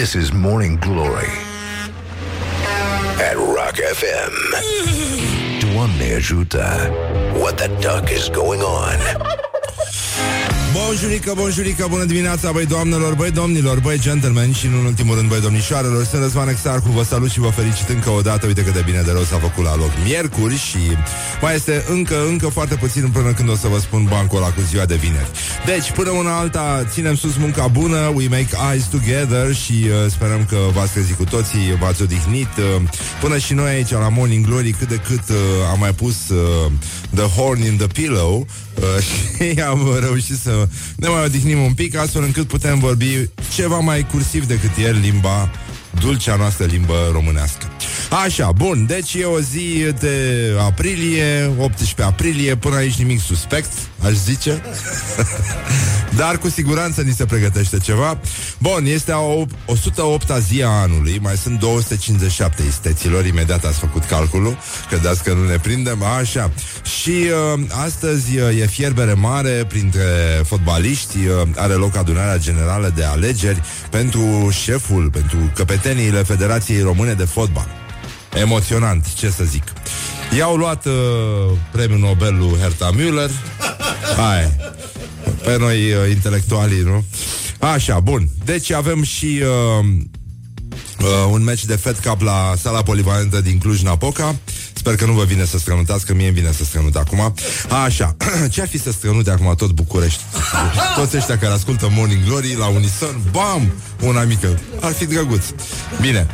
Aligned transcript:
This 0.00 0.16
is 0.16 0.32
Morning 0.32 0.76
Glory 0.76 1.28
at 3.20 3.36
Rock 3.36 3.74
FM. 3.74 4.32
Doamne 5.60 6.14
ajută! 6.16 6.90
What 7.34 7.58
the 7.58 7.68
duck 7.80 8.10
is 8.10 8.30
going 8.30 8.62
on? 8.62 8.96
Bonjurică, 10.72 11.32
bonjurică, 11.36 11.86
bună 11.88 12.04
dimineața, 12.04 12.52
băi 12.52 12.66
doamnelor, 12.66 13.14
băi 13.14 13.30
domnilor, 13.30 13.80
băi 13.80 13.98
gentlemen 13.98 14.52
și, 14.52 14.66
în 14.66 14.84
ultimul 14.84 15.16
rând, 15.16 15.28
băi 15.28 15.40
domnișoarelor. 15.40 16.04
Sunt 16.04 16.22
Răzvan 16.22 16.48
Exarcu, 16.48 16.88
vă 16.88 17.02
salut 17.02 17.30
și 17.30 17.40
vă 17.40 17.48
felicit 17.48 17.88
încă 17.88 18.10
o 18.10 18.20
dată. 18.20 18.46
Uite 18.46 18.62
cât 18.62 18.72
de 18.72 18.82
bine 18.84 19.02
de 19.04 19.10
rău 19.10 19.22
s-a 19.22 19.38
făcut 19.38 19.64
la 19.64 19.76
loc 19.76 19.90
miercuri 20.04 20.58
și 20.58 20.78
mai 21.40 21.54
este 21.54 21.84
încă, 21.88 22.14
încă 22.28 22.48
foarte 22.48 22.74
puțin 22.74 23.08
până 23.12 23.32
când 23.32 23.48
o 23.48 23.54
să 23.54 23.68
vă 23.68 23.78
spun 23.78 24.06
bancul 24.10 24.38
ăla 24.38 24.46
cu 24.46 24.60
ziua 24.60 24.84
de 24.84 24.94
vineri. 24.94 25.30
Deci, 25.66 25.92
până 25.92 26.10
una 26.10 26.38
alta, 26.38 26.86
ținem 26.92 27.14
sus 27.14 27.36
munca 27.36 27.66
bună, 27.66 28.12
we 28.14 28.26
make 28.28 28.50
eyes 28.70 28.84
together 28.84 29.54
și 29.54 29.72
uh, 29.72 30.10
sperăm 30.10 30.44
că 30.48 30.56
v-ați 30.74 30.92
trezit 30.92 31.16
cu 31.16 31.24
toții, 31.24 31.76
v-ați 31.80 32.02
odihnit. 32.02 32.56
Uh, 32.58 32.82
până 33.20 33.38
și 33.38 33.54
noi 33.54 33.70
aici 33.70 33.90
la 33.90 34.08
Morning 34.08 34.46
Glory, 34.46 34.70
cât 34.70 34.88
de 34.88 35.00
cât 35.08 35.28
uh, 35.28 35.36
am 35.70 35.78
mai 35.78 35.92
pus 35.92 36.28
uh, 36.28 36.72
the 37.14 37.24
horn 37.24 37.62
in 37.62 37.76
the 37.76 37.86
pillow 37.86 38.46
uh, 38.74 39.02
și 39.06 39.60
am 39.60 39.98
reușit 40.00 40.38
să 40.38 40.59
ne 40.96 41.08
mai 41.08 41.24
odihnim 41.24 41.60
un 41.62 41.72
pic, 41.72 41.96
astfel 41.96 42.22
încât 42.22 42.46
putem 42.46 42.78
vorbi 42.78 43.28
ceva 43.54 43.78
mai 43.78 44.06
cursiv 44.10 44.46
decât 44.46 44.76
ieri 44.76 45.00
limba 45.00 45.50
dulcea 46.00 46.36
noastră 46.36 46.64
limbă 46.64 47.08
românească. 47.12 47.66
Așa, 48.10 48.52
bun, 48.52 48.86
deci 48.86 49.14
e 49.14 49.24
o 49.24 49.40
zi 49.40 49.86
de 50.00 50.46
aprilie, 50.58 51.50
18 51.58 52.02
aprilie, 52.02 52.56
până 52.56 52.76
aici 52.76 52.94
nimic 52.94 53.20
suspect, 53.20 53.72
aș 54.04 54.12
zice. 54.12 54.62
Dar 56.16 56.38
cu 56.38 56.48
siguranță 56.48 57.00
ni 57.00 57.12
se 57.12 57.24
pregătește 57.24 57.78
ceva. 57.78 58.18
Bun, 58.58 58.86
este 58.86 59.12
a 59.12 59.18
108-a 59.66 60.38
zi 60.38 60.62
a 60.62 60.68
anului, 60.68 61.18
mai 61.22 61.36
sunt 61.36 61.58
257 61.58 62.62
isteților, 62.62 63.26
imediat 63.26 63.64
ați 63.64 63.78
făcut 63.78 64.04
calculul, 64.04 64.58
credeți 64.88 65.22
că 65.22 65.32
nu 65.32 65.46
ne 65.46 65.58
prindem, 65.58 66.02
așa. 66.02 66.50
Și 67.00 67.10
uh, 67.54 67.60
astăzi 67.84 68.38
uh, 68.38 68.60
e 68.60 68.66
fierbere 68.66 69.12
mare 69.12 69.64
printre 69.68 70.02
fotbaliști, 70.44 71.16
uh, 71.16 71.48
are 71.56 71.72
loc 71.72 71.96
adunarea 71.96 72.38
generală 72.38 72.92
de 72.96 73.04
alegeri 73.04 73.62
pentru 73.90 74.48
șeful, 74.62 75.10
pentru 75.10 75.50
căpeteniile 75.54 76.22
Federației 76.22 76.82
Române 76.82 77.12
de 77.12 77.24
Fotbal. 77.24 77.79
Emoționant, 78.34 79.14
ce 79.14 79.30
să 79.30 79.44
zic. 79.44 79.62
I-au 80.36 80.56
luat 80.56 80.86
uh, 80.86 80.92
premiul 81.72 81.98
Nobel 81.98 82.36
lui 82.38 82.58
Herta 82.60 82.90
Müller. 82.94 83.30
Hai. 84.16 84.56
Pe 85.44 85.56
noi 85.58 85.92
uh, 85.92 86.10
intelectualii, 86.10 86.82
nu? 86.82 87.04
Așa, 87.58 88.00
bun. 88.00 88.28
Deci 88.44 88.70
avem 88.70 89.02
și 89.02 89.42
uh, 89.42 89.86
uh, 91.00 91.06
un 91.30 91.42
meci 91.42 91.64
de 91.64 91.76
Fed 91.76 91.98
Cup 91.98 92.20
la 92.20 92.54
sala 92.60 92.82
polivalentă 92.82 93.40
din 93.40 93.58
Cluj-Napoca. 93.58 94.36
Sper 94.72 94.94
că 94.94 95.06
nu 95.06 95.12
vă 95.12 95.24
vine 95.24 95.44
să 95.44 95.58
strănutați, 95.58 96.06
că 96.06 96.14
mie 96.14 96.26
îmi 96.26 96.34
vine 96.34 96.52
să 96.52 96.64
strănut 96.64 96.96
acum. 96.96 97.34
Așa, 97.84 98.16
ce 98.50 98.60
ar 98.60 98.68
fi 98.68 98.78
să 98.78 98.92
strănute 98.92 99.30
acum 99.30 99.54
tot 99.54 99.70
București? 99.70 100.20
Toți 100.96 101.16
ăștia 101.16 101.38
care 101.38 101.52
ascultă 101.52 101.88
Morning 101.90 102.24
Glory 102.24 102.56
la 102.58 102.66
unison, 102.66 103.20
bam, 103.30 103.72
una 104.00 104.22
mică. 104.22 104.60
Ar 104.80 104.92
fi 104.92 105.06
drăguț. 105.06 105.44
Bine, 106.00 106.26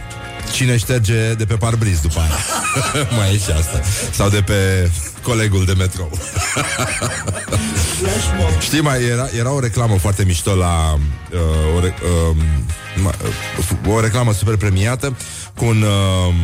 Cine 0.52 0.76
șterge 0.76 1.34
de 1.34 1.44
pe 1.44 1.54
parbriz 1.54 2.00
după 2.00 2.18
aia? 2.18 2.36
Mai 3.16 3.34
e 3.34 3.38
și 3.38 3.50
asta. 3.50 3.80
Sau 4.12 4.28
de 4.28 4.40
pe 4.40 4.90
colegul 5.22 5.64
de 5.64 5.72
metrou. 5.72 6.10
Știi, 8.60 8.80
mai 8.80 9.04
era, 9.04 9.28
era 9.38 9.52
o 9.52 9.60
reclamă 9.60 9.96
foarte 9.98 10.24
mișto 10.24 10.54
la 10.54 10.98
uh, 11.32 11.76
o, 11.76 11.80
re, 11.80 11.94
uh, 13.02 13.94
o 13.94 14.00
reclamă 14.00 14.32
super 14.32 14.56
premiată 14.56 15.16
Cu 15.54 15.64
un 15.64 15.82
uh, 15.82 16.34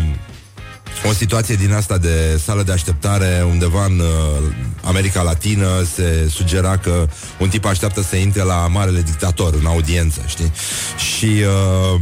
o 1.08 1.12
situație 1.12 1.54
din 1.54 1.72
asta 1.72 1.98
de 1.98 2.40
sală 2.44 2.62
de 2.62 2.72
așteptare 2.72 3.44
undeva 3.50 3.84
în 3.84 3.98
uh, 3.98 4.52
America 4.84 5.22
Latină. 5.22 5.82
Se 5.94 6.28
sugera 6.30 6.76
că 6.76 7.08
un 7.38 7.48
tip 7.48 7.64
așteaptă 7.64 8.02
să 8.02 8.16
intre 8.16 8.42
la 8.42 8.66
marele 8.66 9.00
dictator 9.00 9.54
în 9.54 9.66
audiență, 9.66 10.20
știi? 10.26 10.52
Și 10.96 11.42
uh, 11.94 12.00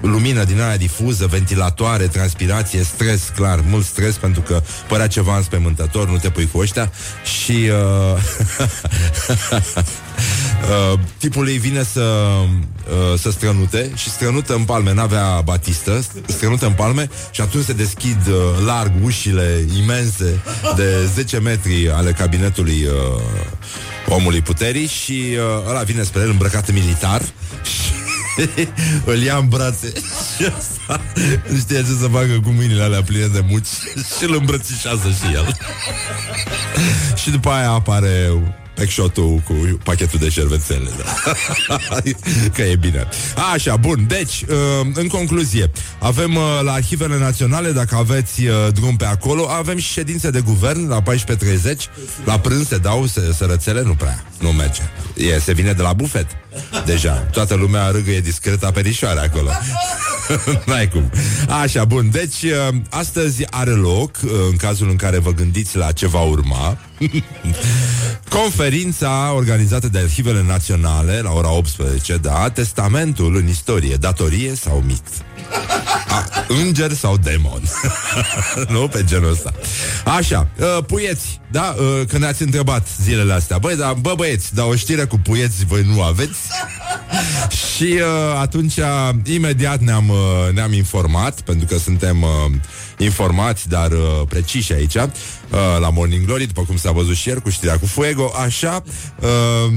lumină 0.00 0.44
din 0.44 0.60
aia 0.60 0.76
difuză, 0.76 1.26
ventilatoare, 1.26 2.06
transpirație, 2.06 2.82
stres, 2.82 3.32
clar, 3.34 3.60
mult 3.68 3.84
stres 3.84 4.14
pentru 4.14 4.40
că 4.40 4.62
părea 4.88 5.06
ceva 5.06 5.36
înspăimântător, 5.36 6.08
nu 6.08 6.16
te 6.18 6.30
pui 6.30 6.48
cu 6.52 6.58
ăștia. 6.58 6.92
Și 7.24 7.52
uh, 7.52 8.18
uh, 10.92 10.98
tipul 11.18 11.48
ei 11.48 11.58
vine 11.58 11.82
să, 11.82 12.00
uh, 12.00 13.18
să 13.18 13.30
strănute 13.30 13.90
și 13.94 14.10
strănută 14.10 14.54
în 14.54 14.64
palme, 14.64 14.92
n-avea 14.92 15.40
batistă, 15.44 16.04
strănută 16.26 16.66
în 16.66 16.72
palme 16.72 17.08
și 17.30 17.40
atunci 17.40 17.64
se 17.64 17.72
deschid 17.72 18.26
uh, 18.26 18.34
larg 18.66 18.92
ușile 19.02 19.64
imense 19.76 20.40
de 20.76 21.06
10 21.14 21.38
metri 21.38 21.90
ale 21.90 22.12
cabinetului 22.12 22.86
uh, 22.86 23.22
omului 24.08 24.40
puterii 24.40 24.86
și 24.86 25.12
uh, 25.12 25.68
ăla 25.68 25.82
vine 25.82 26.02
spre 26.02 26.20
el 26.20 26.30
îmbrăcat 26.30 26.72
militar 26.72 27.22
și 27.62 27.87
îl 29.12 29.22
ia 29.22 29.36
în 29.36 29.48
brațe 29.48 29.92
și 30.36 30.44
asta 30.56 31.00
nu 31.48 31.56
știa 31.58 31.82
ce 31.82 31.96
să 32.00 32.08
facă 32.12 32.40
cu 32.42 32.50
mâinile 32.50 32.82
alea 32.82 33.02
pline 33.02 33.26
de 33.26 33.44
muci 33.48 33.66
și 34.16 34.24
îl 34.24 34.34
îmbrățișează 34.34 35.08
și 35.08 35.34
el. 35.34 35.56
și 37.16 37.30
după 37.30 37.50
aia 37.50 37.70
apare 37.70 38.32
pecșotul 38.78 39.42
cu 39.46 39.54
pachetul 39.82 40.18
de 40.18 40.28
șervețele. 40.28 40.90
Da. 40.98 41.32
că 42.54 42.62
e 42.62 42.76
bine. 42.76 43.08
Așa, 43.54 43.76
bun. 43.76 44.04
Deci, 44.08 44.44
uh, 44.48 44.86
în 44.94 45.06
concluzie, 45.06 45.70
avem 45.98 46.34
uh, 46.34 46.60
la 46.62 46.72
arhivele 46.72 47.18
naționale, 47.18 47.70
dacă 47.72 47.96
aveți 47.96 48.44
uh, 48.44 48.54
drum 48.72 48.96
pe 48.96 49.04
acolo, 49.04 49.48
avem 49.48 49.78
și 49.78 49.92
ședințe 49.92 50.30
de 50.30 50.40
guvern 50.40 50.88
la 50.88 51.02
14.30. 51.02 51.06
La 52.24 52.38
prânz 52.38 52.66
se 52.66 52.76
dau 52.76 53.06
sărățele? 53.36 53.82
Nu 53.82 53.94
prea. 53.94 54.24
Nu 54.38 54.48
merge. 54.48 54.82
E, 55.14 55.38
se 55.38 55.52
vine 55.52 55.72
de 55.72 55.82
la 55.82 55.92
bufet. 55.92 56.26
Deja. 56.84 57.12
Toată 57.12 57.54
lumea 57.54 57.90
râgăie 57.90 58.20
discret 58.20 58.64
aperișoare 58.64 59.20
acolo. 59.20 59.50
N-ai 60.66 60.88
cum. 60.88 61.10
Așa, 61.62 61.84
bun. 61.84 62.10
Deci, 62.10 62.44
astăzi 62.90 63.44
are 63.50 63.70
loc, 63.70 64.16
în 64.50 64.56
cazul 64.56 64.88
în 64.88 64.96
care 64.96 65.18
vă 65.18 65.32
gândiți 65.32 65.76
la 65.76 65.92
ce 65.92 66.06
va 66.06 66.20
urma, 66.20 66.78
conferința 68.38 69.32
organizată 69.34 69.88
de 69.88 69.98
Arhivele 69.98 70.44
Naționale 70.46 71.20
la 71.20 71.30
ora 71.30 71.50
18, 71.50 72.16
da, 72.16 72.50
testamentul 72.50 73.36
în 73.36 73.48
istorie, 73.48 73.94
datorie 73.94 74.54
sau 74.54 74.82
mit. 74.86 75.02
A, 76.08 76.28
înger 76.48 76.92
sau 76.92 77.16
demon? 77.16 77.62
Nu 78.74 78.88
pe 78.88 79.04
genul 79.04 79.30
ăsta. 79.30 79.52
Așa, 80.04 80.48
uh, 80.58 80.84
puieți 80.86 81.40
Da, 81.50 81.74
uh, 81.78 82.06
că 82.08 82.18
ne-ați 82.18 82.42
întrebat 82.42 82.86
zilele 83.02 83.32
astea. 83.32 83.58
Băi, 83.58 83.76
da, 83.76 83.92
bă 83.92 84.12
băieți, 84.16 84.54
dar 84.54 84.66
o 84.66 84.74
știre 84.74 85.04
cu 85.04 85.18
puieți 85.18 85.64
Voi 85.64 85.82
nu 85.94 86.02
aveți? 86.02 86.38
Și 87.74 87.84
uh, 87.84 88.38
atunci, 88.40 88.74
imediat 89.24 89.80
ne-am, 89.80 90.08
uh, 90.08 90.54
ne-am 90.54 90.72
informat 90.72 91.40
Pentru 91.40 91.66
că 91.66 91.78
suntem 91.78 92.22
uh, 92.22 92.28
informați 92.98 93.68
Dar 93.68 93.90
uh, 93.92 93.98
preciși 94.28 94.72
aici 94.72 94.94
uh, 94.94 95.08
La 95.80 95.90
Morning 95.90 96.26
Glory, 96.26 96.46
după 96.46 96.62
cum 96.62 96.76
s-a 96.76 96.90
văzut 96.90 97.14
și 97.14 97.28
ieri 97.28 97.42
Cu 97.42 97.50
știrea 97.50 97.78
cu 97.78 97.86
Fuego, 97.86 98.32
așa 98.44 98.82
uh, 99.20 99.72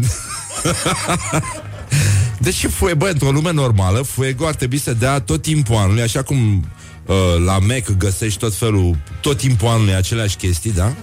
deci 2.46 2.66
Fuego, 2.70 2.98
bă, 2.98 3.08
într-o 3.08 3.32
lume 3.32 3.52
normală, 3.52 4.02
Fuego 4.02 4.48
ar 4.48 4.56
trebui 4.56 4.78
să 4.78 4.94
dea 4.94 5.20
tot 5.20 5.42
timpul 5.42 5.76
anului, 5.76 6.02
așa 6.02 6.24
cum 6.24 6.66
uh, 7.06 7.16
la 7.46 7.60
Mac 7.60 7.98
găsești 7.98 8.40
tot 8.40 8.56
felul, 8.56 8.98
tot 9.22 9.38
timpul 9.38 9.68
anului 9.68 9.94
aceleași 9.94 10.36
chestii, 10.36 10.72
da? 10.72 10.94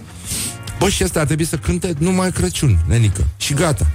Bă, 0.79 0.89
și 0.89 1.03
asta 1.03 1.19
ar 1.19 1.25
trebui 1.25 1.45
să 1.45 1.57
cânte 1.57 1.93
numai 1.97 2.31
Crăciun, 2.31 2.79
nenică. 2.87 3.27
Și 3.37 3.53
gata. 3.53 3.87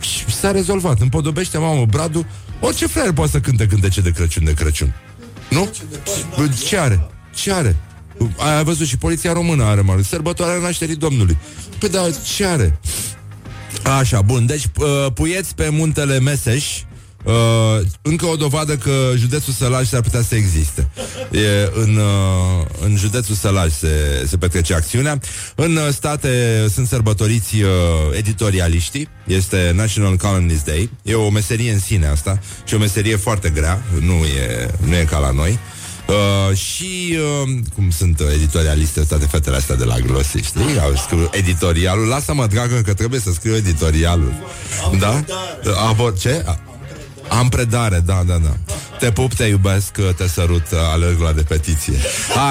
Și 0.00 0.34
s-a 0.34 0.50
rezolvat. 0.50 1.00
Împodobește, 1.00 1.58
mamă, 1.58 1.84
Bradu, 1.84 2.26
orice 2.60 2.86
fraier 2.86 3.12
poate 3.12 3.30
să 3.30 3.40
cânte 3.40 3.66
cântece 3.66 4.00
de 4.00 4.10
Crăciun 4.10 4.44
de 4.44 4.54
Crăciun. 4.54 4.94
Nu? 5.48 5.70
Ce 6.66 6.78
are? 6.78 7.10
Ce 7.40 7.52
are? 7.52 7.76
Ai 8.36 8.64
văzut 8.64 8.86
și 8.86 8.96
poliția 8.96 9.32
română 9.32 9.64
are 9.64 9.80
mare. 9.80 10.02
Sărbătoarea 10.02 10.58
nașterii 10.58 10.96
Domnului. 10.96 11.36
Păi 11.78 11.88
da, 11.88 12.06
ce 12.34 12.46
are? 12.46 12.78
Așa, 13.98 14.22
bun, 14.22 14.46
deci 14.46 14.64
uh, 14.76 15.12
puieți 15.14 15.54
pe 15.54 15.68
muntele 15.68 16.18
Meseș 16.18 16.64
Uh, 17.24 17.80
încă 18.02 18.26
o 18.26 18.36
dovadă 18.36 18.76
că 18.76 19.12
județul 19.16 19.52
Sălaj 19.52 19.88
s-ar 19.88 20.00
putea 20.00 20.22
să 20.22 20.34
existe. 20.34 20.88
E 21.30 21.70
în, 21.74 21.96
uh, 21.96 22.66
în 22.84 22.96
județul 22.96 23.34
Sălaj 23.34 23.72
se, 23.72 24.24
se 24.26 24.36
petrece 24.36 24.74
acțiunea. 24.74 25.18
În 25.54 25.76
uh, 25.76 25.88
state 25.92 26.66
sunt 26.72 26.86
sărbătoriți 26.86 27.60
uh, 27.60 27.68
editorialiștii. 28.16 29.08
Este 29.26 29.72
National 29.74 30.16
Columnist 30.16 30.64
Day. 30.64 30.90
E 31.02 31.14
o 31.14 31.30
meserie 31.30 31.72
în 31.72 31.80
sine 31.80 32.06
asta 32.06 32.40
și 32.64 32.74
o 32.74 32.78
meserie 32.78 33.16
foarte 33.16 33.48
grea. 33.48 33.82
Nu 34.00 34.12
e, 34.12 34.70
nu 34.86 34.96
e 34.96 35.04
ca 35.04 35.18
la 35.18 35.30
noi. 35.30 35.50
Uh, 35.50 35.79
și 36.54 37.16
uh, 37.44 37.58
cum 37.74 37.90
sunt 37.90 38.20
editorialiste 38.34 39.00
toate 39.00 39.26
fetele 39.26 39.56
astea 39.56 39.76
de 39.76 39.84
la 39.84 39.98
Glossy, 39.98 40.38
știi? 40.38 40.80
Au 40.82 40.94
scriu 40.96 41.28
editorialul. 41.32 42.06
Lasă-mă, 42.06 42.46
dragă, 42.46 42.80
că 42.84 42.94
trebuie 42.94 43.20
să 43.20 43.32
scriu 43.32 43.54
editorialul. 43.54 44.32
Da? 44.98 45.24
Abor- 45.88 46.18
ce? 46.20 46.44
Am 47.30 47.48
predare, 47.48 48.02
da, 48.04 48.22
da, 48.26 48.38
da. 48.38 48.56
Te 48.98 49.10
pup, 49.10 49.34
te 49.34 49.44
iubesc, 49.44 49.98
te 50.16 50.28
sărut, 50.28 50.66
alerg 50.92 51.20
la 51.20 51.32
repetiție. 51.32 51.94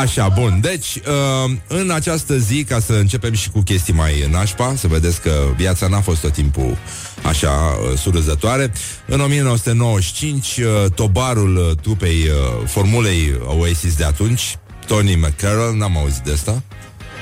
Așa, 0.01 0.27
bun. 0.27 0.59
Deci, 0.61 0.95
uh, 0.95 1.51
în 1.67 1.91
această 1.91 2.37
zi, 2.37 2.63
ca 2.63 2.79
să 2.79 2.93
începem 2.93 3.33
și 3.33 3.49
cu 3.49 3.59
chestii 3.59 3.93
mai 3.93 4.27
nașpa, 4.31 4.73
să 4.77 4.87
vedeți 4.87 5.21
că 5.21 5.31
viața 5.55 5.87
n-a 5.87 6.01
fost 6.01 6.21
tot 6.21 6.33
timpul 6.33 6.77
așa 7.23 7.49
uh, 7.49 7.97
surâzătoare. 7.97 8.71
În 9.05 9.21
1995, 9.21 10.57
uh, 10.57 10.91
tobarul 10.95 11.77
trupei 11.81 12.29
formulei 12.65 13.39
Oasis 13.45 13.95
de 13.95 14.03
atunci, 14.03 14.57
Tony 14.87 15.15
McCarroll, 15.15 15.77
n-am 15.77 15.97
auzit 15.97 16.23
de 16.23 16.31
asta. 16.31 16.63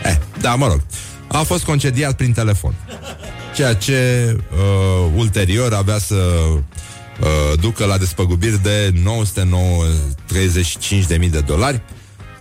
Eh, 0.03 0.17
da, 0.41 0.55
mă 0.55 0.67
rog. 0.67 0.81
A 1.27 1.37
fost 1.37 1.63
concediat 1.63 2.15
prin 2.15 2.31
telefon. 2.31 2.73
Ceea 3.55 3.73
ce 3.75 4.35
uh, 4.51 5.11
ulterior 5.15 5.73
avea 5.73 5.97
să 5.97 6.15
uh, 7.19 7.27
ducă 7.59 7.85
la 7.85 7.97
despăgubiri 7.97 8.63
de 8.63 8.93
935.000 11.19 11.29
de 11.29 11.39
dolari. 11.39 11.81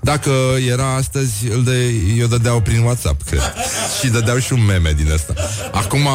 Dacă 0.00 0.31
era 0.69 0.94
astăzi, 0.94 1.46
îl 1.50 1.64
de, 1.64 1.90
eu 2.19 2.26
dădeau 2.26 2.61
prin 2.61 2.82
WhatsApp, 2.82 3.23
cred. 3.23 3.55
și 4.00 4.08
dădeau 4.08 4.38
și 4.38 4.52
un 4.52 4.64
meme 4.64 4.93
din 4.93 5.12
asta. 5.12 5.34
Acum 5.73 6.08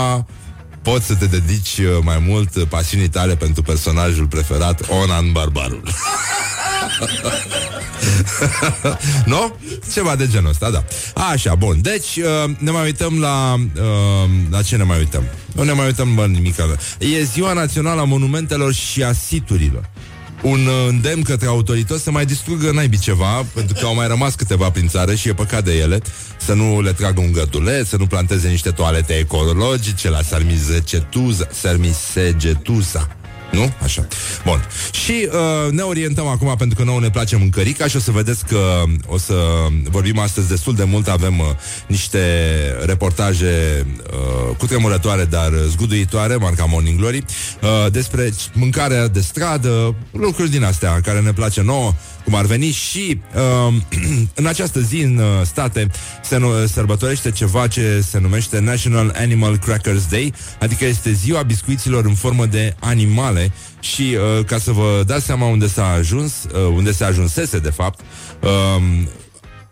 poți 0.82 1.06
să 1.06 1.16
te 1.16 1.26
dedici 1.26 1.78
uh, 1.78 2.00
mai 2.04 2.24
mult 2.28 2.64
pasiunii 2.64 3.10
tale 3.10 3.36
pentru 3.36 3.62
personajul 3.62 4.26
preferat, 4.26 4.82
Onan 4.90 5.32
Barbarul. 5.32 5.84
nu? 9.26 9.56
Ceva 9.94 10.16
de 10.16 10.28
genul 10.28 10.50
ăsta, 10.50 10.70
da. 10.70 10.84
Așa, 11.32 11.56
bun. 11.56 11.82
Deci, 11.82 12.16
uh, 12.16 12.52
ne 12.58 12.72
mai 12.72 12.84
uităm 12.84 13.20
la... 13.20 13.56
Uh, 13.76 14.30
la 14.50 14.62
ce 14.62 14.76
ne 14.76 14.84
mai 14.84 14.98
uităm? 14.98 15.24
Nu 15.56 15.64
ne 15.64 15.72
mai 15.72 15.86
uităm, 15.86 16.16
bă, 16.16 16.26
nimic. 16.26 16.56
E 16.98 17.24
ziua 17.24 17.54
națională 17.54 18.02
a 18.02 18.04
monumentelor 18.04 18.74
și 18.74 19.04
a 19.04 19.14
siturilor 19.14 19.90
un 20.42 20.70
îndemn 20.88 21.22
către 21.22 21.48
autorități 21.48 22.04
să 22.04 22.12
mai 22.12 22.26
distrugă 22.26 22.72
naibii 22.72 23.00
ceva, 23.00 23.46
pentru 23.54 23.76
că 23.80 23.86
au 23.86 23.96
mai 23.96 24.08
rămas 24.08 24.36
câteva 24.36 24.70
prin 24.70 24.88
țară 24.88 25.16
și 25.16 25.30
e 25.30 25.34
păcat 25.34 25.64
de 25.64 25.78
ele, 25.78 26.02
să 26.38 26.54
nu 26.54 26.82
le 26.82 26.94
tragă 26.94 27.22
un 27.22 27.32
gărduleț, 27.32 27.88
să 27.88 27.98
nu 27.98 28.08
planteze 28.08 28.48
niște 28.48 28.70
toalete 28.70 29.14
ecologice 29.14 30.10
la 30.10 30.22
Sarmisegetuza, 30.22 31.48
Sarmisegetuza. 31.52 33.21
Nu? 33.52 33.74
Așa. 33.84 34.08
Bun. 34.46 34.68
Și 34.92 35.28
uh, 35.32 35.72
ne 35.72 35.82
orientăm 35.82 36.28
acum 36.28 36.56
pentru 36.58 36.78
că 36.78 36.84
nouă 36.84 37.00
ne 37.00 37.10
place 37.10 37.36
mâncărica 37.36 37.88
și 37.88 37.96
o 37.96 38.00
să 38.00 38.12
vedeți 38.12 38.46
că 38.46 38.84
o 39.06 39.18
să 39.18 39.34
vorbim 39.90 40.20
astăzi 40.20 40.48
destul 40.48 40.76
de 40.76 40.84
mult. 40.84 41.08
Avem 41.08 41.40
uh, 41.40 41.46
niște 41.88 42.20
reportaje 42.86 43.86
uh, 44.14 44.56
cutremurătoare, 44.58 45.26
dar 45.26 45.52
zguduitoare, 45.68 46.36
marca 46.36 46.66
Morning 46.66 47.00
Glory, 47.00 47.26
uh, 47.62 47.92
despre 47.92 48.34
mâncarea 48.54 49.08
de 49.08 49.22
stradă, 49.22 49.96
lucruri 50.12 50.50
din 50.50 50.64
astea 50.64 51.02
care 51.04 51.20
ne 51.20 51.34
place 51.34 51.62
nouă 51.62 51.94
cum 52.24 52.36
ar 52.36 52.46
veni 52.46 52.72
și 52.72 53.22
uh, 53.36 53.74
în 54.40 54.46
această 54.46 54.80
zi 54.80 55.02
în 55.02 55.18
uh, 55.18 55.46
state 55.46 55.88
se 56.24 56.38
nu, 56.38 56.66
sărbătorește 56.66 57.32
ceva 57.32 57.68
ce 57.68 58.04
se 58.10 58.20
numește 58.20 58.60
National 58.60 59.14
Animal 59.18 59.58
Crackers 59.58 60.06
Day, 60.06 60.34
adică 60.60 60.86
este 60.86 61.12
ziua 61.12 61.42
biscuiților 61.42 62.06
în 62.06 62.14
formă 62.14 62.46
de 62.46 62.76
animale 62.80 63.52
și 63.80 64.18
uh, 64.38 64.46
ca 64.46 64.58
să 64.58 64.72
vă 64.72 65.04
dați 65.06 65.26
seama 65.26 65.46
unde 65.46 65.68
s-a 65.68 65.88
ajuns, 65.88 66.34
uh, 66.44 66.74
unde 66.76 66.92
se 66.92 67.04
ajunsese 67.04 67.60
de 67.60 67.70
fapt, 67.70 68.00
uh, 68.40 68.82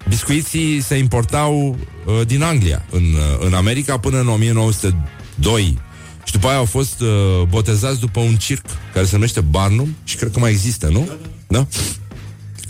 biscuiții 0.08 0.82
se 0.82 0.96
importau 0.96 1.78
uh, 2.06 2.28
din 2.28 2.44
Anglia 2.44 2.86
în, 2.90 3.04
uh, 3.04 3.46
în 3.46 3.54
America 3.54 3.98
până 3.98 4.20
în 4.20 4.28
1902 4.28 5.78
și 6.24 6.32
după 6.32 6.48
aia 6.48 6.58
au 6.58 6.66
fost 6.66 7.02
uh, 7.02 7.08
botezați 7.48 8.00
după 8.00 8.20
un 8.20 8.36
circ 8.36 8.66
care 8.94 9.06
se 9.06 9.14
numește 9.14 9.42
Barnum 9.42 9.96
și 10.04 10.16
cred 10.16 10.32
că 10.32 10.40
mai 10.40 10.52
există, 10.52 10.88
nu? 10.88 11.10
Da? 11.48 11.68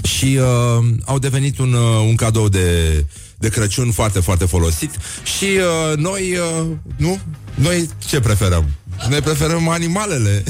Și 0.03 0.39
uh, 0.41 0.85
au 1.05 1.19
devenit 1.19 1.57
un, 1.59 1.73
uh, 1.73 2.05
un 2.07 2.15
cadou 2.15 2.49
de, 2.49 3.05
de 3.37 3.49
Crăciun 3.49 3.91
foarte, 3.91 4.19
foarte 4.19 4.45
folosit 4.45 4.91
și 5.37 5.45
uh, 5.45 5.97
noi, 5.97 6.37
uh, 6.37 6.67
nu? 6.95 7.19
Noi 7.55 7.89
ce 8.07 8.19
preferăm? 8.19 8.69
Noi 9.09 9.21
preferăm 9.21 9.69
animalele 9.69 10.43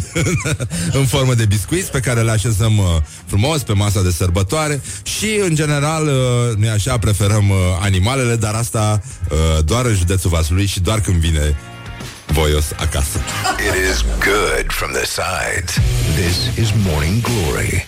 în 0.99 1.05
formă 1.05 1.33
de 1.33 1.45
biscuiți 1.45 1.91
pe 1.91 1.99
care 1.99 2.21
le 2.21 2.31
așezăm 2.31 2.77
uh, 2.77 2.85
frumos 3.25 3.63
pe 3.63 3.73
masa 3.73 4.01
de 4.01 4.11
sărbătoare 4.11 4.81
și, 5.03 5.39
în 5.43 5.55
general, 5.55 6.07
uh, 6.07 6.57
noi 6.57 6.69
așa 6.69 6.97
preferăm 6.97 7.49
uh, 7.49 7.57
animalele, 7.79 8.35
dar 8.35 8.53
asta 8.53 9.01
uh, 9.29 9.63
doar 9.65 9.85
în 9.85 9.95
județul 9.95 10.29
Vaslui 10.29 10.65
și 10.65 10.79
doar 10.79 11.01
când 11.01 11.17
vine 11.17 11.55
voios 12.25 12.65
acasă. 12.75 13.19
It 13.67 13.91
is 13.91 14.01
good 14.01 14.65
from 14.67 14.91
the 14.91 15.05
sides. 15.05 15.77
This 16.15 16.65
is 16.65 16.73
Morning 16.85 17.21
Glory. 17.21 17.87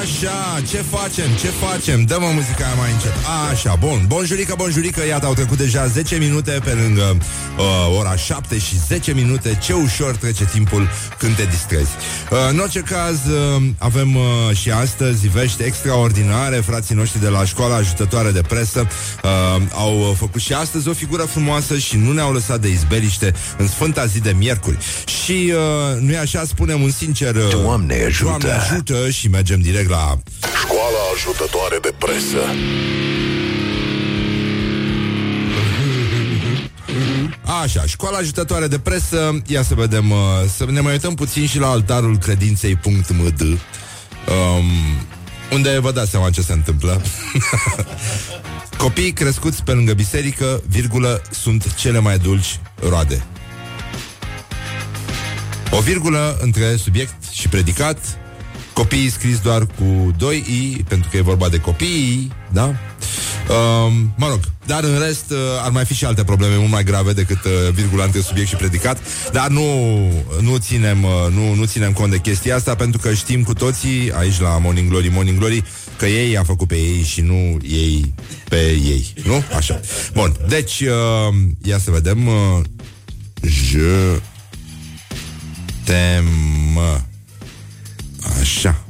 Așa, 0.00 0.60
ce 0.70 0.76
facem, 0.76 1.24
ce 1.40 1.46
facem? 1.46 2.04
Dă-mă 2.04 2.30
muzica 2.34 2.64
aia 2.64 2.74
mai 2.74 2.92
încet. 2.92 3.12
Așa, 3.50 3.74
bun, 3.74 4.04
bonjurică, 4.06 4.54
bonjurică 4.56 5.06
Iată, 5.06 5.26
au 5.26 5.34
trecut 5.34 5.58
deja 5.58 5.86
10 5.86 6.16
minute 6.16 6.50
pe 6.64 6.70
lângă 6.70 7.16
uh, 7.58 7.98
ora 7.98 8.16
7 8.16 8.58
și 8.58 8.78
10 8.86 9.12
minute. 9.12 9.58
Ce 9.62 9.72
ușor 9.72 10.16
trece 10.16 10.44
timpul 10.44 10.88
când 11.18 11.36
te 11.36 11.44
distrezi. 11.44 11.90
Uh, 12.30 12.38
În 12.50 12.58
orice 12.58 12.80
caz, 12.80 13.16
uh, 13.26 13.62
avem 13.78 14.14
uh, 14.16 14.56
și 14.56 14.70
astăzi 14.70 15.28
vești 15.28 15.62
extraordinare. 15.62 16.56
Frații 16.56 16.94
noștri 16.94 17.20
de 17.20 17.28
la 17.28 17.44
școala 17.44 17.74
ajutătoare 17.74 18.30
de 18.30 18.40
presă 18.48 18.86
uh, 19.22 19.62
Au 19.74 20.14
făcut 20.18 20.40
și 20.40 20.52
astăzi 20.52 20.88
o 20.88 20.92
figură 20.92 21.22
frumoasă 21.22 21.78
Și 21.78 21.96
nu 21.96 22.12
ne-au 22.12 22.32
lăsat 22.32 22.60
de 22.60 22.68
izbeliște 22.68 23.32
În 23.58 23.68
sfânta 23.68 24.06
zi 24.06 24.20
de 24.20 24.34
miercuri. 24.38 24.78
Și 25.24 25.52
uh, 25.52 26.00
nu 26.00 26.18
așa, 26.20 26.44
spunem 26.44 26.82
un 26.82 26.90
sincer 26.90 27.34
uh, 27.34 27.48
Doamne 27.50 28.04
ajută! 28.04 28.24
Doamne 28.24 28.50
ajută 28.50 29.10
și 29.10 29.28
mergem 29.52 29.72
direct 29.72 29.90
la 29.90 30.18
Școala 30.62 30.98
ajutătoare 31.14 31.78
de 31.82 31.94
presă. 31.98 32.38
Așa, 37.62 37.86
școala 37.86 38.18
ajutătoare 38.18 38.66
de 38.66 38.78
presă 38.78 39.42
Ia 39.46 39.62
să 39.62 39.74
vedem, 39.74 40.10
uh, 40.10 40.18
să 40.56 40.64
ne 40.70 40.80
mai 40.80 40.92
uităm 40.92 41.14
puțin 41.14 41.46
și 41.46 41.58
la 41.58 41.68
altarul 41.68 42.18
credinței.md 42.18 43.40
um, 43.40 43.58
Unde 45.52 45.78
vă 45.78 45.92
dați 45.92 46.10
seama 46.10 46.30
ce 46.30 46.42
se 46.42 46.52
întâmplă? 46.52 47.02
Copiii 48.84 49.12
crescuți 49.12 49.62
pe 49.62 49.72
lângă 49.72 49.92
biserică, 49.92 50.62
virgulă, 50.68 51.22
sunt 51.30 51.74
cele 51.74 51.98
mai 51.98 52.18
dulci 52.18 52.60
roade. 52.88 53.24
O 55.70 55.80
virgulă 55.80 56.38
între 56.40 56.76
subiect 56.76 57.30
și 57.32 57.48
predicat 57.48 58.21
Copiii 58.72 59.10
scris 59.10 59.38
doar 59.38 59.66
cu 59.66 60.14
2 60.18 60.36
i, 60.36 60.82
pentru 60.88 61.08
că 61.10 61.16
e 61.16 61.20
vorba 61.20 61.48
de 61.48 61.58
copii, 61.58 62.32
da? 62.52 62.74
Um, 63.48 64.14
mă 64.16 64.28
rog, 64.28 64.40
dar 64.66 64.84
în 64.84 64.98
rest 64.98 65.30
uh, 65.30 65.38
ar 65.62 65.70
mai 65.70 65.84
fi 65.84 65.94
și 65.94 66.04
alte 66.04 66.24
probleme 66.24 66.56
mult 66.56 66.70
mai 66.70 66.84
grave 66.84 67.12
decât 67.12 67.44
uh, 67.44 67.72
virgula 67.74 68.04
între 68.04 68.20
subiect 68.20 68.48
și 68.48 68.56
predicat, 68.56 68.98
dar 69.32 69.48
nu, 69.48 69.62
nu, 70.40 70.56
ținem, 70.56 71.04
uh, 71.04 71.10
nu, 71.34 71.54
nu 71.54 71.64
ținem 71.64 71.92
cont 71.92 72.10
de 72.10 72.18
chestia 72.18 72.56
asta 72.56 72.74
pentru 72.74 73.00
că 73.00 73.12
știm 73.12 73.42
cu 73.42 73.54
toții 73.54 74.12
aici 74.12 74.40
la 74.40 74.58
Morning 74.58 74.88
Glory, 74.88 75.08
Morning 75.08 75.38
Glory 75.38 75.64
că 75.96 76.06
ei 76.06 76.36
a 76.38 76.42
făcut 76.42 76.68
pe 76.68 76.74
ei 76.74 77.02
și 77.02 77.20
nu 77.20 77.58
ei 77.62 78.14
pe 78.48 78.70
ei, 78.70 79.12
nu? 79.24 79.42
Așa. 79.56 79.80
Bun, 80.12 80.36
deci 80.48 80.80
uh, 80.80 81.34
ia 81.62 81.78
să 81.78 81.90
vedem 81.90 82.26
uh, 82.26 82.60
Je 83.42 84.20
tem 85.84 86.24
Așa. 88.40 88.84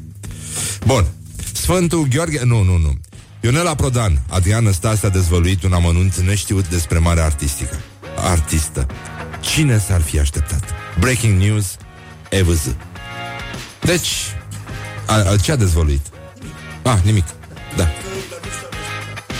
Bun. 0.86 1.06
Sfântul 1.52 2.06
Gheorghe... 2.08 2.44
Nu, 2.44 2.62
nu, 2.62 2.76
nu. 2.76 2.92
Ionela 3.40 3.74
Prodan, 3.74 4.22
Adrian 4.28 4.72
Stase 4.72 5.06
a 5.06 5.08
dezvăluit 5.08 5.62
un 5.62 5.72
amănunt 5.72 6.16
neștiut 6.16 6.68
despre 6.68 6.98
mare 6.98 7.20
artistică. 7.20 7.80
Artistă. 8.16 8.86
Cine 9.40 9.78
s-ar 9.78 10.00
fi 10.00 10.18
așteptat? 10.18 10.64
Breaking 10.98 11.40
news, 11.40 11.76
EVZ. 12.30 12.74
Deci, 13.80 14.10
a, 15.06 15.14
a, 15.14 15.36
ce 15.36 15.52
a 15.52 15.56
dezvăluit? 15.56 16.06
Ah, 16.82 16.98
nimic. 17.02 17.24
Da. 17.76 17.88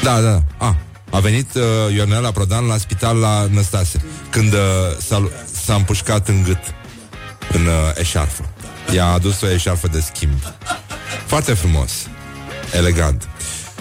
Da, 0.02 0.20
da, 0.20 0.30
da. 0.30 0.66
Ah, 0.66 0.75
a 1.11 1.20
venit 1.20 1.54
uh, 1.54 1.94
Ionela 1.94 2.30
Prodan 2.30 2.66
la 2.66 2.76
spital 2.76 3.16
la 3.16 3.46
Năstase 3.50 4.04
când 4.30 4.52
uh, 4.52 4.58
s-a, 5.06 5.30
s-a 5.64 5.75
împușcat 5.75 6.28
în 6.28 6.42
gât 6.42 6.61
în 7.52 7.66
uh, 7.66 7.72
eșarfă. 7.94 8.51
I-a 8.94 9.06
adus 9.06 9.40
o 9.40 9.50
eșarfă 9.50 9.88
de 9.88 10.00
schimb. 10.00 10.38
Foarte 11.26 11.52
frumos. 11.54 11.92
Elegant. 12.72 13.28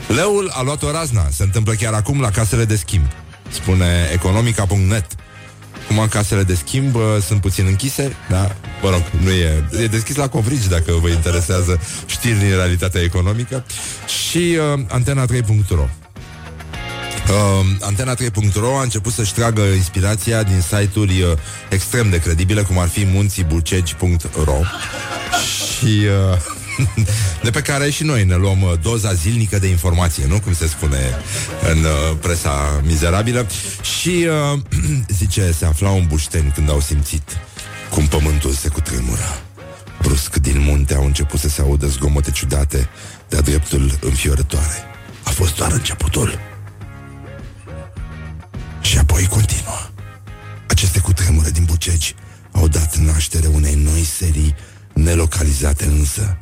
Leul 0.07 0.51
a 0.53 0.61
luat 0.61 0.83
o 0.83 0.91
razna. 0.91 1.29
Se 1.29 1.43
întâmplă 1.43 1.73
chiar 1.73 1.93
acum 1.93 2.21
la 2.21 2.29
casele 2.29 2.65
de 2.65 2.75
schimb. 2.75 3.05
Spune 3.49 4.09
economica.net. 4.13 5.05
Cum 5.87 6.07
casele 6.09 6.43
de 6.43 6.55
schimb 6.55 6.95
uh, 6.95 7.01
sunt 7.25 7.41
puțin 7.41 7.65
închise, 7.65 8.15
da, 8.29 8.55
mă 8.81 8.89
rog, 8.89 9.03
nu 9.21 9.29
e, 9.29 9.65
e 9.81 9.87
deschis 9.87 10.15
la 10.15 10.27
covrigi 10.27 10.69
dacă 10.69 10.91
vă 10.91 11.09
interesează 11.09 11.79
știri 12.05 12.39
din 12.39 12.49
realitatea 12.49 13.01
economică 13.01 13.65
și 14.07 14.57
uh, 14.73 14.99
antena3.ro 14.99 16.00
Uh, 17.29 17.65
Antena 17.79 18.15
3.ro 18.15 18.77
a 18.77 18.81
început 18.81 19.13
să-și 19.13 19.33
tragă 19.33 19.61
inspirația 19.61 20.43
din 20.43 20.61
site-uri 20.61 21.21
uh, 21.21 21.31
extrem 21.69 22.09
de 22.09 22.19
credibile, 22.19 22.61
cum 22.61 22.77
ar 22.79 22.87
fi 22.87 23.05
munțiibulcegi.ro 23.05 24.59
și 25.79 25.85
uh, 25.85 26.37
de 27.43 27.49
pe 27.49 27.61
care 27.61 27.89
și 27.89 28.03
noi 28.03 28.23
ne 28.23 28.35
luăm 28.35 28.61
uh, 28.61 28.73
doza 28.81 29.13
zilnică 29.13 29.59
de 29.59 29.67
informație, 29.67 30.25
nu? 30.27 30.39
Cum 30.39 30.53
se 30.53 30.67
spune 30.67 31.17
în 31.71 31.77
uh, 31.77 32.17
presa 32.21 32.81
mizerabilă. 32.83 33.47
Și 33.99 34.27
uh, 34.53 34.59
zice, 35.19 35.51
se 35.51 35.65
aflau 35.65 35.97
în 35.97 36.07
bușteni 36.07 36.51
când 36.55 36.69
au 36.69 36.79
simțit 36.79 37.37
cum 37.89 38.07
pământul 38.07 38.51
se 38.51 38.67
cutremură. 38.67 39.41
Brusc 40.01 40.35
din 40.35 40.59
munte 40.59 40.93
au 40.93 41.05
început 41.05 41.39
să 41.39 41.49
se 41.49 41.61
audă 41.61 41.87
zgomote 41.87 42.31
ciudate 42.31 42.89
de-a 43.29 43.41
dreptul 43.41 43.97
înfiorătoare. 44.01 44.83
A 45.23 45.29
fost 45.29 45.55
doar 45.55 45.71
începutul. 45.71 46.50
Și 48.81 48.97
apoi 48.97 49.25
continuă. 49.25 49.89
Aceste 50.67 50.99
cutremure 50.99 51.49
din 51.49 51.63
Bucegi 51.63 52.15
au 52.51 52.67
dat 52.67 52.97
naștere 52.97 53.47
unei 53.47 53.75
noi 53.75 54.03
serii 54.03 54.55
nelocalizate 54.93 55.85
însă, 55.85 56.37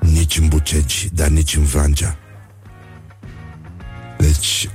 nici 0.00 0.38
în 0.38 0.48
Bucegi, 0.48 1.08
dar 1.12 1.28
nici 1.28 1.56
în 1.56 1.64
Vrancea. 1.64 2.16
Deci, 4.18 4.68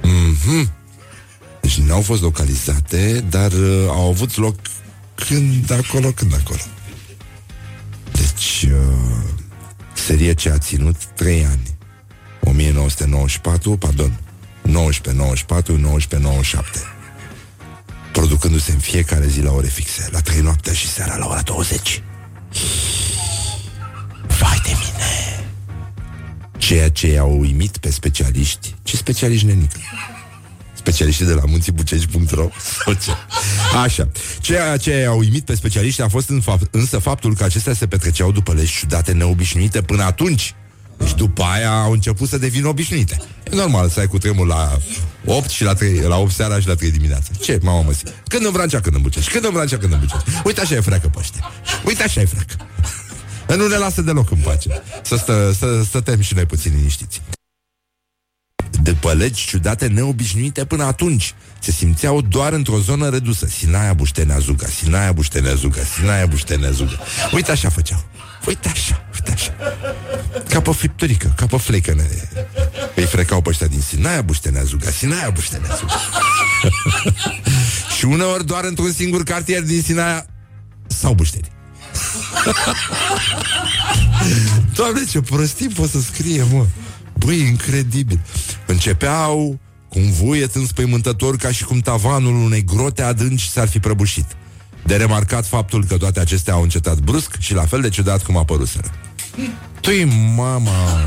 mm-hmm. 0.00 0.70
deci 1.60 1.78
nu 1.78 1.94
au 1.94 2.02
fost 2.02 2.22
localizate, 2.22 3.24
dar 3.30 3.52
uh, 3.52 3.86
au 3.88 4.08
avut 4.08 4.36
loc 4.36 4.56
când 5.14 5.70
acolo, 5.70 6.10
când 6.10 6.34
acolo. 6.34 6.60
Deci, 8.12 8.66
uh, 8.72 8.96
serie 9.92 10.34
ce 10.34 10.50
a 10.50 10.58
ținut 10.58 11.04
3 11.04 11.44
ani. 11.44 11.76
1994, 12.40 13.76
pardon, 13.76 14.20
1994, 14.66 15.72
1997. 15.72 16.78
Producându-se 18.12 18.72
în 18.72 18.78
fiecare 18.78 19.26
zi 19.26 19.40
la 19.40 19.52
ore 19.52 19.66
fixe, 19.66 20.08
la 20.12 20.20
3 20.20 20.40
noaptea 20.40 20.72
și 20.72 20.88
seara 20.88 21.16
la 21.16 21.26
ora 21.26 21.40
20. 21.40 22.02
Vai 24.38 24.60
de 24.64 24.72
mine! 24.72 25.44
Ceea 26.58 26.90
ce 26.90 27.06
i-au 27.06 27.38
uimit 27.38 27.76
pe 27.76 27.90
specialiști, 27.90 28.74
ce 28.82 28.96
specialiști 28.96 29.46
nenică? 29.46 29.78
specialiștii 30.86 31.26
de 31.26 31.32
la 31.32 31.42
munțibucegi.ro 31.46 32.48
sau 32.84 32.92
ce? 32.92 33.10
Așa. 33.82 34.08
Ceea 34.40 34.76
ce 34.76 35.04
a 35.08 35.12
uimit 35.12 35.44
pe 35.44 35.54
specialiști 35.54 36.02
a 36.02 36.08
fost 36.08 36.28
în 36.28 36.40
fapt, 36.40 36.74
însă 36.74 36.98
faptul 36.98 37.34
că 37.34 37.44
acestea 37.44 37.74
se 37.74 37.86
petreceau 37.86 38.32
după 38.32 38.52
legi 38.52 38.72
ciudate 38.72 39.12
neobișnuite 39.12 39.82
până 39.82 40.02
atunci. 40.02 40.54
Deci 40.96 41.14
după 41.14 41.42
aia 41.42 41.70
au 41.70 41.92
început 41.92 42.28
să 42.28 42.38
devină 42.38 42.68
obișnuite. 42.68 43.20
E 43.52 43.54
normal 43.54 43.88
să 43.88 44.00
ai 44.00 44.06
cu 44.06 44.18
tremur 44.18 44.46
la 44.46 44.78
8 45.24 45.48
și 45.48 45.64
la 45.64 45.74
3, 45.74 46.00
la 46.00 46.16
8 46.16 46.32
seara 46.32 46.60
și 46.60 46.66
la 46.66 46.74
3 46.74 46.90
dimineața. 46.90 47.30
Ce, 47.40 47.58
mama 47.62 47.82
mă 47.82 47.92
Când 48.28 48.44
în 48.44 48.52
Vrancea, 48.52 48.80
când 48.80 48.94
în 48.94 49.02
Bucești. 49.02 49.30
Când 49.30 49.44
în 49.44 49.52
Vrancea, 49.52 49.78
când 49.78 49.92
în 49.92 49.98
Bucești. 49.98 50.30
Uite 50.44 50.60
așa 50.60 50.74
e 50.74 50.80
freacă 50.80 51.08
pe 51.08 51.18
ăștia. 51.18 51.52
Uite 51.84 52.02
așa 52.02 52.20
e 52.20 52.24
freacă. 52.24 52.54
nu 53.62 53.66
ne 53.68 53.76
lasă 53.76 54.02
deloc 54.02 54.30
în 54.30 54.38
pace. 54.38 54.82
Să, 55.02 55.16
stă, 55.16 55.54
să 55.58 55.82
stătem 55.84 56.20
și 56.20 56.34
noi 56.34 56.46
puțin 56.46 56.72
liniștiți 56.76 57.20
după 58.86 59.12
legi 59.12 59.46
ciudate 59.46 59.86
neobișnuite 59.86 60.64
până 60.64 60.84
atunci. 60.84 61.34
Se 61.58 61.70
simțeau 61.70 62.20
doar 62.20 62.52
într-o 62.52 62.78
zonă 62.78 63.08
redusă. 63.08 63.46
Sinaia 63.46 63.92
Buștenea 63.92 64.38
Zuga, 64.38 64.66
Sinaia 64.66 65.12
Buștenea 65.12 65.54
Zuga, 65.54 65.80
Sinaia 65.96 66.26
Buștenea 66.26 66.70
Zuga. 66.70 66.98
Uite 67.32 67.50
așa 67.50 67.68
făceau. 67.68 68.04
Uite 68.46 68.68
așa, 68.68 69.05
uite 69.26 69.32
așa. 69.32 69.54
Ca 70.48 70.60
pe 70.60 70.72
fripturică, 70.72 71.32
ca 71.36 71.46
pe 71.46 71.56
flecăne. 71.56 72.08
Îi 72.94 73.04
frecau 73.04 73.40
pe 73.40 73.48
ăștia 73.48 73.66
din 73.66 73.80
Sinaia 73.80 74.22
Buștenea 74.22 74.62
Zuga, 74.62 74.90
Sinaia 74.90 75.30
Buștenea 75.30 75.76
Zuga. 75.78 76.00
Și 77.96 78.04
uneori 78.04 78.46
doar 78.46 78.64
într-un 78.64 78.92
singur 78.92 79.22
cartier 79.22 79.62
din 79.62 79.82
Sinaia 79.82 80.26
sau 80.86 81.14
Bușteni. 81.14 81.50
Doamne, 84.74 85.00
ce 85.10 85.20
prostii 85.20 85.68
pot 85.68 85.90
să 85.90 86.00
scrie, 86.00 86.42
mă. 86.52 86.66
Băi, 87.18 87.40
incredibil. 87.40 88.20
Începeau 88.66 89.58
cu 89.88 89.98
un 89.98 90.12
vuiet 90.12 90.54
înspăimântător 90.54 91.36
ca 91.36 91.50
și 91.50 91.64
cum 91.64 91.78
tavanul 91.78 92.34
unei 92.34 92.64
grote 92.64 93.02
adânci 93.02 93.48
s-ar 93.48 93.68
fi 93.68 93.78
prăbușit. 93.78 94.26
De 94.84 94.96
remarcat 94.96 95.46
faptul 95.46 95.84
că 95.84 95.96
toate 95.96 96.20
acestea 96.20 96.54
au 96.54 96.62
încetat 96.62 96.98
brusc 96.98 97.36
și 97.38 97.54
la 97.54 97.66
fel 97.66 97.80
de 97.80 97.88
ciudat 97.88 98.22
cum 98.22 98.36
apăruseră. 98.36 98.90
Tu 99.80 99.90
mama! 100.34 101.04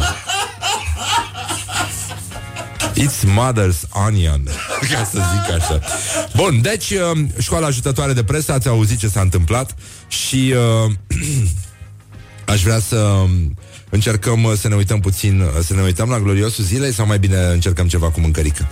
It's 2.95 3.23
mother's 3.23 4.05
onion 4.07 4.43
Ca 4.91 5.03
să 5.11 5.21
zic 5.33 5.55
așa 5.55 5.79
Bun, 6.35 6.61
deci 6.61 6.89
uh, 6.89 7.19
școala 7.39 7.67
ajutătoare 7.67 8.13
de 8.13 8.23
presă 8.23 8.51
Ați 8.51 8.67
auzit 8.67 8.99
ce 8.99 9.07
s-a 9.07 9.21
întâmplat 9.21 9.75
Și 10.07 10.53
uh, 10.85 10.91
Aș 12.45 12.63
vrea 12.63 12.79
să 12.79 12.95
um, 12.95 13.57
încercăm 13.89 14.43
uh, 14.43 14.53
să 14.57 14.67
ne 14.67 14.75
uităm 14.75 14.99
puțin, 14.99 15.41
uh, 15.41 15.47
să 15.63 15.73
ne 15.73 15.81
uităm 15.81 16.09
la 16.09 16.19
gloriosul 16.19 16.63
zilei 16.63 16.93
sau 16.93 17.05
mai 17.05 17.19
bine 17.19 17.37
încercăm 17.37 17.87
ceva 17.87 18.09
cu 18.09 18.19
mâncărică? 18.19 18.67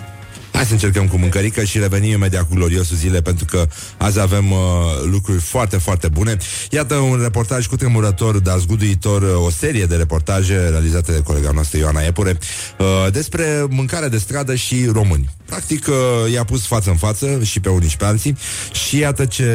Hai 0.57 0.65
să 0.65 0.71
încercăm 0.71 1.07
cu 1.07 1.17
mâncărică 1.17 1.63
și 1.63 1.79
revenim 1.79 2.11
imediat 2.11 2.47
cu 2.47 2.55
gloriosul 2.55 2.95
zile 2.95 3.21
pentru 3.21 3.45
că 3.45 3.67
azi 3.97 4.19
avem 4.19 4.51
uh, 4.51 4.57
lucruri 5.03 5.39
foarte, 5.39 5.77
foarte 5.77 6.07
bune. 6.07 6.37
Iată 6.69 6.95
un 6.95 7.19
reportaj 7.21 7.67
cu 7.67 7.75
tremurător, 7.75 8.37
dar 8.37 8.57
zguduitor, 8.57 9.21
uh, 9.21 9.45
o 9.45 9.49
serie 9.49 9.85
de 9.85 9.95
reportaje 9.95 10.69
realizate 10.69 11.11
de 11.11 11.21
colega 11.21 11.51
noastră 11.51 11.77
Ioana 11.77 12.01
Epure 12.01 12.37
uh, 12.77 13.11
despre 13.11 13.65
mâncare 13.69 14.07
de 14.07 14.17
stradă 14.17 14.55
și 14.55 14.89
români. 14.93 15.29
Practic 15.45 15.87
uh, 15.87 16.31
i-a 16.33 16.43
pus 16.43 16.65
față 16.65 16.89
în 16.89 16.97
față 16.97 17.43
și 17.43 17.59
pe 17.59 17.69
unii 17.69 17.89
și 17.89 17.97
pe 17.97 18.05
alții 18.05 18.37
și 18.85 18.97
iată 18.97 19.25
ce, 19.25 19.51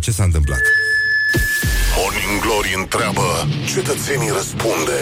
ce 0.00 0.10
s-a 0.10 0.24
întâmplat. 0.24 0.60
Morning 1.96 2.40
Glory 2.40 2.74
întreabă, 2.78 3.48
cetățenii 3.74 4.30
răspunde. 4.36 4.98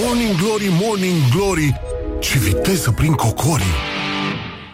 Morning 0.00 0.36
Glory, 0.36 0.68
Morning 0.80 1.16
Glory, 1.34 1.80
ce 2.20 2.38
viteză 2.38 2.90
prin 2.90 3.12
cocorii. 3.12 3.97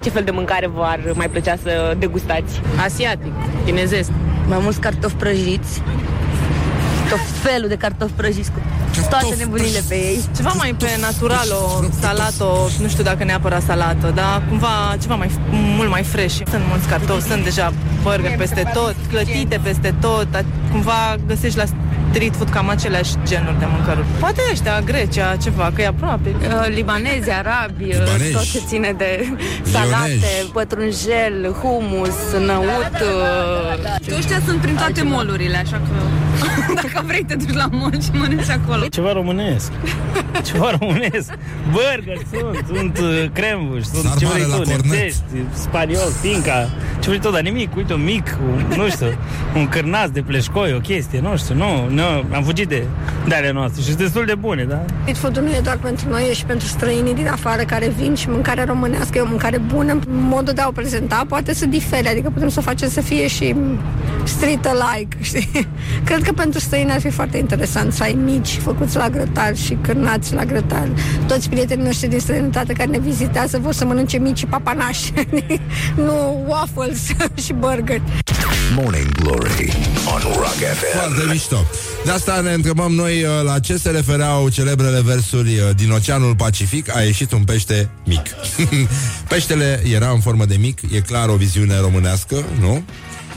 Ce 0.05 0.11
fel 0.11 0.25
de 0.25 0.31
mâncare 0.31 0.67
v-ar 0.67 1.01
mai 1.15 1.29
plăcea 1.29 1.57
să 1.63 1.95
degustați? 1.99 2.61
Asiatic, 2.85 3.33
chinezesc. 3.65 4.11
Mai 4.49 4.59
mulți 4.63 4.81
cartofi 4.81 5.15
prăjiți 5.15 5.83
tot 7.09 7.21
felul 7.43 7.69
de 7.69 7.77
cartofi 7.77 8.13
prăjiți 8.13 8.51
cu 8.51 8.61
toate 9.11 9.35
nebunile 9.39 9.83
pe 9.89 9.95
ei. 9.95 10.25
Ceva 10.37 10.53
mai 10.57 10.75
pe 10.79 10.89
natural, 11.01 11.49
o 11.51 11.85
salată, 12.01 12.45
nu 12.81 12.89
știu 12.89 13.03
dacă 13.03 13.25
neapărat 13.25 13.63
salată, 13.63 14.13
dar 14.15 14.43
cumva 14.49 14.97
ceva 15.01 15.15
mai, 15.15 15.31
mult 15.51 15.91
mai 15.91 16.03
fresh. 16.03 16.35
Sunt 16.51 16.63
mulți 16.69 16.89
cartofi, 16.89 17.29
sunt 17.29 17.45
deja 17.45 17.73
burger 18.03 18.37
peste 18.37 18.71
tot, 18.73 18.95
clătite 19.11 19.61
peste 19.63 19.95
tot, 20.01 20.45
cumva 20.71 21.17
găsești 21.27 21.59
la 21.59 21.65
street 22.15 22.37
food 22.37 22.49
cam 22.51 22.69
aceleași 22.69 23.13
genuri 23.25 23.59
de 23.59 23.65
mâncăruri. 23.69 24.07
Poate 24.19 24.41
ăștia, 24.51 24.81
Grecia, 24.81 25.37
ceva, 25.43 25.73
că 25.75 25.83
e 25.83 25.87
aproape. 25.87 26.29
Uh, 26.29 26.67
libanezi, 26.69 27.31
arabi, 27.31 27.85
uh, 27.85 27.99
Libanezi. 27.99 28.33
tot 28.33 28.51
ce 28.51 28.61
ține 28.67 28.95
de 28.97 29.37
salate, 29.63 30.33
pătrunjel, 30.53 31.53
humus, 31.63 32.19
năut. 32.47 32.95
Uh... 34.11 34.17
Ăștia 34.19 34.41
sunt 34.47 34.61
prin 34.61 34.75
toate 34.75 35.03
molurile, 35.03 35.57
așa 35.57 35.77
că 35.77 35.91
dacă 36.83 37.03
vrei 37.07 37.25
te 37.25 37.35
duci 37.35 37.55
la 37.55 37.69
mol 37.71 38.01
și 38.03 38.11
mănânci 38.13 38.51
acolo. 38.51 38.87
Ceva 38.87 39.13
românesc. 39.13 39.73
Ceva 40.49 40.77
românesc. 40.81 41.33
Burger 41.71 42.19
sunt, 42.33 42.77
sunt 42.77 42.99
uh, 42.99 43.25
crembuși, 43.33 43.85
sunt 43.85 44.05
Sarmale 44.05 44.41
ce 44.41 44.47
vrei 44.47 44.61
tu, 44.61 44.69
nemțești, 44.69 45.23
spaniol, 45.53 46.11
pinca, 46.23 46.69
ce 47.01 47.09
vrei 47.09 47.21
tu, 47.21 47.31
dar 47.31 47.41
nimic, 47.41 47.77
uite 47.77 47.93
un 47.93 48.05
mic, 48.05 48.39
un, 48.53 48.77
nu 48.77 48.89
știu, 48.89 49.07
un 49.57 49.69
cârnaț 49.69 50.11
de 50.11 50.23
pleșcoi, 50.23 50.75
o 50.75 50.79
chestie, 50.79 51.21
nu 51.21 51.37
știu, 51.37 51.55
nu, 51.55 51.89
nu, 51.89 52.03
am 52.35 52.43
fugit 52.43 52.69
de, 52.69 52.85
de 53.29 53.35
ale 53.35 53.53
noastre 53.53 53.81
și 53.81 53.87
sunt 53.87 53.99
destul 53.99 54.25
de 54.25 54.35
bune, 54.35 54.65
da? 54.65 54.85
Street 55.15 55.17
food 55.17 55.39
nu 55.39 55.57
e 55.57 55.61
doar 55.63 55.77
pentru 55.77 56.09
noi, 56.09 56.29
e 56.31 56.33
și 56.33 56.45
pentru 56.45 56.67
străinii 56.67 57.15
din 57.15 57.29
afară 57.29 57.63
care 57.63 57.93
vin 57.99 58.15
și 58.15 58.29
mâncarea 58.29 58.65
românească 58.65 59.19
e 59.19 59.21
o 59.21 59.27
mâncare 59.27 59.59
bună. 59.59 59.99
Modul 60.09 60.55
de 60.55 60.61
a 60.61 60.69
o 60.69 60.71
prezenta 60.71 61.25
poate 61.29 61.55
să 61.55 61.67
difere, 61.67 62.09
adică 62.09 62.31
putem 62.31 62.49
să 62.49 62.61
facem 62.61 62.89
să 62.89 63.01
fie 63.01 63.29
și 63.29 63.55
street-alike, 64.25 65.17
știi? 65.21 65.69
Cred 66.05 66.23
că 66.25 66.33
pentru 66.33 66.61
străini 66.61 66.91
ar 66.91 67.01
fi 67.01 67.11
foarte 67.11 67.39
interesant 67.39 67.93
să 67.93 68.03
ai 68.03 68.13
mici 68.13 68.59
făcuți 68.63 68.97
la 68.97 69.09
grătar 69.09 69.57
și 69.57 69.79
cârnați 69.81 70.35
la 70.35 70.45
grătar. 70.45 70.89
Toți 71.27 71.49
prietenii 71.49 71.85
noștri 71.85 72.09
din 72.09 72.19
străinătate 72.19 72.73
care 72.73 72.91
ne 72.91 72.99
vizitează 72.99 73.59
vor 73.59 73.73
să 73.73 73.85
mănânce 73.85 74.19
mici 74.19 74.47
papanași, 74.47 75.13
nu 76.07 76.45
waffles 76.47 77.01
și 77.45 77.53
burger. 77.53 78.01
Morning 78.75 79.13
Glory 79.13 79.73
on 80.15 80.21
Rock 80.21 80.55
FM. 80.55 80.99
Foarte 80.99 81.23
mișto. 81.31 81.65
De 82.05 82.11
asta 82.11 82.41
ne 82.41 82.53
întrebăm 82.53 82.93
noi 82.93 83.23
uh, 83.23 83.29
la 83.45 83.59
ce 83.59 83.77
se 83.77 83.91
refereau 83.91 84.49
celebrele 84.49 85.01
versuri 85.03 85.49
uh, 85.49 85.71
din 85.77 85.91
Oceanul 85.91 86.37
Pacific. 86.37 86.97
A 86.97 87.01
ieșit 87.01 87.33
un 87.33 87.45
pește 87.45 87.91
mic. 88.05 88.23
Peștele 89.29 89.83
era 89.93 90.11
în 90.11 90.21
formă 90.21 90.45
de 90.45 90.57
mic, 90.61 90.81
e 90.93 91.01
clar 91.01 91.29
o 91.29 91.35
viziune 91.35 91.79
românească, 91.81 92.45
nu? 92.61 92.83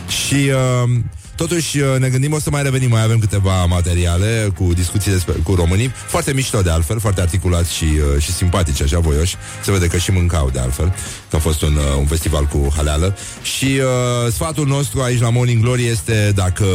Și 0.08 0.52
uh, 0.84 0.90
Totuși 1.38 1.80
uh, 1.80 2.00
ne 2.00 2.10
gândim 2.10 2.34
o 2.34 2.40
să 2.40 2.50
mai 2.50 2.64
revenim, 2.64 2.90
mai 2.90 3.04
avem 3.04 3.20
câteva 3.20 3.66
materiale 3.66 4.52
cu 4.58 4.74
discuții 4.74 5.12
despre, 5.12 5.34
cu 5.44 5.56
românii, 5.56 5.92
foarte 6.08 6.34
mișto 6.34 6.62
de 6.62 6.70
altfel, 6.70 7.00
foarte 7.00 7.22
articulați 7.22 7.74
și, 7.74 7.84
uh, 7.84 8.22
și 8.22 8.32
simpatici, 8.32 8.82
așa 8.82 9.00
voioși. 9.00 9.36
Se 9.64 9.72
vede 9.72 9.88
că 9.88 9.98
și 9.98 10.12
mâncau 10.12 10.50
de 10.50 10.60
altfel, 10.60 10.94
că 11.30 11.36
a 11.36 11.40
fost 11.40 11.62
un, 11.62 11.76
uh, 11.76 11.98
un 11.98 12.06
festival 12.06 12.46
cu 12.46 12.74
haleală. 12.76 13.18
Și 13.42 13.66
uh, 13.66 14.32
sfatul 14.32 14.68
nostru 14.68 15.02
aici 15.02 15.22
la 15.22 15.30
Morning 15.30 15.62
Glory 15.62 15.86
este 15.86 16.32
dacă 16.36 16.66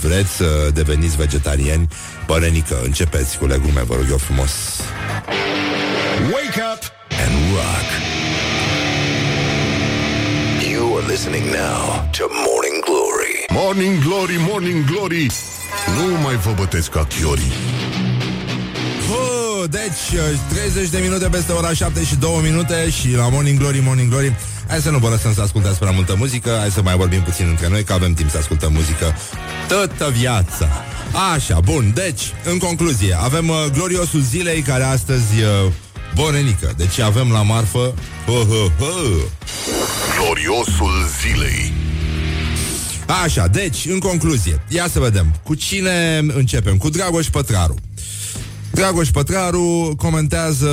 vreți 0.00 0.30
să 0.30 0.70
deveniți 0.74 1.16
vegetariani, 1.16 1.88
bărenică, 2.26 2.80
începeți 2.84 3.38
cu 3.38 3.46
legume, 3.46 3.82
vă 3.82 3.94
rog 3.94 4.06
eu 4.10 4.16
frumos. 4.16 4.50
Wake 6.32 6.60
up 6.72 6.82
and 7.24 7.34
rock. 7.54 7.88
You 10.70 10.96
are 10.96 11.06
listening 11.06 11.44
now 11.44 12.08
to 12.16 12.24
Morning 12.28 12.56
Glory. 12.56 12.75
Morning 13.58 14.02
Glory, 14.02 14.36
Morning 14.38 14.84
Glory 14.84 15.30
Nu 15.96 16.20
mai 16.22 16.36
vă 16.36 16.52
bătesc 16.56 16.90
ca 16.90 17.04
chiorii 17.04 17.52
deci, 19.70 20.20
30 20.48 20.88
de 20.88 20.98
minute 20.98 21.28
peste 21.28 21.52
ora 21.52 21.72
7 21.72 22.04
și 22.04 22.14
2 22.16 22.38
minute 22.42 22.90
și 22.90 23.14
la 23.14 23.28
Morning 23.28 23.58
Glory, 23.58 23.80
Morning 23.84 24.10
Glory. 24.10 24.36
Hai 24.68 24.80
să 24.80 24.90
nu 24.90 24.98
vă 24.98 25.08
lăsăm 25.08 25.34
să 25.34 25.40
ascultați 25.40 25.78
prea 25.78 25.90
multă 25.90 26.14
muzică, 26.18 26.56
hai 26.58 26.70
să 26.70 26.82
mai 26.82 26.96
vorbim 26.96 27.22
puțin 27.22 27.46
între 27.48 27.68
noi, 27.68 27.84
că 27.84 27.92
avem 27.92 28.14
timp 28.14 28.30
să 28.30 28.38
ascultăm 28.38 28.72
muzică 28.72 29.16
toată 29.68 30.12
viața. 30.16 30.68
Așa, 31.34 31.60
bun, 31.60 31.92
deci, 31.94 32.22
în 32.44 32.58
concluzie, 32.58 33.16
avem 33.20 33.48
uh, 33.48 33.64
gloriosul 33.72 34.20
zilei 34.20 34.60
care 34.60 34.82
astăzi 34.82 35.42
uh, 35.64 35.72
Borenică. 36.14 36.72
Deci 36.76 36.98
avem 36.98 37.30
la 37.30 37.42
marfă 37.42 37.94
uh, 38.28 38.34
uh, 38.34 38.70
uh. 38.80 39.22
Gloriosul 40.18 41.06
zilei 41.20 41.85
Așa, 43.06 43.46
deci, 43.46 43.86
în 43.88 43.98
concluzie, 43.98 44.60
ia 44.68 44.86
să 44.92 44.98
vedem. 45.00 45.34
Cu 45.42 45.54
cine 45.54 46.18
începem? 46.34 46.76
Cu 46.76 46.88
Dragoș 46.88 47.26
Pătraru. 47.26 47.74
Dragoș 48.70 49.08
Pătraru 49.08 49.94
comentează 49.96 50.70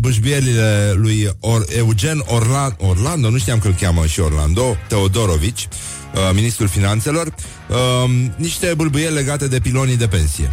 bâșbielile 0.00 0.92
lui 0.94 1.30
Or- 1.40 1.64
Eugen 1.76 2.22
Orla- 2.24 2.76
Orlando, 2.76 3.30
nu 3.30 3.38
știam 3.38 3.58
că 3.58 3.66
îl 3.66 3.74
cheamă 3.80 4.06
și 4.06 4.20
Orlando, 4.20 4.76
Teodorovici, 4.88 5.68
uh, 6.14 6.20
ministrul 6.34 6.68
finanțelor, 6.68 7.26
uh, 7.26 8.10
niște 8.36 8.74
bâlbâieli 8.76 9.14
legate 9.14 9.48
de 9.48 9.58
pilonii 9.60 9.96
de 9.96 10.06
pensie. 10.06 10.52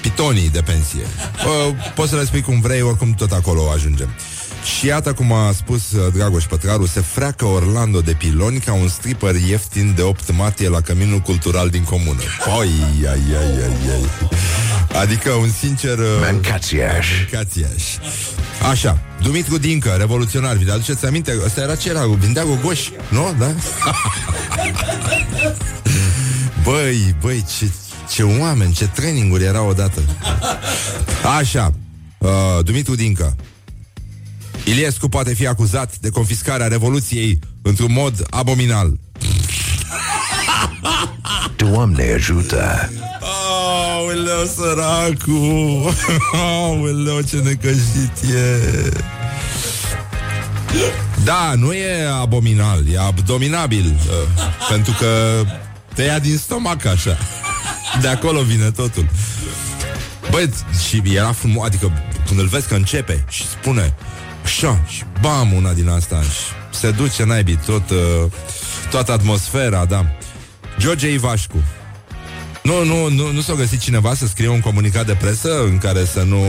Pitonii 0.00 0.50
de 0.50 0.60
pensie. 0.60 1.00
Uh, 1.46 1.74
poți 1.94 2.10
să 2.10 2.16
le 2.16 2.24
spui 2.24 2.40
cum 2.40 2.60
vrei, 2.60 2.82
oricum 2.82 3.14
tot 3.14 3.32
acolo 3.32 3.70
ajungem. 3.74 4.08
Și 4.66 4.86
iată 4.86 5.12
cum 5.12 5.32
a 5.32 5.52
spus 5.52 5.92
uh, 5.92 6.12
Dragoș 6.12 6.44
Pătraru, 6.44 6.86
se 6.86 7.00
freacă 7.00 7.44
Orlando 7.44 8.00
de 8.00 8.12
piloni 8.12 8.58
ca 8.58 8.72
un 8.72 8.88
stripper 8.88 9.34
ieftin 9.34 9.92
de 9.96 10.02
8 10.02 10.32
martie 10.36 10.68
la 10.68 10.80
Căminul 10.80 11.18
Cultural 11.18 11.68
din 11.68 11.82
comună. 11.82 12.20
Oi, 12.58 12.70
ai, 13.00 13.06
ai, 13.08 13.36
ai, 13.38 13.62
ai. 13.90 14.06
Adică 15.00 15.30
un 15.30 15.48
sincer... 15.58 15.98
Uh, 15.98 16.04
Mancațiaș. 16.20 17.06
Mancațiaș. 17.18 17.82
Așa, 18.70 18.98
Dumitru 19.22 19.58
Dincă, 19.58 19.88
revoluționar, 19.98 20.56
vi 20.56 20.70
aduceți 20.70 21.06
aminte? 21.06 21.38
Ăsta 21.44 21.60
era 21.60 21.74
ce 21.74 21.88
era? 21.88 22.06
Vindea 22.06 22.44
gogoș, 22.44 22.88
nu? 23.08 23.34
Da? 23.38 23.46
băi, 26.64 27.14
băi, 27.20 27.44
ce, 27.58 27.70
ce 28.10 28.22
oameni, 28.22 28.72
ce 28.72 28.86
traininguri 28.86 29.44
erau 29.44 29.68
odată. 29.68 30.00
Așa, 31.38 31.72
uh, 32.18 32.64
Dumitru 32.64 32.94
Dincă, 32.94 33.36
Iliescu 34.66 35.08
poate 35.08 35.34
fi 35.34 35.46
acuzat 35.46 35.98
de 35.98 36.10
confiscarea 36.10 36.66
Revoluției 36.66 37.38
într-un 37.62 37.92
mod 37.92 38.26
abominal. 38.30 38.98
Doamne 41.56 42.12
ajută! 42.12 42.90
Aoleu, 43.20 44.46
săracu! 44.56 45.94
Aoleu, 46.32 47.20
ce 47.20 47.36
necăjit 47.36 48.34
e! 48.34 48.90
Da, 51.24 51.52
nu 51.56 51.72
e 51.72 52.06
abominal, 52.20 52.84
e 52.92 52.98
abdominabil 52.98 53.86
uh, 53.86 54.44
Pentru 54.68 54.92
că 54.98 55.42
te 55.94 56.02
ia 56.02 56.18
din 56.18 56.36
stomac 56.38 56.84
așa 56.84 57.18
De 58.00 58.08
acolo 58.08 58.42
vine 58.42 58.70
totul 58.70 59.08
Băi, 60.30 60.50
și 60.88 61.02
era 61.14 61.32
frumos 61.32 61.66
Adică 61.66 61.92
când 62.26 62.40
îl 62.40 62.46
vezi 62.46 62.68
că 62.68 62.74
începe 62.74 63.24
și 63.28 63.46
spune 63.46 63.94
Așa, 64.46 64.84
și 64.88 65.02
bam, 65.20 65.52
una 65.52 65.72
din 65.72 65.88
asta 65.88 66.22
Și 66.22 66.78
se 66.78 66.90
duce 66.90 67.24
naibii 67.24 67.58
tot, 67.66 67.90
uh, 67.90 68.30
Toată 68.90 69.12
atmosfera, 69.12 69.84
da 69.84 70.06
George 70.78 71.12
Ivașcu 71.12 71.62
nu, 72.62 72.84
nu, 72.84 73.08
nu, 73.08 73.32
nu 73.32 73.40
s-a 73.40 73.52
găsit 73.52 73.80
cineva 73.80 74.14
să 74.14 74.26
scrie 74.26 74.48
un 74.48 74.60
comunicat 74.60 75.06
de 75.06 75.16
presă 75.20 75.62
în 75.64 75.78
care 75.78 76.04
să 76.04 76.22
nu 76.22 76.42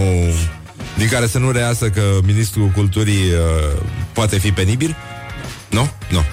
din 0.98 1.08
care 1.08 1.28
să 1.28 1.40
nu 1.40 1.52
reiasă 1.52 1.90
că 1.90 2.02
ministrul 2.24 2.68
culturii 2.68 3.32
uh, 3.32 3.82
poate 4.14 4.38
fi 4.38 4.52
penibil? 4.52 4.96
Nu? 5.70 5.90
Nu. 6.10 6.24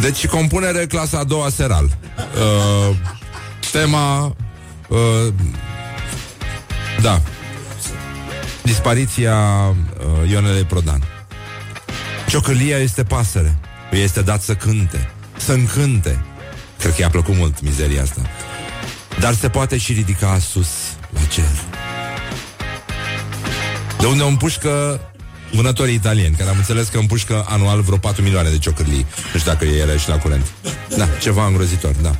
Deci 0.00 0.26
compunere 0.26 0.86
clasa 0.86 1.18
a 1.18 1.24
doua 1.24 1.48
seral. 1.48 1.96
Uh, 2.16 2.96
tema 3.72 4.36
uh, 4.88 5.32
da. 7.00 7.20
Dispariția 8.66 9.36
uh, 9.68 10.30
Ionelei 10.30 10.64
Prodan. 10.64 11.02
Ciocâlia 12.28 12.76
este 12.76 13.02
pasăre. 13.02 13.58
Îi 13.90 14.00
este 14.00 14.22
dat 14.22 14.42
să 14.42 14.54
cânte. 14.54 15.10
Să 15.36 15.52
încânte. 15.52 16.24
Cred 16.78 16.94
că 16.94 17.00
i-a 17.00 17.10
plăcut 17.10 17.36
mult 17.36 17.60
mizeria 17.60 18.02
asta. 18.02 18.20
Dar 19.20 19.34
se 19.34 19.48
poate 19.48 19.76
și 19.76 19.92
ridica 19.92 20.38
sus 20.38 20.68
la 21.10 21.20
cer. 21.28 21.44
De 24.00 24.06
unde 24.06 24.22
o 24.22 24.26
împușcă 24.26 25.00
vânătorii 25.52 25.94
italieni, 25.94 26.34
care 26.34 26.50
am 26.50 26.56
înțeles 26.56 26.88
că 26.88 26.98
împușcă 26.98 27.44
anual 27.48 27.80
vreo 27.80 27.96
4 27.96 28.22
milioane 28.22 28.50
de 28.50 28.58
ciocârlii. 28.58 29.06
Nu 29.32 29.38
știu 29.38 29.52
dacă 29.52 29.64
e 29.64 29.78
ele 29.78 29.96
și 29.96 30.08
la 30.08 30.18
curent. 30.18 30.46
Da, 30.96 31.06
ceva 31.20 31.46
îngrozitor, 31.46 31.94
da. 32.02 32.16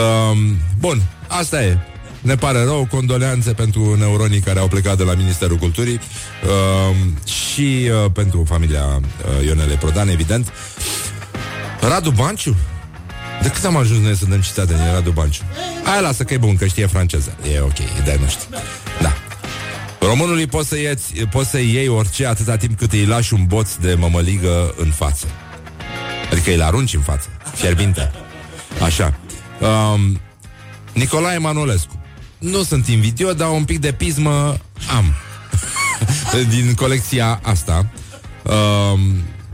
Um, 0.00 0.58
bun, 0.78 1.02
asta 1.28 1.62
e. 1.64 1.78
Ne 2.24 2.34
pare 2.36 2.62
rău, 2.62 2.86
condoleanțe 2.90 3.52
pentru 3.52 3.96
neuronii 3.98 4.40
care 4.40 4.58
au 4.58 4.68
plecat 4.68 4.96
de 4.96 5.02
la 5.02 5.14
Ministerul 5.14 5.56
Culturii 5.56 6.00
uh, 6.44 6.96
și 7.28 7.90
uh, 8.04 8.10
pentru 8.12 8.44
familia 8.48 8.84
uh, 8.84 9.46
Ionele 9.46 9.74
Prodan, 9.74 10.08
evident. 10.08 10.52
Radu 11.80 12.10
Banciu? 12.10 12.56
De 13.42 13.48
cât 13.48 13.64
am 13.64 13.76
ajuns 13.76 14.00
noi 14.00 14.16
să 14.16 14.24
dăm 14.24 14.40
citate 14.40 14.74
din 14.74 14.92
Radu 14.92 15.10
Banciu? 15.10 15.42
Aia 15.84 16.00
lasă 16.00 16.24
că 16.24 16.34
e 16.34 16.36
bun, 16.36 16.56
că 16.56 16.66
știe 16.66 16.86
franceză. 16.86 17.36
E 17.54 17.60
ok, 17.60 17.78
e 17.78 18.02
de 18.04 18.18
noștri. 18.20 18.48
Da. 19.00 19.12
Românului 20.00 20.46
poți 20.46 20.68
să, 20.68 20.78
ieți, 20.78 21.12
poți 21.30 21.50
să 21.50 21.58
iei 21.58 21.88
orice 21.88 22.26
atâta 22.26 22.56
timp 22.56 22.78
cât 22.78 22.92
îi 22.92 23.06
lași 23.06 23.34
un 23.34 23.44
boț 23.46 23.74
de 23.74 23.94
mămăligă 23.94 24.74
în 24.76 24.90
față. 24.90 25.26
Adică 26.30 26.50
îi 26.50 26.62
arunci 26.62 26.94
în 26.94 27.00
față. 27.00 27.28
Fierbinte. 27.54 28.10
Așa. 28.82 29.14
Um, 29.60 30.20
Nicolae 30.92 31.38
Manolescu. 31.38 32.03
Nu 32.44 32.62
sunt 32.62 32.86
invidio, 32.86 33.32
dar 33.32 33.48
un 33.48 33.64
pic 33.64 33.80
de 33.80 33.92
pismă 33.92 34.56
am. 34.96 35.14
Din 36.54 36.74
colecția 36.74 37.40
asta. 37.42 37.86
Um, 38.42 39.00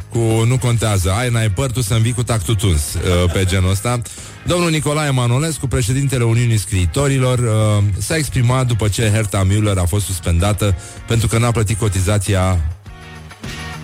cu 0.09 0.44
nu 0.46 0.59
contează, 0.59 1.11
ai 1.11 1.31
n-ai 1.31 1.50
păr, 1.50 1.70
tu 1.70 1.81
să-mi 1.81 2.00
vii 2.00 2.12
cu 2.12 2.22
tactul 2.22 2.55
tuns 2.55 2.94
uh, 2.94 3.33
pe 3.33 3.44
genul 3.44 3.70
ăsta. 3.70 4.00
Domnul 4.46 4.70
Nicolae 4.70 5.11
Manolescu, 5.11 5.66
președintele 5.66 6.24
Uniunii 6.24 6.59
Scriitorilor, 6.59 7.38
uh, 7.38 7.85
s-a 7.98 8.16
exprimat 8.16 8.66
după 8.66 8.88
ce 8.88 9.11
Herta 9.11 9.46
Müller 9.46 9.76
a 9.76 9.85
fost 9.85 10.05
suspendată 10.05 10.76
pentru 11.07 11.29
că 11.29 11.38
n-a 11.38 11.50
plătit 11.50 11.79
cotizația 11.79 12.61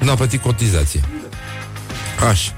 n-a 0.00 0.14
plătit 0.14 0.42
cotizație. 0.42 1.00
Așa. 2.28 2.52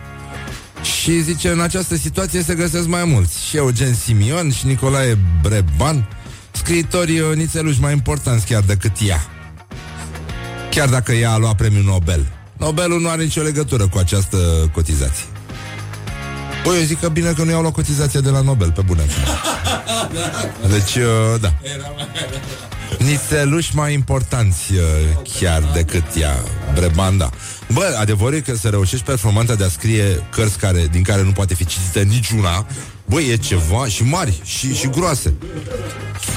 Și 0.83 1.21
zice, 1.23 1.49
în 1.49 1.61
această 1.61 1.97
situație 1.97 2.43
se 2.43 2.55
găsesc 2.55 2.87
mai 2.87 3.05
mulți. 3.05 3.47
Și 3.49 3.57
Eugen 3.57 3.95
Simion 3.95 4.51
și 4.51 4.67
Nicolae 4.67 5.19
Breban, 5.43 6.09
scriitori 6.69 7.19
uh, 7.19 7.37
nițeluși 7.37 7.81
mai 7.81 7.93
importanți 7.93 8.47
chiar 8.47 8.63
decât 8.63 8.93
ea. 9.07 9.27
Chiar 10.71 10.89
dacă 10.89 11.13
ea 11.13 11.33
a 11.33 11.37
luat 11.37 11.57
premiul 11.57 11.85
Nobel. 11.85 12.27
Nobelul 12.57 13.01
nu 13.01 13.09
are 13.09 13.23
nicio 13.23 13.43
legătură 13.43 13.89
cu 13.89 13.99
această 13.99 14.37
cotizație. 14.73 15.25
Păi 16.65 16.77
eu 16.79 16.83
zic 16.83 17.01
că 17.01 17.09
bine 17.09 17.33
că 17.33 17.43
nu 17.43 17.51
iau 17.51 17.63
la 17.63 17.71
cotizația 17.71 18.21
de 18.21 18.31
la 18.31 18.41
Nobel, 18.41 18.73
pe 18.73 18.81
bune. 18.81 19.03
Deci, 20.75 20.95
uh, 20.95 21.41
da. 21.41 21.53
Nițeluși 22.99 23.77
mai 23.77 23.93
importanți 23.93 24.73
uh, 24.73 24.81
chiar 25.41 25.63
decât 25.75 26.05
ea, 26.17 26.37
Brebanda. 26.75 27.31
Bă, 27.73 27.97
adevărul 28.01 28.35
e 28.35 28.41
că 28.41 28.55
să 28.55 28.69
reușești 28.69 29.05
performanța 29.05 29.55
de 29.55 29.65
a 29.65 29.69
scrie 29.69 30.27
cărți 30.31 30.59
care, 30.59 30.89
din 30.91 31.03
care 31.03 31.23
nu 31.23 31.33
poate 31.33 31.55
fi 31.55 31.65
citită 31.65 32.01
niciuna, 32.01 32.67
bă, 33.09 33.21
e 33.21 33.37
ceva 33.37 33.87
și 33.87 34.03
mari 34.03 34.41
și, 34.45 34.75
și 34.75 34.89
groase. 34.89 35.35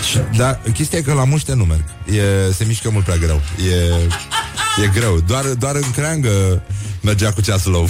Și, 0.09 0.17
dar 0.37 0.61
chestia 0.73 0.97
e 0.97 1.01
că 1.01 1.13
la 1.13 1.23
muște 1.23 1.53
nu 1.53 1.63
merg. 1.63 1.83
E, 2.05 2.51
se 2.53 2.63
mișcă 2.63 2.89
mult 2.89 3.03
prea 3.03 3.17
greu. 3.17 3.41
E, 3.69 4.83
e 4.83 4.87
greu. 4.93 5.19
Doar, 5.19 5.45
doar 5.45 5.75
în 5.75 5.91
creangă 5.91 6.63
mergea 7.01 7.31
cu 7.31 7.41
ceasul 7.41 7.71
lău. 7.71 7.89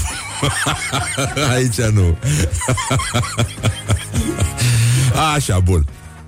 Aici 1.54 1.82
nu. 1.82 2.17
Așa, 5.36 5.60
bun. 5.60 5.86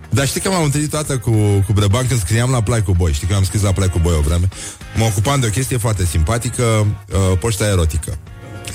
Dar 0.09 0.27
știi 0.27 0.41
că 0.41 0.49
m-am 0.49 0.63
întâlnit 0.63 0.89
toată 0.89 1.17
cu, 1.17 1.31
cu 1.65 1.73
Breban 1.73 2.07
când 2.07 2.19
scriam 2.19 2.51
la 2.51 2.61
Play 2.61 2.83
cu 2.83 2.91
Boy. 2.91 3.13
Știi 3.13 3.27
că 3.27 3.35
am 3.35 3.43
scris 3.43 3.61
la 3.61 3.71
Play 3.71 3.89
cu 3.89 3.99
Boy 3.99 4.13
o 4.13 4.21
vreme. 4.21 4.47
Mă 4.95 5.05
ocupam 5.05 5.39
de 5.39 5.45
o 5.45 5.49
chestie 5.49 5.77
foarte 5.77 6.05
simpatică, 6.05 6.63
uh, 6.63 7.37
poșta 7.39 7.65
erotică. 7.65 8.17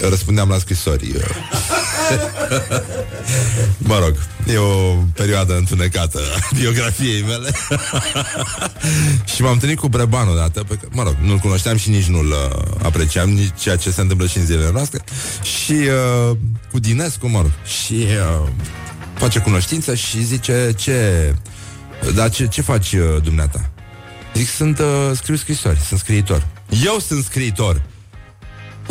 Răspundeam 0.00 0.48
la 0.48 0.58
scrisori. 0.58 1.12
mă 3.78 3.98
rog, 3.98 4.14
e 4.52 4.56
o 4.56 4.94
perioadă 5.14 5.56
întunecată 5.56 6.20
a 6.36 6.54
biografiei 6.54 7.22
mele. 7.22 7.50
și 9.34 9.42
m-am 9.42 9.52
întâlnit 9.52 9.78
cu 9.78 9.88
Breban 9.88 10.28
odată, 10.28 10.64
pe 10.68 10.74
că, 10.74 10.88
mă 10.90 11.02
rog, 11.02 11.16
nu-l 11.20 11.38
cunoșteam 11.38 11.76
și 11.76 11.90
nici 11.90 12.06
nu-l 12.06 12.30
uh, 12.30 12.62
apreciam, 12.82 13.30
nici 13.30 13.60
ceea 13.60 13.76
ce 13.76 13.90
se 13.90 14.00
întâmplă 14.00 14.26
și 14.26 14.38
în 14.38 14.44
zilele 14.44 14.70
noastre. 14.72 15.04
Și 15.42 15.72
uh, 15.72 16.36
cu 16.70 16.78
Dinescu, 16.78 17.28
mă 17.28 17.40
rog, 17.40 17.50
și 17.64 17.94
uh, 17.94 18.48
face 19.14 19.38
cunoștință 19.38 19.94
și 19.94 20.24
zice 20.24 20.72
ce... 20.76 21.34
Dar 22.14 22.30
ce, 22.30 22.46
ce 22.46 22.62
faci 22.62 22.92
uh, 22.92 23.22
dumneata? 23.22 23.70
Zic, 24.34 24.48
sunt, 24.48 24.78
uh, 24.78 25.10
scriu 25.14 25.36
scrisori, 25.36 25.80
sunt 25.80 26.00
scriitor. 26.00 26.46
Eu 26.84 26.98
sunt 26.98 27.24
scriitor. 27.24 27.82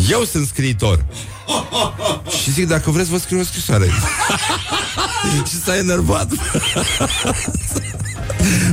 Eu 0.09 0.23
sunt 0.23 0.47
scriitor. 0.47 1.05
și 2.41 2.51
zic, 2.51 2.67
dacă 2.67 2.91
vreți, 2.91 3.09
vă 3.09 3.17
scriu 3.17 3.39
o 3.39 3.43
scrisoare. 3.43 3.85
și 5.49 5.61
s-a 5.63 5.77
enervat. 5.77 6.27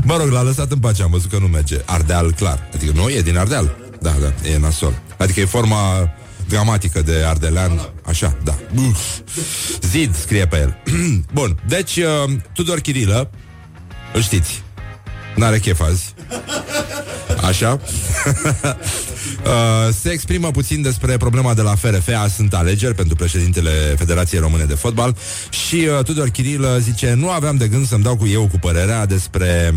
mă 0.04 0.16
rog, 0.16 0.30
l-a 0.30 0.42
lăsat 0.42 0.70
în 0.70 0.78
pace, 0.78 1.02
am 1.02 1.10
văzut 1.10 1.30
că 1.30 1.38
nu 1.38 1.46
merge. 1.46 1.76
Ardeal, 1.84 2.32
clar. 2.32 2.68
Adică 2.74 2.92
nu 2.94 3.08
e 3.08 3.20
din 3.20 3.38
Ardeal. 3.38 3.76
Da, 4.00 4.10
da, 4.10 4.48
e 4.48 4.58
nasol. 4.58 4.94
Adică 5.16 5.40
e 5.40 5.44
forma 5.44 6.10
gramatică 6.48 7.02
de 7.02 7.24
ardelean, 7.26 7.88
așa, 8.06 8.36
da. 8.42 8.58
Zid 9.80 10.16
scrie 10.16 10.46
pe 10.46 10.56
el. 10.56 10.76
Bun, 11.34 11.58
deci 11.68 11.96
uh, 11.96 12.32
Tudor 12.52 12.80
Chirilă, 12.80 13.30
îl 14.12 14.22
știți, 14.22 14.63
n-are 15.34 15.58
chef 15.58 15.80
azi. 15.80 16.14
Așa. 17.42 17.80
uh, 19.44 19.94
se 20.00 20.10
exprimă 20.10 20.50
puțin 20.50 20.82
despre 20.82 21.16
problema 21.16 21.54
de 21.54 21.62
la 21.62 21.74
FRF. 21.74 22.08
Azi 22.16 22.34
sunt 22.34 22.54
alegeri 22.54 22.94
pentru 22.94 23.16
președintele 23.16 23.70
Federației 23.98 24.40
Române 24.40 24.64
de 24.64 24.74
Fotbal 24.74 25.16
și 25.50 25.74
uh, 25.74 26.04
Tudor 26.04 26.28
Chirilă 26.28 26.78
zice 26.80 27.12
nu 27.12 27.30
aveam 27.30 27.56
de 27.56 27.68
gând 27.68 27.86
să-mi 27.86 28.02
dau 28.02 28.16
cu 28.16 28.26
eu 28.26 28.46
cu 28.46 28.58
părerea 28.58 29.06
despre 29.06 29.74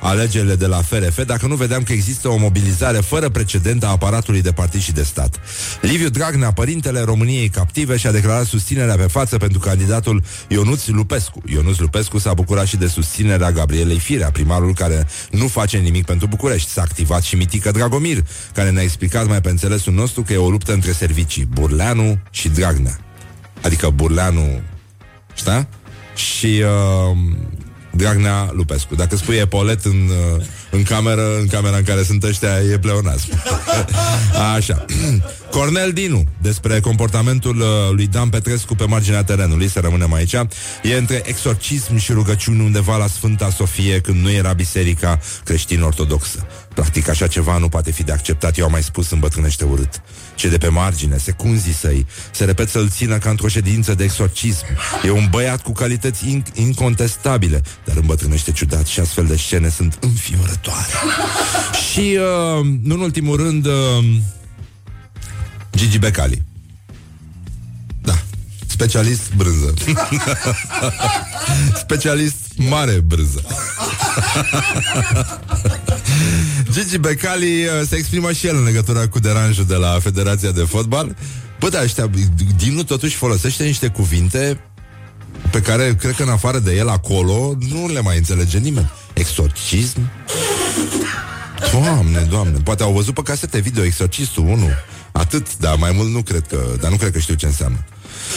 alegerile 0.00 0.54
de 0.54 0.66
la 0.66 0.76
FRF 0.76 1.24
dacă 1.24 1.46
nu 1.46 1.54
vedeam 1.54 1.82
că 1.82 1.92
există 1.92 2.28
o 2.28 2.36
mobilizare 2.36 2.98
fără 2.98 3.28
precedent 3.28 3.84
a 3.84 3.88
aparatului 3.88 4.42
de 4.42 4.52
partid 4.52 4.80
și 4.80 4.92
de 4.92 5.02
stat. 5.02 5.40
Liviu 5.80 6.08
Dragnea, 6.08 6.52
părintele 6.52 7.00
României 7.00 7.48
captive, 7.48 7.96
și-a 7.96 8.12
declarat 8.12 8.44
susținerea 8.44 8.96
pe 8.96 9.06
față 9.06 9.36
pentru 9.36 9.58
candidatul 9.58 10.22
Ionuț 10.48 10.86
Lupescu. 10.86 11.42
Ionuț 11.46 11.78
Lupescu 11.78 12.18
s-a 12.18 12.34
bucurat 12.34 12.66
și 12.66 12.76
de 12.76 12.86
susținerea 12.86 13.50
Gabrielei 13.50 13.98
Firea, 13.98 14.30
primarul 14.30 14.74
care 14.74 15.06
nu 15.30 15.48
face 15.48 15.76
nimic 15.76 16.04
pentru 16.04 16.26
București. 16.26 16.70
S-a 16.70 16.82
activat 16.82 17.22
și 17.22 17.36
Mitică 17.36 17.70
Dragomir, 17.70 18.24
care 18.54 18.70
ne-a 18.70 18.82
explicat 18.82 19.26
mai 19.26 19.40
pe 19.40 19.50
înțelesul 19.50 19.92
nostru 19.92 20.22
că 20.22 20.32
e 20.32 20.36
o 20.36 20.50
luptă 20.50 20.72
între 20.72 20.92
servicii, 20.92 21.44
Burleanu 21.44 22.18
și 22.30 22.48
Dragnea. 22.48 22.98
Adică 23.62 23.90
Burleanu, 23.90 24.60
știa? 25.34 25.68
Și 26.14 26.62
uh, 26.62 27.16
Dragnea 27.90 28.50
Lupescu. 28.52 28.94
Dacă 28.94 29.16
spui 29.16 29.36
epolet 29.36 29.84
în, 29.84 30.08
uh, 30.36 30.42
în 30.70 30.82
cameră, 30.82 31.38
în 31.40 31.46
camera 31.46 31.76
în 31.76 31.82
care 31.82 32.02
sunt 32.02 32.22
ăștia, 32.22 32.60
e 32.72 32.78
pleonasm. 32.78 33.42
Așa. 34.56 34.84
Cornel 35.50 35.92
Dinu, 35.92 36.24
despre 36.42 36.80
comportamentul 36.80 37.56
uh, 37.56 37.66
lui 37.90 38.06
Dan 38.06 38.28
Petrescu 38.28 38.74
pe 38.74 38.84
marginea 38.84 39.24
terenului, 39.24 39.68
să 39.68 39.80
rămânem 39.80 40.12
aici, 40.12 40.32
e 40.82 40.96
între 40.98 41.22
exorcism 41.24 41.96
și 41.96 42.12
rugăciuni 42.12 42.60
undeva 42.60 42.96
la 42.96 43.06
Sfânta 43.06 43.50
Sofie, 43.50 44.00
când 44.00 44.22
nu 44.22 44.30
era 44.30 44.52
biserica 44.52 45.18
creștin-ortodoxă. 45.44 46.46
Practic, 46.74 47.08
așa 47.08 47.26
ceva 47.26 47.58
nu 47.58 47.68
poate 47.68 47.90
fi 47.90 48.02
de 48.02 48.12
acceptat, 48.12 48.58
eu 48.58 48.64
am 48.64 48.70
mai 48.70 48.82
spus, 48.82 49.10
îmbătrânește 49.10 49.64
urât. 49.64 50.02
Ce 50.34 50.48
de 50.48 50.58
pe 50.58 50.68
margine, 50.68 51.18
secunzii 51.18 51.72
săi, 51.72 52.06
se 52.30 52.44
repet 52.44 52.68
să-l 52.68 52.88
țină 52.88 53.18
ca 53.18 53.30
într-o 53.30 53.48
ședință 53.48 53.94
de 53.94 54.04
exorcism. 54.04 54.64
E 55.04 55.10
un 55.10 55.26
băiat 55.30 55.62
cu 55.62 55.72
calități 55.72 56.24
in- 56.24 56.54
incontestabile, 56.54 57.62
dar 57.84 57.96
îmbătrânește 57.96 58.52
ciudat 58.52 58.86
și 58.86 59.00
astfel 59.00 59.26
de 59.26 59.36
scene 59.36 59.68
sunt 59.68 59.98
înfiorătoare. 60.00 60.92
și, 61.90 62.18
uh, 62.58 62.66
nu 62.82 62.94
în 62.94 63.00
ultimul 63.00 63.36
rând, 63.36 63.66
uh, 63.66 63.72
Gigi 65.74 65.98
Becali. 65.98 66.42
Da. 68.02 68.22
Specialist 68.66 69.34
brânză. 69.36 69.74
Specialist 71.84 72.36
mare 72.56 72.92
brânză. 72.92 73.42
Gigi 76.70 76.98
Becali 76.98 77.64
uh, 77.64 77.86
se 77.88 77.96
exprimă 77.96 78.32
și 78.32 78.46
el 78.46 78.56
în 78.56 78.64
legătură 78.64 79.08
cu 79.08 79.18
deranjul 79.18 79.64
de 79.64 79.74
la 79.74 79.98
Federația 80.00 80.50
de 80.50 80.62
Fotbal. 80.62 81.16
Bă, 81.58 81.68
da, 81.68 81.82
ăștia, 81.82 82.10
Dinu 82.56 82.82
totuși 82.82 83.16
folosește 83.16 83.64
niște 83.64 83.88
cuvinte 83.88 84.60
pe 85.50 85.60
care 85.60 85.94
cred 85.94 86.14
că 86.14 86.22
în 86.22 86.28
afară 86.28 86.58
de 86.58 86.74
el 86.74 86.88
acolo 86.88 87.54
nu 87.70 87.88
le 87.92 88.00
mai 88.00 88.16
înțelege 88.16 88.58
nimeni. 88.58 88.90
Exorcism? 89.12 90.10
Doamne, 91.72 92.20
doamne, 92.20 92.58
poate 92.64 92.82
au 92.82 92.92
văzut 92.92 93.14
pe 93.14 93.22
casete 93.22 93.58
video 93.58 93.84
Exorcistul 93.84 94.44
1 94.46 94.68
Atât, 95.12 95.56
dar 95.56 95.76
mai 95.76 95.92
mult 95.94 96.10
nu 96.10 96.22
cred 96.22 96.46
că 96.46 96.58
Dar 96.80 96.90
nu 96.90 96.96
cred 96.96 97.12
că 97.12 97.18
știu 97.18 97.34
ce 97.34 97.46
înseamnă 97.46 97.84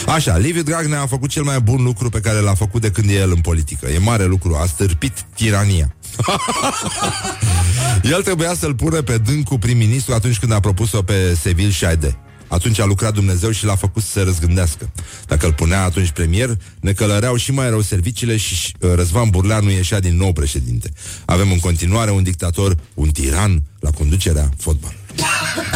Așa, 0.06 0.36
Liviu 0.36 0.62
Dragnea 0.62 1.00
a 1.00 1.06
făcut 1.06 1.30
cel 1.30 1.42
mai 1.42 1.60
bun 1.60 1.82
lucru 1.82 2.10
pe 2.10 2.20
care 2.20 2.38
l-a 2.38 2.54
făcut 2.54 2.80
de 2.80 2.90
când 2.90 3.10
e 3.10 3.12
el 3.12 3.30
în 3.30 3.40
politică. 3.40 3.86
E 3.86 3.98
mare 3.98 4.24
lucru, 4.24 4.54
a 4.62 4.66
stârpit 4.66 5.24
tirania. 5.34 5.94
el 8.10 8.22
trebuia 8.22 8.54
să-l 8.54 8.74
pună 8.74 9.02
pe 9.02 9.18
dâncu 9.18 9.58
prim-ministru 9.58 10.14
atunci 10.14 10.38
când 10.38 10.52
a 10.52 10.60
propus-o 10.60 11.02
pe 11.02 11.36
Sevil 11.40 11.70
Șaide. 11.70 12.18
Atunci 12.48 12.80
a 12.80 12.84
lucrat 12.84 13.14
Dumnezeu 13.14 13.50
și 13.50 13.64
l-a 13.64 13.76
făcut 13.76 14.02
să 14.02 14.10
se 14.10 14.20
răzgândească. 14.20 14.90
Dacă 15.26 15.46
îl 15.46 15.52
punea 15.52 15.82
atunci 15.82 16.10
premier, 16.10 16.56
ne 16.80 16.92
călăreau 16.92 17.36
și 17.36 17.52
mai 17.52 17.68
rău 17.68 17.80
serviciile 17.80 18.36
și 18.36 18.74
uh, 18.80 18.90
Răzvan 18.94 19.30
Burleanu 19.30 19.70
ieșea 19.70 20.00
din 20.00 20.16
nou 20.16 20.32
președinte. 20.32 20.92
Avem 21.24 21.50
în 21.52 21.58
continuare 21.58 22.10
un 22.10 22.22
dictator, 22.22 22.76
un 22.94 23.08
tiran 23.08 23.62
la 23.80 23.90
conducerea 23.90 24.48
fotbalului. 24.58 25.02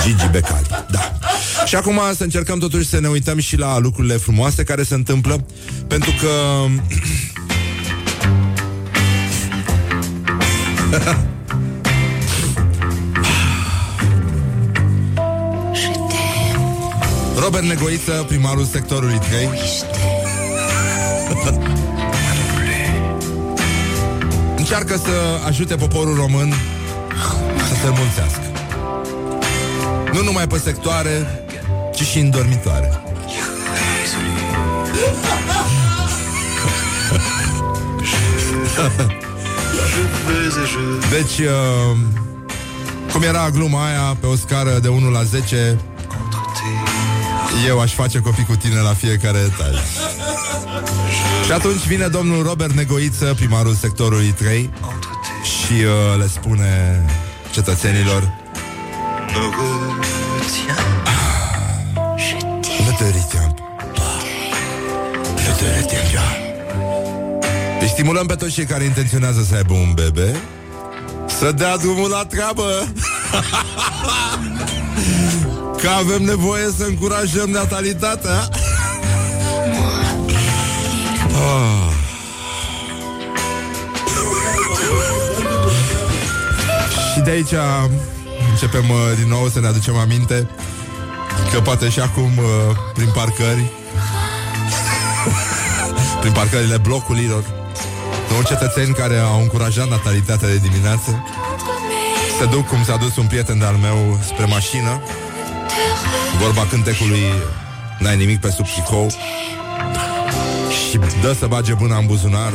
Gigi 0.03 0.29
Becali, 0.31 0.67
da. 0.91 1.19
Și 1.67 1.75
acum 1.75 2.01
să 2.17 2.23
încercăm 2.23 2.59
totuși 2.59 2.89
să 2.89 3.01
ne 3.01 3.09
uităm 3.09 3.39
și 3.39 3.57
la 3.57 3.79
lucrurile 3.79 4.17
frumoase 4.17 4.63
care 4.63 4.83
se 4.83 4.95
întâmplă, 4.95 5.47
pentru 5.87 6.11
că... 6.21 6.31
Robert 17.43 17.65
Negoiță, 17.65 18.25
primarul 18.29 18.65
sectorului 18.65 19.19
3 19.19 19.49
Încearcă 24.57 24.97
să 24.97 25.47
ajute 25.47 25.75
poporul 25.75 26.15
român 26.15 26.53
Să 27.69 27.75
se 27.75 27.89
mulțească 27.89 28.43
Nu 30.13 30.23
numai 30.23 30.47
pe 30.47 30.59
sectoare 30.59 31.45
Ci 31.95 32.03
și 32.03 32.19
în 32.19 32.31
dormitoare. 32.31 33.03
Deci 41.11 41.39
uh, 41.39 41.97
Cum 43.13 43.23
era 43.23 43.51
gluma 43.51 43.87
aia 43.87 44.17
Pe 44.21 44.27
o 44.27 44.37
scară 44.37 44.79
de 44.83 44.89
1 44.89 45.11
la 45.11 45.23
10 45.23 45.79
eu 47.67 47.81
aș 47.81 47.93
face 47.93 48.19
copii 48.21 48.45
cu 48.45 48.57
tine 48.57 48.81
la 48.81 48.95
fiecare 48.95 49.39
etaj. 49.39 49.75
Și 51.45 51.53
atunci 51.53 51.87
vine 51.87 52.07
domnul 52.07 52.43
Robert 52.43 52.73
Negoiță, 52.73 53.35
primarul 53.37 53.75
sectorului 53.75 54.35
3, 54.39 54.71
și 55.43 55.73
uh, 55.73 56.19
le 56.19 56.27
spune 56.27 57.05
cetățenilor 57.51 58.33
Ne 62.85 62.95
te 62.99 63.05
retiens 63.05 63.55
Ne 65.37 65.53
te 65.59 65.65
retiens 65.81 66.11
Îi 67.81 67.89
stimulăm 67.89 68.27
pe 68.27 68.35
toți 68.35 68.53
cei 68.53 68.65
care 68.65 68.85
intenționează 68.85 69.43
să 69.49 69.55
aibă 69.55 69.73
un 69.73 69.93
bebe 69.95 70.37
Să 71.39 71.53
dea 71.53 71.77
drumul 71.77 72.11
la 72.11 72.25
treabă 72.25 72.65
Că 75.83 75.89
avem 75.89 76.23
nevoie 76.23 76.65
să 76.77 76.85
încurajăm 76.85 77.51
natalitatea 77.51 78.49
oh. 81.35 81.93
Și 87.13 87.21
de 87.21 87.31
aici 87.31 87.55
Începem 88.51 88.91
uh, 88.91 88.97
din 89.17 89.29
nou 89.29 89.49
să 89.49 89.61
ne 89.61 89.67
aducem 89.67 89.97
aminte 89.97 90.49
Că 91.53 91.61
poate 91.61 91.89
și 91.89 92.01
acum 92.01 92.31
uh, 92.37 92.77
Prin 92.95 93.09
parcări 93.15 93.71
Prin 96.21 96.33
parcările 96.33 96.77
blocurilor 96.77 97.45
Nou 98.31 98.43
cetățeni 98.43 98.95
care 98.95 99.19
au 99.19 99.41
încurajat 99.41 99.89
natalitatea 99.89 100.49
de 100.49 100.57
dimineață 100.57 101.25
Se 102.39 102.45
duc 102.45 102.67
cum 102.67 102.85
s-a 102.85 102.97
dus 102.97 103.17
un 103.17 103.27
prieten 103.27 103.59
de-al 103.59 103.77
meu 103.77 104.19
spre 104.23 104.45
mașină 104.45 105.01
Vorba 106.39 106.67
cântecului 106.71 107.23
N-ai 107.99 108.17
nimic 108.17 108.41
pe 108.41 108.51
sub 108.51 108.67
tricou 108.67 109.11
Și 110.91 110.99
dă 111.21 111.33
să 111.39 111.47
bage 111.47 111.75
bâna 111.75 111.99
în 111.99 112.07
buzunar 112.07 112.53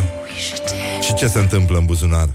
Și 1.02 1.14
ce 1.14 1.28
se 1.28 1.40
întâmplă 1.40 1.78
în 1.78 1.86
buzunar? 1.86 2.30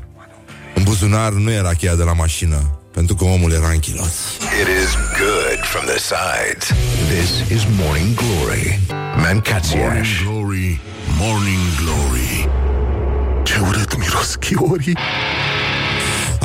În 0.74 0.82
buzunar 0.82 1.32
nu 1.32 1.50
era 1.50 1.72
cheia 1.72 1.94
de 1.94 2.02
la 2.02 2.12
mașină 2.12 2.80
Pentru 2.92 3.14
că 3.14 3.24
omul 3.24 3.52
era 3.52 3.68
închilos 3.68 4.12
It 4.60 4.68
is 4.82 4.90
good 5.18 5.60
from 5.64 5.84
the 5.84 5.98
sides. 5.98 6.64
This 7.14 7.58
is 7.58 7.62
Morning 7.80 8.14
Glory. 8.14 8.80
Mancațiaș. 9.22 9.78
Morning 9.78 10.06
Glory, 10.24 10.80
Morning 11.18 11.66
Glory 11.82 12.48
Ce 13.42 13.58
urât 13.68 13.98
miros 13.98 14.34
chiorii 14.34 14.96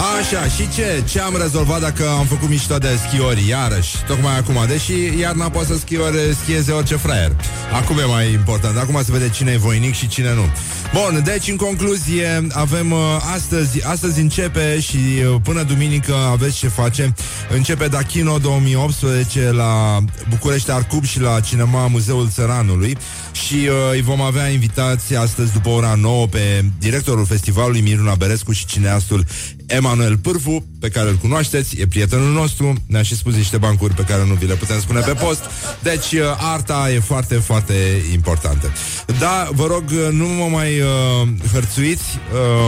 Așa, 0.04 0.48
și 0.48 0.70
ce? 0.76 1.04
Ce 1.10 1.20
am 1.20 1.38
rezolvat 1.42 1.82
dacă 1.82 2.10
am 2.20 2.26
făcut 2.26 2.50
mișto 2.50 2.78
de 2.78 3.00
schiori 3.08 3.48
Iarăși, 3.48 4.04
tocmai 4.08 4.38
acum 4.38 4.56
Deși 4.68 5.20
iarna 5.20 5.50
poate 5.50 5.68
să 5.68 5.78
schiore, 5.78 6.32
schieze 6.42 6.72
orice 6.72 6.96
fraier. 6.96 7.32
Acum 7.74 7.98
e 7.98 8.06
mai 8.06 8.32
important. 8.32 8.78
Acum 8.78 9.04
se 9.04 9.12
vede 9.12 9.30
cine 9.30 9.52
e 9.52 9.58
voinic 9.58 9.94
și 9.94 10.08
cine 10.08 10.34
nu 10.34 10.46
Bun, 10.94 11.22
deci 11.24 11.48
în 11.48 11.56
concluzie 11.56 12.48
Avem 12.52 12.92
uh, 12.92 13.00
astăzi, 13.34 13.86
astăzi 13.86 14.20
începe 14.20 14.80
Și 14.80 14.98
uh, 14.98 15.36
până 15.44 15.64
duminică 15.64 16.16
aveți 16.32 16.58
ce 16.58 16.68
face 16.68 17.14
Începe 17.50 17.88
Dachino 17.88 18.38
2018 18.38 19.52
La 19.52 19.98
București 20.30 20.72
Arcub 20.72 21.04
și 21.04 21.20
la 21.20 21.40
Cinema 21.40 21.88
Muzeul 21.88 22.30
Țăranului 22.30 22.98
Și 23.32 23.54
uh, 23.54 23.92
îi 23.92 24.02
vom 24.02 24.22
avea 24.22 24.48
invitați 24.48 25.16
astăzi 25.16 25.52
După 25.54 25.70
ora 25.70 25.94
9 25.94 26.28
pe 26.28 26.64
directorul 26.80 27.26
festivalului 27.26 27.82
Miruna 27.82 28.16
Berescu 28.16 28.52
și 28.52 28.66
cineastul 28.66 29.26
Emanuel 29.66 30.18
Pârfu, 30.18 30.66
pe 30.80 30.90
care 30.90 31.10
îl 31.10 31.16
cunoașteți, 31.16 31.80
e 31.80 31.88
prietenul 31.88 32.32
nostru, 32.32 32.74
ne-a 32.88 33.02
și 33.02 33.16
spus 33.16 33.36
niște 33.36 33.58
bancuri 33.58 33.94
pe 33.94 34.02
care 34.02 34.26
nu 34.26 34.34
vi 34.34 34.46
le 34.46 34.54
putem 34.54 34.80
spune 34.80 35.00
pe 35.00 35.14
post. 35.14 35.44
Deci, 35.84 36.12
uh, 36.12 36.22
arta 36.38 36.92
e 36.94 37.00
foarte, 37.00 37.36
foarte 37.36 37.74
importantă. 38.14 38.72
Da, 39.20 39.50
vă 39.52 39.66
rog, 39.66 39.84
uh, 39.92 40.08
nu 40.12 40.28
mă 40.28 40.46
mai 40.46 40.82
uh, 40.84 41.28
hărțuiți, 41.54 42.20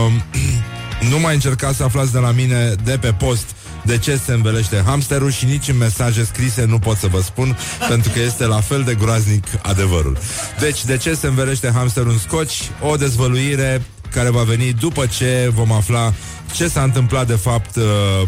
uh, 0.06 0.12
nu 1.10 1.18
mai 1.18 1.34
încercați 1.34 1.76
să 1.76 1.82
aflați 1.82 2.12
de 2.12 2.18
la 2.18 2.30
mine 2.30 2.74
de 2.84 2.98
pe 3.00 3.12
post 3.12 3.54
de 3.84 3.98
ce 3.98 4.20
se 4.24 4.32
învelește 4.32 4.82
hamsterul 4.86 5.30
și 5.30 5.44
nici 5.44 5.68
în 5.68 5.76
mesaje 5.76 6.24
scrise 6.24 6.64
nu 6.64 6.78
pot 6.78 6.96
să 6.96 7.06
vă 7.06 7.20
spun, 7.20 7.56
pentru 7.88 8.10
că 8.10 8.20
este 8.20 8.46
la 8.46 8.60
fel 8.60 8.82
de 8.82 8.94
groaznic 8.94 9.44
adevărul. 9.62 10.18
Deci, 10.60 10.84
de 10.84 10.96
ce 10.96 11.14
se 11.14 11.26
învelește 11.26 11.70
hamsterul 11.74 12.10
în 12.10 12.18
scoci? 12.18 12.70
O 12.80 12.96
dezvăluire 12.96 13.82
care 14.10 14.30
va 14.30 14.42
veni 14.42 14.72
după 14.72 15.06
ce 15.06 15.50
vom 15.54 15.72
afla 15.72 16.12
ce 16.54 16.68
s-a 16.68 16.82
întâmplat 16.82 17.26
de 17.26 17.34
fapt 17.34 17.76
uh, 17.76 17.82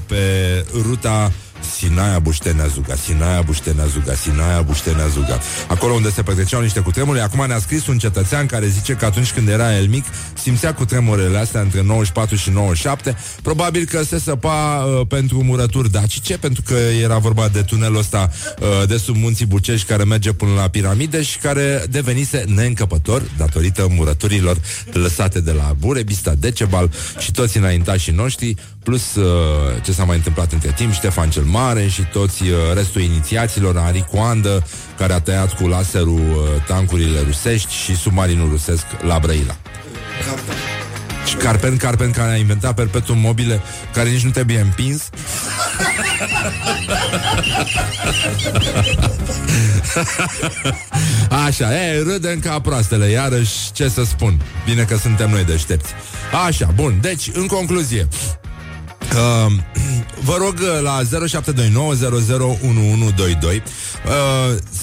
pe 0.06 0.24
ruta 0.82 1.32
Sinaia 1.76 2.18
Buștenea 2.18 2.66
Zuga, 2.66 2.94
Sinaia 2.94 3.40
Buștenea 3.40 3.84
Zuga, 3.84 4.14
Sinaia 4.14 4.62
Buștenea 4.62 5.06
Zuga. 5.06 5.38
Acolo 5.68 5.92
unde 5.92 6.10
se 6.10 6.22
petreceau 6.22 6.60
niște 6.60 6.80
cutremure. 6.80 7.20
Acum 7.20 7.46
ne-a 7.46 7.58
scris 7.58 7.86
un 7.86 7.98
cetățean 7.98 8.46
care 8.46 8.66
zice 8.66 8.92
că 8.92 9.04
atunci 9.04 9.32
când 9.32 9.48
era 9.48 9.76
el 9.76 9.86
mic, 9.86 10.04
simțea 10.34 10.74
cutremurele 10.74 11.38
astea 11.38 11.60
între 11.60 11.82
94 11.82 12.36
și 12.36 12.50
97. 12.50 13.16
Probabil 13.42 13.84
că 13.84 14.02
se 14.02 14.18
săpa 14.18 14.84
uh, 14.84 15.06
pentru 15.06 15.42
murături 15.42 15.90
dacice, 15.90 16.38
pentru 16.38 16.62
că 16.62 16.74
era 16.74 17.18
vorba 17.18 17.48
de 17.48 17.62
tunelul 17.62 17.98
ăsta 17.98 18.30
uh, 18.60 18.88
de 18.88 18.96
sub 18.96 19.16
munții 19.16 19.46
Bucești 19.46 19.86
care 19.86 20.04
merge 20.04 20.32
până 20.32 20.52
la 20.54 20.68
piramide 20.68 21.22
și 21.22 21.38
care 21.38 21.84
devenise 21.90 22.44
neîncăpător 22.54 23.22
datorită 23.36 23.86
murăturilor 23.90 24.58
lăsate 24.92 25.40
de 25.40 25.52
la 25.52 25.74
Burebista, 25.78 26.34
Decebal 26.34 26.90
și 27.18 27.32
toți 27.32 27.56
înaintașii 27.56 28.12
noștri, 28.12 28.54
plus 28.88 29.14
uh, 29.14 29.24
ce 29.82 29.92
s-a 29.92 30.04
mai 30.04 30.16
întâmplat 30.16 30.52
între 30.52 30.72
timp, 30.76 30.92
Ștefan 30.92 31.30
cel 31.30 31.42
Mare 31.42 31.86
și 31.88 32.02
toți 32.02 32.42
uh, 32.42 32.48
restul 32.74 33.00
inițiaților, 33.00 33.76
Ari 33.76 34.04
Coandă, 34.10 34.66
care 34.98 35.12
a 35.12 35.20
tăiat 35.20 35.54
cu 35.54 35.66
laserul 35.66 36.20
uh, 36.20 36.62
tancurile 36.66 37.20
rusești 37.20 37.74
și 37.74 37.96
submarinul 37.96 38.48
rusesc 38.48 38.84
la 39.00 39.18
Brăila. 39.18 39.56
Și 41.26 41.34
Carpen 41.34 41.76
Carpen 41.76 42.10
care 42.10 42.32
a 42.32 42.36
inventat 42.36 42.74
perpetuum 42.74 43.18
mobile 43.18 43.60
Care 43.92 44.08
nici 44.08 44.24
nu 44.24 44.30
trebuie 44.30 44.60
împins. 44.60 45.08
Așa, 51.46 51.74
e, 51.74 52.02
râdem 52.02 52.40
ca 52.40 52.60
proastele 52.60 53.06
Iarăși, 53.06 53.72
ce 53.72 53.88
să 53.88 54.04
spun? 54.04 54.40
Bine 54.64 54.82
că 54.82 54.96
suntem 54.96 55.30
noi 55.30 55.44
deștepți. 55.44 55.92
Așa, 56.46 56.70
bun, 56.74 56.98
deci, 57.00 57.30
în 57.32 57.46
concluzie 57.46 58.08
Uh, 59.14 59.52
vă 60.28 60.36
rog 60.38 60.54
uh, 60.60 60.80
la 60.82 61.00
0729001122 61.02 61.06
uh, 63.44 63.62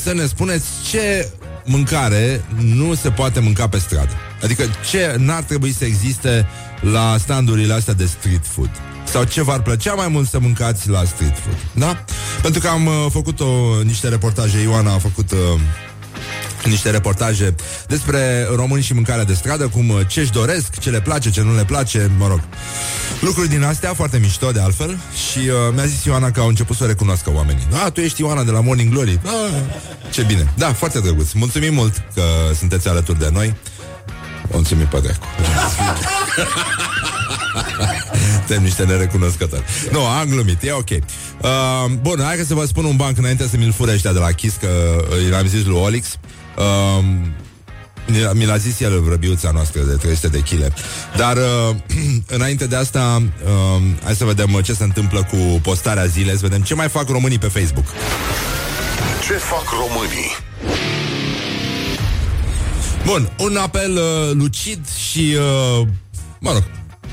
să 0.04 0.14
ne 0.14 0.26
spuneți 0.26 0.66
ce 0.90 1.30
mâncare 1.66 2.46
nu 2.58 2.94
se 2.94 3.10
poate 3.10 3.40
mânca 3.40 3.68
pe 3.68 3.78
stradă. 3.78 4.14
Adică 4.44 4.64
ce 4.90 5.16
n-ar 5.18 5.44
trebui 5.44 5.72
să 5.72 5.86
existe 5.86 6.48
la 6.82 7.16
standurile 7.20 7.74
astea 7.74 7.94
de 7.94 8.06
street 8.06 8.46
food. 8.48 8.70
Sau 9.04 9.24
ce 9.24 9.44
v-ar 9.44 9.62
plăcea 9.62 9.94
mai 9.94 10.08
mult 10.08 10.30
să 10.30 10.40
mâncați 10.40 10.90
la 10.90 11.04
street 11.04 11.38
food. 11.38 11.58
Da? 11.74 12.04
Pentru 12.42 12.62
că 12.62 12.68
am 12.68 12.86
uh, 12.86 12.94
făcut 13.10 13.40
o, 13.40 13.82
niște 13.84 14.08
reportaje, 14.08 14.62
Ioana 14.62 14.94
a 14.94 14.98
făcut 14.98 15.32
uh, 15.32 15.38
niște 16.64 16.90
reportaje 16.90 17.56
despre 17.88 18.48
români 18.56 18.82
și 18.84 18.94
mâncarea 18.94 19.24
de 19.24 19.34
stradă, 19.34 19.68
cum 19.68 19.90
uh, 19.90 20.00
ce-și 20.08 20.32
doresc, 20.32 20.80
ce 20.80 20.90
le 20.90 21.02
place, 21.02 21.30
ce 21.30 21.42
nu 21.42 21.56
le 21.56 21.66
place, 21.66 22.12
mă 22.18 22.28
rog. 22.28 22.42
Lucruri 23.20 23.50
din 23.50 23.64
astea, 23.64 23.94
foarte 23.94 24.18
mișto 24.18 24.52
de 24.52 24.60
altfel. 24.60 24.98
Și 25.32 25.38
uh, 25.38 25.54
mi-a 25.74 25.86
zis 25.86 26.04
Ioana 26.04 26.32
că 26.32 26.40
au 26.40 26.48
început 26.48 26.76
să 26.76 26.84
o 26.84 26.88
recunoască 26.88 27.32
oamenii. 27.34 27.68
A, 27.84 27.90
tu 27.90 28.00
ești 28.02 28.22
Ioana 28.22 28.44
de 28.44 28.52
la 28.52 28.62
Morning 28.62 28.92
Glory. 28.94 29.20
Ah, 29.26 29.54
Ce 30.12 30.22
bine, 30.24 30.52
da, 30.58 30.74
foarte 30.74 31.00
drăguț. 31.00 31.32
Mulțumim 31.32 31.74
mult 31.74 31.94
că 32.14 32.22
sunteți 32.58 32.88
alături 32.88 33.20
de 33.20 33.30
noi. 33.34 33.56
Mulțumim, 34.52 34.86
Pădrecu 34.88 35.26
Suntem 38.34 38.64
niște 38.64 38.84
nerecunoscători. 38.84 39.64
Nu, 39.92 40.06
am 40.06 40.28
glumit, 40.30 40.64
e 40.64 40.72
ok. 40.72 40.90
Uh, 40.90 41.00
Bun, 42.02 42.22
hai 42.24 42.44
să 42.48 42.54
vă 42.54 42.66
spun 42.66 42.84
un 42.86 42.96
banc 42.96 43.18
înainte 43.18 43.48
să 43.48 43.58
mi-l 43.58 43.72
fure 43.72 43.92
ăștia 43.94 44.12
de 44.14 44.20
la 44.20 44.32
Kiss 44.32 44.56
Că 44.60 44.68
uh, 45.10 45.30
l-am 45.30 45.48
zis 45.48 45.66
lui 45.66 45.78
Olix. 45.78 46.08
uh, 46.08 46.18
mi 48.34 48.46
l-a 48.46 48.58
zis 48.58 48.80
el 48.80 49.02
vrăbiuța 49.02 49.52
noastră 49.52 49.82
de 49.82 49.94
300 49.94 50.28
de 50.28 50.40
kg. 50.40 50.74
Dar 51.16 51.38
uh, 51.38 51.76
înainte 52.38 52.68
de 52.68 52.76
asta, 52.76 53.22
uh, 53.46 53.82
hai 54.04 54.16
să 54.16 54.26
vedem 54.26 54.62
ce 54.64 54.74
se 54.74 54.84
întâmplă 54.84 55.24
cu 55.24 55.60
postarea 55.62 56.06
zilei, 56.06 56.34
să 56.34 56.40
vedem 56.42 56.62
ce 56.62 56.74
mai 56.74 56.90
fac 56.90 57.10
românii 57.10 57.40
pe 57.40 57.48
Facebook. 57.48 57.86
Ce 59.28 59.34
fac 59.34 59.64
românii? 59.70 60.32
Bun, 63.06 63.30
un 63.40 63.56
apel 63.56 63.92
uh, 63.92 64.32
lucid 64.34 64.88
și, 65.10 65.38
uh, 65.38 65.88
mă 66.40 66.52
rog, 66.52 66.64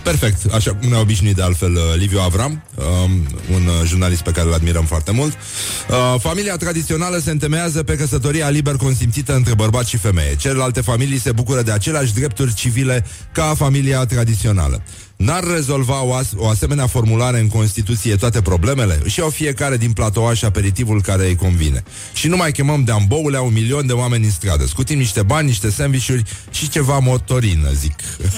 Perfect, 0.02 0.52
așa 0.52 0.74
cum 0.74 0.88
ne-a 0.88 1.00
obișnuit 1.00 1.34
de 1.34 1.42
altfel 1.42 1.72
uh, 1.72 1.80
Liviu 1.96 2.20
Avram, 2.20 2.62
um, 2.74 3.10
un 3.54 3.66
uh, 3.66 3.86
jurnalist 3.86 4.22
pe 4.22 4.30
care 4.30 4.46
îl 4.46 4.54
admirăm 4.54 4.84
foarte 4.84 5.10
mult. 5.10 5.32
Uh, 5.32 6.20
familia 6.20 6.56
tradițională 6.56 7.18
se 7.18 7.30
întemeiazas 7.30 7.82
pe 7.82 7.96
căsătoria 7.96 8.48
liber 8.48 8.76
consimțită 8.76 9.34
între 9.34 9.54
bărbat 9.54 9.86
și 9.86 9.96
femeie. 9.96 10.36
Celelalte 10.36 10.80
familii 10.80 11.18
se 11.18 11.32
bucură 11.32 11.62
de 11.62 11.70
aceleași 11.70 12.14
drepturi 12.14 12.54
civile 12.54 13.04
ca 13.32 13.54
familia 13.56 14.04
tradițională. 14.04 14.82
N-ar 15.16 15.44
rezolva 15.44 16.02
o, 16.02 16.14
as- 16.14 16.32
o 16.36 16.48
asemenea 16.48 16.86
formulare 16.86 17.40
în 17.40 17.48
Constituție 17.48 18.16
toate 18.16 18.40
problemele? 18.40 19.00
Și 19.06 19.20
au 19.20 19.28
fiecare 19.28 19.76
din 19.76 19.92
platoaș 19.92 20.42
aperitivul 20.42 21.02
care 21.02 21.26
îi 21.26 21.34
convine. 21.34 21.82
Și 22.12 22.28
nu 22.28 22.36
mai 22.36 22.52
chemăm 22.52 22.84
de 22.84 22.92
amboule 22.92 23.38
un 23.38 23.52
milion 23.52 23.86
de 23.86 23.92
oameni 23.92 24.24
în 24.24 24.30
stradă. 24.30 24.66
Scutim 24.66 24.98
niște 24.98 25.22
bani, 25.22 25.46
niște 25.46 25.70
sandvișuri 25.70 26.22
și 26.50 26.68
ceva 26.68 26.98
motorină, 26.98 27.72
zic. 27.72 27.94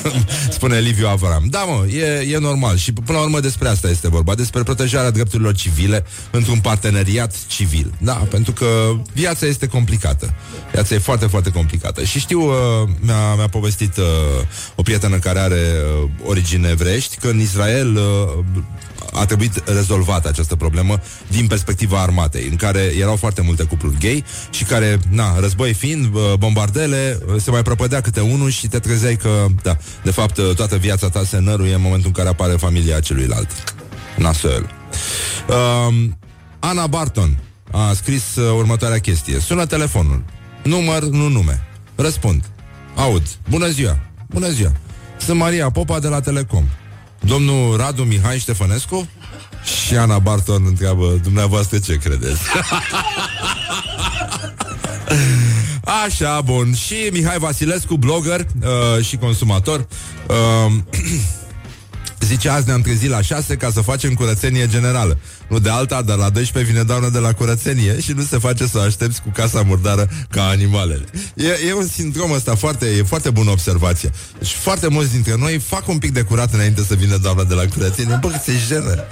Spune 0.56 0.78
Liviu 0.78 1.06
Avram. 1.08 1.46
Da, 1.50 1.62
mă, 1.62 1.86
e, 1.86 2.32
e 2.32 2.38
normal. 2.38 2.76
Și 2.76 2.92
până 2.92 3.18
la 3.18 3.24
urmă 3.24 3.40
despre 3.40 3.68
asta 3.68 3.88
este 3.88 4.08
vorba. 4.08 4.34
Despre 4.34 4.62
protejarea 4.62 5.10
drepturilor 5.10 5.54
civile 5.54 6.04
într-un 6.30 6.58
parteneriat 6.60 7.34
civil. 7.46 7.94
Da, 7.98 8.12
pentru 8.12 8.52
că 8.52 8.66
viața 9.12 9.46
este 9.46 9.66
complicată. 9.66 10.34
Viața 10.72 10.94
e 10.94 10.98
foarte, 10.98 11.26
foarte 11.26 11.50
complicată. 11.50 12.04
Și 12.04 12.18
știu, 12.18 12.40
uh, 12.40 12.54
mi-a, 13.00 13.34
mi-a 13.34 13.48
povestit 13.48 13.96
uh, 13.96 14.04
o 14.74 14.82
prietenă 14.82 15.18
care 15.18 15.38
are 15.38 15.60
uh, 16.02 16.10
origine 16.26 16.63
evrești 16.64 17.16
că 17.16 17.28
în 17.28 17.40
Israel 17.40 17.96
uh, 17.96 18.62
a 19.12 19.24
trebuit 19.24 19.62
rezolvată 19.68 20.28
această 20.28 20.56
problemă 20.56 21.00
din 21.28 21.46
perspectiva 21.46 22.00
armatei, 22.00 22.48
în 22.50 22.56
care 22.56 22.92
erau 22.98 23.16
foarte 23.16 23.42
multe 23.42 23.62
cupluri 23.62 23.98
gay 23.98 24.24
și 24.50 24.64
care, 24.64 24.98
na, 25.10 25.38
război 25.40 25.72
fiind, 25.72 26.14
uh, 26.14 26.32
bombardele, 26.38 27.18
uh, 27.26 27.40
se 27.40 27.50
mai 27.50 27.62
prăpădea 27.62 28.00
câte 28.00 28.20
unul 28.20 28.50
și 28.50 28.68
te 28.68 28.78
trezeai 28.78 29.16
că, 29.16 29.46
da, 29.62 29.76
de 30.02 30.10
fapt, 30.10 30.36
uh, 30.36 30.54
toată 30.54 30.76
viața 30.76 31.08
ta 31.08 31.24
se 31.24 31.38
năruie 31.38 31.74
în 31.74 31.80
momentul 31.80 32.06
în 32.06 32.12
care 32.12 32.28
apare 32.28 32.52
familia 32.52 33.00
celuilalt. 33.00 33.74
Nasol. 34.16 34.70
Uh, 35.48 35.94
Ana 36.58 36.86
Barton 36.86 37.38
a 37.70 37.92
scris 37.92 38.36
uh, 38.36 38.54
următoarea 38.56 38.98
chestie. 38.98 39.38
Sună 39.40 39.66
telefonul. 39.66 40.24
Număr, 40.62 41.02
nu 41.02 41.28
nume. 41.28 41.66
Răspund. 41.94 42.44
Aud. 42.96 43.22
Bună 43.48 43.68
ziua. 43.68 43.98
Bună 44.26 44.48
ziua. 44.48 44.72
Sunt 45.16 45.38
Maria 45.38 45.70
Popa 45.70 45.98
de 45.98 46.08
la 46.08 46.20
Telecom. 46.20 46.64
Domnul 47.20 47.76
Radu 47.76 48.02
Mihai 48.02 48.38
Ștefănescu? 48.38 49.08
Și 49.86 49.96
Ana 49.96 50.18
Barton 50.18 50.64
întreabă, 50.66 51.18
dumneavoastră 51.22 51.78
ce 51.78 51.96
credeți? 51.96 52.40
Așa, 56.06 56.40
bun. 56.40 56.74
Și 56.74 56.94
Mihai 57.12 57.38
Vasilescu, 57.38 57.96
blogger 57.96 58.40
uh, 58.40 59.04
și 59.04 59.16
consumator. 59.16 59.86
Uh, 60.28 60.72
Zice, 62.24 62.48
azi 62.48 62.66
ne-am 62.66 62.80
trezit 62.80 63.10
la 63.10 63.20
6 63.20 63.56
ca 63.56 63.70
să 63.70 63.80
facem 63.80 64.14
curățenie 64.14 64.66
generală. 64.68 65.18
Nu 65.48 65.58
de 65.58 65.70
alta, 65.70 66.02
dar 66.02 66.16
la 66.16 66.30
12 66.30 66.72
vine 66.72 66.84
doamna 66.84 67.08
de 67.08 67.18
la 67.18 67.32
curățenie 67.32 68.00
și 68.00 68.12
nu 68.12 68.22
se 68.22 68.38
face 68.38 68.66
să 68.66 68.78
aștepți 68.78 69.22
cu 69.22 69.28
casa 69.28 69.62
murdară 69.62 70.08
ca 70.30 70.46
animalele. 70.46 71.04
E, 71.34 71.68
e 71.68 71.72
un 71.74 71.86
sindrom 71.86 72.32
ăsta 72.32 72.54
foarte, 72.54 72.86
e 72.86 73.02
foarte 73.02 73.30
bună 73.30 73.50
observație. 73.50 74.10
Deci 74.38 74.52
foarte 74.52 74.88
mulți 74.88 75.12
dintre 75.12 75.36
noi 75.36 75.58
fac 75.58 75.88
un 75.88 75.98
pic 75.98 76.12
de 76.12 76.22
curat 76.22 76.52
înainte 76.52 76.82
să 76.82 76.94
vină 76.94 77.16
doamna 77.16 77.44
de 77.44 77.54
la 77.54 77.64
curățenie. 77.74 78.18
Bă, 78.20 78.40
se 78.42 78.52
jenă. 78.66 79.04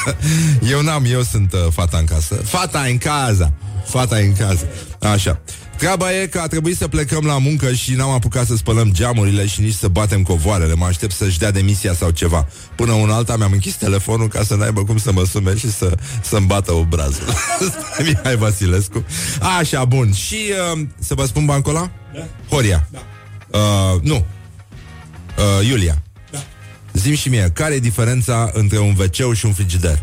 eu 0.72 0.82
n-am, 0.82 1.04
eu 1.04 1.22
sunt 1.22 1.52
uh, 1.52 1.66
fata 1.70 1.98
în 1.98 2.04
casă. 2.04 2.34
Fata 2.34 2.80
în 2.80 2.98
casa. 2.98 3.52
Fata 3.86 4.16
în 4.16 4.32
casă. 4.32 4.66
Așa. 5.00 5.40
Treaba 5.82 6.20
e 6.20 6.26
că 6.26 6.38
a 6.38 6.46
trebuit 6.46 6.76
să 6.76 6.88
plecăm 6.88 7.24
la 7.24 7.38
muncă 7.38 7.72
și 7.72 7.94
n-am 7.94 8.10
apucat 8.10 8.46
să 8.46 8.56
spălăm 8.56 8.92
geamurile 8.92 9.46
și 9.46 9.60
nici 9.60 9.74
să 9.74 9.88
batem 9.88 10.22
covoarele. 10.22 10.74
Mă 10.74 10.84
aștept 10.84 11.12
să-și 11.12 11.38
dea 11.38 11.50
demisia 11.50 11.94
sau 11.94 12.10
ceva. 12.10 12.48
Până 12.76 12.92
un 12.92 13.10
alta 13.10 13.36
mi-am 13.36 13.52
închis 13.52 13.74
telefonul 13.74 14.28
ca 14.28 14.42
să 14.42 14.54
n-aibă 14.54 14.84
cum 14.84 14.98
să 14.98 15.12
mă 15.12 15.24
sume 15.24 15.56
și 15.56 15.72
să, 15.72 15.94
să-mi 16.22 16.46
bată 16.46 16.72
obrazul. 16.72 17.24
Mihai 18.04 18.36
Vasilescu. 18.36 19.04
Așa, 19.58 19.84
bun. 19.84 20.12
Și 20.12 20.36
uh, 20.74 20.80
să 20.98 21.14
vă 21.14 21.24
spun 21.24 21.44
bancola? 21.44 21.90
Da. 22.14 22.26
Horia. 22.48 22.88
Da. 22.90 23.00
Uh, 23.58 24.00
nu. 24.02 24.14
Uh, 24.14 25.68
Iulia. 25.68 26.02
Da. 26.30 26.38
Zim 26.92 27.14
și 27.14 27.28
mie, 27.28 27.50
care 27.54 27.74
e 27.74 27.78
diferența 27.78 28.50
între 28.52 28.78
un 28.78 28.96
wc 28.98 29.34
și 29.34 29.46
un 29.46 29.52
frigider? 29.52 30.02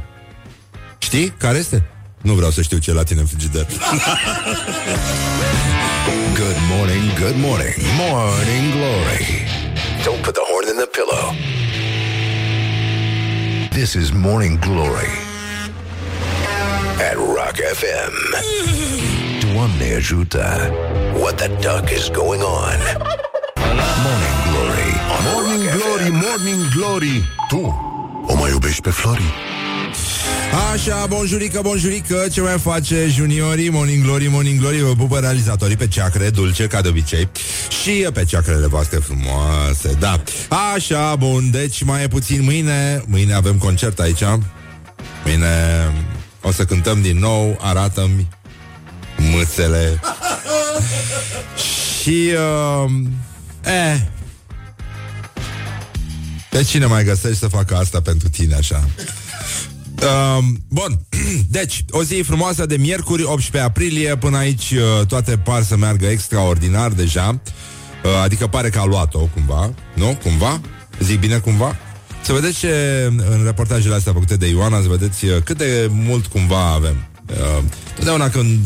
Știi? 0.97 1.33
Care 1.37 1.57
este? 1.57 1.89
Nu 2.21 2.33
vreau 2.33 2.51
să 2.51 2.61
știu 2.61 2.77
ce 2.77 2.93
la 2.93 3.03
tine 3.03 3.19
în 3.19 3.25
frigider. 3.25 3.67
good 6.05 6.57
morning, 6.67 7.03
good 7.17 7.38
morning, 7.38 7.73
morning 7.97 8.71
glory. 8.71 9.25
Don't 10.03 10.21
put 10.23 10.35
the 10.35 10.43
horn 10.49 10.67
in 10.69 10.77
the 10.77 10.88
pillow. 10.88 11.33
This 13.71 13.95
is 13.95 14.12
Morning 14.13 14.57
Glory 14.62 15.12
at 17.07 17.17
Rock 17.17 17.55
FM. 17.77 18.13
Doamne 19.41 19.95
ajută. 19.95 20.71
What 21.21 21.38
the 21.38 21.47
duck 21.62 21.91
is 21.91 22.09
going 22.09 22.41
on? 22.41 22.77
Morning 24.05 24.38
Glory 24.49 24.91
on 25.13 25.21
Morning 25.33 25.65
Rock 25.65 25.75
Glory, 25.77 26.09
FM. 26.09 26.21
Morning 26.27 26.62
Glory. 26.75 27.23
Tu 27.49 27.62
o 28.27 28.35
mai 28.35 28.49
iubești 28.49 28.81
pe 28.81 28.89
Flori? 28.89 29.33
Așa, 30.73 31.05
bonjurică, 31.05 31.59
bonjurică 31.62 32.27
Ce 32.31 32.41
mai 32.41 32.59
face 32.59 33.07
juniorii, 33.09 33.69
morning 33.69 34.03
glory, 34.03 34.27
morning 34.27 34.59
glory? 34.59 34.79
Vă 34.79 34.95
pupă 34.95 35.19
realizatorii 35.19 35.75
pe 35.75 35.88
ceacre 35.88 36.29
dulce 36.29 36.67
Ca 36.67 36.81
de 36.81 36.88
obicei 36.88 37.29
Și 37.81 38.07
pe 38.13 38.25
ceacrele 38.25 38.67
voastre 38.67 38.97
frumoase 38.97 39.95
Da, 39.99 40.21
așa, 40.75 41.15
bun, 41.15 41.51
deci 41.51 41.83
mai 41.83 42.03
e 42.03 42.07
puțin 42.07 42.43
mâine. 42.43 43.03
Mâine 43.07 43.33
avem 43.33 43.57
concert 43.57 43.99
aici. 43.99 44.23
Mâine 45.25 45.47
o 46.41 46.51
să 46.51 46.65
cântăm 46.65 47.01
din 47.01 47.17
nou 47.17 47.57
Arată-mi 47.62 48.27
mâțele. 49.17 49.99
Și 52.01 52.29
uh, 52.85 52.91
Eh. 53.63 54.01
Pe 56.49 56.63
cine 56.63 56.85
mai 56.85 57.03
găsești 57.03 57.38
să 57.38 57.47
facă 57.47 57.75
asta 57.75 58.01
pentru 58.01 58.29
tine 58.29 58.55
așa? 58.55 58.88
Uh, 60.01 60.43
bun, 60.67 60.99
deci, 61.57 61.85
o 61.89 62.03
zi 62.03 62.21
frumoasă 62.21 62.65
de 62.65 62.77
miercuri, 62.77 63.23
18 63.23 63.69
aprilie, 63.69 64.15
până 64.17 64.38
aici 64.38 64.71
uh, 64.71 65.05
toate 65.05 65.38
par 65.38 65.63
să 65.63 65.77
meargă 65.77 66.05
extraordinar 66.05 66.91
deja, 66.91 67.41
uh, 68.03 68.12
adică 68.23 68.47
pare 68.47 68.69
că 68.69 68.79
a 68.79 68.85
luat-o 68.85 69.19
cumva, 69.19 69.73
nu? 69.95 70.17
Cumva? 70.23 70.62
Zic 70.99 71.19
bine 71.19 71.38
cumva? 71.38 71.75
Să 72.21 72.33
vedeți 72.33 72.59
ce 72.59 73.05
în 73.09 73.41
reportajele 73.43 73.95
astea 73.95 74.13
făcute 74.13 74.35
de 74.35 74.47
Ioana, 74.47 74.81
să 74.81 74.88
vedeți 74.88 75.25
uh, 75.25 75.38
cât 75.43 75.57
de 75.57 75.88
mult 75.91 76.25
cumva 76.25 76.73
avem. 76.73 76.95
Uh, 77.29 77.63
totdeauna 77.95 78.29
când 78.29 78.59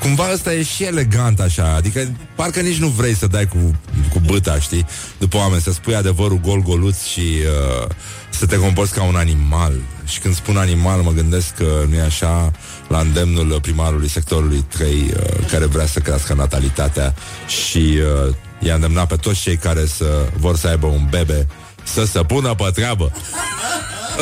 cumva 0.00 0.32
ăsta 0.32 0.54
e 0.54 0.62
și 0.62 0.84
elegant 0.84 1.40
așa, 1.40 1.74
adică 1.74 2.16
parcă 2.34 2.60
nici 2.60 2.78
nu 2.78 2.88
vrei 2.88 3.14
să 3.14 3.26
dai 3.26 3.46
cu, 3.46 3.78
cu 4.12 4.20
băta, 4.26 4.58
știi, 4.58 4.86
după 5.18 5.36
oameni, 5.36 5.62
să 5.62 5.72
spui 5.72 5.94
adevărul 5.94 6.40
gol-goluț 6.40 7.02
și 7.02 7.20
uh, 7.20 7.88
să 8.30 8.46
te 8.46 8.56
comporți 8.56 8.94
ca 8.94 9.02
un 9.02 9.16
animal. 9.16 9.72
Și 10.10 10.18
când 10.18 10.34
spun 10.34 10.56
animal, 10.56 11.00
mă 11.00 11.10
gândesc 11.10 11.54
că 11.54 11.84
nu 11.88 11.94
e 11.94 12.00
așa 12.00 12.52
la 12.88 12.98
îndemnul 12.98 13.60
primarului 13.60 14.08
sectorului 14.08 14.64
3 14.68 14.92
uh, 14.92 15.10
care 15.50 15.64
vrea 15.64 15.86
să 15.86 15.98
crească 15.98 16.34
natalitatea 16.34 17.14
și 17.46 17.98
uh, 18.26 18.34
i-a 18.58 18.74
îndemnat 18.74 19.06
pe 19.06 19.16
toți 19.16 19.40
cei 19.40 19.56
care 19.56 19.86
să 19.86 20.28
vor 20.36 20.56
să 20.56 20.68
aibă 20.68 20.86
un 20.86 21.06
bebe 21.10 21.46
să 21.82 22.04
se 22.04 22.22
pună 22.22 22.54
pe 22.54 22.70
treabă. 22.74 23.12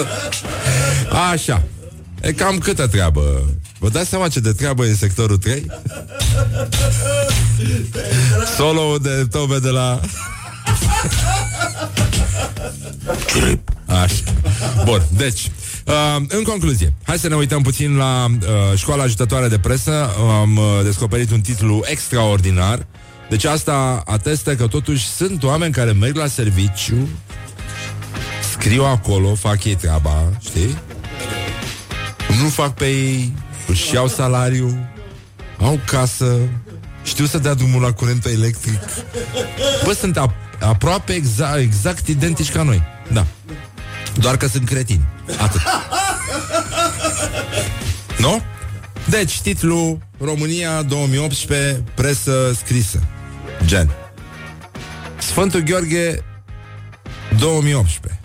Așa. 1.33 1.63
E 2.21 2.33
cam 2.33 2.59
câtă 2.59 2.87
treabă. 2.87 3.51
Vă 3.79 3.89
dați 3.89 4.09
seama 4.09 4.29
ce 4.29 4.41
de 4.41 4.53
treabă 4.53 4.85
e 4.85 4.89
în 4.89 4.97
sectorul 4.97 5.37
3? 5.37 5.67
Solo 8.57 8.99
de 8.99 9.27
tobe 9.31 9.59
de 9.59 9.69
la... 9.69 10.01
Așa. 14.03 14.23
Bun, 14.85 15.03
deci 15.17 15.51
Uh, 15.89 16.25
în 16.29 16.43
concluzie, 16.43 16.93
hai 17.03 17.19
să 17.19 17.29
ne 17.29 17.35
uităm 17.35 17.63
puțin 17.63 17.97
la 17.97 18.27
uh, 18.31 18.79
școala 18.79 19.03
ajutătoare 19.03 19.49
de 19.49 19.59
presă. 19.59 20.11
Am 20.41 20.57
uh, 20.57 20.65
descoperit 20.85 21.31
un 21.31 21.41
titlu 21.41 21.83
extraordinar. 21.85 22.87
Deci 23.29 23.45
asta 23.45 24.03
atestă 24.07 24.55
că 24.55 24.67
totuși 24.67 25.07
sunt 25.07 25.43
oameni 25.43 25.73
care 25.73 25.93
merg 25.93 26.17
la 26.17 26.27
serviciu, 26.27 27.09
scriu 28.53 28.85
acolo, 28.85 29.35
fac 29.35 29.65
ei 29.65 29.75
treaba, 29.75 30.33
știi? 30.41 30.79
Nu 32.43 32.49
fac 32.49 32.75
pe 32.75 32.87
ei, 32.87 33.33
își 33.67 33.95
iau 33.95 34.09
salariu, 34.09 34.89
au 35.59 35.81
casă, 35.87 36.37
știu 37.05 37.25
să 37.25 37.39
dea 37.39 37.55
drumul 37.55 37.83
la 37.83 37.93
curentul 37.93 38.31
electric. 38.31 38.81
Bă, 39.85 39.93
sunt 39.93 40.19
ap- 40.19 40.61
aproape 40.61 41.13
exact, 41.13 41.59
exact 41.59 42.07
identici 42.07 42.51
ca 42.51 42.63
noi. 42.63 42.83
Da. 43.13 43.27
Doar 44.15 44.37
că 44.37 44.47
sunt 44.47 44.65
cretini. 44.65 45.05
Atât. 45.37 45.61
nu? 48.25 48.43
Deci, 49.09 49.41
titlul 49.41 49.99
România 50.21 50.83
2018, 50.83 51.83
presă 51.95 52.53
scrisă. 52.57 53.03
Gen. 53.65 53.91
Sfântul 55.19 55.61
Gheorghe 55.61 56.25
2018. 57.39 58.21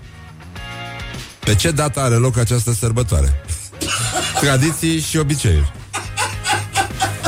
Pe 1.40 1.56
ce 1.56 1.72
dată 1.72 2.00
are 2.00 2.16
loc 2.16 2.38
această 2.38 2.74
sărbătoare? 2.74 3.44
Tradiții 4.42 5.00
și 5.00 5.18
obiceiuri. 5.18 5.74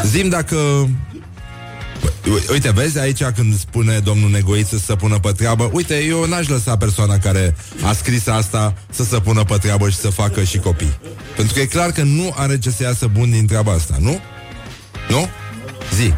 Zim 0.06 0.30
dacă 0.30 0.90
Uite, 2.52 2.72
vezi 2.72 3.00
aici 3.00 3.24
când 3.24 3.60
spune 3.60 4.00
domnul 4.00 4.30
Negoiță 4.30 4.78
să 4.78 4.84
se 4.84 4.96
pună 4.96 5.20
pe 5.20 5.32
treabă 5.32 5.70
Uite, 5.74 6.04
eu 6.04 6.26
n-aș 6.26 6.48
lăsa 6.48 6.78
persoana 6.78 7.18
care 7.18 7.56
a 7.84 7.94
scris 7.94 8.28
asta 8.28 8.74
să 8.90 9.04
se 9.04 9.20
pună 9.20 9.44
pe 9.44 9.58
treabă 9.58 9.90
și 9.90 9.98
să 9.98 10.10
facă 10.10 10.44
și 10.44 10.58
copii 10.58 10.98
Pentru 11.36 11.54
că 11.54 11.60
e 11.60 11.66
clar 11.66 11.92
că 11.92 12.04
nu 12.04 12.34
are 12.36 12.60
ce 12.60 12.70
să 12.70 12.84
iasă 12.84 13.08
bun 13.08 13.30
din 13.32 13.48
treaba 13.48 13.72
asta, 13.72 13.96
nu? 14.00 14.20
Nu? 15.10 15.30
Zi 15.96 16.14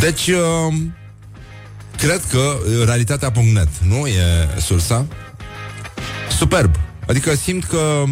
Deci, 0.00 0.26
uh, 0.26 0.74
cred 1.96 2.22
că 2.30 2.56
realitatea.net, 2.84 3.68
nu? 3.88 4.06
E 4.06 4.48
sursa 4.60 5.06
Superb 6.38 6.74
Adică 7.06 7.34
simt 7.34 7.64
că 7.64 8.04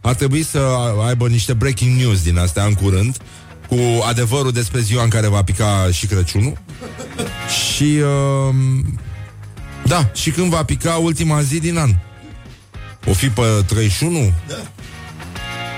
ar 0.00 0.14
trebui 0.14 0.42
să 0.42 0.58
aibă 1.06 1.28
niște 1.28 1.52
breaking 1.52 2.00
news 2.00 2.22
din 2.22 2.38
astea 2.38 2.64
în 2.64 2.74
curând 2.74 3.16
cu 3.68 3.78
adevărul 4.08 4.52
despre 4.52 4.80
ziua 4.80 5.02
în 5.02 5.08
care 5.08 5.26
va 5.26 5.42
pica 5.42 5.88
și 5.92 6.06
Crăciunul 6.06 6.58
și 7.48 7.98
uh, 8.02 8.54
da, 9.84 10.10
și 10.14 10.30
când 10.30 10.50
va 10.50 10.64
pica 10.64 10.94
ultima 10.94 11.42
zi 11.42 11.60
din 11.60 11.78
an. 11.78 11.90
O 13.06 13.12
fi 13.12 13.28
pe 13.28 13.42
31? 13.66 14.32
Da. 14.48 14.54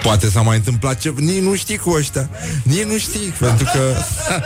Poate 0.03 0.31
s-a 0.31 0.41
mai 0.41 0.57
întâmplat 0.57 0.99
ceva 0.99 1.17
Nici 1.21 1.43
nu 1.43 1.55
știi 1.55 1.77
cu 1.77 1.91
ăștia 1.91 2.31
Nici 2.63 2.83
nu 2.83 2.99
știi 2.99 3.33
Pentru 3.39 3.69
că 3.73 3.95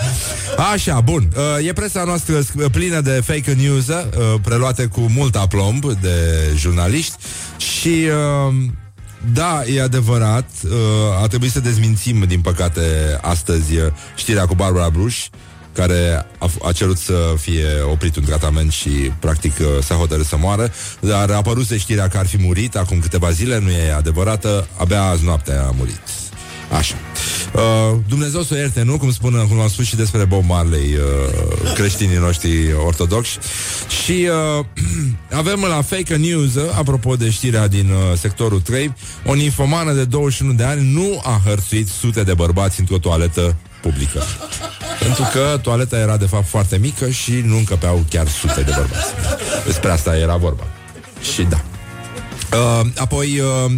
Așa, 0.72 1.00
bun 1.00 1.28
uh, 1.36 1.66
E 1.66 1.72
presa 1.72 2.04
noastră 2.04 2.40
plină 2.72 3.00
de 3.00 3.22
fake 3.24 3.52
news 3.52 3.88
uh, 3.88 4.04
Preluate 4.42 4.86
cu 4.86 5.00
mult 5.00 5.36
aplomb 5.36 5.84
De 5.84 6.16
jurnaliști 6.56 7.14
Și 7.56 8.06
uh, 8.48 8.54
da, 9.32 9.62
e 9.74 9.82
adevărat. 9.82 10.48
Uh, 10.64 11.22
a 11.22 11.26
trebuit 11.26 11.50
să 11.50 11.60
dezmințim, 11.60 12.24
din 12.26 12.40
păcate, 12.40 12.80
astăzi 13.20 13.76
uh, 13.76 13.86
știrea 14.16 14.46
cu 14.46 14.54
Barbara 14.54 14.90
Bruș. 14.90 15.28
care 15.72 16.26
a, 16.38 16.50
a 16.62 16.72
cerut 16.72 16.98
să 16.98 17.34
fie 17.38 17.66
oprit 17.90 18.16
un 18.16 18.24
tratament 18.24 18.72
și 18.72 18.90
practic 19.18 19.52
uh, 19.60 19.66
s-a 19.82 19.94
hotărât 19.94 20.26
să 20.26 20.36
moară, 20.36 20.72
dar 21.00 21.30
a 21.30 21.36
apărut 21.36 21.66
știrea 21.70 22.08
că 22.08 22.18
ar 22.18 22.26
fi 22.26 22.38
murit 22.38 22.76
acum 22.76 22.98
câteva 22.98 23.30
zile, 23.30 23.58
nu 23.58 23.70
e 23.70 23.92
adevărată, 23.92 24.68
abia 24.76 25.02
azi 25.02 25.24
noaptea 25.24 25.62
a 25.66 25.74
murit. 25.76 26.00
Așa. 26.78 26.94
Uh, 26.94 27.41
Dumnezeu 28.08 28.42
să 28.42 28.54
o 28.54 28.56
ierte, 28.56 28.82
nu? 28.82 28.98
Cum, 28.98 29.12
spun, 29.12 29.46
cum 29.48 29.60
am 29.60 29.68
spus 29.68 29.84
și 29.84 29.96
despre 29.96 30.24
Bob 30.24 30.44
Marley, 30.44 30.94
uh, 30.94 31.72
creștinii 31.74 32.16
noștri 32.16 32.72
ortodoxi. 32.86 33.38
Și 34.04 34.28
uh, 34.58 34.64
avem 35.40 35.64
la 35.68 35.82
fake 35.82 36.16
news, 36.16 36.54
uh, 36.54 36.62
apropo 36.78 37.16
de 37.16 37.30
știrea 37.30 37.68
din 37.68 37.90
uh, 37.90 38.18
sectorul 38.18 38.60
3, 38.60 38.94
o 39.26 39.34
ninfomană 39.34 39.92
de 39.92 40.04
21 40.04 40.52
de 40.52 40.64
ani 40.64 40.92
nu 40.92 41.20
a 41.24 41.40
hărțuit 41.44 41.88
sute 41.88 42.22
de 42.22 42.34
bărbați 42.34 42.80
într-o 42.80 42.98
toaletă 42.98 43.56
publică. 43.82 44.22
Pentru 45.00 45.28
că 45.32 45.58
toaleta 45.62 45.98
era 45.98 46.16
de 46.16 46.26
fapt 46.26 46.48
foarte 46.48 46.78
mică 46.78 47.10
și 47.10 47.32
nu 47.32 47.56
încăpeau 47.56 48.04
chiar 48.10 48.28
sute 48.28 48.62
de 48.62 48.72
bărbați. 48.76 49.12
Despre 49.66 49.90
asta 49.90 50.16
era 50.16 50.36
vorba. 50.36 50.66
Și 51.34 51.42
da. 51.42 51.60
Uh, 52.56 52.86
apoi... 52.96 53.40
Uh, 53.40 53.72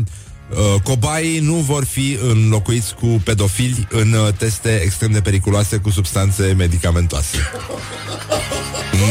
Uh, 0.50 0.80
cobaii 0.82 1.38
nu 1.38 1.54
vor 1.54 1.84
fi 1.84 2.18
înlocuiți 2.22 2.94
cu 2.94 3.06
pedofili 3.06 3.86
în 3.90 4.12
uh, 4.12 4.34
teste 4.38 4.80
extrem 4.84 5.10
de 5.10 5.20
periculoase 5.20 5.76
cu 5.76 5.90
substanțe 5.90 6.54
medicamentoase. 6.56 7.36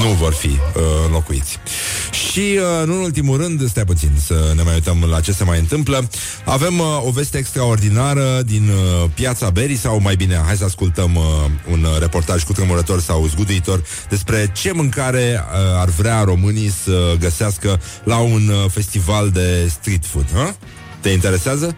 Nu 0.04 0.10
vor 0.10 0.34
fi 0.34 0.48
uh, 0.48 0.82
înlocuiți. 1.06 1.58
Și, 2.32 2.60
uh, 2.80 2.88
nu 2.88 2.94
în 2.94 3.02
ultimul 3.02 3.38
rând, 3.38 3.70
stai 3.70 3.84
puțin 3.86 4.12
să 4.26 4.52
ne 4.56 4.62
mai 4.62 4.74
uităm 4.74 5.04
la 5.10 5.20
ce 5.20 5.32
se 5.32 5.44
mai 5.44 5.60
întâmplă. 5.60 6.10
Avem 6.46 6.80
uh, 6.80 7.06
o 7.06 7.10
veste 7.12 7.38
extraordinară 7.38 8.42
din 8.46 8.70
uh, 8.70 9.10
piața 9.14 9.50
Berii, 9.50 9.78
sau 9.78 10.00
mai 10.00 10.16
bine, 10.16 10.42
hai 10.46 10.56
să 10.56 10.64
ascultăm 10.64 11.16
uh, 11.16 11.24
un 11.72 11.88
reportaj 12.00 12.44
cu 12.44 12.54
tremurător 12.54 13.02
sau 13.02 13.28
zguduitor 13.28 13.84
despre 14.10 14.52
ce 14.56 14.72
mâncare 14.72 15.44
uh, 15.44 15.80
ar 15.80 15.90
vrea 15.90 16.24
românii 16.24 16.72
să 16.84 17.16
găsească 17.20 17.82
la 18.04 18.18
un 18.18 18.48
uh, 18.48 18.72
festival 18.72 19.30
de 19.30 19.68
street 19.68 20.06
food. 20.06 20.26
Uh? 20.36 20.50
Te 21.04 21.10
interesează? 21.10 21.76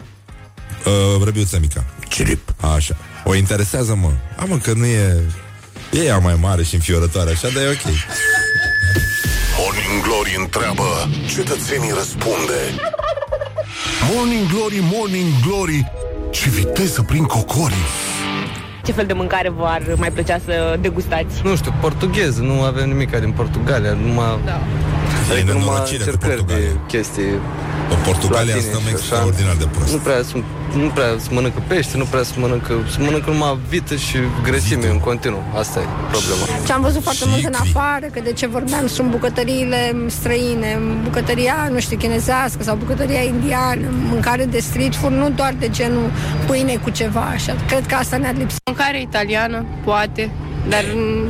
Uh, 0.85 1.23
răbiuța 1.23 1.57
mica. 1.59 1.83
Cirip. 2.09 2.53
Așa. 2.75 2.95
O 3.23 3.35
interesează, 3.35 3.95
mă. 3.95 4.11
Am 4.37 4.59
că 4.63 4.73
nu 4.73 4.85
e... 4.85 5.23
E 5.91 5.99
ea 6.03 6.17
mai 6.17 6.37
mare 6.41 6.63
și 6.63 6.75
înfiorătoare, 6.75 7.31
așa, 7.31 7.47
dar 7.53 7.63
e 7.63 7.67
ok. 7.67 7.93
Morning 9.59 10.03
Glory 10.03 10.35
întreabă, 10.39 11.09
cetățenii 11.35 11.91
răspunde. 11.97 12.59
Morning 14.13 14.47
Glory, 14.51 14.79
Morning 14.93 15.31
Glory, 15.47 15.91
ce 16.31 16.49
viteză 16.49 17.01
prin 17.01 17.23
cocori. 17.23 17.75
Ce 18.83 18.91
fel 18.91 19.05
de 19.05 19.13
mâncare 19.13 19.49
v-ar 19.49 19.83
mai 19.97 20.11
plăcea 20.11 20.39
să 20.45 20.77
degustați? 20.81 21.41
Nu 21.43 21.55
știu, 21.55 21.73
portughez, 21.81 22.39
nu 22.39 22.61
avem 22.61 22.87
nimic 22.87 23.19
din 23.19 23.31
Portugalia, 23.31 23.93
numai... 23.93 24.39
Da. 24.45 24.61
Adică 25.31 25.53
numai 25.53 25.79
încercări 25.91 26.45
de 26.45 26.59
chestii 26.87 27.29
în 27.89 27.97
Portugalia 28.05 28.55
stăm 28.59 28.81
extraordinar 28.89 29.55
de 29.55 29.67
prost. 29.71 29.91
Nu 29.91 29.97
prea, 29.97 30.21
nu 30.75 30.87
prea 30.87 31.09
se 31.19 31.27
mănâncă 31.31 31.63
pește, 31.67 31.97
nu 31.97 32.03
prea 32.03 32.23
se 32.23 32.33
mănâncă, 32.37 32.73
se 32.91 33.01
mănâncă 33.01 33.29
numai 33.29 33.57
vită 33.69 33.95
și 33.95 34.17
grăsime 34.43 34.87
în 34.87 34.99
continuu. 34.99 35.43
Asta 35.55 35.79
e 35.79 35.85
problema. 36.11 36.65
Ce 36.65 36.71
am 36.71 36.81
văzut 36.81 37.03
foarte 37.03 37.23
mult 37.27 37.43
în 37.45 37.53
afară, 37.53 38.05
că 38.13 38.19
de 38.19 38.31
ce 38.31 38.47
vorbeam, 38.47 38.87
sunt 38.87 39.09
bucătăriile 39.09 39.95
străine, 40.07 40.79
bucătăria, 41.03 41.69
nu 41.71 41.79
știu, 41.79 41.97
chinezească 41.97 42.63
sau 42.63 42.75
bucătăria 42.75 43.21
indiană, 43.21 43.87
mâncare 44.09 44.45
de 44.45 44.59
street 44.59 44.95
food, 44.95 45.11
nu 45.11 45.29
doar 45.29 45.55
de 45.59 45.69
genul 45.69 46.11
pâine 46.47 46.75
cu 46.83 46.89
ceva 46.89 47.21
așa. 47.33 47.55
Cred 47.67 47.85
că 47.85 47.95
asta 47.95 48.17
ne-ar 48.17 48.35
lipsi. 48.37 48.55
Mâncare 48.65 49.01
italiană, 49.01 49.65
poate, 49.83 50.31
dar 50.69 50.83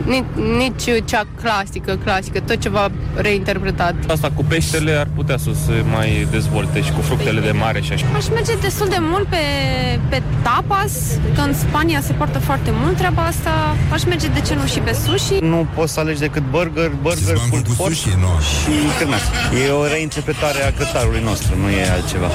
nici, 0.06 0.24
nici 0.58 1.04
cea 1.06 1.24
clasică, 1.42 2.00
clasică, 2.04 2.40
tot 2.40 2.60
ceva 2.60 2.92
reinterpretat. 3.16 3.96
Asta 4.08 4.32
cu 4.36 4.44
peștele 4.44 4.92
ar 4.92 5.08
putea 5.16 5.38
să 5.38 5.50
se 5.66 5.84
mai 5.92 6.28
dezvolte 6.32 6.82
și 6.82 6.92
cu 6.92 7.02
fructele 7.02 7.40
de 7.40 7.52
mare 7.52 7.82
și 7.82 7.92
așa. 7.92 8.06
Aș 8.16 8.30
merge 8.30 8.54
destul 8.62 8.88
de 8.88 8.98
mult 9.00 9.28
pe, 9.28 9.38
pe 10.10 10.22
tapas, 10.44 10.92
că 11.36 11.42
în 11.42 11.54
Spania 11.54 12.02
se 12.02 12.14
poartă 12.14 12.40
foarte 12.40 12.70
mult 12.74 12.98
treaba 12.98 13.26
asta. 13.26 13.76
Aș 13.92 14.04
merge, 14.04 14.28
de 14.28 14.42
ce 14.42 14.54
nu, 14.56 14.66
și 14.66 14.80
pe 14.80 14.94
sushi. 15.06 15.40
Nu 15.42 15.68
poți 15.76 15.94
să 15.94 16.00
alegi 16.00 16.20
decât 16.20 16.44
burger, 16.50 16.92
burger, 17.02 17.38
pulled 17.50 17.68
pork 17.78 17.94
sushi, 17.94 18.18
no. 18.20 18.40
și 18.50 18.74
cârnaț. 18.98 19.22
E 19.68 19.72
o 19.72 19.88
reinterpretare 19.88 20.64
a 20.68 20.72
cătarului 20.72 21.22
nostru, 21.24 21.58
nu 21.62 21.70
e 21.70 21.90
altceva. 21.90 22.30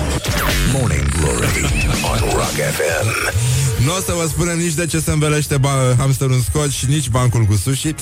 Morning 0.72 1.06
Glory 1.18 1.64
on 2.10 2.18
Rock 2.34 2.56
FM. 2.76 3.69
Nu 3.84 3.96
o 3.96 4.00
să 4.00 4.12
vă 4.12 4.26
spunem 4.28 4.58
nici 4.58 4.74
de 4.74 4.86
ce 4.86 5.00
se 5.00 5.10
învelește 5.10 5.56
ba- 5.56 5.94
hamsterul 5.98 6.32
în 6.32 6.42
scot 6.42 6.70
și 6.70 6.86
nici 6.86 7.08
bancul 7.08 7.44
cu 7.44 7.56
sushi. 7.56 7.86
Uh, 7.86 7.94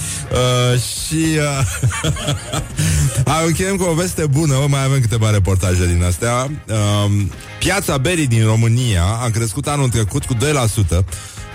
și 0.81 1.25
uh, 1.37 2.13
încheiem 3.47 3.77
cu 3.77 3.83
o 3.83 3.95
veste 3.95 4.27
bună. 4.27 4.67
Mai 4.69 4.85
avem 4.85 5.01
câteva 5.01 5.31
reportaje 5.31 5.87
din 5.87 6.05
astea. 6.05 6.51
Uh, 6.69 7.11
piața 7.59 7.99
berii 7.99 8.27
din 8.27 8.45
România 8.45 9.05
a 9.05 9.31
crescut 9.31 9.67
anul 9.67 9.89
trecut 9.89 10.25
cu 10.25 10.35
2%. 10.35 10.39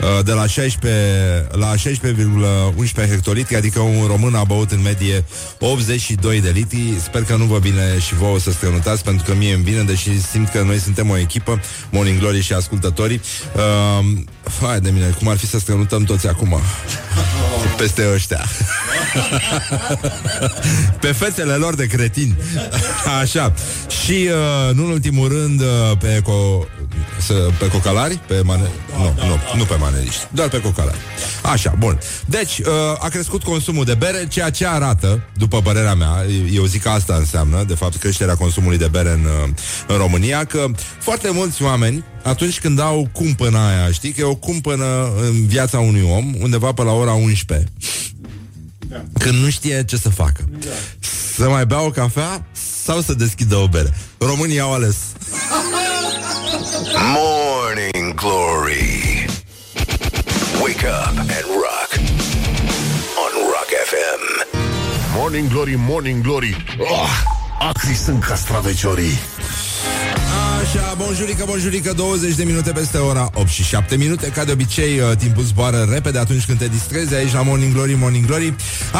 Uh, 0.01 0.25
de 0.25 0.31
la 0.31 0.47
16 0.47 1.47
la 1.51 1.73
16,11 1.75 3.09
hectolitri, 3.09 3.55
adică 3.55 3.79
un 3.79 4.05
român 4.07 4.35
a 4.35 4.43
băut 4.43 4.71
în 4.71 4.81
medie 4.81 5.23
82 5.59 6.41
de 6.41 6.49
litri. 6.49 6.93
Sper 7.03 7.23
că 7.23 7.35
nu 7.35 7.45
vă 7.45 7.59
bine 7.59 7.99
și 7.99 8.15
vouă 8.15 8.39
să 8.39 8.51
strănutați, 8.51 9.03
pentru 9.03 9.25
că 9.25 9.35
mie 9.35 9.53
îmi 9.53 9.63
vine, 9.63 9.81
deși 9.81 10.21
simt 10.21 10.49
că 10.49 10.61
noi 10.61 10.79
suntem 10.79 11.09
o 11.09 11.17
echipă, 11.17 11.61
Morning 11.89 12.19
Glory 12.19 12.41
și 12.41 12.53
ascultătorii. 12.53 13.21
Uh, 13.55 14.05
hai 14.61 14.79
de 14.79 14.89
mine, 14.89 15.15
cum 15.17 15.27
ar 15.27 15.37
fi 15.37 15.47
să 15.47 15.59
strănutăm 15.59 16.03
toți 16.03 16.27
acum 16.27 16.57
peste 17.77 18.09
ăștia. 18.13 18.45
pe 21.01 21.11
fețele 21.11 21.53
lor 21.53 21.75
de 21.75 21.85
cretini. 21.85 22.35
Așa. 23.21 23.53
Și, 24.03 24.29
uh, 24.29 24.75
nu 24.75 24.85
în 24.85 24.91
ultimul 24.91 25.27
rând, 25.27 25.61
uh, 25.61 25.97
pe, 25.99 26.21
co- 26.21 26.82
să, 27.19 27.49
pe 27.59 27.67
cocalari, 27.67 28.19
pe 28.27 28.41
mane- 28.41 28.71
nu, 28.97 29.13
nu, 29.27 29.57
nu 29.57 29.63
pe 29.63 29.75
maneliști, 29.75 30.27
doar 30.31 30.49
pe 30.49 30.61
cocalari. 30.61 30.97
Așa, 31.41 31.75
bun. 31.77 31.99
Deci, 32.25 32.57
uh, 32.59 32.65
a 32.99 33.07
crescut 33.07 33.43
consumul 33.43 33.85
de 33.85 33.93
bere, 33.93 34.27
ceea 34.27 34.49
ce 34.49 34.67
arată, 34.67 35.21
după 35.37 35.61
părerea 35.61 35.93
mea, 35.93 36.25
eu 36.53 36.65
zic 36.65 36.81
că 36.81 36.89
asta 36.89 37.15
înseamnă, 37.15 37.63
de 37.67 37.75
fapt, 37.75 37.95
creșterea 37.95 38.35
consumului 38.35 38.77
de 38.77 38.87
bere 38.87 39.09
în, 39.09 39.25
uh, 39.25 39.49
în 39.87 39.97
România, 39.97 40.43
că 40.45 40.65
foarte 40.99 41.29
mulți 41.31 41.63
oameni, 41.63 42.03
atunci 42.23 42.59
când 42.59 42.79
au 42.79 43.09
cumpăna 43.11 43.67
aia, 43.67 43.91
știi, 43.91 44.11
că 44.11 44.21
e 44.21 44.23
o 44.23 44.35
cumpănă 44.35 45.13
în 45.21 45.47
viața 45.47 45.79
unui 45.79 46.01
om, 46.11 46.33
undeva 46.41 46.71
pe 46.73 46.83
la 46.83 46.91
ora 46.91 47.13
11, 47.13 47.67
când 49.19 49.35
nu 49.43 49.49
știe 49.49 49.83
ce 49.85 49.97
să 49.97 50.09
facă. 50.09 50.49
Să 51.35 51.49
mai 51.49 51.65
bea 51.65 51.81
o 51.81 51.89
cafea 51.89 52.45
sau 52.83 53.01
să 53.01 53.13
deschidă 53.13 53.55
o 53.55 53.67
bere. 53.67 53.93
Românii 54.17 54.59
au 54.59 54.73
ales. 54.73 54.95
Morning 57.11 58.13
Glory. 58.15 59.27
Wake 60.63 60.85
up 60.85 61.11
and 61.17 61.45
rock 61.51 61.91
on 63.19 63.31
Rock 63.51 63.67
FM. 63.67 64.21
Morning 65.13 65.49
Glory, 65.49 65.75
Morning 65.75 66.21
Glory. 66.23 66.55
Oh, 66.79 67.09
acri 67.59 67.93
sunt 67.93 68.23
castraveciorii. 68.23 69.17
Așa, 70.63 70.95
bonjurică, 70.97 71.43
bonjurică 71.47 71.93
20 71.93 72.35
de 72.35 72.43
minute 72.43 72.71
peste 72.71 72.97
ora 72.97 73.29
8 73.33 73.47
și 73.47 73.63
7 73.63 73.95
minute. 73.95 74.27
Ca 74.27 74.43
de 74.43 74.51
obicei, 74.51 74.99
uh, 74.99 75.17
timpul 75.17 75.43
zboară 75.43 75.87
repede 75.89 76.19
Atunci 76.19 76.45
când 76.45 76.57
te 76.57 76.67
distrezi 76.67 77.15
aici 77.15 77.33
la 77.33 77.41
Morning 77.41 77.73
Glory, 77.73 77.93
Morning 77.93 78.25
Glory. 78.25 78.55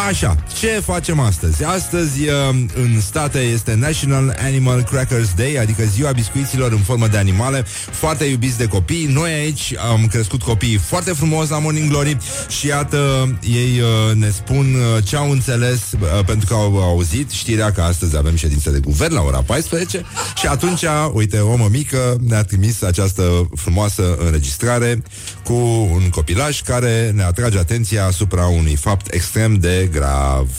Așa, 0.08 0.36
ce 0.60 0.68
facem 0.68 1.20
astăzi? 1.20 1.64
Astăzi, 1.64 2.22
uh, 2.22 2.56
în 2.76 3.02
state, 3.02 3.40
este 3.40 3.76
National 3.76 4.38
Animal 4.44 4.84
Crackers 4.84 5.34
Day 5.36 5.56
Adică 5.56 5.84
ziua 5.84 6.12
biscuiților 6.12 6.72
în 6.72 6.78
formă 6.78 7.08
de 7.08 7.18
animale 7.18 7.66
Foarte 7.92 8.24
iubiți 8.24 8.58
de 8.58 8.68
copii. 8.68 9.06
Noi 9.06 9.32
aici 9.32 9.74
am 9.92 10.08
crescut 10.08 10.42
copiii 10.42 10.78
foarte 10.78 11.12
frumos 11.12 11.50
la 11.50 11.60
Morning 11.60 11.90
Glory 11.90 12.18
Și 12.48 12.68
iată, 12.68 12.98
ei 13.42 13.80
uh, 13.80 14.16
ne 14.16 14.30
spun 14.30 14.76
ce 15.04 15.16
au 15.16 15.32
înțeles 15.32 15.80
Pentru 16.26 16.48
că 16.48 16.54
au 16.54 16.82
auzit 16.82 17.30
știrea 17.30 17.72
că 17.72 17.82
astăzi 17.82 18.18
avem 18.18 18.36
ședință 18.36 18.70
de 18.70 18.80
guvern 18.80 19.14
la 19.14 19.22
ora 19.22 19.44
14 19.46 20.04
Și 20.36 20.48
atunci, 20.48 20.84
uite, 21.14 21.40
o 21.54 21.58
mămică 21.58 22.18
ne-a 22.28 22.44
trimis 22.44 22.82
această 22.82 23.50
frumoasă 23.56 24.16
înregistrare 24.20 25.04
cu 25.44 25.54
un 25.94 26.10
copilaj 26.10 26.62
care 26.62 27.12
ne 27.12 27.24
atrage 27.24 27.58
atenția 27.58 28.06
asupra 28.06 28.46
unui 28.46 28.76
fapt 28.76 29.14
extrem 29.14 29.56
de 29.56 29.90
grav. 29.92 30.50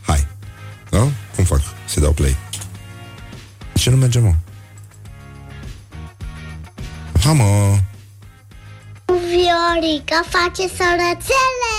Hai. 0.00 0.26
Da? 0.90 1.08
Cum 1.34 1.44
fac? 1.44 1.60
Să 1.86 2.00
dau 2.00 2.12
play. 2.12 2.36
Ce 3.74 3.90
nu 3.90 3.96
merge, 3.96 4.18
mă? 4.18 4.34
Ha, 7.22 7.32
mă! 7.32 7.78
Viorica 9.06 10.24
face 10.30 10.68
sărățele! 10.68 11.73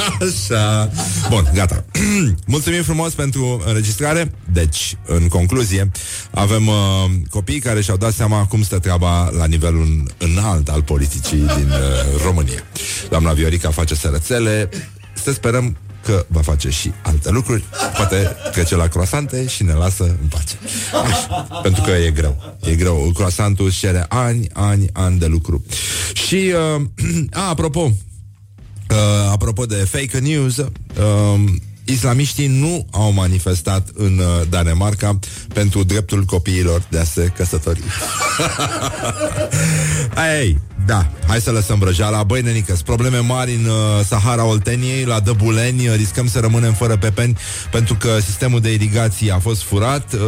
Așa. 0.00 0.90
Bun, 1.28 1.50
gata. 1.54 1.84
Mulțumim 2.46 2.82
frumos 2.82 3.12
pentru 3.12 3.62
înregistrare. 3.66 4.32
Deci, 4.52 4.96
în 5.06 5.28
concluzie, 5.28 5.90
avem 6.30 6.66
uh, 6.66 6.74
copii 7.30 7.60
care 7.60 7.80
și-au 7.80 7.96
dat 7.96 8.12
seama 8.12 8.46
cum 8.46 8.62
stă 8.62 8.78
treaba 8.78 9.30
la 9.30 9.44
nivelul 9.44 10.02
înalt 10.18 10.68
al 10.68 10.82
politicii 10.82 11.38
din 11.38 11.68
uh, 11.68 12.22
România. 12.24 12.62
Doamna 13.08 13.32
Viorica 13.32 13.70
face 13.70 13.94
sărățele. 13.94 14.68
Să 15.22 15.32
sperăm 15.32 15.76
că 16.04 16.26
va 16.28 16.40
face 16.40 16.70
și 16.70 16.92
alte 17.02 17.30
lucruri. 17.30 17.64
Poate 17.96 18.36
trece 18.52 18.76
la 18.76 18.86
croasante 18.86 19.46
și 19.46 19.62
ne 19.62 19.72
lasă 19.72 20.04
în 20.04 20.28
pace. 20.28 20.58
Așa, 21.04 21.60
pentru 21.62 21.82
că 21.82 21.90
e 21.90 22.10
greu. 22.10 22.56
E 22.60 22.74
greu. 22.74 23.10
Croasantul 23.14 23.66
își 23.66 23.78
cere 23.78 24.04
ani, 24.08 24.46
ani, 24.52 24.86
ani 24.92 25.18
de 25.18 25.26
lucru. 25.26 25.64
Și, 26.12 26.52
uh, 26.76 26.82
a, 27.42 27.48
apropo, 27.48 27.92
uh, 28.90 29.30
apropo 29.32 29.66
de 29.66 29.74
fake 29.74 30.18
news, 30.18 30.56
uh, 30.56 30.64
islamiștii 31.84 32.46
nu 32.46 32.86
au 32.90 33.12
manifestat 33.12 33.88
în 33.94 34.18
uh, 34.18 34.48
Danemarca 34.48 35.18
pentru 35.54 35.82
dreptul 35.82 36.24
copiilor 36.24 36.82
de 36.88 36.98
a 36.98 37.04
se 37.04 37.32
căsători. 37.36 37.80
Ei, 40.40 40.58
da, 40.90 41.10
hai 41.26 41.40
să 41.40 41.50
lăsăm 41.50 41.78
brăjala. 41.78 42.22
Băi, 42.22 42.40
nenică, 42.40 42.76
probleme 42.84 43.18
mari 43.18 43.54
în 43.54 43.64
uh, 43.64 44.04
Sahara 44.06 44.44
Olteniei, 44.44 45.04
la 45.04 45.20
Dăbuleni, 45.20 45.88
uh, 45.88 45.94
riscăm 45.96 46.28
să 46.28 46.40
rămânem 46.40 46.72
fără 46.72 46.96
pepeni 46.96 47.36
pentru 47.70 47.94
că 47.94 48.18
sistemul 48.24 48.60
de 48.60 48.72
irigație 48.72 49.32
a 49.32 49.38
fost 49.38 49.62
furat, 49.62 50.12
uh, 50.12 50.20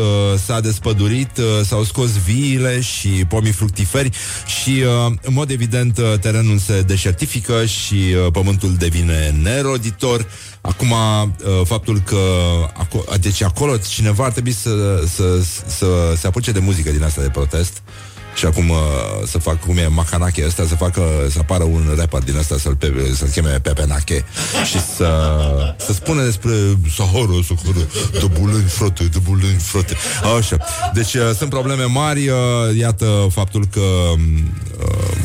s-a 0.44 0.60
despădurit, 0.60 1.38
uh, 1.38 1.44
s-au 1.64 1.84
scos 1.84 2.10
viile 2.10 2.80
și 2.80 3.08
pomii 3.08 3.52
fructiferi 3.52 4.10
și, 4.46 4.70
uh, 4.70 5.12
în 5.22 5.32
mod 5.32 5.50
evident, 5.50 5.98
uh, 5.98 6.18
terenul 6.20 6.58
se 6.58 6.82
deșertifică 6.82 7.64
și 7.64 7.94
uh, 7.94 8.32
pământul 8.32 8.74
devine 8.78 9.34
neroditor. 9.42 10.26
Acum, 10.60 10.90
uh, 10.90 11.36
faptul 11.64 11.98
că 11.98 12.20
aco- 12.84 13.20
deci 13.20 13.42
acolo 13.42 13.76
cineva 13.76 14.24
ar 14.24 14.32
trebui 14.32 14.52
să, 14.52 15.02
să, 15.14 15.42
să 15.66 16.14
se 16.16 16.26
apuce 16.26 16.52
de 16.52 16.58
muzică 16.58 16.90
din 16.90 17.02
asta 17.02 17.20
de 17.20 17.28
protest 17.28 17.82
și 18.34 18.46
acum 18.46 18.68
uh, 18.68 18.76
să 19.26 19.38
fac 19.38 19.60
cum 19.60 19.76
e 19.76 19.86
Macanache 19.86 20.44
ăsta, 20.46 20.64
să 20.66 20.74
facă, 20.74 21.02
să 21.30 21.38
apară 21.40 21.64
un 21.64 21.94
rapper 21.96 22.22
din 22.22 22.36
ăsta 22.36 22.56
să-l, 22.58 22.76
pe, 22.76 23.12
să-l 23.14 23.28
cheme 23.28 23.50
Pepe 23.50 23.84
Nache 23.86 24.24
și 24.64 24.80
să, 24.96 25.10
să 25.78 25.92
spună 25.92 26.24
despre 26.24 26.52
Sahara, 26.96 27.40
Sahara, 27.46 27.86
de 28.12 28.26
bulâni, 28.40 28.68
frate, 28.68 29.04
de 29.04 29.18
bulâni, 29.22 29.58
frate. 29.58 29.96
Așa. 30.38 30.56
Deci 30.94 31.14
uh, 31.14 31.30
sunt 31.36 31.50
probleme 31.50 31.84
mari, 31.84 32.28
uh, 32.28 32.36
iată 32.78 33.26
faptul 33.30 33.64
că 33.70 33.80
uh, 33.80 35.16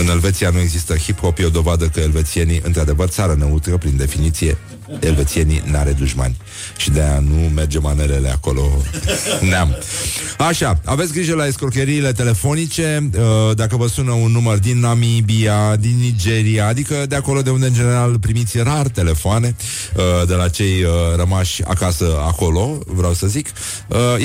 în 0.00 0.08
Elveția 0.08 0.50
nu 0.50 0.58
există 0.58 0.94
hip-hop, 0.94 1.38
e 1.38 1.44
o 1.44 1.48
dovadă 1.48 1.86
că 1.86 2.00
elvețienii, 2.00 2.60
într-adevăr, 2.64 3.08
țară 3.08 3.34
neutră, 3.38 3.76
prin 3.76 3.96
definiție, 3.96 4.58
elvețienii 5.00 5.62
n-are 5.70 5.92
dușmani. 5.92 6.36
Și 6.76 6.90
de-aia 6.90 7.18
nu 7.18 7.50
merge 7.54 7.78
manerele 7.78 8.30
acolo 8.30 8.82
neam. 9.50 9.76
Așa, 10.38 10.80
aveți 10.84 11.12
grijă 11.12 11.34
la 11.34 11.46
escrocheriile 11.46 12.12
telefonice, 12.12 13.10
uh, 13.14 13.56
dacă 13.56 13.76
vă 13.76 13.86
sună 13.86 14.12
un 14.12 14.30
număr 14.30 14.58
din 14.58 14.80
Namibia, 14.80 15.76
din 15.76 15.96
Nigeria, 16.00 16.66
adică 16.66 17.06
de 17.08 17.14
acolo 17.14 17.42
de 17.42 17.50
unde 17.50 17.66
în 17.66 17.72
general 17.72 18.18
primiți 18.18 18.58
rar 18.58 18.88
telefoane, 18.88 19.56
uh, 19.96 20.26
de 20.26 20.34
la 20.34 20.48
cei 20.48 20.82
uh, 20.82 20.90
rămași 21.16 21.64
acasă 21.64 22.04
acolo, 22.26 22.78
vreau 22.86 23.12
să 23.12 23.26
zic, 23.26 23.48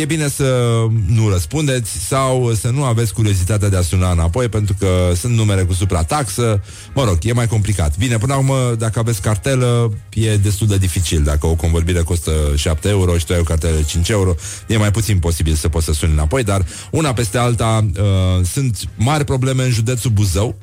e 0.02 0.06
bine 0.06 0.28
să 0.28 0.80
nu 1.08 1.30
răspundeți 1.30 1.92
sau 2.08 2.54
să 2.54 2.70
nu 2.70 2.84
aveți 2.84 3.14
curiozitatea 3.14 3.70
de 3.70 3.78
a 3.78 3.82
suna 3.82 4.12
înapoi, 4.12 4.48
pentru 4.48 4.76
că 4.80 5.12
sunt 5.16 5.36
numere 5.36 5.62
cu 5.62 5.74
suprataxă, 5.74 6.62
mă 6.94 7.04
rog, 7.04 7.18
e 7.22 7.34
mai 7.34 7.48
complicat. 7.48 7.98
Bine, 7.98 8.18
până 8.18 8.34
acum, 8.34 8.54
dacă 8.78 9.00
aveți 9.00 9.22
cartelă, 9.22 9.92
e 10.14 10.36
destul 10.52 10.68
de 10.68 10.86
dificil. 10.86 11.24
Dacă 11.24 11.48
o 11.48 11.56
convorbire 11.56 12.02
costă 12.02 12.32
7 12.56 12.90
euro 12.90 13.18
și 13.18 13.26
tu 13.26 13.34
ai 13.34 13.40
o 13.40 13.44
cartelă 13.44 13.76
de 13.76 13.84
5 13.84 14.10
euro, 14.10 14.36
e 14.68 14.78
mai 14.78 14.92
puțin 14.92 15.20
posibil 15.20 15.54
să 15.54 15.70
poți 15.70 15.86
să 15.86 15.94
suni 15.94 16.12
înapoi, 16.12 16.44
dar 16.44 16.66
una 16.92 17.14
peste 17.14 17.38
alta 17.38 17.86
uh, 17.98 18.46
sunt 18.46 18.78
mari 18.96 19.24
probleme 19.24 19.64
în 19.64 19.72
județul 19.72 20.12
Buzău, 20.12 20.58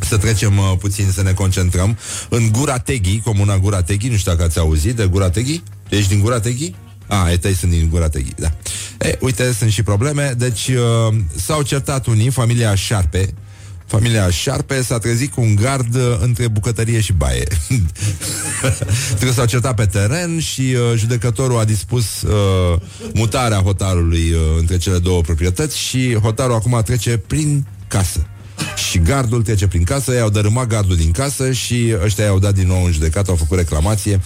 să 0.00 0.16
trecem 0.16 0.58
uh, 0.58 0.72
puțin, 0.78 1.10
să 1.12 1.22
ne 1.22 1.32
concentrăm. 1.32 1.98
În 2.28 2.52
Gura 2.52 2.78
Teghi, 2.78 3.20
comuna 3.20 3.58
Gura 3.58 3.82
Teghi, 3.82 4.08
nu 4.08 4.16
știu 4.16 4.32
dacă 4.32 4.44
ați 4.44 4.58
auzit 4.58 4.96
de 4.96 5.06
Gura 5.06 5.30
Teghi? 5.30 5.62
Ești 5.88 6.08
din 6.08 6.20
Gura 6.20 6.40
Teghi? 6.40 6.74
A, 7.06 7.30
e 7.30 7.36
tăi 7.36 7.54
sunt 7.54 7.70
din 7.70 7.88
Gura 7.90 8.08
Teghi, 8.08 8.32
da. 8.36 8.52
E, 9.06 9.18
uite, 9.20 9.52
sunt 9.52 9.70
și 9.70 9.82
probleme. 9.82 10.34
Deci, 10.36 10.68
uh, 10.68 11.14
s-au 11.36 11.62
certat 11.62 12.06
unii, 12.06 12.30
familia 12.30 12.74
Șarpe, 12.74 13.34
Familia 13.92 14.30
Șarpe 14.30 14.82
s-a 14.82 14.98
trezit 14.98 15.32
cu 15.32 15.40
un 15.40 15.54
gard 15.54 15.94
uh, 15.94 16.16
între 16.20 16.48
bucătărie 16.48 17.00
și 17.00 17.12
baie. 17.12 17.44
Trebuie 19.08 19.32
s-au 19.32 19.44
certat 19.44 19.74
pe 19.74 19.86
teren 19.86 20.38
și 20.38 20.60
uh, 20.60 20.98
judecătorul 20.98 21.58
a 21.58 21.64
dispus 21.64 22.22
uh, 22.22 22.80
mutarea 23.14 23.58
hotarului 23.58 24.30
uh, 24.30 24.40
între 24.58 24.76
cele 24.76 24.98
două 24.98 25.20
proprietăți 25.20 25.78
și 25.78 26.18
hotarul 26.22 26.54
acum 26.54 26.80
trece 26.84 27.16
prin 27.16 27.66
casă. 27.88 28.26
Și 28.88 28.98
gardul 28.98 29.42
trece 29.42 29.66
prin 29.66 29.84
casă, 29.84 30.14
i-au 30.14 30.30
dărâmat 30.30 30.66
gardul 30.66 30.96
din 30.96 31.10
casă 31.10 31.52
și 31.52 31.94
ăștia 32.04 32.24
i-au 32.24 32.38
dat 32.38 32.54
din 32.54 32.66
nou 32.66 32.84
în 32.84 32.92
judecată, 32.92 33.30
au 33.30 33.36
făcut 33.36 33.58
reclamație. 33.58 34.20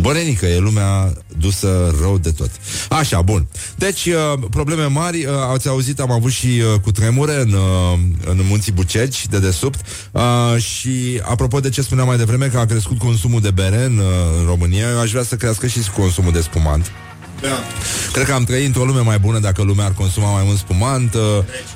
Bănenică, 0.00 0.46
e 0.46 0.58
lumea 0.58 1.12
dusă 1.38 1.94
rău 2.00 2.18
de 2.18 2.30
tot. 2.30 2.50
Așa, 2.88 3.22
bun. 3.22 3.46
Deci, 3.76 4.06
uh, 4.06 4.38
probleme 4.50 4.84
mari, 4.84 5.24
uh, 5.24 5.32
ați 5.52 5.68
auzit, 5.68 6.00
am 6.00 6.10
avut 6.10 6.30
și 6.30 6.46
uh, 6.46 6.80
cu 6.80 6.92
tremure 6.92 7.40
în, 7.40 7.52
uh, 7.52 7.98
în 8.24 8.40
munții 8.48 8.72
Bucegi, 8.72 9.28
de 9.28 9.38
desubt. 9.38 9.80
Uh, 10.10 10.22
și, 10.62 11.20
apropo 11.22 11.60
de 11.60 11.68
ce 11.68 11.82
spuneam 11.82 12.06
mai 12.06 12.16
devreme, 12.16 12.46
că 12.46 12.58
a 12.58 12.64
crescut 12.64 12.98
consumul 12.98 13.40
de 13.40 13.50
bere 13.50 13.84
în, 13.84 13.98
uh, 13.98 14.04
în 14.38 14.46
România, 14.46 14.88
eu 14.90 15.00
aș 15.00 15.10
vrea 15.10 15.22
să 15.22 15.36
crească 15.36 15.66
și 15.66 15.78
consumul 15.96 16.32
de 16.32 16.40
spumant. 16.40 16.92
Da. 17.40 17.64
Cred 18.12 18.26
că 18.26 18.32
am 18.32 18.44
trăit 18.44 18.66
într-o 18.66 18.84
lume 18.84 19.00
mai 19.00 19.18
bună 19.18 19.38
dacă 19.38 19.62
lumea 19.62 19.84
ar 19.84 19.92
consuma 19.92 20.32
mai 20.32 20.42
mult 20.44 20.58
spumant, 20.58 21.14
uh, 21.14 21.20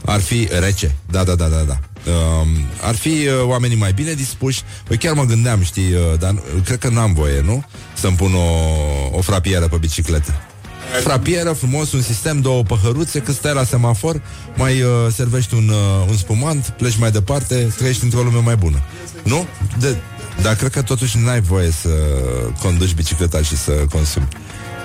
ar 0.04 0.20
fi 0.20 0.48
rece. 0.60 0.94
Da, 1.10 1.24
da, 1.24 1.34
da, 1.34 1.46
da, 1.46 1.62
da. 1.66 1.78
Uh, 2.06 2.46
ar 2.80 2.94
fi 2.94 3.08
uh, 3.08 3.42
oamenii 3.44 3.76
mai 3.76 3.92
bine 3.92 4.12
dispuși. 4.12 4.62
Păi 4.84 4.96
chiar 4.96 5.14
mă 5.14 5.24
gândeam, 5.24 5.62
știi, 5.62 5.92
uh, 5.92 6.18
dar 6.18 6.32
uh, 6.32 6.62
cred 6.64 6.78
că 6.78 6.88
n-am 6.88 7.12
voie, 7.12 7.40
nu? 7.40 7.64
Să-mi 7.94 8.16
pun 8.16 8.34
o, 8.34 9.16
o 9.16 9.20
frapieră 9.20 9.68
pe 9.68 9.76
bicicletă. 9.76 10.34
Frapieră, 11.02 11.52
frumos, 11.52 11.92
un 11.92 12.02
sistem, 12.02 12.40
două 12.40 12.62
păhăruțe, 12.62 13.20
când 13.20 13.36
stai 13.36 13.54
la 13.54 13.64
semafor, 13.64 14.22
mai 14.56 14.82
uh, 14.82 14.90
servești 15.12 15.54
un, 15.54 15.68
uh, 15.68 16.08
un 16.08 16.16
spumant, 16.16 16.74
pleci 16.78 16.96
mai 16.96 17.10
departe, 17.10 17.72
trăiești 17.76 18.04
într-o 18.04 18.22
lume 18.22 18.38
mai 18.38 18.56
bună. 18.56 18.82
Nu? 19.22 19.46
De, 19.78 19.96
dar 20.42 20.54
cred 20.54 20.70
că 20.70 20.82
totuși 20.82 21.18
n-ai 21.18 21.40
voie 21.40 21.70
să 21.70 21.88
conduci 22.62 22.94
bicicleta 22.94 23.42
și 23.42 23.56
să 23.56 23.72
consumi. 23.72 24.28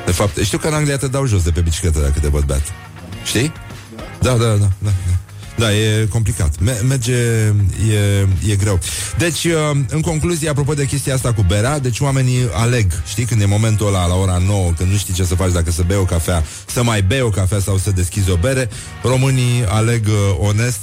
De 0.06 0.12
fapt, 0.12 0.38
știu 0.44 0.58
că 0.58 0.68
în 0.68 0.74
Anglia 0.74 0.98
te 0.98 1.08
dau 1.08 1.26
jos 1.26 1.44
de 1.44 1.52
pe 1.52 1.62
bicicletă 1.62 2.00
dacă 2.00 2.20
te 2.20 2.28
văd 2.28 2.44
beat. 2.44 2.64
Știi? 3.24 3.52
Da, 4.22 4.32
da, 4.32 4.46
da, 4.46 4.56
da. 4.56 4.68
da. 4.80 4.92
Da, 5.58 5.74
e 5.74 6.08
complicat. 6.10 6.60
Me- 6.60 6.82
merge, 6.88 7.14
e, 7.92 8.28
e 8.52 8.56
greu. 8.56 8.80
Deci, 9.18 9.44
uh, 9.44 9.78
în 9.90 10.02
concluzie, 10.02 10.50
apropo 10.50 10.74
de 10.74 10.86
chestia 10.86 11.14
asta 11.14 11.34
cu 11.34 11.42
berea, 11.48 11.80
deci 11.80 12.00
oamenii 12.00 12.50
aleg, 12.54 12.92
știi, 13.08 13.26
când 13.26 13.42
e 13.42 13.46
momentul 13.46 13.88
ăla, 13.88 14.06
la 14.06 14.16
ora 14.16 14.42
9, 14.46 14.72
când 14.78 14.92
nu 14.92 14.98
știi 14.98 15.14
ce 15.14 15.24
să 15.24 15.36
faci, 15.36 15.52
dacă 15.52 15.72
să 15.72 15.84
bei 15.88 15.98
o 15.98 16.04
cafea, 16.04 16.44
să 16.66 16.84
mai 16.84 17.02
bei 17.02 17.22
o 17.22 17.30
cafea 17.30 17.60
sau 17.60 17.78
să 17.78 17.92
deschizi 17.92 18.30
o 18.32 18.36
bere, 18.36 18.70
românii 19.04 19.66
aleg 19.68 20.08
uh, 20.08 20.48
onest 20.48 20.80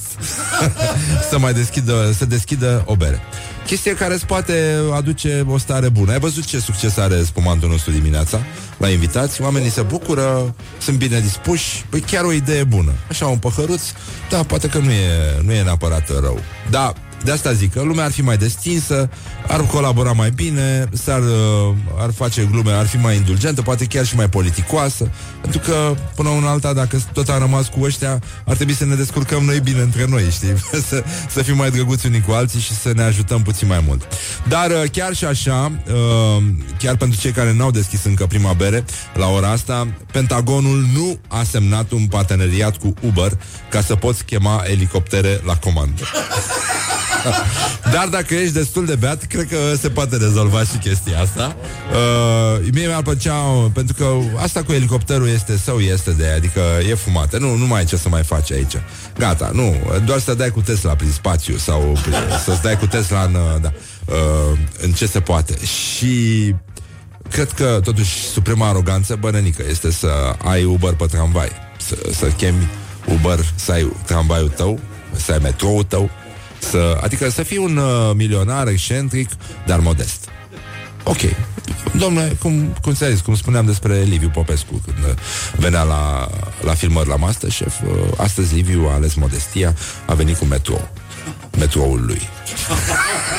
să 1.30 1.38
mai 1.38 1.52
deschidă, 1.52 2.14
să 2.18 2.24
deschidă 2.24 2.82
o 2.86 2.96
bere. 2.96 3.20
Chestie 3.68 3.94
care 3.94 4.14
îți 4.14 4.26
poate 4.26 4.78
aduce 4.94 5.44
o 5.48 5.58
stare 5.58 5.88
bună. 5.88 6.12
Ai 6.12 6.18
văzut 6.18 6.44
ce 6.44 6.58
succes 6.58 6.96
are 6.96 7.22
spumantul 7.22 7.68
nostru 7.68 7.90
dimineața? 7.90 8.40
La 8.78 8.88
invitați, 8.88 9.42
oamenii 9.42 9.70
se 9.70 9.82
bucură, 9.82 10.54
sunt 10.78 10.96
bine 10.96 11.20
dispuși, 11.20 11.84
păi 11.90 12.00
chiar 12.00 12.24
o 12.24 12.32
idee 12.32 12.64
bună. 12.64 12.92
Așa, 13.08 13.26
un 13.26 13.38
păhăruț, 13.38 13.82
da, 14.30 14.42
poate 14.42 14.68
că 14.68 14.78
nu 14.78 14.90
e, 14.90 15.40
nu 15.42 15.52
e 15.52 15.62
neapărat 15.62 16.08
rău. 16.08 16.40
Da, 16.70 16.92
de 17.24 17.30
asta 17.30 17.52
zic 17.52 17.72
că 17.72 17.82
lumea 17.82 18.04
ar 18.04 18.10
fi 18.10 18.22
mai 18.22 18.36
destinsă, 18.36 19.10
ar 19.46 19.66
colabora 19.66 20.12
mai 20.12 20.30
bine, 20.30 20.88
s-ar, 20.92 21.20
uh, 21.20 21.74
ar 21.98 22.12
face 22.12 22.48
glume, 22.50 22.70
ar 22.70 22.86
fi 22.86 22.96
mai 22.96 23.16
indulgentă, 23.16 23.62
poate 23.62 23.84
chiar 23.84 24.06
și 24.06 24.16
mai 24.16 24.28
politicoasă, 24.28 25.10
pentru 25.40 25.60
că, 25.60 25.94
până 26.14 26.28
una 26.28 26.50
alta, 26.50 26.72
dacă 26.72 27.00
tot 27.12 27.28
am 27.28 27.38
rămas 27.38 27.68
cu 27.68 27.82
ăștia, 27.82 28.22
ar 28.44 28.54
trebui 28.54 28.74
să 28.74 28.84
ne 28.84 28.94
descurcăm 28.94 29.44
noi 29.44 29.60
bine 29.60 29.80
între 29.80 30.06
noi, 30.08 30.30
știi? 30.30 30.54
să, 30.88 31.04
să 31.30 31.42
fim 31.42 31.56
mai 31.56 31.70
drăguți 31.70 32.06
unii 32.06 32.20
cu 32.20 32.32
alții 32.32 32.60
și 32.60 32.74
să 32.74 32.92
ne 32.94 33.02
ajutăm 33.02 33.42
puțin 33.42 33.68
mai 33.68 33.84
mult. 33.86 34.02
Dar 34.48 34.70
uh, 34.70 34.82
chiar 34.92 35.14
și 35.14 35.24
așa, 35.24 35.72
uh, 35.86 36.42
chiar 36.78 36.96
pentru 36.96 37.20
cei 37.20 37.30
care 37.30 37.52
n-au 37.52 37.70
deschis 37.70 38.04
încă 38.04 38.26
prima 38.26 38.52
bere, 38.52 38.84
la 39.14 39.26
ora 39.26 39.50
asta, 39.50 39.86
Pentagonul 40.12 40.86
nu 40.94 41.18
a 41.28 41.42
semnat 41.42 41.90
un 41.90 42.06
parteneriat 42.06 42.76
cu 42.76 42.94
Uber 43.00 43.32
ca 43.70 43.80
să 43.80 43.94
poți 43.94 44.24
chema 44.24 44.62
elicoptere 44.66 45.40
la 45.44 45.56
comandă. 45.56 46.02
Dar 47.94 48.08
dacă 48.08 48.34
ești 48.34 48.52
destul 48.52 48.86
de 48.86 48.94
beat, 48.94 49.24
cred 49.24 49.48
că 49.48 49.56
se 49.80 49.88
poate 49.88 50.16
rezolva 50.16 50.60
și 50.62 50.76
chestia 50.76 51.20
asta. 51.20 51.56
Uh, 51.92 52.68
mie 52.72 52.86
mi-ar 52.86 53.02
plăcea, 53.02 53.34
pentru 53.72 53.94
că 53.94 54.14
asta 54.36 54.62
cu 54.62 54.72
elicopterul 54.72 55.28
este 55.28 55.56
sau 55.56 55.78
este 55.78 56.10
de 56.10 56.26
adică 56.28 56.60
e 56.90 56.94
fumată. 56.94 57.38
Nu, 57.38 57.56
nu 57.56 57.66
mai 57.66 57.78
ai 57.78 57.84
ce 57.84 57.96
să 57.96 58.08
mai 58.08 58.22
faci 58.22 58.52
aici. 58.52 58.74
Gata, 59.18 59.50
nu, 59.54 59.76
doar 60.04 60.18
să 60.18 60.34
dai 60.34 60.50
cu 60.50 60.60
Tesla 60.60 60.94
prin 60.94 61.10
spațiu 61.10 61.56
sau 61.56 61.98
să-ți 62.44 62.62
dai 62.62 62.78
cu 62.78 62.86
Tesla 62.86 63.22
în, 63.22 63.34
uh, 63.34 63.60
da, 63.60 63.72
uh, 64.04 64.58
în 64.80 64.92
ce 64.92 65.06
se 65.06 65.20
poate. 65.20 65.58
Și 65.64 66.54
cred 67.30 67.50
că 67.50 67.80
totuși 67.84 68.18
suprema 68.18 68.68
aroganță, 68.68 69.16
bănănică, 69.20 69.62
este 69.70 69.92
să 69.92 70.08
ai 70.44 70.64
Uber 70.64 70.92
pe 70.94 71.06
tramvai. 71.06 71.48
Să, 71.76 71.96
să 72.14 72.26
chemi 72.26 72.68
Uber, 73.06 73.38
să 73.54 73.72
ai 73.72 73.92
tramvaiul 74.06 74.48
tău, 74.48 74.80
să 75.16 75.32
ai 75.32 75.38
metroul 75.42 75.82
tău, 75.82 76.10
să, 76.58 76.98
adică 77.02 77.30
să 77.30 77.42
fii 77.42 77.56
un 77.56 77.76
uh, 77.76 78.10
milionar 78.14 78.68
excentric, 78.68 79.30
dar 79.66 79.78
modest. 79.78 80.28
Ok. 81.02 81.20
Domnule, 81.98 82.36
cum, 82.38 82.76
cum 82.82 82.92
ți 82.92 83.04
zis, 83.10 83.20
cum 83.20 83.34
spuneam 83.34 83.66
despre 83.66 84.02
Liviu 84.02 84.28
Popescu 84.28 84.82
când 84.84 84.98
uh, 84.98 85.14
venea 85.56 85.82
la, 85.82 86.30
la 86.60 86.74
filmări 86.74 87.08
la 87.08 87.16
Masterchef, 87.16 87.80
uh, 87.80 87.90
astăzi 88.16 88.54
Liviu 88.54 88.86
a 88.88 88.94
ales 88.94 89.14
modestia, 89.14 89.74
a 90.06 90.14
venit 90.14 90.36
cu 90.36 90.44
metrou. 90.44 90.90
Metroul 91.58 92.04
lui. 92.06 92.20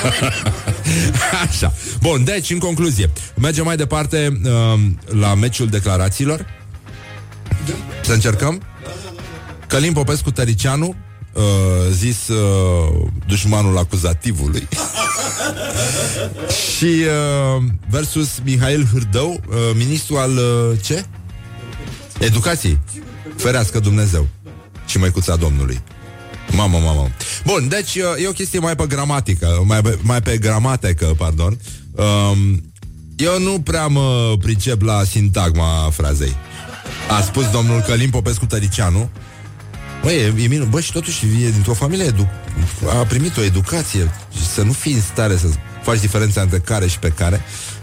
Așa. 1.49 1.73
Bun, 2.01 2.23
deci, 2.23 2.49
în 2.49 2.57
concluzie, 2.59 3.11
mergem 3.35 3.65
mai 3.65 3.75
departe 3.75 4.39
uh, 4.43 4.79
la 5.05 5.35
meciul 5.35 5.67
declarațiilor. 5.67 6.45
Să 8.01 8.13
încercăm? 8.13 8.61
Călim 9.67 9.93
Popescu 9.93 10.31
Tăricianu 10.31 10.95
uh, 11.33 11.43
zis 11.91 12.27
uh, 12.27 13.07
dușmanul 13.27 13.77
acuzativului 13.77 14.67
și 16.77 16.85
uh, 16.85 17.63
versus 17.89 18.29
Mihail 18.43 18.87
Hârdău, 18.91 19.29
uh, 19.49 19.55
ministru 19.75 20.17
al 20.17 20.31
uh, 20.31 20.77
ce? 20.81 21.05
Educației. 22.19 22.79
Ferească 23.35 23.79
Dumnezeu 23.79 24.27
și 24.85 24.97
măicuța 24.97 25.35
Domnului. 25.35 25.81
Mamă, 26.51 26.77
mamă. 26.77 27.09
Bun, 27.45 27.67
deci 27.67 27.95
uh, 27.95 28.23
e 28.23 28.27
o 28.27 28.31
chestie 28.31 28.59
mai 28.59 28.75
pe 28.75 28.85
gramatică, 28.87 29.63
mai 29.65 29.81
pe, 29.81 29.97
mai 30.01 30.21
pe 30.21 30.37
gramatică, 30.37 31.05
pardon. 31.17 31.57
Um, 31.91 32.71
eu 33.15 33.39
nu 33.39 33.59
prea 33.59 33.87
mă 33.87 34.35
pricep 34.39 34.81
la 34.81 35.03
sintagma 35.03 35.89
frazei. 35.91 36.35
A 37.09 37.21
spus 37.21 37.49
domnul 37.49 37.81
Călim 37.81 38.09
Popescu 38.09 38.45
Tăricianu. 38.45 39.09
Băi, 40.01 40.15
e, 40.15 40.33
e 40.43 40.47
minun. 40.47 40.69
Bă, 40.69 40.79
și 40.79 40.91
totuși 40.91 41.25
e 41.25 41.49
dintr-o 41.49 41.73
familie 41.73 42.05
edu- 42.05 42.29
a 42.89 43.05
primit 43.05 43.37
o 43.37 43.41
educație 43.41 44.11
să 44.53 44.61
nu 44.61 44.71
fii 44.71 44.93
în 44.93 45.01
stare 45.01 45.37
să 45.37 45.47
faci 45.83 45.99
diferența 45.99 46.41
între 46.41 46.57
care 46.57 46.87
și 46.87 46.99
pe 46.99 47.09
care. 47.09 47.41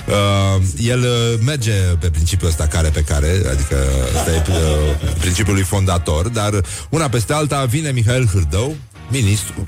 Uh, 0.08 0.62
el 0.78 1.00
uh, 1.00 1.38
merge 1.44 1.72
pe 1.72 2.10
principiul 2.10 2.48
ăsta 2.48 2.66
care 2.66 2.88
pe 2.88 3.02
care, 3.02 3.28
adică 3.50 3.76
ăsta 4.16 4.30
e 4.30 4.42
uh, 4.48 5.12
principiul 5.18 5.54
lui 5.54 5.64
fondator, 5.64 6.28
dar 6.28 6.60
una 6.88 7.08
peste 7.08 7.32
alta 7.32 7.64
vine 7.64 7.90
Mihail 7.90 8.28
Hârdău, 8.32 8.76
ministru. 9.10 9.66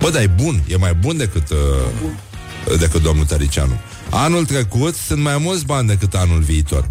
Bă, 0.00 0.10
dar 0.10 0.22
e 0.22 0.32
bun, 0.42 0.62
e 0.68 0.76
mai 0.76 0.94
bun 0.94 1.16
decât, 1.16 1.50
uh, 1.50 2.78
decât 2.78 3.02
domnul 3.02 3.24
Tăricianu. 3.24 3.80
Anul 4.10 4.44
trecut 4.44 4.94
sunt 4.94 5.20
mai 5.22 5.38
mulți 5.38 5.64
bani 5.64 5.88
decât 5.88 6.14
anul 6.14 6.40
viitor. 6.40 6.90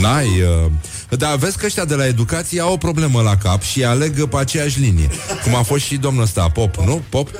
N-ai... 0.00 0.26
Uh, 0.26 0.70
dar 1.16 1.36
vezi 1.36 1.58
că 1.58 1.66
ăștia 1.66 1.84
de 1.84 1.94
la 1.94 2.06
educație 2.06 2.60
au 2.60 2.72
o 2.72 2.76
problemă 2.76 3.22
la 3.22 3.36
cap 3.36 3.62
și 3.62 3.84
aleg 3.84 4.28
pe 4.28 4.36
aceeași 4.36 4.80
linie. 4.80 5.08
Cum 5.44 5.54
a 5.54 5.62
fost 5.62 5.84
și 5.84 5.96
domnul 5.96 6.22
ăsta, 6.22 6.48
Pop, 6.48 6.76
nu? 6.76 7.02
Pop? 7.08 7.30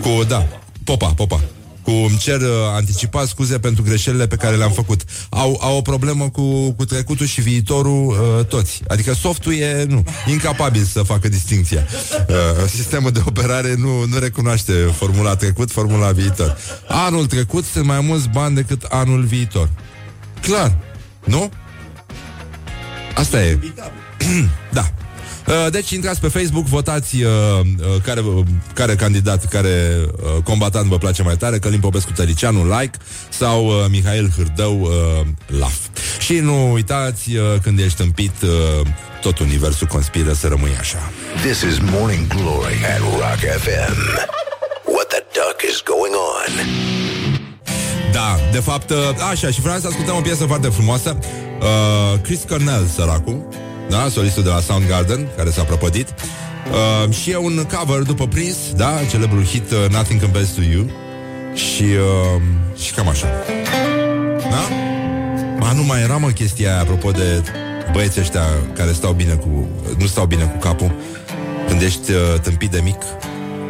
Cu, 0.00 0.24
da, 0.28 0.46
Popa, 0.84 1.06
Popa 1.06 1.40
cu 1.84 1.90
îmi 1.90 2.16
cer 2.16 2.40
uh, 2.40 2.48
anticipat 2.74 3.26
scuze 3.26 3.58
pentru 3.58 3.82
greșelile 3.82 4.26
pe 4.26 4.36
care 4.36 4.56
le-am 4.56 4.70
făcut. 4.70 5.00
Au, 5.28 5.58
au 5.60 5.76
o 5.76 5.80
problemă 5.80 6.28
cu, 6.30 6.72
cu 6.72 6.84
trecutul 6.84 7.26
și 7.26 7.40
viitorul 7.40 8.06
uh, 8.06 8.44
toți. 8.46 8.82
Adică 8.88 9.14
softul 9.14 9.54
e 9.54 9.84
nu, 9.88 10.04
incapabil 10.26 10.82
să 10.82 11.02
facă 11.02 11.28
distinția. 11.28 11.86
Uh, 12.28 12.68
sistemul 12.68 13.10
de 13.10 13.22
operare 13.26 13.74
nu, 13.78 14.04
nu 14.04 14.18
recunoaște 14.18 14.72
formula 14.72 15.36
trecut, 15.36 15.70
formula 15.70 16.10
viitor. 16.10 16.56
Anul 16.88 17.26
trecut 17.26 17.64
sunt 17.64 17.84
mai 17.84 18.00
mulți 18.00 18.28
bani 18.28 18.54
decât 18.54 18.82
anul 18.82 19.22
viitor. 19.22 19.68
Clar, 20.40 20.76
nu? 21.24 21.50
Asta 23.14 23.42
e. 23.42 23.58
da. 24.72 24.90
Uh, 25.46 25.70
Deci 25.70 25.90
intrați 25.90 26.20
pe 26.20 26.28
Facebook, 26.28 26.66
votați 26.66 27.22
uh, 27.22 27.30
uh, 27.60 28.02
care, 28.02 28.20
uh, 28.20 28.44
care 28.74 28.94
candidat, 28.94 29.44
care 29.48 30.00
uh, 30.06 30.42
combatant 30.42 30.86
vă 30.88 30.98
place 30.98 31.22
mai 31.22 31.36
tare, 31.36 31.58
Călim 31.58 31.80
Popescu 31.80 32.12
Tăricianu, 32.12 32.78
like, 32.78 32.98
sau 33.28 33.66
uh, 33.66 33.84
Mihail 33.90 34.32
Hârdău, 34.36 34.80
uh, 34.80 35.26
laf. 35.58 35.74
Și 36.18 36.38
nu 36.38 36.72
uitați, 36.72 37.36
uh, 37.36 37.42
când 37.62 37.78
ești 37.78 38.02
împit, 38.02 38.42
uh, 38.42 38.86
tot 39.20 39.38
universul 39.38 39.86
conspiră 39.86 40.32
să 40.32 40.48
rămâi 40.48 40.76
așa. 40.80 41.10
This 41.42 41.60
is 41.60 41.78
Morning 41.90 42.26
Glory 42.26 42.78
at 42.94 42.98
Rock 42.98 43.40
FM. 43.62 43.96
What 44.94 45.06
the 45.08 45.22
duck 45.32 45.62
is 45.70 45.82
going 45.84 46.14
on? 46.14 47.03
Da, 48.14 48.36
de 48.52 48.58
fapt, 48.58 48.90
uh, 48.90 48.96
așa, 49.30 49.50
și 49.50 49.60
vreau 49.60 49.78
să 49.78 49.86
ascultăm 49.86 50.16
o 50.16 50.20
piesă 50.20 50.44
foarte 50.44 50.68
frumoasă. 50.68 51.18
Uh, 51.60 52.20
Chris 52.20 52.40
Cornell, 52.48 52.86
săracul, 52.94 53.48
da, 53.88 54.08
solistul 54.10 54.42
de 54.42 54.48
la 54.48 54.60
Soundgarden, 54.60 55.28
care 55.36 55.50
s-a 55.50 55.62
prăpădit. 55.62 56.08
Uh, 56.08 57.14
și 57.14 57.30
e 57.30 57.36
un 57.36 57.66
cover 57.72 58.02
după 58.02 58.26
Prince, 58.26 58.58
da, 58.76 58.92
celebrul 59.10 59.44
hit 59.44 59.70
uh, 59.70 59.90
Nothing 59.90 60.20
Compares 60.20 60.48
to 60.48 60.60
You. 60.60 60.90
Și, 61.54 61.82
uh, 61.82 62.42
și 62.82 62.92
cam 62.92 63.08
așa. 63.08 63.26
Da? 64.50 64.62
Ma, 65.58 65.72
nu 65.72 65.82
mai 65.82 66.02
era, 66.02 66.16
mă, 66.16 66.28
chestia 66.28 66.70
aia, 66.70 66.80
apropo 66.80 67.10
de 67.10 67.42
băieții 67.92 68.20
ăștia 68.20 68.42
care 68.74 68.92
stau 68.92 69.12
bine 69.12 69.32
cu... 69.32 69.68
Nu 69.98 70.06
stau 70.06 70.26
bine 70.26 70.42
cu 70.42 70.58
capul. 70.58 70.94
Când 71.68 71.82
ești 71.82 72.10
uh, 72.10 72.40
tâmpit 72.42 72.70
de 72.70 72.80
mic, 72.84 73.02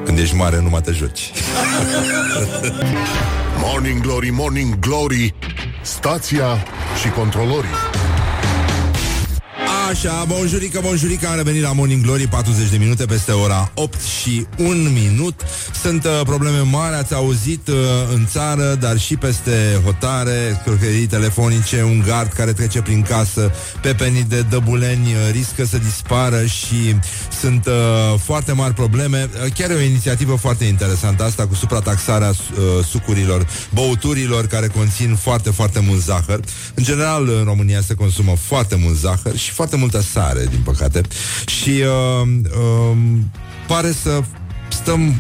când 0.05 0.19
ești 0.19 0.35
mare, 0.35 0.61
nu 0.61 0.69
mai 0.69 0.81
te 0.81 0.93
joci. 0.93 1.31
Morning 3.59 4.01
Glory, 4.03 4.31
Morning 4.31 4.79
Glory 4.79 5.35
Stația 5.83 6.65
și 7.03 7.09
controlorii 7.09 7.94
Așa, 9.91 10.25
bonjurică, 10.29 10.81
bonjurică, 10.83 11.29
am 11.29 11.37
revenit 11.37 11.63
la 11.63 11.73
Morning 11.73 12.03
Glory 12.03 12.27
40 12.27 12.69
de 12.69 12.77
minute 12.77 13.05
peste 13.05 13.33
ora 13.33 13.71
8 13.75 14.01
și 14.01 14.47
1 14.59 14.69
minut. 14.89 15.41
Sunt 15.83 16.05
uh, 16.05 16.21
probleme 16.25 16.59
mari, 16.59 16.95
ați 16.95 17.15
auzit 17.15 17.69
uh, 17.69 17.75
în 18.15 18.27
țară, 18.27 18.75
dar 18.81 18.99
și 18.99 19.17
peste 19.17 19.81
hotare 19.85 20.59
Scrocherii 20.61 21.07
telefonice, 21.07 21.83
un 21.83 22.03
gard 22.07 22.33
care 22.33 22.53
trece 22.53 22.83
prin 22.83 23.03
casă 23.03 23.53
Pepenii 23.83 24.23
de 24.23 24.41
dăbuleni 24.41 25.07
uh, 25.07 25.33
riscă 25.33 25.65
să 25.65 25.79
dispară 25.79 26.45
și 26.45 26.97
sunt 27.41 27.67
uh, 27.67 28.19
foarte 28.23 28.53
mari 28.53 28.75
probleme. 28.75 29.29
Uh, 29.45 29.53
Chiar 29.53 29.71
e 29.71 29.75
o 29.75 29.81
inițiativă 29.81 30.35
foarte 30.35 30.65
interesantă 30.65 31.25
asta 31.25 31.47
cu 31.47 31.55
suprataxarea 31.55 32.29
uh, 32.29 32.85
sucurilor, 32.85 33.47
băuturilor 33.75 34.47
care 34.47 34.67
conțin 34.67 35.15
foarte, 35.15 35.51
foarte 35.51 35.81
mult 35.81 36.01
zahăr. 36.01 36.41
În 36.75 36.83
general, 36.85 37.29
în 37.29 37.45
România 37.45 37.81
se 37.81 37.95
consumă 37.95 38.37
foarte 38.41 38.77
mult 38.77 38.97
zahăr 38.97 39.37
și 39.37 39.51
foarte 39.51 39.74
multă 39.77 40.01
sare, 40.01 40.47
din 40.51 40.61
păcate. 40.65 41.01
Și 41.47 41.71
uh, 41.71 42.29
uh, 42.45 42.97
pare 43.67 43.93
să 44.03 44.23
stăm 44.69 45.15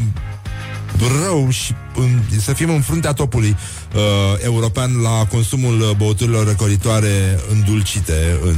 rău 1.24 1.50
și 1.50 1.72
în, 1.94 2.20
să 2.40 2.52
fim 2.52 2.70
în 2.70 2.80
fruntea 2.80 3.12
topului 3.12 3.56
uh, 3.94 4.00
european 4.44 5.00
la 5.00 5.26
consumul 5.30 5.94
băuturilor 5.98 6.46
răcoritoare 6.46 7.40
îndulcite 7.50 8.38
în... 8.42 8.56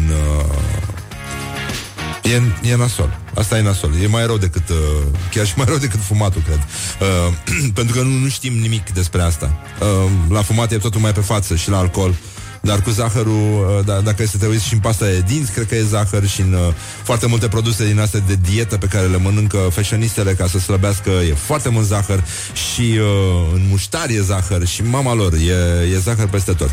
Uh, 2.23 2.33
e, 2.33 2.71
e 2.71 2.77
nasol. 2.77 3.19
Asta 3.35 3.59
e 3.59 3.63
nasol. 3.63 3.91
E 4.03 4.07
mai 4.07 4.27
rău 4.27 4.37
decât, 4.37 4.69
uh, 4.69 4.77
chiar 5.31 5.47
și 5.47 5.53
mai 5.57 5.67
rău 5.67 5.77
decât 5.77 6.01
fumatul, 6.01 6.43
cred. 6.43 6.59
Uh, 7.01 7.35
pentru 7.75 7.97
că 7.97 8.03
nu, 8.03 8.19
nu 8.19 8.29
știm 8.29 8.53
nimic 8.53 8.91
despre 8.91 9.23
asta. 9.23 9.57
Uh, 9.81 10.11
la 10.31 10.43
fumat 10.43 10.73
e 10.73 10.79
totul 10.79 11.01
mai 11.01 11.13
pe 11.13 11.21
față 11.21 11.57
și 11.57 11.71
la 11.71 11.79
alcool. 11.79 12.15
Dar 12.67 12.83
cu 12.83 12.91
zahărul, 12.91 13.33
uh, 13.33 13.85
da, 13.85 14.01
dacă 14.01 14.23
e 14.23 14.27
să 14.27 14.39
te 14.39 14.47
uiți 14.47 14.67
și 14.67 14.75
în 14.75 14.81
pasta 14.81 15.05
de 15.05 15.25
dinți, 15.27 15.53
cred 15.53 15.67
că 15.67 15.75
e 15.75 15.83
zahăr 15.83 16.27
și 16.27 16.41
în 16.41 16.53
uh, 16.53 16.75
foarte 17.03 17.27
multe 17.27 17.49
produse 17.49 17.87
din 17.87 17.99
astea 17.99 18.21
de 18.27 18.39
dietă 18.51 18.77
pe 18.77 18.87
care 18.87 19.07
le 19.07 19.17
mănâncă 19.17 19.57
fashionistele 19.57 20.33
ca 20.33 20.47
să 20.47 20.59
slăbească, 20.59 21.11
e 21.11 21.35
foarte 21.35 21.69
mult 21.69 21.87
zahăr 21.87 22.25
și 22.53 22.81
uh, 22.81 23.53
în 23.55 23.63
muștar 23.69 24.09
e 24.09 24.21
zahăr 24.21 24.67
și 24.67 24.83
mama 24.83 25.15
lor, 25.15 25.33
e, 25.33 25.89
e 25.95 25.99
zahăr 25.99 26.29
peste 26.29 26.53
tot. 26.53 26.71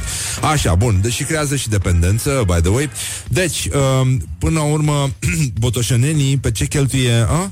Așa, 0.52 0.76
bun, 0.76 1.00
deci 1.02 1.26
creează 1.26 1.56
și 1.56 1.70
dependență, 1.70 2.44
by 2.46 2.62
the 2.62 2.70
way. 2.70 2.90
Deci, 3.28 3.66
uh, 3.66 4.16
până 4.38 4.60
la 4.60 4.66
urmă, 4.66 5.12
botoșenenii 5.60 6.38
pe 6.38 6.52
ce 6.52 6.66
cheltuie... 6.66 7.26
A? 7.28 7.52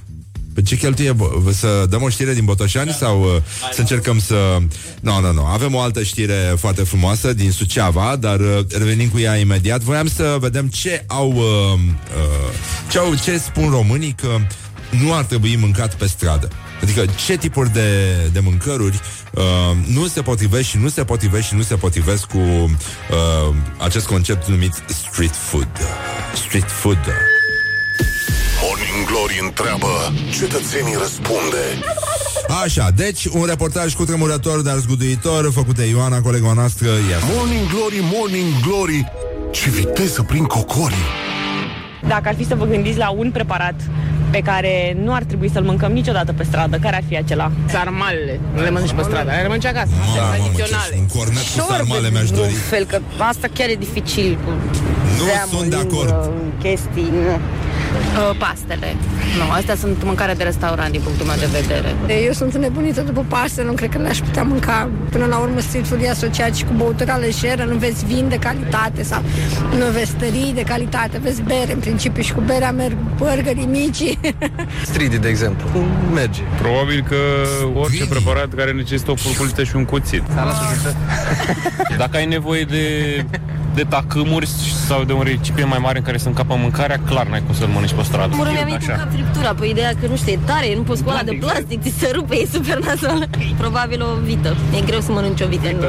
Pe 0.54 0.62
ce 0.62 0.78
cheltuie? 0.78 1.12
bă, 1.12 1.52
Să 1.54 1.86
dăm 1.90 2.02
o 2.02 2.10
știre 2.10 2.34
din 2.34 2.46
Botoșani 2.46 2.92
sau 2.92 3.22
uh, 3.22 3.30
să 3.74 3.80
încercăm 3.80 4.20
să... 4.20 4.58
Nu, 5.02 5.20
nu, 5.20 5.34
nu. 5.34 5.46
Avem 5.46 5.76
o 5.76 5.80
altă 5.80 6.04
știre 6.04 6.54
foarte 6.58 6.84
frumoasă 6.84 7.34
din 7.34 7.52
Suceava, 7.52 8.16
dar 8.16 8.40
uh, 8.40 8.60
revenim 8.78 9.10
cu 9.10 9.20
ea 9.20 9.36
imediat. 9.36 9.82
Voiam 9.82 10.08
să 10.08 10.38
vedem 10.40 10.68
ce 10.68 11.04
au... 11.08 11.32
Uh, 11.32 11.44
uh, 11.44 12.54
ce, 12.90 12.98
au 12.98 13.16
ce 13.24 13.38
spun 13.38 13.70
românii 13.70 14.16
că 14.22 14.38
nu 15.04 15.14
ar 15.14 15.24
trebui 15.24 15.56
mâncat 15.56 15.96
pe 15.96 16.08
stradă. 16.08 16.50
Adică 16.82 17.06
ce 17.26 17.38
tipuri 17.38 17.74
de, 17.74 18.16
de 18.32 18.40
mâncăruri 18.40 19.00
uh, 19.34 19.44
nu 19.88 20.08
se 20.08 20.22
potrivesc 20.22 20.68
și 20.68 20.78
nu 20.78 20.90
se 20.90 21.04
potrivesc 21.04 21.48
și 21.48 21.56
nu 21.56 21.62
se 21.62 21.76
potrivesc 21.76 22.26
cu 22.26 22.38
uh, 22.38 23.56
acest 23.78 24.06
concept 24.06 24.48
numit 24.48 24.84
street 24.88 25.36
food. 25.36 25.70
Street 26.34 26.70
food. 26.70 26.98
Morning 29.02 29.18
Glory 29.18 29.40
întreabă, 29.48 29.94
cetățenii 30.40 30.96
răspunde. 31.04 31.64
Așa, 32.64 32.90
deci 32.96 33.26
un 33.26 33.46
reportaj 33.48 33.94
cu 33.94 34.04
tremurător, 34.06 34.60
dar 34.62 34.76
zguduitor, 34.78 35.52
făcut 35.54 35.76
de 35.76 35.86
Ioana, 35.90 36.22
colega 36.22 36.52
noastră. 36.54 36.88
Yes. 36.88 37.22
Morning 37.36 37.66
Glory, 37.74 38.00
Morning 38.16 38.50
Glory, 38.66 39.12
ce 39.52 39.70
viteză 39.70 40.22
prin 40.24 40.44
cocori. 40.44 40.96
Dacă 42.08 42.28
ar 42.28 42.36
fi 42.36 42.46
să 42.48 42.56
vă 42.56 42.66
gândiți 42.66 42.98
la 42.98 43.10
un 43.10 43.32
preparat 43.32 43.76
pe 44.32 44.40
care 44.40 44.98
nu 45.04 45.14
ar 45.14 45.24
trebui 45.24 45.50
să-l 45.54 45.64
mâncăm 45.64 45.92
niciodată 45.92 46.34
pe 46.34 46.44
stradă, 46.44 46.78
care 46.78 46.96
ar 46.96 47.04
fi 47.08 47.18
acela? 47.18 47.52
Sarmalele, 47.70 48.40
nu 48.56 48.62
le 48.62 48.70
mănânci 48.70 48.94
pe 48.94 49.02
stradă, 49.02 49.30
le 49.32 49.42
mănânci 49.48 49.66
acasă, 49.66 49.90
Mamă, 49.92 50.06
astea 50.08 50.24
mă, 50.24 50.34
ce- 50.36 50.40
tradiționale. 50.42 50.96
un 51.00 51.08
cornet 51.18 51.44
cu 51.56 51.66
sarmale 51.72 52.10
mi-aș 52.10 52.30
de 52.30 52.36
dori. 52.36 52.48
vreun 52.48 52.64
fel, 52.70 52.84
că 52.86 52.98
asta 53.32 53.48
chiar 53.54 53.70
e 53.70 53.76
dificil 53.76 54.38
cu 54.46 54.50
Nu 55.18 55.24
zeamă, 55.26 55.52
sunt 55.58 55.70
de 55.70 55.76
lingură, 55.76 56.10
acord. 56.10 56.32
chestii, 56.64 57.10
nu. 57.26 57.36
Uh, 57.92 58.36
pastele. 58.38 58.96
Nu, 59.38 59.52
astea 59.52 59.76
sunt 59.76 60.04
mâncare 60.04 60.34
de 60.34 60.44
restaurant 60.44 60.92
din 60.92 61.02
punctul 61.02 61.26
meu 61.26 61.36
de 61.40 61.50
vedere. 61.60 61.96
Eu 62.26 62.32
sunt 62.32 62.56
nebunită 62.56 63.02
după 63.02 63.26
paste, 63.28 63.64
nu 63.64 63.72
cred 63.72 63.90
că 63.90 63.98
le-aș 63.98 64.18
putea 64.18 64.44
mânca. 64.44 64.90
Până 65.10 65.26
la 65.26 65.38
urmă, 65.38 65.60
street 65.60 65.88
food 65.88 66.02
e 66.02 66.10
asociat 66.10 66.56
și 66.56 66.64
cu 66.64 66.74
băutura 66.78 67.16
lejeră, 67.16 67.64
nu 67.64 67.76
vezi 67.76 68.06
vin 68.06 68.26
de 68.30 68.36
calitate 68.36 69.04
sau 69.04 69.22
nu 69.78 69.86
vezi 69.92 70.12
tării 70.14 70.52
de 70.56 70.62
calitate, 70.62 71.18
vezi 71.18 71.42
bere 71.42 71.74
în 71.74 71.80
principiu 71.80 72.22
și 72.22 72.34
cu 72.34 72.42
berea 72.42 72.72
merg 72.72 72.96
burgerii 73.18 73.66
mici. 73.66 74.18
Stridi, 74.92 75.18
de 75.18 75.28
exemplu. 75.28 75.68
Merge. 76.14 76.42
Probabil 76.62 77.06
că 77.10 77.16
orice 77.74 78.06
preparat 78.06 78.54
care 78.56 78.72
necesită 78.72 79.12
o 79.12 79.16
furculiță 79.16 79.64
și 79.64 79.76
un 79.76 79.86
cuțit. 79.86 80.24
Dacă 81.98 82.18
ai 82.18 82.26
nevoie 82.26 82.64
de, 82.64 83.26
de 83.76 83.84
tacâmuri 83.84 84.48
sau 84.88 85.04
de 85.04 85.14
un 85.14 85.22
recipient 85.24 85.70
mai 85.70 85.80
mare 85.82 85.98
în 85.98 86.04
care 86.04 86.18
să 86.18 86.28
încapă 86.28 86.56
mâncarea, 86.60 87.00
clar 87.06 87.28
n-ai 87.28 87.44
cum 87.46 87.56
să-l 87.56 87.68
mănânci 87.68 87.94
pe 87.94 88.04
stradă. 88.04 88.36
Mă 88.36 88.48
mi-a 88.52 88.64
venit 88.64 88.82
în 88.88 88.96
cap 88.96 89.12
friptura, 89.12 89.54
pe 89.54 89.66
ideea 89.66 89.92
că 90.02 90.08
nu 90.08 90.16
știu, 90.16 90.32
e 90.32 90.40
tare, 90.46 90.76
nu 90.76 90.82
poți 90.82 91.00
scoala 91.00 91.18
Da, 91.20 91.26
de 91.26 91.32
exact. 91.32 91.54
plastic, 91.54 91.82
ți 91.82 92.00
se 92.00 92.12
rupe, 92.14 92.36
e 92.36 92.48
super 92.52 92.80
nasol. 92.80 93.28
Probabil 93.58 94.02
o 94.02 94.22
vită. 94.24 94.56
E 94.78 94.82
greu 94.86 95.00
să 95.00 95.12
mănânci 95.12 95.42
o 95.42 95.48
vită. 95.48 95.68
Nu? 95.72 95.82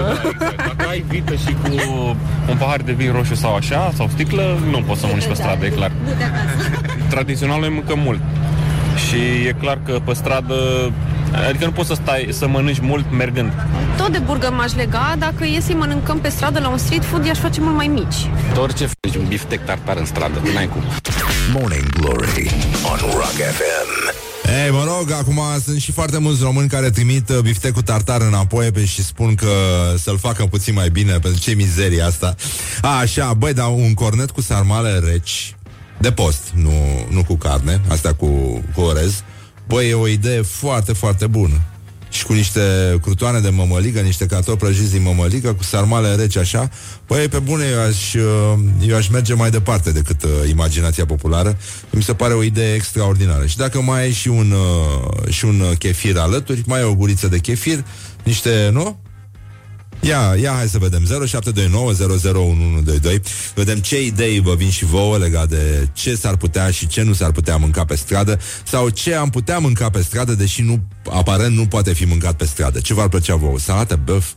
Dacă 0.57 0.87
ai 0.89 1.05
vită 1.09 1.35
și 1.35 1.53
cu 1.63 2.17
un 2.51 2.57
pahar 2.59 2.81
de 2.81 2.93
vin 2.93 3.13
roșu 3.13 3.35
sau 3.35 3.55
așa, 3.55 3.93
sau 3.97 4.09
sticlă, 4.13 4.59
nu 4.71 4.83
poți 4.87 5.01
să 5.01 5.07
mănânci 5.07 5.27
pe 5.27 5.35
stradă, 5.35 5.65
e 5.67 5.69
clar. 5.69 5.91
Tradițional 7.09 7.61
noi 7.61 7.69
mâncăm 7.69 7.99
mult. 7.99 8.21
Și 9.09 9.47
e 9.47 9.55
clar 9.61 9.79
că 9.87 9.99
pe 10.05 10.13
stradă 10.13 10.55
Adică 11.49 11.65
nu 11.65 11.73
poți 11.73 11.89
să 11.89 11.95
stai 11.95 12.29
să 12.33 12.47
mănânci 12.47 12.81
mult 12.81 13.05
mergând. 13.11 13.53
Tot 13.97 14.13
de 14.13 14.19
burger 14.19 14.51
m-aș 14.51 14.73
lega, 14.73 15.15
dacă 15.19 15.45
e 15.45 15.61
să-i 15.61 15.75
mănâncăm 15.75 16.19
pe 16.19 16.29
stradă 16.29 16.61
la 16.61 16.69
un 16.69 16.79
street 16.79 17.05
food, 17.05 17.25
i-aș 17.25 17.39
face 17.39 17.61
mult 17.61 17.77
mai 17.77 17.87
mici. 17.87 18.31
De 18.53 18.59
orice 18.59 18.89
faci 19.01 19.17
un 19.17 19.29
biftec 19.29 19.65
tartar 19.65 19.97
în 19.97 20.05
stradă, 20.05 20.43
n-ai 20.55 20.69
cum. 20.69 20.83
Morning 21.53 21.89
Glory 21.89 22.51
on 22.93 22.99
Rock 22.99 23.37
FM. 23.57 24.21
Ei, 24.65 24.71
mă 24.71 24.85
rog, 24.85 25.11
acum 25.11 25.41
sunt 25.65 25.81
și 25.81 25.93
foarte 25.93 26.19
mulți 26.19 26.43
români 26.43 26.69
care 26.69 26.91
trimit 26.91 27.29
uh, 27.29 27.39
biftecul 27.39 27.83
tartar 27.83 28.21
înapoi 28.21 28.71
pe 28.71 28.85
și 28.85 29.05
spun 29.05 29.35
că 29.35 29.49
să-l 29.99 30.19
facă 30.19 30.45
puțin 30.45 30.75
mai 30.75 30.89
bine, 30.89 31.19
pentru 31.19 31.41
ce 31.41 31.55
mizerie 31.55 32.03
asta. 32.03 32.35
A, 32.83 32.99
așa, 32.99 33.35
băi, 33.35 33.53
dar 33.53 33.67
un 33.69 33.95
cornet 33.95 34.31
cu 34.31 34.41
sarmale 34.41 34.99
reci, 34.99 35.57
de 35.99 36.13
post, 36.13 36.43
nu, 36.55 36.73
nu 37.11 37.25
cu 37.25 37.37
carne, 37.37 37.81
asta 37.89 38.13
cu, 38.13 38.27
cu 38.75 38.81
orez, 38.81 39.23
băi, 39.73 39.89
e 39.89 39.95
o 39.95 40.09
idee 40.09 40.43
foarte, 40.43 40.93
foarte 40.93 41.27
bună. 41.27 41.61
Și 42.11 42.25
cu 42.25 42.33
niște 42.33 42.61
crutoane 43.03 43.41
de 43.41 43.49
mămăligă, 43.49 44.01
niște 44.01 44.27
cartofi 44.27 44.59
prăjiți 44.59 44.91
din 44.91 45.03
mămăligă, 45.03 45.55
cu 45.55 45.63
sarmale 45.63 46.15
reci 46.15 46.37
așa, 46.37 46.71
băi, 47.07 47.29
pe 47.29 47.39
bune, 47.39 47.65
eu 47.73 47.81
aș, 47.81 48.15
uh, 48.15 48.59
eu 48.87 48.97
aș 48.97 49.09
merge 49.09 49.35
mai 49.35 49.51
departe 49.51 49.93
decât 49.93 50.23
uh, 50.23 50.31
imaginația 50.49 51.07
populară. 51.07 51.57
Mi 51.91 52.03
se 52.03 52.15
pare 52.15 52.35
o 52.35 52.43
idee 52.43 52.75
extraordinară. 52.75 53.47
Și 53.47 53.57
dacă 53.57 53.81
mai 53.81 54.01
ai 54.01 54.13
și 54.13 54.29
un, 54.29 54.51
uh, 54.51 55.33
și 55.33 55.45
un 55.45 55.61
uh, 55.61 55.77
chefir 55.79 56.17
alături, 56.19 56.63
mai 56.67 56.79
ai 56.79 56.85
o 56.85 56.95
guriță 56.95 57.29
de 57.29 57.39
chefir, 57.39 57.85
niște, 58.23 58.71
nu? 58.73 59.01
Ia, 60.03 60.35
ia, 60.41 60.53
hai 60.53 60.69
să 60.69 60.79
vedem 60.79 61.05
0729001122 61.05 61.07
Vedem 63.55 63.79
ce 63.79 64.05
idei 64.05 64.41
vă 64.41 64.55
vin 64.55 64.71
și 64.71 64.85
vouă 64.85 65.19
legat 65.19 65.49
de 65.49 65.89
ce 65.93 66.15
s-ar 66.15 66.37
putea 66.37 66.71
și 66.71 66.87
ce 66.87 67.03
nu 67.03 67.13
s-ar 67.13 67.33
putea 67.33 67.57
mânca 67.57 67.85
pe 67.85 67.95
stradă 67.95 68.41
Sau 68.65 68.89
ce 68.89 69.15
am 69.15 69.31
putea 69.31 69.59
mânca 69.59 69.91
pe 69.91 70.03
stradă 70.03 70.35
Deși 70.35 70.63
nu, 70.63 70.83
aparent 71.11 71.57
nu 71.57 71.67
poate 71.67 71.93
fi 71.93 72.05
mâncat 72.05 72.35
pe 72.35 72.45
stradă 72.45 72.81
Ce 72.81 72.95
v-ar 72.95 73.09
plăcea 73.09 73.35
vouă? 73.35 73.59
Salată 73.59 74.01
băf? 74.05 74.33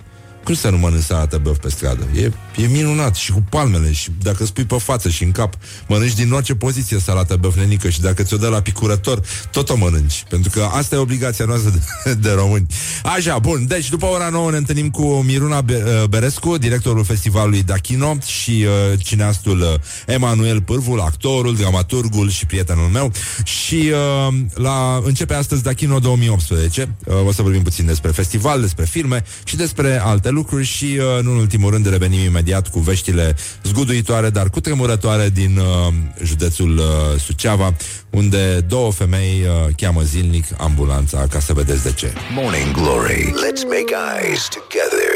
Cum 0.46 0.54
să 0.54 0.70
nu 0.70 0.78
mănânci 0.78 1.04
salată 1.04 1.38
băf 1.38 1.58
pe 1.58 1.70
stradă? 1.70 2.08
E, 2.16 2.32
e 2.56 2.68
minunat 2.68 3.16
și 3.16 3.32
cu 3.32 3.44
palmele 3.50 3.92
Și 3.92 4.12
dacă 4.22 4.46
spui 4.46 4.64
pe 4.64 4.78
față 4.78 5.10
și 5.10 5.24
în 5.24 5.32
cap 5.32 5.54
Mănânci 5.88 6.14
din 6.14 6.32
orice 6.32 6.56
poziție 6.56 7.00
salată 7.00 7.36
băf 7.36 7.56
nenică 7.56 7.90
Și 7.90 8.02
dacă 8.02 8.24
ți-o 8.24 8.38
dă 8.38 8.48
la 8.48 8.62
picurător 8.62 9.22
Tot 9.52 9.70
o 9.70 9.76
mănânci 9.76 10.24
Pentru 10.30 10.50
că 10.50 10.68
asta 10.72 10.96
e 10.96 10.98
obligația 10.98 11.46
noastră 11.46 11.70
de, 11.70 12.14
de 12.28 12.32
români. 12.32 12.68
Așa, 13.04 13.40
bun, 13.40 13.66
deci 13.68 13.90
după 13.90 14.06
ora 14.06 14.30
9 14.30 14.52
ne 14.52 14.58
întâlnim 14.58 14.90
cu 14.90 15.06
Miruna 15.06 15.62
Be- 15.62 15.84
uh, 15.86 16.08
Berescu 16.08 16.58
Directorul 16.58 17.04
festivalului 17.04 17.64
Dachino 17.64 18.18
Și 18.26 18.66
uh, 18.92 19.00
cineastul 19.00 19.60
uh, 19.60 19.68
Emanuel 20.08 20.62
Pârvul 20.62 21.00
Actorul, 21.00 21.56
dramaturgul 21.56 22.30
și 22.30 22.46
prietenul 22.46 22.88
meu. 22.88 23.12
Și 23.44 23.92
uh, 24.28 24.34
la, 24.54 25.02
începe 25.04 25.34
astăzi 25.34 25.64
Dachino 25.64 26.00
2018 26.00 26.96
uh, 27.06 27.16
O 27.26 27.32
să 27.32 27.42
vorbim 27.42 27.62
puțin 27.62 27.86
despre 27.86 28.12
festival, 28.12 28.62
despre 28.62 28.86
filme 28.86 29.24
Și 29.44 29.56
despre 29.56 30.02
alte 30.04 30.30
lucruri 30.36 30.66
Și 30.66 30.86
uh, 30.86 31.24
nu 31.24 31.32
în 31.32 31.38
ultimul 31.38 31.72
rând 31.72 31.90
revenim 31.90 32.20
imediat 32.20 32.68
Cu 32.68 32.80
veștile 32.80 33.36
zguduitoare, 33.64 34.30
dar 34.30 34.50
cu 34.50 34.60
tremurătoare 34.60 35.30
Din 35.30 35.58
uh, 35.58 35.94
județul 36.24 36.78
uh, 36.78 37.20
Suceava 37.20 37.74
Unde 38.10 38.60
două 38.60 38.92
femei 38.92 39.42
uh, 39.42 39.74
cheamă 39.78 40.02
zilnic 40.02 40.46
ambulanța 40.58 41.28
Ca 41.30 41.40
să 41.40 41.54
vedeți 41.54 41.84
de 41.84 41.92
ce 41.92 42.14
Morning 42.34 42.72
Glory. 42.72 43.34
Let's 43.46 43.64
make 43.64 43.92
eyes 44.22 44.48
together 44.58 45.16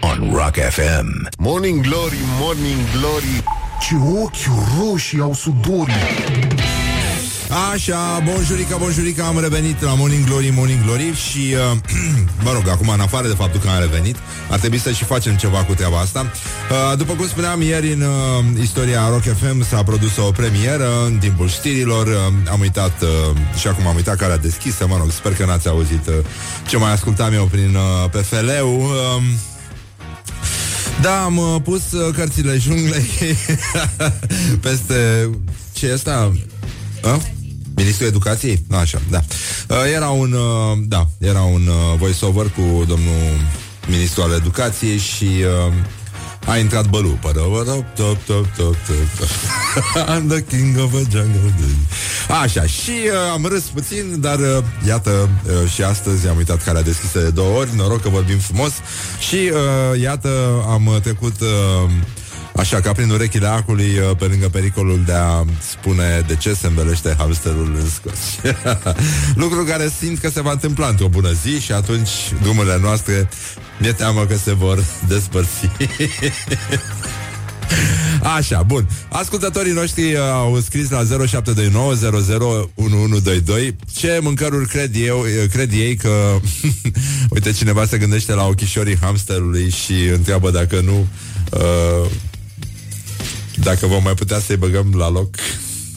on 0.00 0.32
Rock 0.32 0.54
FM. 0.54 1.28
Morning 1.38 1.80
Glory, 1.80 2.18
Morning 2.40 2.78
Glory, 2.96 3.42
ce 3.80 3.94
ochi 4.22 4.50
roșii 4.78 5.20
au 5.20 5.34
sudorii. 5.34 5.94
Așa, 7.50 8.22
bonjurica, 8.24 8.76
bonjurica, 8.76 9.24
am 9.26 9.40
revenit 9.40 9.82
la 9.82 9.94
Morning 9.94 10.24
Glory, 10.24 10.50
Morning 10.50 10.84
Glory 10.84 11.14
și, 11.14 11.54
uh, 11.72 11.78
mă 12.44 12.52
rog, 12.52 12.68
acum, 12.68 12.88
în 12.88 13.00
afară 13.00 13.26
de 13.26 13.34
faptul 13.34 13.60
că 13.60 13.68
am 13.68 13.80
revenit, 13.80 14.16
ar 14.50 14.58
trebui 14.58 14.78
să 14.78 14.90
și 14.90 15.04
facem 15.04 15.36
ceva 15.36 15.64
cu 15.64 15.74
treaba 15.74 15.98
asta. 15.98 16.20
Uh, 16.70 16.98
după 16.98 17.12
cum 17.12 17.26
spuneam, 17.26 17.62
ieri 17.62 17.92
în 17.92 18.00
uh, 18.00 18.60
istoria 18.60 19.08
Rock 19.08 19.22
FM 19.22 19.64
s-a 19.64 19.82
produs 19.82 20.16
o 20.16 20.30
premieră 20.30 21.04
în 21.06 21.18
timpul 21.18 21.48
știrilor, 21.48 22.06
uh, 22.06 22.50
am 22.50 22.60
uitat, 22.60 23.02
uh, 23.02 23.36
și 23.58 23.66
acum 23.66 23.86
am 23.86 23.96
uitat 23.96 24.16
care 24.16 24.32
a 24.32 24.38
deschisă, 24.38 24.86
mă 24.86 24.96
rog, 24.96 25.10
sper 25.10 25.34
că 25.34 25.44
n-ați 25.44 25.68
auzit 25.68 26.06
uh, 26.06 26.14
ce 26.68 26.76
mai 26.76 26.92
ascultam 26.92 27.32
eu 27.32 27.44
prin 27.44 27.74
uh, 27.74 28.10
PFL-ul. 28.10 28.80
Uh, 28.80 29.22
da, 31.00 31.22
am 31.22 31.36
uh, 31.36 31.56
pus 31.62 31.92
uh, 31.92 32.14
cărțile 32.14 32.58
junglei 32.58 33.10
peste... 34.66 35.30
ce 35.72 35.86
e 35.86 35.92
asta? 35.92 36.32
A? 37.02 37.20
Ministrul 37.80 38.08
Educației? 38.08 38.64
Așa, 38.70 39.00
da. 39.10 39.20
Uh, 39.68 39.76
era 39.94 40.08
un, 40.08 40.32
uh, 40.32 40.78
da, 40.86 41.08
era 41.18 41.40
un 41.40 41.66
uh, 41.66 41.98
voiceover 41.98 42.44
cu 42.44 42.84
domnul 42.88 43.22
ministru 43.88 44.22
al 44.22 44.32
Educației 44.32 44.98
și 44.98 45.24
uh, 45.68 45.72
a 46.46 46.56
intrat 46.56 46.88
bălu. 46.88 47.18
I'm 50.06 50.28
the 50.28 50.44
king 50.48 50.78
of 50.78 50.94
a 50.94 51.02
jungle. 51.10 51.54
Așa, 52.42 52.66
și 52.66 52.90
uh, 52.90 53.32
am 53.32 53.46
râs 53.46 53.62
puțin, 53.62 54.20
dar 54.20 54.38
uh, 54.38 54.64
iată, 54.86 55.28
uh, 55.44 55.70
și 55.70 55.82
astăzi 55.82 56.28
am 56.28 56.36
uitat 56.36 56.64
care 56.64 56.78
a 56.78 56.82
deschis 56.82 57.12
de 57.12 57.30
două 57.30 57.58
ori, 57.58 57.76
noroc 57.76 58.02
că 58.02 58.08
vorbim 58.08 58.38
frumos 58.38 58.72
și 59.28 59.36
uh, 59.36 60.00
iată, 60.00 60.64
am 60.68 60.86
uh, 60.86 61.00
trecut 61.00 61.40
uh, 61.40 61.90
Așa, 62.60 62.80
ca 62.80 62.92
prin 62.92 63.10
urechile 63.10 63.46
acului, 63.46 63.98
uh, 63.98 64.16
pe 64.18 64.24
lângă 64.24 64.48
pericolul 64.48 65.02
de 65.06 65.12
a 65.12 65.44
spune 65.70 66.24
de 66.26 66.36
ce 66.36 66.54
se 66.54 66.66
învelește 66.66 67.14
hamsterul 67.18 67.74
în 67.74 67.90
scoți. 67.90 68.40
Lucru 69.42 69.64
care 69.64 69.92
simt 70.00 70.18
că 70.18 70.30
se 70.30 70.40
va 70.40 70.50
întâmpla 70.50 70.88
într-o 70.88 71.08
bună 71.08 71.32
zi 71.42 71.60
și 71.60 71.72
atunci 71.72 72.10
drumurile 72.42 72.78
noastre 72.82 73.28
mi-e 73.78 73.92
teamă 73.92 74.24
că 74.24 74.36
se 74.36 74.54
vor 74.54 74.84
despărți. 75.08 75.68
Așa, 78.36 78.62
bun. 78.62 78.88
Ascultătorii 79.08 79.72
noștri 79.72 80.12
uh, 80.12 80.18
au 80.32 80.60
scris 80.60 80.90
la 80.90 81.02
0729001122 81.02 81.06
ce 83.94 84.18
mâncăruri 84.22 84.68
cred 84.68 84.96
eu, 84.96 85.18
uh, 85.18 85.26
cred 85.50 85.72
ei 85.72 85.96
că 85.96 86.40
uite 87.34 87.52
cineva 87.52 87.84
se 87.84 87.98
gândește 87.98 88.32
la 88.32 88.46
ochișorii 88.46 88.98
hamsterului 89.00 89.70
și 89.70 89.94
întreabă 90.12 90.50
dacă 90.50 90.80
nu 90.80 91.06
uh, 91.50 92.10
dacă 93.62 93.86
vom 93.86 94.02
mai 94.02 94.14
putea 94.14 94.38
să-i 94.38 94.56
băgăm 94.56 94.94
la 94.96 95.10
loc 95.10 95.34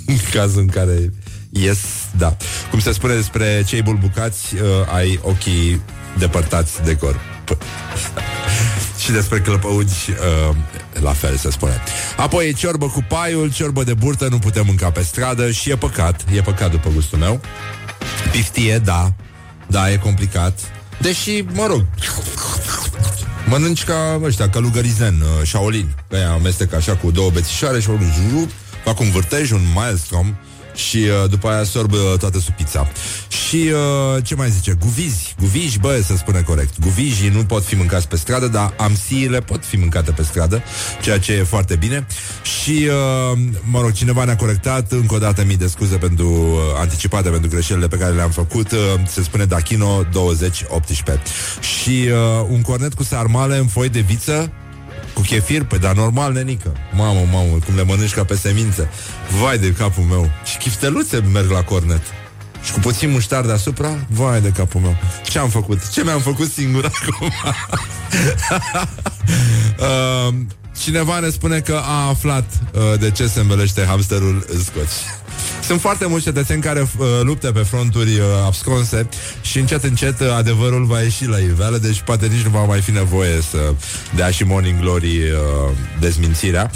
în 0.05 0.17
cazul 0.31 0.61
în 0.61 0.67
care 0.67 1.13
ies 1.49 1.79
da. 2.17 2.37
Cum 2.69 2.79
se 2.79 2.91
spune 2.91 3.15
despre 3.15 3.63
cei 3.67 3.81
bulbucați, 3.81 4.55
uh, 4.55 4.61
ai 4.93 5.19
ochii 5.23 5.81
depărtați 6.17 6.83
de 6.83 6.95
corp. 6.95 7.19
și 9.03 9.11
despre 9.11 9.41
clăpăugi 9.41 10.09
uh, 10.09 10.55
la 11.01 11.11
fel 11.11 11.35
se 11.35 11.51
spune. 11.51 11.81
Apoi 12.17 12.53
ciorbă 12.53 12.87
cu 12.87 13.05
paiul, 13.07 13.53
ciorbă 13.53 13.83
de 13.83 13.93
burtă 13.93 14.27
nu 14.29 14.39
putem 14.39 14.65
mânca 14.65 14.91
pe 14.91 15.01
stradă 15.01 15.51
și 15.51 15.69
e 15.69 15.75
păcat, 15.75 16.25
e 16.33 16.41
păcat 16.41 16.71
după 16.71 16.89
gustul 16.93 17.17
meu. 17.17 17.41
Piftie, 18.31 18.77
da, 18.77 19.13
da, 19.67 19.91
e 19.91 19.97
complicat. 19.97 20.59
Deși, 21.01 21.43
mă 21.53 21.65
rog, 21.65 21.85
mănânci 23.49 23.83
ca 23.83 24.19
ăștia, 24.23 24.49
călugării 24.49 24.89
zen, 24.89 25.21
uh, 25.21 25.47
Shaolin. 25.47 25.95
Că 26.09 26.15
aia 26.15 26.31
amestec 26.31 26.73
așa 26.73 26.95
cu 26.95 27.11
două 27.11 27.29
bețișoare 27.29 27.79
și 27.79 27.89
un 27.89 27.99
jurup, 27.99 28.49
fac 28.83 28.99
un 28.99 29.09
vârtej, 29.11 29.51
un 29.51 29.61
maelstrom 29.73 30.35
și 30.75 30.97
uh, 30.97 31.29
după 31.29 31.47
aia 31.47 31.63
sorb 31.63 31.91
uh, 31.91 31.99
toată 32.19 32.39
supița. 32.39 32.87
Și 33.27 33.71
uh, 34.15 34.23
ce 34.23 34.35
mai 34.35 34.49
zice? 34.49 34.77
Guvizi. 34.79 35.35
Guvizi, 35.39 35.79
bă, 35.79 36.01
să 36.05 36.15
spune 36.15 36.41
corect. 36.41 36.79
Guvizii 36.79 37.29
nu 37.29 37.43
pot 37.43 37.63
fi 37.63 37.75
mâncați 37.75 38.07
pe 38.07 38.15
stradă, 38.15 38.47
dar 38.47 38.73
amsiile 38.77 39.39
pot 39.39 39.65
fi 39.65 39.77
mâncate 39.77 40.11
pe 40.11 40.23
stradă, 40.23 40.63
ceea 41.01 41.19
ce 41.19 41.33
e 41.33 41.43
foarte 41.43 41.75
bine. 41.75 42.07
Și, 42.61 42.87
uh, 42.87 43.39
mă 43.63 43.81
rog, 43.81 43.91
cineva 43.91 44.23
ne-a 44.23 44.35
corectat, 44.35 44.91
încă 44.91 45.15
o 45.15 45.17
dată 45.17 45.43
mii 45.43 45.57
de 45.57 45.67
scuze 45.67 45.95
pentru 45.95 46.27
uh, 46.29 46.57
anticipate 46.79 47.29
pentru 47.29 47.49
greșelile 47.49 47.87
pe 47.87 47.97
care 47.97 48.13
le-am 48.13 48.31
făcut. 48.31 48.71
Uh, 48.71 48.79
se 49.07 49.23
spune 49.23 49.45
Dachino 49.45 50.03
2018. 50.11 51.21
Și 51.59 51.89
uh, 51.89 52.45
un 52.49 52.61
cornet 52.61 52.93
cu 52.93 53.03
sarmale 53.03 53.57
în 53.57 53.67
foi 53.67 53.89
de 53.89 53.99
viță 53.99 54.51
cu 55.13 55.21
chefir? 55.21 55.63
Păi, 55.63 55.79
dar 55.79 55.95
normal, 55.95 56.33
nenică. 56.33 56.71
Mamă, 56.95 57.27
mamă, 57.31 57.57
cum 57.65 57.75
le 57.75 57.83
mănânci 57.83 58.13
ca 58.13 58.23
pe 58.23 58.35
semințe. 58.35 58.89
Vai 59.41 59.57
de 59.57 59.71
capul 59.71 60.03
meu. 60.03 60.29
Și 60.43 60.57
chifteluțe 60.57 61.23
merg 61.33 61.49
la 61.49 61.63
cornet. 61.63 62.01
Și 62.63 62.71
cu 62.71 62.79
puțin 62.79 63.09
muștar 63.11 63.45
deasupra, 63.45 63.97
vai 64.07 64.41
de 64.41 64.49
capul 64.49 64.81
meu. 64.81 64.95
Ce 65.23 65.39
am 65.39 65.49
făcut? 65.49 65.89
Ce 65.89 66.03
mi-am 66.03 66.19
făcut 66.19 66.51
singur 66.51 66.85
acum? 66.93 67.31
uh, 69.79 70.33
cineva 70.79 71.19
ne 71.19 71.29
spune 71.29 71.59
că 71.59 71.81
a 71.85 72.07
aflat 72.07 72.45
uh, 72.73 72.99
de 72.99 73.11
ce 73.11 73.27
se 73.27 73.39
învelește 73.39 73.85
hamsterul 73.85 74.45
în 74.53 74.63
scoci. 74.63 75.22
Sunt 75.65 75.81
foarte 75.81 76.05
mulți 76.05 76.25
cetățeni 76.25 76.61
care 76.61 76.79
uh, 76.81 77.07
luptă 77.21 77.51
pe 77.51 77.59
fronturi 77.59 78.19
uh, 78.19 78.25
absconse 78.45 79.09
și 79.41 79.59
încet, 79.59 79.83
încet 79.83 80.19
uh, 80.19 80.27
adevărul 80.37 80.85
va 80.85 81.01
ieși 81.01 81.27
la 81.27 81.37
iveală, 81.37 81.77
deci 81.77 82.01
poate 82.01 82.27
nici 82.27 82.41
nu 82.41 82.49
va 82.49 82.63
mai 82.63 82.81
fi 82.81 82.91
nevoie 82.91 83.41
să 83.49 83.73
dea 84.15 84.29
și 84.29 84.43
Morning 84.43 84.79
Glory 84.79 85.17
uh, 85.17 85.37
dezmințirea. 85.99 86.71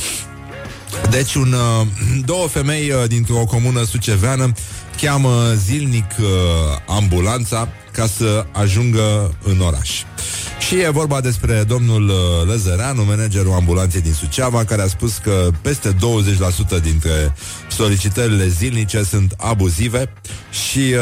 Deci 1.09 1.35
un, 1.35 1.53
uh, 1.53 1.87
două 2.25 2.47
femei 2.47 2.91
uh, 2.91 3.07
dintr-o 3.07 3.45
comună 3.45 3.83
suceveană 3.83 4.51
cheamă 5.01 5.53
zilnic 5.55 6.05
uh, 6.19 6.25
ambulanța 6.87 7.67
ca 7.91 8.07
să 8.17 8.45
ajungă 8.51 9.35
în 9.43 9.59
oraș. 9.59 10.03
Și 10.67 10.75
e 10.75 10.89
vorba 10.89 11.21
despre 11.21 11.63
domnul 11.63 12.09
uh, 12.09 12.15
Lăzăreanu, 12.45 13.03
managerul 13.05 13.53
ambulanței 13.53 14.01
din 14.01 14.13
Suceava, 14.13 14.63
care 14.63 14.81
a 14.81 14.87
spus 14.87 15.17
că 15.17 15.49
peste 15.61 15.93
20% 15.93 16.81
dintre 16.81 17.33
solicitările 17.69 18.47
zilnice 18.47 19.03
sunt 19.03 19.33
abuzive 19.37 20.13
și 20.67 20.93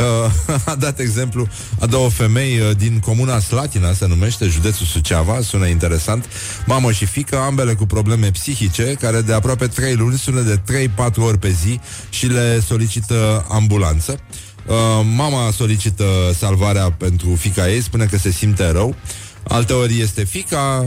uh, 0.47 0.59
a 0.72 0.76
dat 0.76 0.99
exemplu 0.99 1.47
a 1.80 1.86
două 1.86 2.09
femei 2.09 2.59
uh, 2.59 2.76
din 2.78 2.99
comuna 2.99 3.39
Slatina, 3.39 3.93
se 3.93 4.07
numește, 4.07 4.45
județul 4.45 4.86
Suceava, 4.86 5.41
sună 5.41 5.66
interesant, 5.66 6.26
mamă 6.66 6.91
și 6.91 7.05
fică, 7.05 7.38
ambele 7.38 7.74
cu 7.74 7.86
probleme 7.86 8.32
psihice, 8.32 8.95
care 8.99 9.22
de 9.22 9.34
aproape 9.34 9.68
3 9.68 9.95
luni 9.95 10.18
sună 10.18 10.41
de 10.41 10.88
3-4 10.88 11.16
ori 11.18 11.38
pe 11.38 11.49
zi 11.49 11.80
și 12.09 12.26
le 12.26 12.59
solicită 12.59 13.45
ambulanță. 13.49 14.20
Uh, 14.66 14.76
mama 15.16 15.51
solicită 15.51 16.05
salvarea 16.38 16.91
pentru 16.91 17.36
fica 17.36 17.70
ei, 17.70 17.82
spune 17.82 18.05
că 18.05 18.18
se 18.18 18.32
simte 18.32 18.72
rău. 18.72 18.95
Alteori 19.48 20.02
este 20.02 20.24
fica 20.24 20.86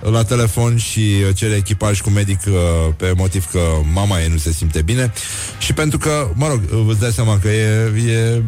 la 0.00 0.24
telefon 0.24 0.76
și 0.76 1.34
cere 1.34 1.54
echipaj 1.54 2.00
cu 2.00 2.10
medic 2.10 2.40
uh, 2.46 2.54
pe 2.96 3.12
motiv 3.16 3.50
că 3.50 3.60
mama 3.92 4.20
ei 4.20 4.28
nu 4.28 4.36
se 4.36 4.52
simte 4.52 4.82
bine 4.82 5.12
și 5.58 5.72
pentru 5.72 5.98
că, 5.98 6.30
mă 6.34 6.48
rog, 6.48 6.60
vă 6.60 6.94
dai 6.94 7.12
seama 7.12 7.38
că 7.38 7.48
e, 7.48 7.92
e 8.08 8.42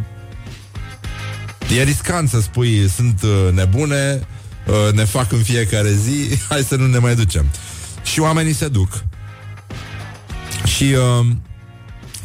E 1.77 1.83
riscant 1.83 2.29
să 2.29 2.41
spui 2.41 2.89
sunt 2.89 3.23
uh, 3.23 3.53
nebune, 3.53 4.27
uh, 4.67 4.93
ne 4.93 5.05
fac 5.05 5.33
în 5.33 5.43
fiecare 5.43 5.93
zi, 5.93 6.29
hai 6.49 6.63
să 6.63 6.77
nu 6.77 6.87
ne 6.87 6.99
mai 6.99 7.15
ducem. 7.15 7.47
Și 8.03 8.21
oamenii 8.21 8.53
se 8.53 8.69
duc. 8.69 9.05
Și 10.65 10.85
uh, 10.85 11.27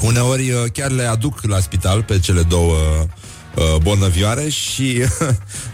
uneori 0.02 0.52
uh, 0.52 0.64
chiar 0.74 0.92
le 0.92 1.04
aduc 1.04 1.44
la 1.44 1.60
spital 1.60 2.04
pe 2.04 2.20
cele 2.20 2.42
două 2.42 2.76
uh, 3.60 3.82
bolnăvioare 3.82 4.50
și 4.50 5.02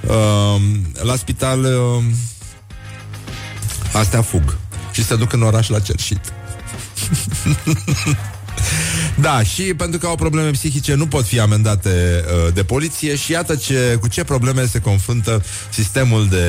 uh, 0.07 0.61
la 0.93 1.15
spital 1.15 1.63
uh, 1.63 2.03
astea 3.93 4.21
fug 4.21 4.57
și 4.91 5.05
se 5.05 5.15
duc 5.15 5.33
în 5.33 5.41
oraș 5.41 5.69
la 5.69 5.79
cerșit. 5.79 6.19
Da, 9.21 9.43
și 9.43 9.61
pentru 9.63 9.99
că 9.99 10.07
au 10.07 10.15
probleme 10.15 10.49
psihice 10.49 10.93
nu 10.93 11.07
pot 11.07 11.25
fi 11.25 11.39
amendate 11.39 11.89
uh, 11.89 12.53
de 12.53 12.63
poliție 12.63 13.15
și 13.15 13.31
iată 13.31 13.55
ce, 13.55 13.97
cu 14.01 14.07
ce 14.07 14.23
probleme 14.23 14.65
se 14.65 14.79
confruntă 14.79 15.43
sistemul 15.69 16.27
de 16.27 16.45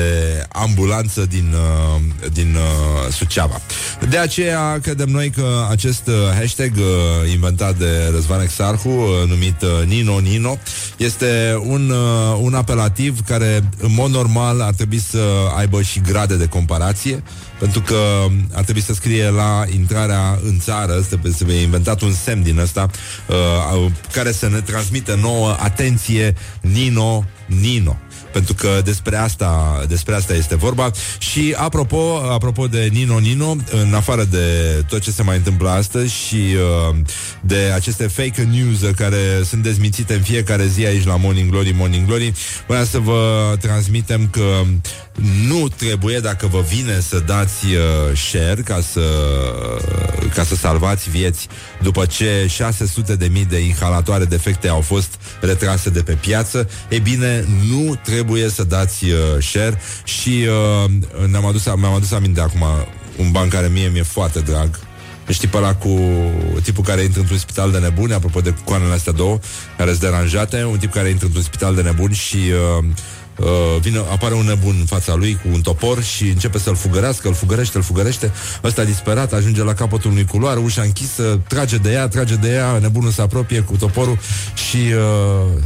ambulanță 0.51 1.25
din, 1.25 1.53
uh, 1.53 2.01
din 2.33 2.55
uh, 2.55 3.13
Suceava. 3.13 3.61
De 4.09 4.17
aceea 4.17 4.79
credem 4.81 5.09
noi 5.09 5.29
că 5.29 5.67
acest 5.69 6.07
uh, 6.07 6.13
hashtag 6.39 6.71
uh, 6.75 7.31
inventat 7.31 7.77
de 7.77 8.09
Răzvan 8.11 8.41
Exarhu, 8.41 8.89
uh, 8.89 9.27
numit 9.27 9.61
uh, 9.61 9.87
Nino 9.87 10.19
Nino, 10.19 10.57
este 10.97 11.61
un, 11.63 11.89
uh, 11.89 12.39
un 12.41 12.53
apelativ 12.53 13.19
care 13.25 13.69
în 13.79 13.93
mod 13.93 14.11
normal 14.11 14.61
ar 14.61 14.73
trebui 14.73 14.99
să 14.99 15.19
aibă 15.57 15.81
și 15.81 15.99
grade 15.99 16.35
de 16.35 16.45
comparație 16.45 17.23
pentru 17.59 17.81
că 17.81 18.25
ar 18.53 18.63
trebui 18.63 18.81
să 18.81 18.93
scrie 18.93 19.29
la 19.29 19.63
intrarea 19.73 20.39
în 20.43 20.59
țară, 20.59 21.01
să 21.09 21.17
se 21.35 21.45
fie 21.45 21.61
inventat 21.61 22.01
un 22.01 22.13
semn 22.13 22.43
din 22.43 22.59
ăsta 22.59 22.89
uh, 23.27 23.91
care 24.11 24.31
să 24.31 24.49
ne 24.49 24.61
transmită 24.61 25.15
nouă 25.15 25.55
atenție 25.59 26.33
Nino 26.61 27.25
Nino 27.45 27.97
pentru 28.37 28.53
că 28.53 28.81
despre 28.83 29.15
asta, 29.15 29.83
despre 29.87 30.15
asta 30.15 30.33
este 30.33 30.55
vorba. 30.55 30.91
Și 31.17 31.55
apropo, 31.57 32.21
apropo 32.31 32.67
de 32.67 32.89
Nino 32.91 33.19
Nino, 33.19 33.55
în 33.71 33.93
afară 33.93 34.23
de 34.23 34.45
tot 34.87 35.01
ce 35.01 35.11
se 35.11 35.23
mai 35.23 35.35
întâmplă 35.35 35.69
astăzi 35.69 36.13
și 36.13 36.35
uh, 36.35 36.95
de 37.41 37.71
aceste 37.75 38.07
fake 38.07 38.49
news 38.51 38.95
care 38.95 39.17
sunt 39.45 39.63
dezmințite 39.63 40.13
în 40.13 40.21
fiecare 40.21 40.65
zi 40.65 40.85
aici 40.85 41.05
la 41.05 41.15
Morning 41.15 41.49
Glory, 41.49 41.71
Morning 41.77 42.05
Glory, 42.07 42.33
vreau 42.67 42.83
să 42.83 42.99
vă 42.99 43.55
transmitem 43.61 44.27
că 44.31 44.61
nu 45.47 45.67
trebuie, 45.67 46.19
dacă 46.19 46.47
vă 46.47 46.63
vine, 46.67 46.99
să 46.99 47.23
dați 47.25 47.65
uh, 47.65 48.17
share 48.17 48.61
ca 48.61 48.79
să, 48.91 49.05
ca 50.33 50.43
să 50.43 50.55
salvați 50.55 51.09
vieți 51.09 51.47
după 51.81 52.05
ce 52.05 52.45
600 52.49 53.15
de 53.15 53.27
mii 53.31 53.45
de 53.45 53.59
inhalatoare 53.59 54.25
defecte 54.25 54.67
au 54.67 54.81
fost 54.81 55.13
retrase 55.41 55.89
de 55.89 56.01
pe 56.01 56.13
piață. 56.13 56.69
E 56.89 56.99
bine, 56.99 57.45
nu 57.69 57.99
trebuie 58.03 58.26
să 58.49 58.63
dați 58.63 59.05
uh, 59.05 59.43
share 59.43 59.79
și 60.03 60.45
uh, 60.83 60.91
ne-am 61.27 61.45
adus, 61.45 61.65
mi-am 61.65 61.93
adus 61.93 62.11
aminte 62.11 62.41
acum 62.41 62.63
un 63.17 63.31
ban 63.31 63.47
care 63.47 63.67
mie 63.67 63.87
mi-e 63.87 64.03
foarte 64.03 64.39
drag. 64.39 64.79
Știi 65.29 65.47
pe 65.47 65.57
ăla 65.57 65.75
cu 65.75 65.99
tipul 66.63 66.83
care 66.83 67.01
intră 67.01 67.19
într-un 67.19 67.37
spital 67.37 67.71
de 67.71 67.77
nebuni, 67.77 68.13
apropo 68.13 68.39
de 68.39 68.53
coanele 68.63 68.93
astea 68.93 69.13
două, 69.13 69.39
care 69.77 69.89
sunt 69.89 70.01
deranjate, 70.01 70.63
un 70.63 70.77
tip 70.77 70.91
care 70.93 71.09
intră 71.09 71.25
într-un 71.25 71.43
spital 71.43 71.75
de 71.75 71.81
nebuni 71.81 72.13
și 72.13 72.37
uh, 72.37 72.85
Uh, 73.39 73.81
vine, 73.81 73.97
apare 73.97 74.33
un 74.33 74.45
nebun 74.45 74.75
în 74.79 74.85
fața 74.85 75.15
lui 75.15 75.39
cu 75.43 75.49
un 75.53 75.61
topor 75.61 76.03
și 76.03 76.27
începe 76.27 76.59
să-l 76.59 76.75
fugărească, 76.75 77.27
îl 77.27 77.33
fugărește, 77.33 77.77
îl 77.77 77.83
fugărește. 77.83 78.31
Ăsta 78.63 78.83
disperat 78.83 79.33
ajunge 79.33 79.63
la 79.63 79.73
capătul 79.73 80.11
unui 80.11 80.25
culoar, 80.25 80.57
ușa 80.57 80.81
închisă, 80.81 81.39
trage 81.47 81.77
de 81.77 81.91
ea, 81.91 82.07
trage 82.07 82.35
de 82.35 82.49
ea, 82.53 82.77
nebunul 82.77 83.11
se 83.11 83.21
apropie 83.21 83.59
cu 83.59 83.75
toporul 83.75 84.17
și 84.69 84.77
uh, 84.77 85.61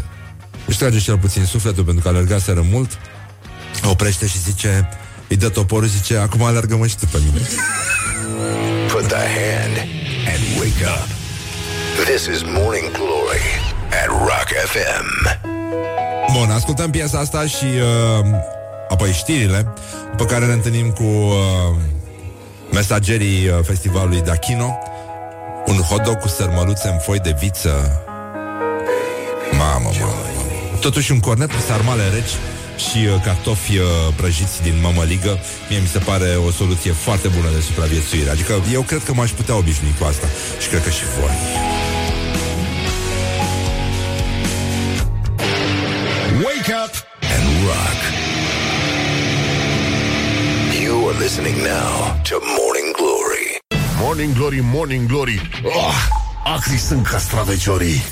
își 0.72 0.80
trage 0.80 0.99
cel 0.99 1.17
puțin 1.17 1.45
sufletul 1.45 1.84
pentru 1.84 2.03
că 2.03 2.09
alergaseră 2.09 2.65
mult. 2.72 2.97
Oprește 3.84 4.28
și 4.28 4.39
zice, 4.39 4.89
îi 5.28 5.36
dă 5.36 5.49
toporul 5.49 5.88
și 5.88 5.95
zice, 5.95 6.17
acum 6.17 6.43
alergă-mă 6.43 6.88
și 6.88 6.97
tu 6.97 7.05
pe 7.05 7.17
mine. 7.26 7.45
Put 8.91 9.07
the 9.07 9.26
hand 9.39 9.76
and 10.32 10.41
wake 10.59 10.84
up. 10.95 11.07
This 12.05 12.26
is 12.36 12.41
Morning 12.43 12.91
Glory 12.91 13.45
at 14.01 14.07
Rock 14.07 14.49
FM. 14.72 15.07
Bun, 16.34 16.49
ascultăm 16.49 16.89
piesa 16.89 17.19
asta 17.19 17.45
și 17.45 17.65
uh, 17.65 18.26
apoi 18.89 19.11
știrile 19.11 19.74
pe 20.17 20.26
care 20.26 20.45
ne 20.45 20.53
întâlnim 20.53 20.89
cu 20.89 21.03
uh, 21.03 21.76
mesagerii 22.72 23.47
uh, 23.47 23.59
festivalului 23.63 24.22
Dachino. 24.22 24.78
Un 25.65 25.78
hot 25.78 26.03
dog 26.03 26.17
cu 26.17 26.28
sărmăluțe 26.28 26.88
în 26.88 26.99
foi 26.99 27.19
de 27.19 27.36
viță. 27.39 28.01
Mamă, 29.57 29.89
mamă. 29.99 30.31
Totuși 30.82 31.12
un 31.12 31.20
cornet 31.20 31.52
cu 31.52 31.60
sarmale 31.68 32.10
reci 32.10 32.34
și 32.90 32.98
uh, 33.08 33.22
cartofi 33.24 33.78
uh, 33.78 33.86
prăjiți 34.16 34.62
din 34.62 34.74
mămăligă, 34.82 35.40
mie 35.70 35.80
mi 35.80 35.88
se 35.88 36.00
pare 36.00 36.36
o 36.48 36.52
soluție 36.52 36.92
foarte 36.92 37.28
bună 37.28 37.50
de 37.54 37.62
supraviețuire. 37.62 38.30
Adică 38.30 38.54
eu 38.74 38.82
cred 38.82 39.04
că 39.04 39.14
m-aș 39.14 39.32
putea 39.32 39.56
obișnui 39.56 39.94
cu 40.00 40.06
asta 40.06 40.28
și 40.62 40.68
cred 40.68 40.84
că 40.84 40.90
și 40.90 41.04
voi. 41.20 41.36
Wake 46.46 46.74
up 46.84 46.94
and 47.36 47.48
rock. 47.68 48.00
You 50.84 51.08
are 51.10 51.18
listening 51.24 51.56
now 51.56 52.20
to 52.30 52.36
Morning 52.58 52.90
Glory. 53.00 53.48
Morning 54.04 54.34
Glory, 54.34 54.60
Morning 54.64 55.08
Glory. 55.08 55.42
Oh! 55.64 56.30
Acri 56.44 56.78
sunt 56.78 57.08
castraveciorii 57.08 58.04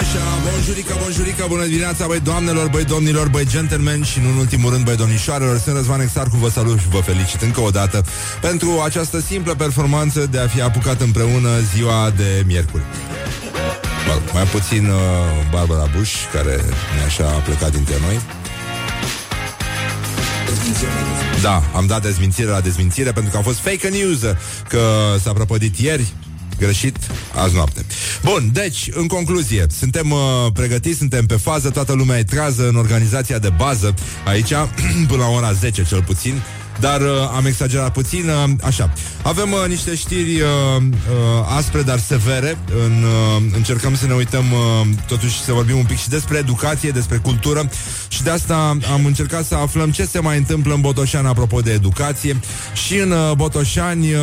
Așa, 0.00 0.50
bonjurică, 0.50 0.96
bonjurică, 1.00 1.44
bună 1.48 1.64
dimineața, 1.64 2.06
băi 2.06 2.20
doamnelor, 2.20 2.68
băi 2.68 2.84
domnilor, 2.84 3.28
băi 3.28 3.46
gentlemen 3.46 4.02
și 4.02 4.20
nu 4.20 4.28
în 4.28 4.36
ultimul 4.36 4.70
rând, 4.70 4.84
băi 4.84 4.96
domnișoarelor. 4.96 5.58
Sunt 5.58 5.76
Răzvan 5.76 6.00
Exarcu, 6.00 6.36
vă 6.36 6.48
salut 6.48 6.78
și 6.78 6.88
vă 6.88 6.98
felicit 6.98 7.42
încă 7.42 7.60
o 7.60 7.70
dată 7.70 8.04
pentru 8.40 8.80
această 8.84 9.20
simplă 9.20 9.54
performanță 9.54 10.26
de 10.26 10.38
a 10.38 10.46
fi 10.46 10.60
apucat 10.60 11.00
împreună 11.00 11.48
ziua 11.74 12.12
de 12.16 12.42
miercuri. 12.46 12.82
Bă, 14.06 14.20
mai 14.32 14.44
puțin 14.44 14.86
uh, 14.86 14.96
Barbara 15.50 15.88
Bush, 15.96 16.14
care 16.32 16.56
ne 16.96 17.04
așa 17.06 17.24
a 17.24 17.38
plecat 17.38 17.70
dintre 17.70 17.94
noi. 18.06 18.20
Da, 21.42 21.62
am 21.74 21.86
dat 21.86 22.02
dezmințire 22.02 22.48
la 22.48 22.60
dezmințire 22.60 23.12
pentru 23.12 23.32
că 23.32 23.38
a 23.38 23.42
fost 23.42 23.58
fake 23.58 23.88
news 23.88 24.20
că 24.68 24.80
s-a 25.22 25.32
prăpădit 25.32 25.78
ieri 25.78 26.12
greșit 26.58 26.96
azi 27.34 27.54
noapte. 27.54 27.84
Bun, 28.22 28.50
deci, 28.52 28.88
în 28.92 29.06
concluzie, 29.06 29.66
suntem 29.78 30.10
uh, 30.10 30.18
pregătiți, 30.52 30.98
suntem 30.98 31.26
pe 31.26 31.36
fază, 31.36 31.70
toată 31.70 31.92
lumea 31.92 32.18
e 32.18 32.22
trează 32.22 32.68
în 32.68 32.76
organizația 32.76 33.38
de 33.38 33.52
bază 33.56 33.94
aici, 34.26 34.52
până 35.08 35.22
la 35.22 35.28
ora 35.28 35.52
10 35.52 35.84
cel 35.84 36.02
puțin, 36.02 36.42
dar 36.80 37.00
uh, 37.00 37.08
am 37.36 37.46
exagerat 37.46 37.92
puțin, 37.92 38.28
uh, 38.28 38.50
așa. 38.62 38.92
Avem 39.22 39.52
uh, 39.52 39.68
niște 39.68 39.94
știri 39.94 40.40
uh, 40.40 40.48
uh, 40.80 41.56
aspre, 41.56 41.82
dar 41.82 41.98
severe. 41.98 42.58
În, 42.84 43.02
uh, 43.02 43.42
încercăm 43.54 43.96
să 43.96 44.06
ne 44.06 44.14
uităm, 44.14 44.44
uh, 44.52 44.86
totuși, 45.06 45.42
să 45.42 45.52
vorbim 45.52 45.76
un 45.76 45.84
pic 45.84 45.98
și 45.98 46.08
despre 46.08 46.38
educație, 46.38 46.90
despre 46.90 47.16
cultură 47.16 47.70
și 48.08 48.22
de 48.22 48.30
asta 48.30 48.78
am 48.92 49.04
încercat 49.04 49.44
să 49.44 49.54
aflăm 49.54 49.90
ce 49.90 50.04
se 50.04 50.18
mai 50.18 50.36
întâmplă 50.36 50.74
în 50.74 50.80
Botoșani 50.80 51.26
apropo 51.26 51.60
de 51.60 51.72
educație 51.72 52.40
și 52.86 52.96
în 52.96 53.10
uh, 53.10 53.32
Botoșani, 53.36 54.14
uh, 54.14 54.20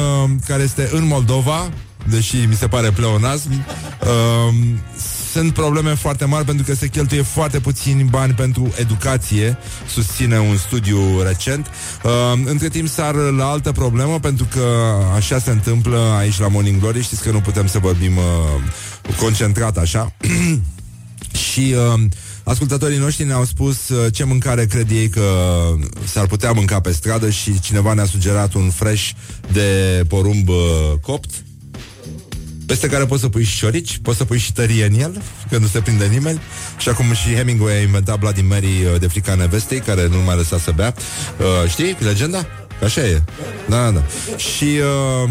care 0.47 0.63
este 0.63 0.89
în 0.91 1.07
Moldova, 1.07 1.69
deși 2.05 2.35
mi 2.35 2.55
se 2.55 2.67
pare 2.67 2.91
pleonasm, 2.91 3.65
uh, 4.01 4.53
sunt 5.31 5.53
probleme 5.53 5.93
foarte 5.93 6.25
mari 6.25 6.45
pentru 6.45 6.65
că 6.65 6.73
se 6.73 6.87
cheltuie 6.87 7.21
foarte 7.21 7.59
puțini 7.59 8.03
bani 8.03 8.33
pentru 8.33 8.73
educație, 8.75 9.57
susține 9.87 10.39
un 10.39 10.57
studiu 10.57 11.21
recent. 11.21 11.67
Uh, 12.03 12.11
între 12.45 12.69
timp 12.69 12.87
sar 12.87 13.15
la 13.15 13.45
altă 13.45 13.71
problemă 13.71 14.19
pentru 14.19 14.47
că 14.51 14.95
așa 15.15 15.39
se 15.39 15.51
întâmplă 15.51 16.15
aici 16.17 16.39
la 16.39 16.47
Morning 16.47 16.79
Glory, 16.79 17.03
știți 17.03 17.23
că 17.23 17.31
nu 17.31 17.39
putem 17.39 17.67
să 17.67 17.79
vorbim 17.79 18.17
uh, 18.17 18.23
concentrat 19.19 19.77
așa. 19.77 20.13
și 21.51 21.75
uh, 21.93 22.01
ascultătorii 22.43 22.97
noștri 22.97 23.25
ne-au 23.25 23.43
spus 23.45 23.89
uh, 23.89 24.13
ce 24.13 24.23
mâncare 24.23 24.65
cred 24.65 24.91
ei 24.91 25.09
că 25.09 25.23
s-ar 26.05 26.25
putea 26.25 26.51
mânca 26.51 26.79
pe 26.79 26.91
stradă 26.91 27.29
și 27.29 27.59
cineva 27.59 27.93
ne-a 27.93 28.05
sugerat 28.05 28.53
un 28.53 28.69
fresh 28.69 29.09
de 29.51 30.03
porumb 30.07 30.47
uh, 30.47 30.55
copt 31.01 31.29
peste 32.69 32.87
care 32.87 33.05
poți 33.05 33.21
să 33.21 33.29
pui 33.29 33.43
și 33.43 33.57
șorici, 33.57 33.99
poți 34.01 34.17
să 34.17 34.25
pui 34.25 34.37
și 34.37 34.53
tărie 34.53 34.85
în 34.85 34.99
el, 34.99 35.21
că 35.49 35.57
nu 35.57 35.67
se 35.67 35.79
prinde 35.81 36.05
nimeni. 36.05 36.39
Și 36.77 36.89
acum 36.89 37.13
și 37.13 37.35
Hemingway 37.35 37.77
a 37.77 37.81
inventat 37.81 38.19
Bloody 38.19 38.41
Mary 38.41 38.65
uh, 38.93 38.99
de 38.99 39.07
frica 39.07 39.35
nevestei, 39.35 39.79
care 39.79 40.07
nu 40.07 40.17
mai 40.17 40.35
lăsa 40.35 40.57
să 40.57 40.71
bea. 40.75 40.93
Uh, 41.37 41.69
știi 41.69 41.95
legenda? 41.99 42.45
Așa 42.83 43.01
e. 43.01 43.21
Da, 43.69 43.83
da, 43.83 43.91
da. 43.91 44.03
Și 44.37 44.63
uh, 44.63 45.29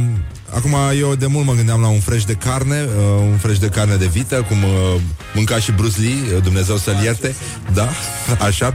acum 0.55 0.75
eu 0.99 1.15
de 1.15 1.27
mult 1.27 1.47
mă 1.47 1.53
gândeam 1.53 1.81
la 1.81 1.89
un 1.89 2.01
fresh 2.01 2.25
de 2.25 2.35
carne, 2.35 2.83
uh, 2.83 3.21
un 3.21 3.37
fresh 3.37 3.59
de 3.59 3.69
carne 3.69 3.97
de 3.97 4.07
vită, 4.07 4.47
cum 4.49 4.63
uh, 4.63 5.01
mânca 5.35 5.59
și 5.59 5.73
Bruce 5.73 6.01
Lee, 6.01 6.37
uh, 6.37 6.43
Dumnezeu 6.43 6.77
să-l 6.77 7.03
ierte. 7.03 7.35
Da, 7.73 7.89
așa. 8.47 8.75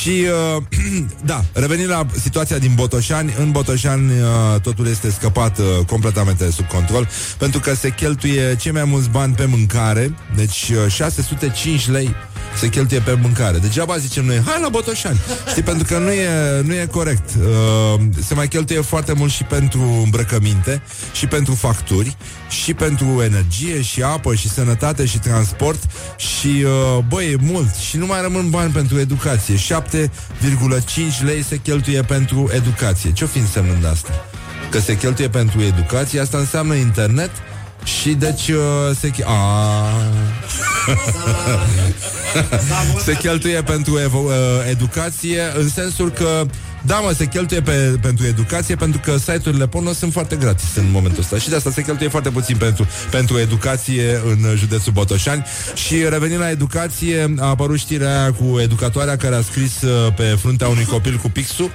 Și 0.00 0.24
uh, 0.56 0.62
da, 1.24 1.44
revenind 1.52 1.88
la 1.88 2.06
situația 2.20 2.58
din 2.58 2.72
Botoșani, 2.74 3.34
în 3.38 3.50
Botoșani 3.50 4.12
uh, 4.20 4.60
totul 4.60 4.86
este 4.86 5.10
scăpat 5.10 5.58
uh, 5.58 5.64
completamente 5.86 6.50
sub 6.50 6.66
control, 6.66 7.08
pentru 7.38 7.60
că 7.60 7.74
se 7.74 7.90
cheltuie 7.90 8.56
cei 8.56 8.72
mai 8.72 8.84
mulți 8.84 9.08
bani 9.08 9.34
pe 9.34 9.44
mâncare, 9.44 10.14
deci 10.36 10.70
uh, 10.84 10.92
605 10.92 11.88
lei 11.88 12.14
se 12.58 12.68
cheltuie 12.68 13.00
pe 13.00 13.18
mâncare. 13.22 13.58
Degeaba 13.58 13.96
zicem 13.96 14.24
noi, 14.24 14.40
hai 14.46 14.58
la 14.62 14.68
Botoșani. 14.68 15.20
Știi, 15.48 15.62
pentru 15.62 15.84
că 15.84 15.98
nu 15.98 16.10
e, 16.10 16.60
nu 16.64 16.74
e 16.74 16.88
corect. 16.90 17.28
Uh, 17.40 18.00
se 18.26 18.34
mai 18.34 18.48
cheltuie 18.48 18.80
foarte 18.80 19.12
mult 19.12 19.32
și 19.32 19.44
pentru 19.44 20.00
îmbrăcăminte, 20.04 20.82
și 21.12 21.26
pentru 21.26 21.54
facturi, 21.54 22.16
și 22.48 22.74
pentru 22.74 23.22
energie, 23.22 23.82
și 23.82 24.02
apă, 24.02 24.34
și 24.34 24.48
sănătate, 24.48 25.06
și 25.06 25.18
transport. 25.18 25.82
Și, 26.16 26.64
uh, 26.64 27.04
băi, 27.08 27.30
e 27.30 27.36
mult. 27.40 27.74
Și 27.74 27.96
nu 27.96 28.06
mai 28.06 28.22
rămân 28.22 28.50
bani 28.50 28.72
pentru 28.72 28.98
educație. 28.98 29.54
7,5 29.56 31.22
lei 31.24 31.42
se 31.42 31.56
cheltuie 31.56 32.02
pentru 32.02 32.50
educație. 32.52 33.12
Ce-o 33.12 33.26
fi 33.26 33.38
însemnând 33.38 33.86
asta? 33.86 34.10
Că 34.70 34.78
se 34.78 34.96
cheltuie 34.96 35.28
pentru 35.28 35.62
educație, 35.62 36.20
asta 36.20 36.38
înseamnă 36.38 36.74
internet, 36.74 37.30
și 37.86 38.12
deci 38.12 38.48
uh, 38.48 38.96
se, 39.00 39.10
ch- 39.10 39.24
a... 39.24 39.88
se 43.04 43.16
cheltuie 43.16 43.62
pentru 43.62 43.98
evo- 43.98 44.24
uh, 44.24 44.32
educație 44.70 45.40
în 45.58 45.68
sensul 45.68 46.10
că 46.10 46.46
da, 46.86 46.98
mă, 46.98 47.12
se 47.16 47.26
cheltuie 47.26 47.60
pe, 47.60 47.98
pentru 48.00 48.26
educație 48.26 48.74
pentru 48.74 49.00
că 49.04 49.16
site-urile 49.16 49.66
porno 49.66 49.92
sunt 49.92 50.12
foarte 50.12 50.36
gratis 50.36 50.76
în 50.76 50.90
momentul 50.90 51.20
ăsta. 51.20 51.38
Și 51.38 51.48
de 51.48 51.56
asta 51.56 51.70
se 51.70 51.82
cheltuie 51.82 52.08
foarte 52.08 52.30
puțin 52.30 52.56
pentru, 52.56 52.86
pentru 53.10 53.38
educație 53.38 54.20
în 54.24 54.56
județul 54.56 54.92
Botoșani. 54.92 55.44
Și 55.74 56.08
revenind 56.08 56.40
la 56.40 56.50
educație 56.50 57.34
a 57.38 57.46
apărut 57.46 57.78
știrea 57.78 58.20
aia 58.20 58.32
cu 58.32 58.58
educatoarea 58.60 59.16
care 59.16 59.34
a 59.34 59.42
scris 59.42 59.82
uh, 59.82 60.12
pe 60.16 60.22
fruntea 60.22 60.68
unui 60.68 60.84
copil 60.84 61.16
cu 61.16 61.30
pixul 61.30 61.70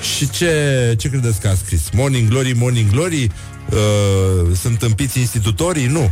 și 0.00 0.30
ce, 0.30 0.94
ce 0.98 1.08
credeți 1.08 1.40
că 1.40 1.48
a 1.48 1.54
scris? 1.54 1.80
Morning 1.92 2.28
Glory, 2.28 2.52
Morning 2.52 2.90
Glory? 2.90 3.30
Uh, 3.70 4.56
sunt 4.60 4.78
tâmpiți 4.78 5.18
institutorii? 5.18 5.86
Nu. 5.86 6.10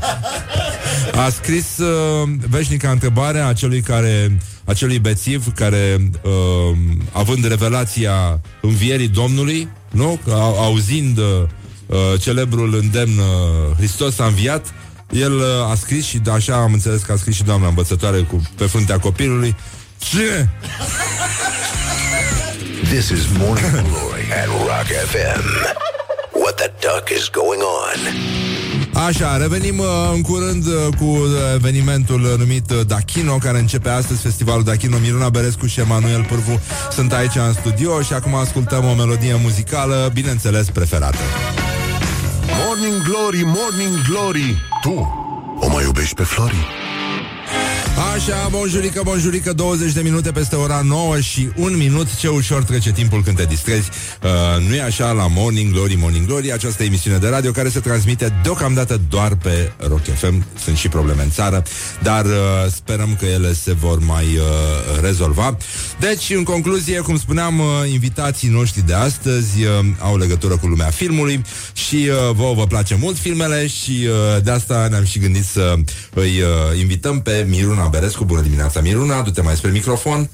A 1.14 1.28
scris 1.28 1.78
uh, 1.78 2.28
veșnica 2.48 2.90
întrebare 2.90 3.38
a 3.38 3.46
acelui 3.46 3.80
care 3.80 4.38
acelui 4.64 4.98
bețiv 4.98 5.54
care 5.54 6.10
uh, 6.22 6.76
având 7.12 7.46
revelația 7.46 8.40
învierii 8.60 9.08
Domnului, 9.08 9.68
nu? 9.90 10.20
A, 10.28 10.34
auzind 10.40 11.18
uh, 11.18 12.20
celebrul 12.20 12.74
îndemn 12.74 13.18
uh, 13.18 13.76
Hristos 13.76 14.18
a 14.18 14.24
înviat, 14.24 14.74
el 15.10 15.32
uh, 15.32 15.70
a 15.70 15.74
scris 15.74 16.04
și 16.06 16.20
așa 16.32 16.56
am 16.56 16.72
înțeles 16.72 17.02
că 17.02 17.12
a 17.12 17.16
scris 17.16 17.34
și 17.34 17.42
doamna 17.42 17.68
învățătoare 17.68 18.18
cu, 18.18 18.42
pe 18.56 18.64
fruntea 18.64 18.98
copilului. 18.98 19.56
Cine? 19.98 20.50
This 22.90 23.10
is 23.10 23.26
Morning 23.38 23.70
Glory 23.90 24.26
at 24.32 24.48
Rock 24.48 24.88
FM. 25.10 25.44
What 26.32 26.56
the 26.56 26.70
duck 26.80 27.10
is 27.10 27.28
going 27.28 27.60
on? 27.60 27.98
Așa, 29.06 29.36
revenim 29.36 29.78
uh, 29.78 29.86
în 30.14 30.20
curând 30.22 30.66
uh, 30.66 30.72
cu 30.98 31.04
uh, 31.04 31.28
evenimentul 31.54 32.24
uh, 32.24 32.38
numit 32.38 32.70
uh, 32.70 32.80
Dachino, 32.86 33.36
care 33.36 33.58
începe 33.58 33.88
astăzi, 33.88 34.20
festivalul 34.20 34.64
Dachino. 34.64 34.98
Miruna 34.98 35.28
Berescu 35.28 35.66
și 35.66 35.80
Emanuel 35.80 36.24
Pârvu 36.24 36.60
sunt 36.90 37.12
aici 37.12 37.34
în 37.34 37.52
studio 37.52 38.02
și 38.02 38.12
acum 38.12 38.34
ascultăm 38.34 38.84
o 38.84 38.94
melodie 38.94 39.34
muzicală, 39.42 40.10
bineînțeles, 40.12 40.70
preferată. 40.70 41.18
Morning 42.66 43.02
Glory, 43.02 43.42
Morning 43.44 44.02
Glory 44.10 44.62
Tu 44.82 45.12
o 45.60 45.68
mai 45.68 45.84
iubești 45.84 46.14
pe 46.14 46.22
Flori? 46.22 46.87
Așa, 47.98 48.48
bonjurică, 48.50 49.00
bonjurică 49.04 49.52
20 49.52 49.92
de 49.92 50.00
minute 50.00 50.30
peste 50.30 50.56
ora 50.56 50.80
9 50.84 51.20
și 51.20 51.48
un 51.56 51.76
minut. 51.76 52.14
Ce 52.14 52.28
ușor 52.28 52.62
trece 52.62 52.92
timpul 52.92 53.22
când 53.22 53.36
te 53.36 53.44
distrezi. 53.44 53.90
Uh, 54.22 54.68
Nu 54.68 54.74
e 54.74 54.82
așa 54.82 55.12
la 55.12 55.26
Morning 55.26 55.72
Glory, 55.72 55.94
Morning 55.94 56.26
Glory 56.26 56.52
Această 56.52 56.82
emisiune 56.82 57.16
de 57.16 57.28
radio 57.28 57.50
care 57.50 57.68
se 57.68 57.80
transmite 57.80 58.34
Deocamdată 58.42 59.00
doar 59.08 59.34
pe 59.34 59.72
Rock 59.88 60.02
FM 60.04 60.44
Sunt 60.64 60.76
și 60.76 60.88
probleme 60.88 61.22
în 61.22 61.30
țară 61.30 61.62
Dar 62.02 62.24
uh, 62.24 62.30
sperăm 62.70 63.16
că 63.18 63.24
ele 63.24 63.52
se 63.52 63.72
vor 63.72 63.98
mai 63.98 64.24
uh, 64.24 65.00
rezolva. 65.00 65.56
Deci, 66.00 66.30
în 66.30 66.42
concluzie, 66.42 66.98
cum 66.98 67.18
spuneam 67.18 67.58
uh, 67.58 67.66
Invitații 67.92 68.48
noștri 68.48 68.86
de 68.86 68.94
astăzi 68.94 69.62
uh, 69.62 69.86
Au 69.98 70.16
legătură 70.16 70.56
cu 70.56 70.66
lumea 70.66 70.90
filmului 70.90 71.42
Și 71.72 71.96
uh, 72.10 72.34
vouă 72.34 72.54
vă 72.54 72.66
place 72.66 72.94
mult 73.00 73.18
filmele 73.18 73.66
Și 73.66 74.06
uh, 74.06 74.42
de 74.42 74.50
asta 74.50 74.86
ne-am 74.90 75.04
și 75.04 75.18
gândit 75.18 75.44
să 75.44 75.74
Îi 76.14 76.40
uh, 76.40 76.78
invităm 76.80 77.20
pe 77.20 77.46
Miruna 77.48 77.87
Berescu 77.88 78.24
Bună 78.24 78.40
dimineața, 78.40 78.80
Miruna, 78.80 79.22
du-te 79.22 79.42
mai 79.42 79.56
spre 79.56 79.70
microfon 79.70 80.28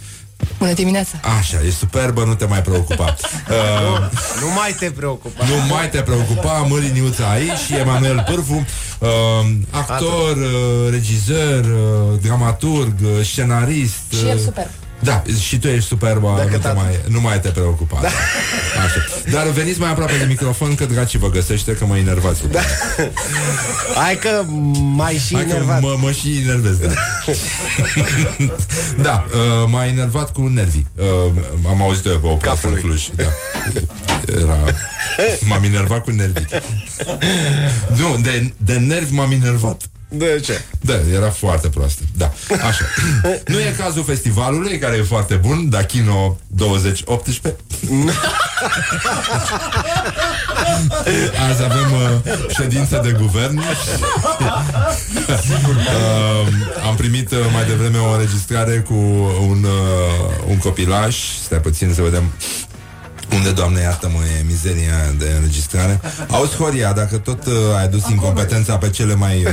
Bună 0.59 0.73
dimineața! 0.73 1.21
Așa, 1.39 1.61
e 1.67 1.71
superbă, 1.71 2.25
nu 2.25 2.35
te 2.35 2.45
mai 2.47 2.63
preocupa 2.63 3.05
uh, 3.51 3.99
Nu 4.41 4.53
mai 4.55 4.75
te 4.79 4.91
preocupa. 4.91 5.45
Nu 5.45 5.75
mai 5.75 5.91
te 5.91 6.01
preocupa, 6.01 6.53
Măriniuța 6.53 7.31
aici 7.31 7.59
și 7.67 7.75
Emanuel 7.75 8.25
Pârvu 8.29 8.67
uh, 8.99 9.09
Actor, 9.71 10.37
uh, 10.37 10.91
regizor, 10.91 11.65
uh, 11.65 12.21
dramaturg, 12.23 12.93
uh, 13.03 13.25
scenarist 13.25 13.95
Și 14.19 14.29
el 14.29 14.37
uh, 14.37 14.43
super. 14.45 14.71
Da, 15.05 15.23
și 15.41 15.59
tu 15.59 15.69
ești 15.69 15.89
superbă, 15.89 16.49
nu, 16.51 16.59
te 16.59 16.73
mai, 16.73 17.01
nu 17.09 17.21
mai 17.21 17.41
te 17.41 17.49
preocupa 17.49 17.99
da. 18.03 18.09
Așa. 18.85 19.31
Dar 19.31 19.47
veniți 19.47 19.81
mai 19.81 19.91
aproape 19.91 20.17
de 20.17 20.25
microfon 20.25 20.75
Că 20.75 20.85
dracii 20.85 21.19
vă 21.19 21.31
găsește, 21.31 21.73
că 21.73 21.85
mă 21.85 21.97
enervați 21.97 22.49
da. 22.51 22.61
Hai 23.95 24.17
că 24.19 24.45
mai 24.95 25.23
și 25.27 25.35
Hai 25.35 25.45
că 25.45 25.51
enervat. 25.51 25.81
mă, 25.81 25.97
mă 26.01 26.11
și 26.11 26.41
enervez, 26.43 26.77
da 26.77 26.89
Da, 29.03 29.25
uh, 29.35 29.69
m-a 29.71 29.87
enervat 29.87 30.33
cu 30.33 30.43
nervii 30.47 30.87
uh, 30.97 31.33
Am 31.69 31.83
auzit 31.83 32.07
eu 32.07 32.19
pe 32.19 32.27
o 32.27 32.35
plasă 32.35 32.67
în 32.69 32.75
Cluj 32.75 33.09
da. 33.17 33.25
Era... 34.41 34.57
M-am 35.41 35.65
enervat 35.65 36.03
cu 36.05 36.11
nervii. 36.11 36.47
Nu, 37.97 38.17
de, 38.23 38.53
de 38.57 38.75
nervi 38.75 39.15
m-am 39.15 39.33
enervat. 39.33 39.83
De 40.17 40.41
ce? 40.45 40.61
Da, 40.81 40.95
era 41.15 41.31
foarte 41.31 41.69
proastă. 41.69 42.03
Da, 42.17 42.33
așa. 42.67 42.85
nu 43.53 43.59
e 43.59 43.75
cazul 43.79 44.05
festivalului, 44.05 44.79
care 44.79 44.97
e 44.97 45.03
foarte 45.03 45.35
bun, 45.35 45.69
Dachino 45.69 46.39
2018. 46.47 47.57
Azi 51.51 51.63
avem 51.63 51.93
uh, 51.93 52.11
ședință 52.49 53.01
de 53.05 53.13
guvern. 53.13 53.59
uh, 53.59 53.65
am 56.89 56.95
primit 56.97 57.31
uh, 57.31 57.39
mai 57.53 57.65
devreme 57.65 57.99
o 57.99 58.11
înregistrare 58.13 58.79
cu 58.79 58.95
un, 59.49 59.65
uh, 59.65 59.71
un 60.49 60.59
copilaj. 60.59 61.17
Stai 61.45 61.61
puțin 61.61 61.95
să 61.95 62.03
vedem 62.03 62.33
unde, 63.33 63.51
Doamne, 63.51 63.81
iartă-mă, 63.81 64.19
e 64.39 64.43
mizeria 64.47 65.15
de 65.19 65.33
înregistrare. 65.37 66.01
Auzi, 66.31 66.57
Horia, 66.57 66.93
dacă 66.93 67.17
tot 67.17 67.47
uh, 67.47 67.53
ai 67.77 67.85
adus 67.85 68.09
incompetența 68.09 68.79
pe 68.79 68.91
cele 68.91 69.15
mai 69.15 69.45
uh, 69.45 69.53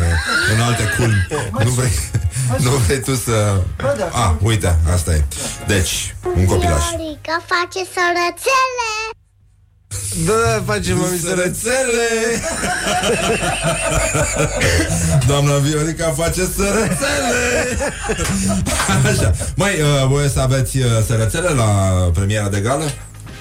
înalte 0.56 0.84
culmi, 0.98 1.28
nu 1.64 1.70
vrei, 1.70 1.92
nu 2.66 2.70
vrei 2.70 3.00
tu 3.00 3.16
să... 3.16 3.62
Ah, 4.12 4.32
uite, 4.42 4.78
asta 4.94 5.14
e. 5.14 5.24
Deci, 5.68 6.16
un 6.36 6.46
copilaj. 6.46 6.82
Viorica 6.90 7.44
face 7.48 7.86
sărățele 7.94 8.92
Da, 10.26 10.34
da, 10.34 10.74
facem 10.74 10.98
mami 10.98 11.18
Sărățele! 11.18 12.10
Doamna 15.28 15.58
Viorica 15.58 16.14
face 16.18 16.46
sărățele! 16.56 17.78
Așa. 19.12 19.34
Mai, 19.56 19.82
uh, 19.82 20.08
voi 20.08 20.30
să 20.30 20.40
aveți 20.40 20.78
uh, 20.78 20.86
sărățele 21.08 21.50
la 21.50 21.66
premiera 22.14 22.50
de 22.50 22.60
gală? 22.60 22.84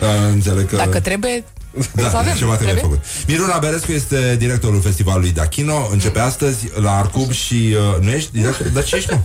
Uh, 0.01 0.07
înțeleg 0.32 0.68
că... 0.68 0.76
Dacă 0.76 1.01
trebuie, 1.01 1.44
Da, 1.92 2.09
să 2.09 2.16
avem. 2.16 2.34
ceva 2.36 2.55
trebuie, 2.55 2.76
Trebuie? 2.78 3.01
făcut. 3.03 3.26
Miruna 3.28 3.59
Berescu 3.59 3.92
este 3.92 4.36
directorul 4.38 4.80
festivalului 4.80 5.30
Dachino. 5.30 5.88
Începe 5.92 6.18
astăzi 6.18 6.68
la 6.74 6.96
Arcub 6.98 7.30
și... 7.32 7.55
Uh, 7.55 8.05
nu 8.05 8.11
ești 8.11 8.32
director? 8.32 8.66
Dar 8.68 8.84
ce 8.84 8.96
ești, 8.96 9.12
mă? 9.12 9.18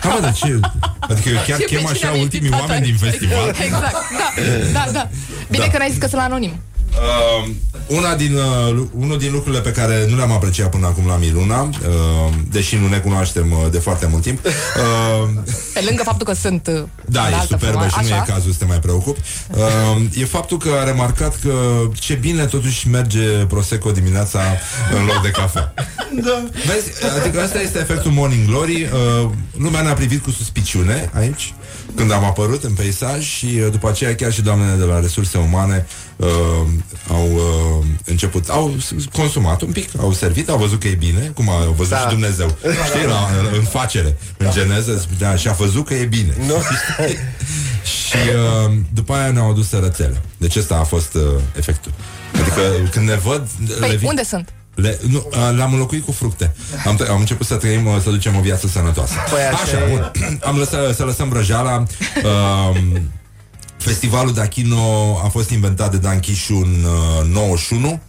Ha, 0.00 0.08
mă, 0.14 0.20
dar 0.20 0.32
ce? 0.32 0.60
Adică 1.00 1.28
eu 1.28 1.34
chiar 1.34 1.58
Și 1.58 1.64
pe 1.64 1.64
chem 1.64 1.78
cine 1.78 1.90
așa 1.90 2.08
am 2.08 2.18
ultimii 2.18 2.46
invitat 2.50 2.60
oameni 2.68 2.84
din 2.84 2.96
aici? 3.02 3.10
festival. 3.10 3.54
Exact, 3.64 3.92
da, 3.92 4.32
da, 4.72 4.90
da. 4.92 5.08
Bine 5.50 5.64
Da. 5.64 5.70
că 5.70 5.78
n-ai 5.78 5.90
zis 5.90 5.98
că 5.98 6.06
sunt 6.06 6.20
anonim. 6.20 6.60
Uh, 6.94 7.50
una 7.86 8.14
din, 8.14 8.34
uh, 8.34 8.72
lu- 8.72 8.90
unul 8.98 9.18
din 9.18 9.32
lucrurile 9.32 9.60
pe 9.60 9.70
care 9.70 10.06
nu 10.08 10.16
le-am 10.16 10.32
apreciat 10.32 10.70
până 10.70 10.86
acum 10.86 11.06
la 11.06 11.16
Miruna, 11.16 11.60
uh, 11.62 11.70
deși 12.50 12.76
nu 12.76 12.88
ne 12.88 12.96
cunoaștem 12.98 13.50
uh, 13.50 13.70
de 13.70 13.78
foarte 13.78 14.06
mult 14.10 14.22
timp, 14.22 14.44
uh, 14.44 15.28
Pe 15.74 15.80
lângă 15.86 16.02
faptul 16.04 16.26
că 16.26 16.32
sunt 16.32 16.66
uh, 16.66 16.82
Da, 17.06 17.24
e 17.24 17.26
înaltă, 17.26 17.46
superbă 17.50 17.66
frumoasă, 17.66 17.98
și 18.00 18.08
nu 18.08 18.14
e 18.16 18.18
așa. 18.20 18.32
cazul 18.32 18.52
să 18.52 18.58
te 18.58 18.64
mai 18.64 18.78
preocupi. 18.78 19.20
Uh, 19.50 20.20
e 20.20 20.24
faptul 20.24 20.58
că 20.58 20.68
a 20.80 20.84
remarcat 20.84 21.34
că 21.42 21.52
ce 21.94 22.14
bine 22.14 22.44
totuși 22.44 22.88
merge 22.88 23.28
Prosecco 23.48 23.90
dimineața 23.90 24.40
în 24.98 25.04
loc 25.04 25.22
de 25.22 25.30
cafea. 25.30 25.74
Da. 26.24 26.44
Vezi, 26.66 27.18
adică 27.20 27.40
asta 27.40 27.60
este 27.60 27.78
efectul 27.78 28.10
Morning 28.10 28.46
Glory. 28.48 28.82
Uh, 29.22 29.30
lumea 29.58 29.82
ne-a 29.82 29.94
privit 29.94 30.22
cu 30.22 30.30
suspiciune 30.30 31.10
aici 31.14 31.54
când 31.94 32.12
am 32.12 32.24
apărut 32.24 32.64
în 32.64 32.72
peisaj 32.72 33.24
și 33.24 33.46
uh, 33.46 33.66
după 33.70 33.88
aceea 33.88 34.14
chiar 34.14 34.32
și 34.32 34.42
doamnele 34.42 34.76
de 34.76 34.84
la 34.84 35.00
resurse 35.00 35.38
umane 35.38 35.86
uh, 36.16 36.28
au 37.10 37.30
uh, 37.32 37.86
început, 38.04 38.48
au 38.48 38.74
s- 38.80 39.04
consumat 39.12 39.60
un 39.62 39.72
pic, 39.72 39.88
au 40.00 40.12
servit, 40.12 40.48
au 40.48 40.56
văzut 40.58 40.80
că 40.80 40.86
e 40.88 40.94
bine, 40.94 41.30
cum 41.34 41.48
a 41.50 41.64
văzut 41.76 41.92
Da. 41.92 41.98
și 41.98 42.06
Dumnezeu. 42.08 42.56
Știi, 42.86 43.06
la, 43.06 43.28
în 43.56 43.62
facere, 43.62 44.16
în 44.36 44.50
geneză, 44.50 44.98
spunea, 44.98 45.36
și 45.36 45.48
a 45.48 45.52
văzut 45.52 45.86
că 45.86 45.94
e 45.94 46.04
bine. 46.04 46.34
Nu. 46.46 46.54
Și 48.08 48.16
uh, 48.66 48.72
după 48.92 49.12
aia 49.14 49.30
ne-au 49.30 49.50
adus 49.50 49.68
sărățele. 49.68 50.20
Deci 50.36 50.56
ăsta 50.56 50.74
a 50.74 50.82
fost 50.84 51.14
uh, 51.14 51.22
efectul. 51.56 51.92
Adică 52.40 52.60
când 52.90 53.08
ne 53.08 53.14
văd... 53.14 53.48
le 53.68 53.86
Păi, 53.86 53.96
vin- 53.96 54.08
unde 54.08 54.22
sunt? 54.24 54.52
le, 54.74 54.98
nu, 55.08 55.26
uh, 55.30 55.52
le-am 55.56 55.72
înlocuit 55.72 56.04
cu 56.04 56.12
fructe. 56.12 56.54
Am, 56.86 56.98
am 57.10 57.18
început 57.20 57.46
să 57.46 57.54
trăim, 57.54 57.86
uh, 57.86 57.96
să 58.02 58.10
ducem 58.10 58.36
o 58.36 58.40
viață 58.40 58.66
sănătoasă. 58.66 59.12
Păi 59.30 59.40
așa 59.42 59.62
așa 59.62 59.78
e. 59.86 59.88
bun. 59.90 60.12
Am 60.44 60.56
lăsat 60.56 60.94
să 60.94 61.04
lăsăm 61.04 61.28
brăjala. 61.28 61.82
Uh, 62.24 62.80
festivalul 63.84 64.32
Dachino 64.32 65.16
a 65.24 65.28
fost 65.28 65.50
inventat 65.50 65.90
de 65.90 65.96
Dan 65.96 66.20
Chișu 66.20 66.54
în 66.54 66.84
uh, 67.22 67.26
91. 67.32 68.00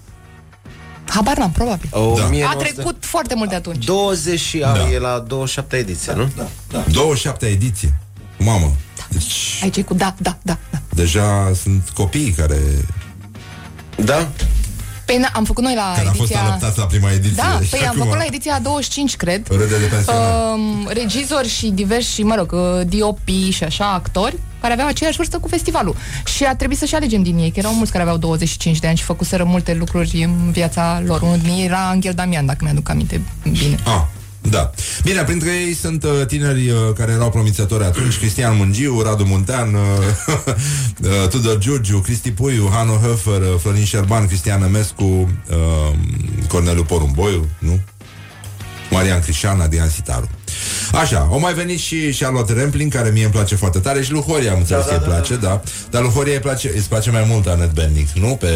Habar 1.05 1.37
n-am, 1.37 1.51
probabil. 1.51 1.89
O, 1.91 2.13
Da. 2.17 2.25
mie 2.27 2.43
A 2.43 2.51
nu 2.53 2.59
o 2.59 2.63
să- 2.63 2.71
trecut 2.73 2.95
foarte 3.05 3.35
mult 3.35 3.49
de 3.49 3.55
atunci. 3.55 3.85
20 3.85 4.39
și 4.39 4.61
a, 4.61 4.73
Da. 4.73 4.89
e 4.91 4.99
la 4.99 5.19
27 5.27 5.75
ediție, 5.77 6.13
nu? 6.13 6.29
Da. 6.71 6.83
27 6.91 7.45
ediție. 7.45 7.93
Mamă. 8.39 8.71
Deci 9.09 9.59
Aici 9.63 9.77
e 9.77 9.81
cu 9.81 9.93
da, 9.93 10.15
da, 10.17 10.37
da, 10.41 10.57
da. 10.71 10.77
deja 10.93 11.51
sunt 11.61 11.89
copii 11.93 12.29
care, 12.31 12.59
Da? 14.05 14.29
Păi 15.05 15.17
na, 15.17 15.29
am 15.33 15.43
făcut 15.43 15.63
noi 15.63 15.75
la 15.75 15.93
care 15.95 16.07
au 16.07 16.13
fost 16.13 16.31
ediția... 16.31 16.47
adaptați 16.47 16.79
la 16.79 16.85
prima 16.85 17.11
ediție. 17.11 17.35
Da, 17.35 17.59
Și 17.63 17.69
păi 17.69 17.79
am 17.79 17.87
acum 17.87 17.99
făcut 17.99 18.17
la 18.17 18.23
ediția 18.25 18.59
25, 18.59 19.15
cred. 19.15 19.47
Râde 19.47 19.77
de 19.77 19.85
pensionar. 19.85 20.53
Um, 20.53 20.87
regizori 20.87 21.47
și 21.47 21.67
diversi, 21.67 22.23
mă 22.23 22.35
rog, 22.35 22.51
uh, 22.51 22.99
DOP 22.99 23.27
și 23.49 23.63
așa, 23.63 23.91
actori 23.91 24.37
care 24.61 24.73
aveau 24.73 24.87
aceeași 24.87 25.17
vârstă 25.17 25.37
cu 25.37 25.47
festivalul. 25.47 25.95
Și 26.25 26.43
a 26.43 26.55
trebuit 26.55 26.77
să-și 26.77 26.95
alegem 26.95 27.23
din 27.23 27.37
ei, 27.37 27.51
că 27.51 27.59
erau 27.59 27.73
mulți 27.73 27.91
care 27.91 28.03
aveau 28.03 28.17
25 28.17 28.79
de 28.79 28.87
ani 28.87 28.97
și 28.97 29.03
făcuseră 29.03 29.43
multe 29.43 29.73
lucruri 29.73 30.23
în 30.23 30.51
viața 30.51 31.01
lor. 31.05 31.21
Unul 31.21 31.37
din 31.37 31.51
ei 31.51 31.65
era 31.65 31.87
Angel 31.89 32.13
Damian, 32.13 32.45
dacă 32.45 32.59
mi-aduc 32.61 32.89
aminte 32.89 33.21
bine. 33.43 33.75
Ah, 33.83 34.01
da. 34.49 34.71
Bine, 35.03 35.23
printre 35.23 35.49
ei 35.49 35.73
sunt 35.73 36.03
uh, 36.03 36.25
tineri 36.27 36.69
uh, 36.69 36.77
care 36.97 37.11
erau 37.11 37.29
promițători 37.29 37.83
atunci, 37.83 38.17
Cristian 38.17 38.57
Mungiu, 38.57 39.01
Radu 39.01 39.23
Muntean, 39.25 39.73
uh, 39.73 39.81
uh, 41.23 41.29
Tudor 41.29 41.57
Giurgiu, 41.57 41.99
Cristi 41.99 42.31
Puiu, 42.31 42.69
Hanu 42.71 42.99
Höfer, 43.03 43.41
uh, 43.41 43.59
Florin 43.59 43.85
Șerban, 43.85 44.27
Cristian 44.27 44.63
Emescu, 44.63 45.03
uh, 45.03 45.27
Corneliu 46.47 46.83
Porumboiu, 46.83 47.49
nu? 47.59 47.79
Marian 48.91 49.21
Crișan, 49.21 49.59
Adrian 49.59 49.89
Sitaru. 49.89 50.29
Așa, 50.91 51.27
o 51.31 51.37
mai 51.37 51.53
venit 51.53 51.79
și 51.79 52.15
Charlotte 52.19 52.53
Rampling, 52.53 52.93
care 52.93 53.09
mie 53.09 53.23
îmi 53.23 53.33
place 53.33 53.55
foarte 53.55 53.79
tare 53.79 54.01
și 54.03 54.11
lui 54.11 54.21
Horia 54.21 54.51
am 54.51 54.57
înțeles 54.57 54.85
Da, 54.85 54.91
că 54.91 54.97
da, 54.97 55.03
îi 55.05 55.09
da, 55.09 55.15
place, 55.15 55.35
da. 55.35 55.61
Dar 55.89 56.01
lui 56.01 56.11
Horia 56.11 56.33
îi 56.33 56.39
place, 56.39 56.71
îți 56.75 56.89
place 56.89 57.11
mai 57.11 57.25
mult 57.29 57.47
Annette 57.47 57.71
Bening, 57.73 58.07
nu? 58.13 58.35
Pe, 58.35 58.47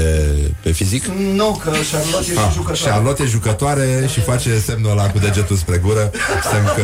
pe 0.63 0.71
fizic? 0.71 1.05
Nu, 1.33 1.59
că 1.63 1.69
Charlotte 1.91 2.31
e 2.31 2.37
Ah, 2.39 2.47
și 2.47 2.53
jucătoare. 2.53 2.89
Charlotte 2.91 3.23
e 3.23 3.25
jucătoare 3.25 4.07
și 4.11 4.19
face 4.21 4.59
semnul 4.59 4.91
ăla 4.91 5.09
cu 5.09 5.19
degetul 5.19 5.55
spre 5.55 5.77
gură 5.77 6.11
Semn 6.51 6.65
că... 6.75 6.83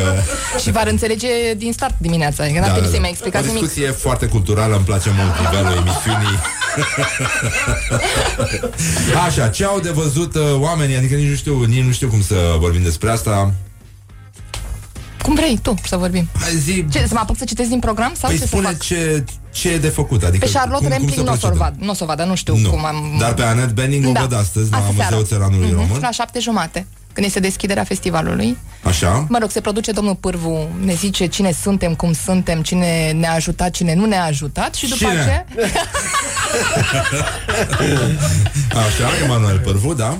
Și 0.60 0.72
va 0.72 0.84
înțelege 0.88 1.28
din 1.58 1.74
start 1.74 1.94
dimineața. 1.98 2.44
Că 2.46 2.60
n-a 2.60 2.70
trebuit 2.72 2.90
să-i 2.92 3.00
mai 3.00 3.08
O 3.10 3.12
explicați 3.12 3.48
nimic. 3.48 3.62
discuție 3.62 3.92
foarte 3.92 4.26
culturală, 4.26 4.76
îmi 4.76 4.86
place 4.86 5.10
mult 5.18 5.34
nivelul 5.40 5.72
emisiunii 5.78 6.40
Așa, 9.28 9.48
ce 9.48 9.66
au 9.66 9.80
de 9.80 9.90
văzut 9.90 10.36
uh, 10.36 10.42
oamenii 10.60 10.96
Adică 10.96 11.16
nici 11.16 11.30
nu 11.30 11.36
știu, 11.36 11.64
nici 11.64 11.84
nu 11.84 11.92
știu 11.92 12.08
cum 12.08 12.22
să 12.22 12.36
vorbim 12.60 12.84
despre 12.84 13.10
asta 13.10 13.54
Cum 15.26 15.36
vrei 15.36 15.60
tu 15.62 15.74
să 15.88 15.98
vorbim? 15.98 16.28
Hai 16.40 16.56
zi 16.56 16.86
Ce, 16.92 17.00
să 17.08 17.14
mă 17.14 17.20
apuc 17.20 17.38
să 17.38 17.44
citesc 17.46 17.70
din 17.70 17.80
program 17.80 18.14
sau 18.20 18.30
Păi 18.30 18.38
ce 18.38 18.42
să 18.42 18.48
spune 18.48 18.68
fac? 18.68 18.80
ce, 18.80 19.24
ce 19.52 19.70
e 19.70 19.78
de 19.78 19.88
făcut 19.88 20.24
adică 20.24 20.46
Pe 20.46 20.52
Charlotte 20.52 20.88
cum, 20.88 20.88
cum 20.88 20.98
Rampling 20.98 21.18
să 21.20 21.24
nu 21.26 21.32
o 21.32 21.36
să-l 21.36 21.50
procedăm? 21.50 21.74
vad, 21.78 21.86
nu 21.86 21.92
o 21.92 21.94
să 21.94 22.04
o 22.04 22.06
vad, 22.06 22.18
dar 22.18 22.28
nu 22.28 22.36
știu 22.36 22.58
Nu. 22.58 22.70
cum 22.70 22.86
am... 22.86 23.16
Dar 23.20 23.34
pe 23.34 23.44
Annette 23.44 23.72
Bening 23.74 24.08
o 24.08 24.12
văd 24.20 24.34
astăzi 24.34 24.72
La 24.72 24.78
Astă 24.78 24.92
seară. 24.96 25.16
Muzeul 25.16 25.26
Țăranului 25.26 25.68
Mhm, 25.68 25.76
Român 25.76 26.00
La 26.02 26.12
șapte 26.12 26.40
jumate, 26.40 26.88
când 27.14 27.26
este 27.26 27.40
deschiderea 27.40 27.84
festivalului. 27.84 28.58
Așa 28.84 29.26
Mă 29.30 29.38
rog, 29.42 29.52
se 29.52 29.62
produce 29.62 29.92
domnul 29.92 30.16
Pârvu, 30.16 30.68
ne 30.84 30.94
zice 30.94 31.26
cine 31.26 31.52
suntem, 31.62 31.94
cum 31.96 32.14
suntem, 32.26 32.62
cine 32.62 33.12
ne-a 33.12 33.34
ajutat, 33.34 33.70
cine 33.72 33.94
nu 33.96 34.06
ne-a 34.06 34.24
ajutat 34.24 34.74
și 34.76 34.88
după 34.88 34.98
Cine? 35.06 35.20
aceea... 35.22 35.46
Așa, 38.86 39.10
Emanuel 39.24 39.60
Pârvu, 39.60 39.94
da? 39.94 40.18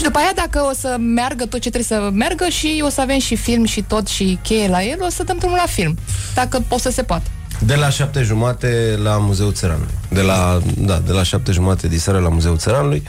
Și 0.00 0.06
după 0.06 0.18
aia, 0.18 0.32
dacă 0.34 0.60
o 0.70 0.72
să 0.72 0.96
meargă 0.98 1.46
tot 1.46 1.60
ce 1.60 1.70
trebuie 1.70 1.98
să 1.98 2.10
meargă 2.12 2.48
și 2.48 2.82
o 2.84 2.88
să 2.88 3.00
avem 3.00 3.18
și 3.18 3.36
film 3.36 3.64
și 3.64 3.82
tot 3.82 4.06
și 4.06 4.38
cheie 4.42 4.68
la 4.68 4.82
el, 4.82 5.02
o 5.02 5.08
să 5.08 5.22
dăm 5.22 5.36
drumul 5.38 5.56
la 5.56 5.66
film. 5.66 5.98
Dacă 6.34 6.64
o 6.68 6.78
să 6.78 6.90
se 6.90 7.02
poată. 7.02 7.30
De 7.58 7.74
la 7.74 7.88
șapte 7.90 8.22
jumate 8.22 8.98
la 9.02 9.18
Muzeul 9.18 9.52
Țăranului. 9.52 9.99
De 10.12 10.20
la, 10.20 10.60
da, 10.76 11.02
de 11.06 11.12
la 11.12 11.22
șapte 11.22 11.52
jumate 11.52 11.86
de 11.88 11.98
seară 11.98 12.18
la 12.18 12.28
Muzeul 12.28 12.56
Țăranului. 12.58 13.02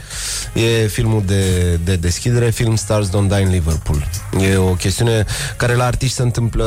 E 0.82 0.86
filmul 0.86 1.22
de, 1.26 1.74
de 1.84 1.96
deschidere, 1.96 2.50
Film 2.50 2.76
Stars 2.76 3.08
Don't 3.08 3.28
Die 3.28 3.40
in 3.40 3.50
Liverpool. 3.50 4.08
E 4.40 4.56
o 4.56 4.74
chestiune 4.74 5.24
care 5.56 5.74
la 5.74 5.84
artiști 5.84 6.14
se 6.16 6.22
întâmplă 6.22 6.64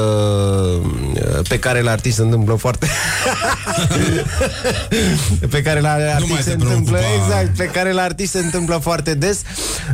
pe 1.48 1.60
care 1.60 1.82
la 1.82 1.91
artiști 1.91 2.18
se 2.18 2.24
întâmplă 2.24 2.56
foarte 2.56 2.88
pe 5.49 5.62
care 5.62 5.80
la 5.80 5.91
artiști 5.91 6.32
mai 6.34 6.41
se 6.41 6.49
te 6.49 6.64
întâmplă 6.64 6.98
preocupa. 6.98 7.24
exact, 7.24 7.57
pe 7.57 7.66
care 7.66 7.91
la 7.91 8.02
artiști 8.02 8.32
se 8.32 8.40
întâmplă 8.40 8.78
foarte 8.82 9.14
des 9.14 9.41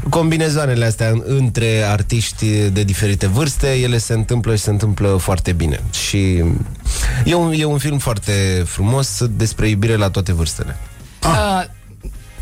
combinezoanele 0.09 0.85
astea 0.85 1.09
în- 1.09 1.23
între 1.26 1.84
artiști 1.88 2.45
de 2.69 2.84
diferite 2.84 3.27
vârste, 3.27 3.68
ele 3.68 3.97
se 3.97 4.13
întâmplă 4.13 4.55
și 4.55 4.61
se 4.61 4.69
întâmplă 4.69 5.18
foarte 5.22 5.51
bine. 5.51 5.80
Și 6.07 6.43
e 7.26 7.34
un, 7.34 7.53
e 7.55 7.65
un 7.65 7.77
film 7.77 7.97
foarte 7.97 8.63
frumos 8.65 9.23
despre 9.30 9.68
iubire 9.69 9.95
la 9.95 10.09
toate 10.09 10.31
vârstele. 10.34 10.78
Uh, 11.24 11.64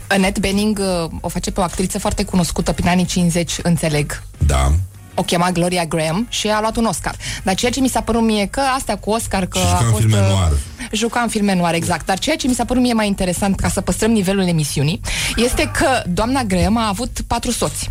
Annette 0.08 0.40
Bening 0.40 0.80
uh, 0.80 1.12
o 1.22 1.28
face 1.28 1.52
pe 1.52 1.60
o 1.60 1.64
actriță 1.64 2.00
foarte 2.00 2.24
cunoscută 2.24 2.72
prin 2.72 2.88
anii 2.88 3.06
50, 3.06 3.60
înțeleg. 3.64 4.24
Da 4.38 4.72
o 5.20 5.24
chema 5.24 5.52
Gloria 5.52 5.86
Graham 5.86 6.28
și 6.30 6.48
a 6.48 6.60
luat 6.60 6.76
un 6.76 6.86
Oscar. 6.86 7.16
Dar 7.44 7.56
ceea 7.56 7.72
ce 7.72 7.80
mi 7.80 7.88
s-a 7.88 8.02
părut 8.02 8.22
mie 8.22 8.46
că 8.46 8.62
astea 8.76 8.98
cu 8.98 9.10
Oscar 9.10 9.46
că 9.46 9.58
Și 9.58 9.66
a 9.66 9.68
juca 9.68 9.86
în 9.86 9.90
fost 9.90 10.02
filme 10.02 10.20
uh, 10.20 10.28
noir. 10.28 10.58
juca 10.92 11.20
în 11.20 11.28
filme 11.28 11.56
noir, 11.56 11.74
exact. 11.74 12.06
Dar 12.06 12.20
ceea 12.20 12.36
ce 12.36 12.48
mi 12.48 12.54
s-a 12.54 12.66
părut 12.66 12.82
mie 12.82 12.94
mai 12.94 13.08
interesant 13.08 13.60
ca 13.60 13.70
să 13.70 13.82
păstrăm 13.82 14.12
nivelul 14.12 14.48
emisiunii 14.48 15.02
este 15.36 15.72
că 15.72 16.04
doamna 16.08 16.44
Graham 16.44 16.78
a 16.78 16.88
avut 16.88 17.20
patru 17.28 17.52
soți. 17.52 17.90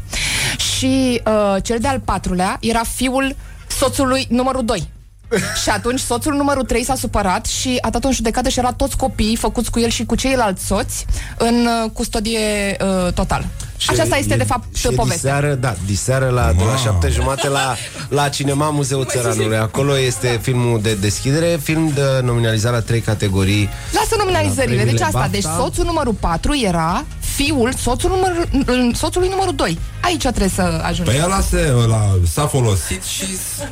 Și 0.57 1.23
uh, 1.27 1.63
cel 1.63 1.79
de-al 1.79 2.01
patrulea 2.01 2.57
era 2.61 2.83
fiul 2.95 3.37
soțului 3.67 4.27
numărul 4.29 4.65
2. 4.65 4.89
și 5.63 5.69
atunci 5.71 6.01
soțul 6.01 6.35
numărul 6.35 6.63
3 6.65 6.85
s-a 6.85 6.95
supărat 6.95 7.47
și 7.47 7.79
a 7.81 7.91
dat 7.91 8.05
în 8.05 8.13
judecată 8.13 8.49
și 8.49 8.59
era 8.59 8.73
toți 8.73 8.97
copiii 8.97 9.37
făcuți 9.37 9.71
cu 9.71 9.79
el 9.81 9.89
și 9.91 10.05
cu 10.05 10.15
ceilalți 10.15 10.67
soți 10.67 11.05
în 11.39 11.67
uh, 11.85 11.91
custodie 11.93 12.77
uh, 13.07 13.13
totală. 13.13 13.45
Și 13.77 13.89
Aceasta 13.91 14.17
este 14.17 14.35
e- 14.35 14.37
de 14.37 14.45
fapt 14.45 14.77
și 14.77 14.87
e 14.87 14.91
povestea. 14.91 15.33
Diseară, 15.35 15.55
da, 15.55 15.75
diseară 15.87 16.29
la, 16.29 16.53
de 16.53 16.63
la 16.63 16.69
Wow. 16.69 16.77
șapte 16.77 17.09
jumate 17.09 17.49
la, 17.49 17.75
la 18.09 18.29
Cinema 18.29 18.71
Muzeul 18.71 19.05
Țăranului. 19.07 19.57
Acolo 19.57 19.99
este 19.99 20.39
filmul 20.43 20.81
de 20.83 20.95
deschidere, 20.95 21.59
film 21.63 21.91
de 21.95 22.03
nominalizat 22.25 22.73
la 22.73 22.81
trei 22.81 23.01
categorii. 23.01 23.69
Lasă 23.93 24.15
nominalizările. 24.19 24.77
La 24.77 24.83
Deci 24.83 24.95
premiile 24.99 25.05
asta, 25.05 25.19
BAFTA. 25.19 25.33
deci 25.33 25.45
soțul 25.65 25.85
numărul 25.85 26.13
4 26.21 26.53
era 26.65 27.05
fiul 27.37 27.73
soțul 27.77 28.11
numărul, 28.11 28.95
soțului 28.95 29.29
numărul 29.29 29.55
2. 29.55 29.79
Aici 30.01 30.21
trebuie 30.21 30.49
să 30.55 30.81
ajungem. 30.85 31.15
Păi 31.15 31.23
ăla 31.25 31.41
se, 31.41 31.73
ăla 31.83 32.19
s-a 32.33 32.47
folosit 32.47 33.03
și 33.03 33.37
s- 33.37 33.63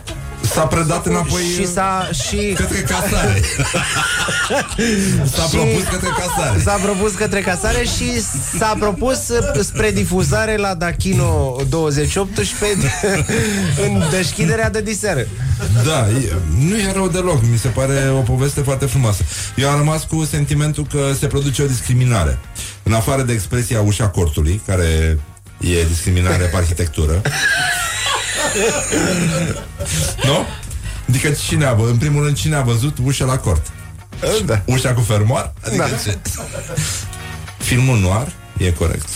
s-a 0.47 0.67
predat 0.67 1.07
înapoi 1.07 1.43
Și 1.43 1.67
s-a 1.67 2.09
și 2.13 2.53
către 2.57 2.81
casare. 2.81 3.43
s-a 5.35 5.43
Și- 5.43 5.57
propus 5.57 5.83
către 5.91 6.09
casare. 6.19 6.61
S-a 6.61 6.79
propus 6.83 7.13
către 7.15 7.41
casare 7.41 7.83
și 7.85 8.21
s-a 8.59 8.77
propus 8.79 9.29
uh, 9.29 9.61
spre 9.61 9.91
difuzare 9.91 10.57
la 10.57 10.75
Dachino 10.75 11.57
2018 11.69 12.27
în 13.87 14.03
deschiderea 14.11 14.71
de 14.71 14.81
diseară. 14.81 15.27
Da, 15.85 16.09
e, 16.09 16.33
nu 16.69 16.77
e 16.77 16.93
rău 16.93 17.09
deloc, 17.09 17.43
mi 17.51 17.59
se 17.59 17.69
pare 17.69 18.11
o 18.17 18.21
poveste 18.21 18.61
foarte 18.61 18.87
frumoasă. 18.87 19.23
Eu 19.57 19.69
am 19.71 19.77
rămas 19.77 20.05
cu 20.05 20.25
sentimentul 20.25 20.87
că 20.91 21.11
se 21.19 21.27
produce 21.27 21.63
o 21.63 21.67
discriminare. 21.67 22.39
În 22.83 22.93
afară 22.93 23.23
de 23.23 23.33
expresia 23.33 23.81
ușa 23.81 24.09
cortului, 24.09 24.61
care 24.67 25.19
e 25.59 25.85
discriminare 25.89 26.45
pe 26.45 26.57
arhitectură. 26.57 27.23
nu? 30.25 30.47
Adică 31.09 31.31
cine 31.31 31.65
a, 31.65 31.73
vă- 31.75 31.87
în 31.89 31.97
primul 31.97 32.25
rând, 32.25 32.37
cine 32.37 32.57
a 32.57 32.61
văzut 32.63 32.97
ușa 33.05 33.25
la 33.25 33.39
cort? 33.39 33.67
Da. 34.45 34.63
Ușa 34.65 34.93
cu 34.95 35.01
fermoar? 35.01 35.53
Adică 35.67 35.89
Da. 35.91 35.97
ce? 36.11 36.19
Filmul 37.59 37.99
noir 37.99 38.33
e 38.59 38.71
corect. 38.73 39.09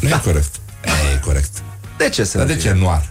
Nu 0.00 0.08
e 0.08 0.20
corect. 0.24 0.54
E, 0.84 1.14
e 1.14 1.18
corect. 1.24 1.50
De 1.98 2.08
ce 2.08 2.24
să 2.24 2.38
Dar 2.38 2.46
nu 2.46 2.52
de 2.52 2.58
fie? 2.60 2.70
ce 2.70 2.76
noir? 2.76 3.02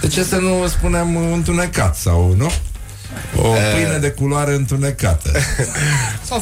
De 0.00 0.08
ce 0.08 0.24
să 0.24 0.36
nu 0.36 0.66
spunem 0.68 1.16
întunecat 1.32 1.96
sau, 1.96 2.34
nu? 2.36 2.50
O 3.36 3.48
pâine 3.74 3.98
de 4.00 4.10
culoare 4.10 4.54
întunecată. 4.54 5.32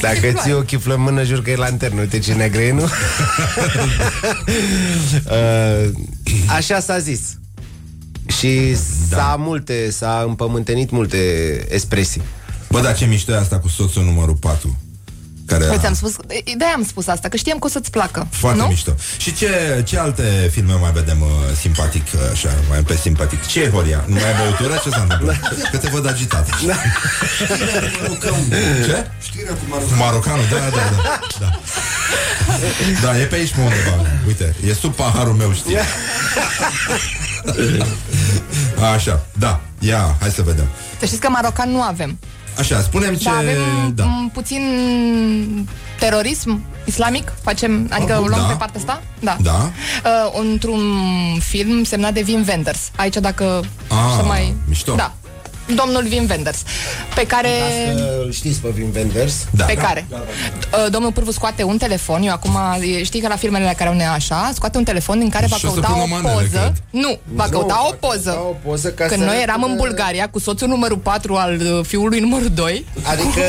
Dacă 0.01 0.33
ții 0.43 0.53
o 0.53 0.61
chiflă 0.61 0.95
în 0.95 1.01
mână, 1.01 1.25
jur 1.25 1.43
că 1.43 1.51
e 1.51 1.57
lanternă. 1.57 2.01
Uite 2.01 2.19
ce 2.19 2.33
negră 2.35 2.61
e, 2.61 2.73
nu? 2.73 2.83
uh, 5.25 5.91
așa 6.57 6.81
s-a 6.81 6.99
zis. 6.99 7.21
Și 8.39 8.77
s-a 9.09 9.37
multe, 9.39 9.91
s-a 9.91 10.25
împământenit 10.27 10.91
multe 10.91 11.17
expresii. 11.69 12.23
Bă, 12.71 12.81
dar 12.81 12.97
ce 12.97 13.05
mișto 13.05 13.33
e 13.33 13.37
asta 13.37 13.59
cu 13.59 13.69
soțul 13.69 14.05
numărul 14.05 14.35
4? 14.35 14.77
Care 15.47 15.65
Păi 15.65 15.77
a... 15.77 15.81
ți-am 15.81 15.95
spus, 15.95 16.17
de-aia 16.57 16.75
am 16.75 16.85
spus 16.85 17.07
asta, 17.07 17.29
că 17.29 17.37
știam 17.37 17.59
că 17.59 17.67
o 17.67 17.71
să-ți 17.71 17.91
placă. 17.91 18.27
Foarte 18.31 18.61
nu? 18.61 18.67
mișto. 18.67 18.95
Și 19.17 19.35
ce, 19.35 19.83
ce 19.87 19.99
alte 19.99 20.49
filme 20.53 20.75
mai 20.81 20.93
vedem 20.93 21.21
uh, 21.21 21.29
simpatic, 21.61 22.07
uh, 22.15 22.21
așa, 22.33 22.49
mai 22.69 22.81
pe 22.81 22.97
simpatic? 22.97 23.47
Ce 23.47 23.63
e 23.63 23.71
Horia? 23.71 24.05
Nu 24.07 24.15
mai 24.15 24.27
ai 24.27 24.35
băutură? 24.43 24.81
Ce 24.83 24.91
s-a 24.91 25.01
întâmplat? 25.01 25.55
Că 25.71 25.77
te 25.77 25.89
văd 25.89 26.07
agitat. 26.07 26.49
Ce? 28.87 29.11
Știrea 29.23 29.53
cu 29.53 29.77
Cu 29.77 29.95
marocanul, 29.99 30.45
da, 30.51 30.57
da, 30.57 30.69
da. 30.71 31.21
Da, 31.41 31.61
da 33.03 33.19
e 33.19 33.25
pe 33.25 33.35
aici 33.35 33.55
pe 33.55 33.61
undeva. 33.61 34.11
Uite, 34.27 34.55
e 34.67 34.73
sub 34.75 34.95
paharul 34.95 35.35
meu, 35.35 35.53
știi? 35.53 35.77
Așa, 38.95 39.27
da. 39.39 39.61
Ia, 39.79 40.17
hai 40.21 40.31
să 40.31 40.43
vedem. 40.43 40.67
Să 40.99 41.07
știți 41.07 41.21
că 41.21 41.29
marocan 41.29 41.71
nu 41.71 41.83
avem. 41.83 42.19
Așa, 42.59 42.81
spunem 42.81 43.15
ce... 43.15 43.25
Dar 43.25 43.35
avem 43.37 43.93
Da. 43.95 44.05
m, 44.05 44.31
puțin 44.33 44.63
terorism 45.99 46.65
islamic, 46.85 47.33
facem, 47.43 47.87
adică 47.91 48.13
Ah, 48.13 48.19
o 48.19 48.27
luăm 48.27 48.41
da. 48.41 48.47
pe 48.47 48.55
partea 48.55 48.81
asta? 48.81 49.03
Da. 49.21 49.37
Da? 49.43 49.71
Uh, 50.05 50.41
într-un 50.51 50.81
film 51.39 51.85
semnat 51.85 52.13
de 52.13 52.25
Wim 52.29 52.45
Wenders. 52.49 52.91
Aici 52.97 53.17
dacă 53.17 53.61
Ah, 53.89 54.15
să 54.17 54.25
mai... 54.25 54.55
mișto. 54.69 54.95
Da. 54.95 55.15
Domnul 55.75 56.05
Wim 56.11 56.27
Wenders. 56.31 56.63
Pe 57.15 57.27
care... 57.27 57.49
Îl 58.25 58.33
știți 58.33 58.59
pe 58.61 58.69
Wim 58.77 58.91
Wenders? 58.95 59.35
Da. 59.51 59.65
Pe 59.65 59.75
care? 59.75 60.07
Uh, 60.11 60.87
Domnul 60.91 61.13
Pârvu 61.13 61.31
scoate 61.31 61.63
un 61.63 61.77
telefon, 61.79 62.23
eu 62.23 62.33
acum, 62.33 62.57
e- 62.81 63.03
știi 63.03 63.21
că 63.21 63.29
la 63.29 63.37
filmele 63.37 63.75
care 63.77 64.05
au 64.07 64.13
așa, 64.13 64.51
scoate 64.55 64.79
un 64.79 64.85
telefon 64.85 65.19
din 65.19 65.29
care 65.31 65.47
va 65.47 65.57
Și 65.57 65.65
o 65.65 65.69
să 65.69 65.75
căuta 65.75 65.89
pună 65.89 66.03
o 66.03 66.07
manele, 66.07 66.33
poză. 66.35 66.49
cred. 66.59 66.73
Nu, 66.91 67.19
va 67.35 67.45
Nu, 67.45 67.51
căuta 67.51 67.75
va 67.75 67.89
o 67.89 68.07
poză. 68.09 68.31
căuta 68.31 68.49
o 68.49 68.69
poză 68.69 68.89
ca 68.89 69.05
Când 69.07 69.21
să 69.21 69.27
noi 69.27 69.43
eram 69.43 69.63
în 69.63 69.71
arate- 69.71 69.87
Bulgaria 69.87 70.29
cu 70.29 70.39
soțul 70.39 70.69
numărul 70.69 70.97
4 70.99 71.35
al 71.35 71.61
uh, 71.61 71.85
fiului 71.85 72.21
numărul 72.21 72.49
2. 72.55 72.87
Adică, 73.03 73.43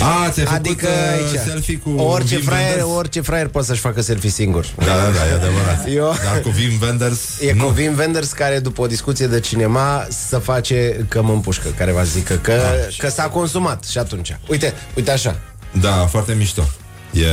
A, 0.00 0.30
ți-ai 0.30 0.46
făcut 0.46 0.58
adică 0.66 0.86
uh, 0.86 1.12
aici, 1.32 1.40
selfie 1.44 1.76
cu 1.78 1.90
orice 1.90 2.34
Wim 2.34 2.44
fraier, 2.44 2.66
Wenders? 2.68 2.96
orice 2.96 3.20
fraier 3.20 3.48
poate 3.48 3.66
să-și 3.66 3.80
facă 3.80 4.00
selfie 4.00 4.30
singur. 4.30 4.66
Da, 4.78 4.84
da, 4.84 4.92
da, 4.92 5.28
e 5.28 5.32
adevărat. 5.34 5.86
Eu- 5.94 6.16
Dar 6.24 6.40
cu 6.40 6.52
Wim 6.56 6.78
Wenders... 6.82 7.20
E 7.40 7.52
nu. 7.52 7.64
cu 7.64 7.74
Wim 7.76 7.94
Wenders 7.98 8.32
care 8.32 8.58
după 8.58 8.82
o 8.82 8.86
discuție 8.86 9.26
de 9.26 9.40
cinema 9.40 10.06
să 10.28 10.38
face 10.38 11.06
că 11.08 11.22
mă 11.22 11.32
împușcă, 11.32 11.68
care 11.76 11.92
va 11.92 12.02
zică 12.02 12.34
că, 12.34 12.60
că 12.98 13.08
s-a 13.08 13.22
consumat 13.28 13.84
și 13.84 13.98
atunci. 13.98 14.38
Uite, 14.48 14.74
uite 14.96 15.10
așa. 15.10 15.38
Da, 15.80 15.92
foarte 15.92 16.34
mișto. 16.34 16.62
E... 17.12 17.26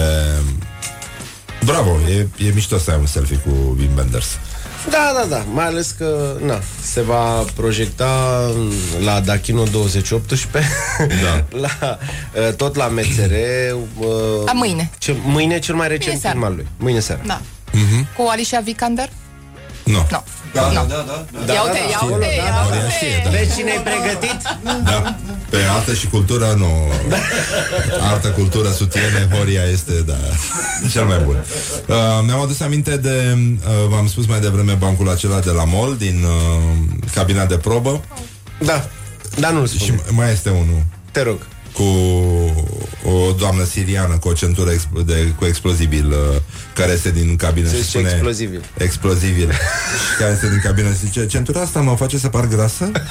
Bravo, 1.65 1.98
e, 2.10 2.27
e 2.48 2.52
mișto 2.53 2.77
să 2.77 2.91
ai 2.91 2.98
un 2.99 3.06
selfie 3.06 3.35
cu 3.38 3.49
Wim 3.80 3.90
Wenders. 3.98 4.27
Da, 4.89 5.11
da, 5.15 5.26
da, 5.30 5.43
mai 5.53 5.65
ales 5.65 5.91
că 5.97 6.35
na, 6.45 6.60
se 6.81 7.01
va 7.01 7.43
proiecta 7.55 8.05
la 9.03 9.19
Dachino 9.19 9.64
2018 9.64 10.47
Da. 11.23 11.45
la, 11.64 11.97
uh, 12.47 12.53
tot 12.55 12.76
la 12.76 12.88
MCR 12.88 13.34
uh, 13.97 14.07
A, 14.45 14.51
mâine. 14.53 14.89
ce, 14.97 15.15
Mâine 15.23 15.60
cel 15.60 15.76
mai 15.76 15.88
recent 15.88 16.19
seara. 16.19 16.35
film 16.35 16.49
al 16.49 16.55
lui 16.55 16.68
Mâine 16.77 16.99
seara 16.99 17.22
Da. 17.26 17.41
Mhm. 17.72 18.07
Cu 18.18 18.27
Alicia 18.30 18.60
Vikander? 18.60 19.10
Nu. 19.84 19.91
Nu. 20.11 20.23
Da, 20.53 20.68
Nu. 20.68 20.73
da, 20.73 20.85
da, 20.88 21.26
da. 21.45 21.53
Ia 21.53 21.61
uite, 21.61 21.80
ia 21.91 21.99
uite, 22.05 22.26
ia 22.35 22.51
Horia 22.64 22.81
uite. 22.84 22.93
știe, 22.95 23.22
da. 23.23 23.30
Vezi 23.30 23.55
cine 23.57 23.72
e 23.72 23.80
pregătit? 23.89 24.41
Da. 24.84 25.15
Pe 25.49 25.57
artă 25.77 25.93
și 25.93 26.07
cultură, 26.07 26.53
nu. 26.57 26.68
Artă, 28.11 28.27
cultură, 28.27 28.69
sutiene, 28.72 29.27
Horia 29.31 29.64
este, 29.64 29.91
da, 30.05 30.14
cel 30.91 31.03
mai 31.05 31.18
bun. 31.26 31.35
Uh, 31.88 31.95
mi-am 32.26 32.39
adus 32.39 32.60
aminte 32.60 32.97
de, 32.97 33.38
uh, 33.38 33.88
v-am 33.89 34.07
spus 34.07 34.26
mai 34.26 34.39
devreme, 34.39 34.73
bancul 34.73 35.10
acela 35.10 35.39
de 35.39 35.49
la 35.51 35.64
mall, 35.64 35.95
din 35.97 36.23
uh, 36.23 37.10
cabina 37.14 37.45
de 37.45 37.57
probă. 37.57 38.01
Da, 38.60 38.85
dar 39.39 39.51
nu-l 39.51 39.68
Și 39.68 39.77
spun. 39.80 40.01
mai 40.10 40.31
este 40.31 40.49
unul 40.49 40.81
Te 41.11 41.22
rog. 41.22 41.38
Cu 41.74 41.84
o 43.10 43.32
doamnă 43.38 43.64
siriană 43.64 44.18
cu 44.18 44.28
o 44.28 44.32
centură 44.34 44.72
expl- 44.72 45.00
de, 45.06 45.34
cu 45.40 45.45
explozibil 45.45 46.10
uh, 46.12 46.41
care 46.74 46.91
este 46.91 47.12
din 47.12 47.36
cabină 47.36 47.68
Se 47.68 47.76
și 47.76 47.82
zice 47.82 47.98
spune 47.98 48.10
explozibil. 48.12 48.62
explozibil 48.78 49.50
și 49.52 50.18
care 50.20 50.32
este 50.34 50.50
din 50.50 50.60
cabină 50.64 50.88
și 50.90 50.95
zice 51.06 51.26
centura 51.26 51.62
asta 51.62 51.80
mă 51.82 51.95
face 51.95 52.18
să 52.18 52.28
par 52.28 52.48
grasă? 52.48 52.91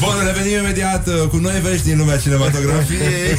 Bun, 0.00 0.14
revenim 0.26 0.58
imediat 0.58 1.06
uh, 1.06 1.28
cu 1.28 1.36
noi 1.36 1.60
vești 1.62 1.84
din 1.86 1.98
lumea 1.98 2.16
cinematografiei 2.16 3.00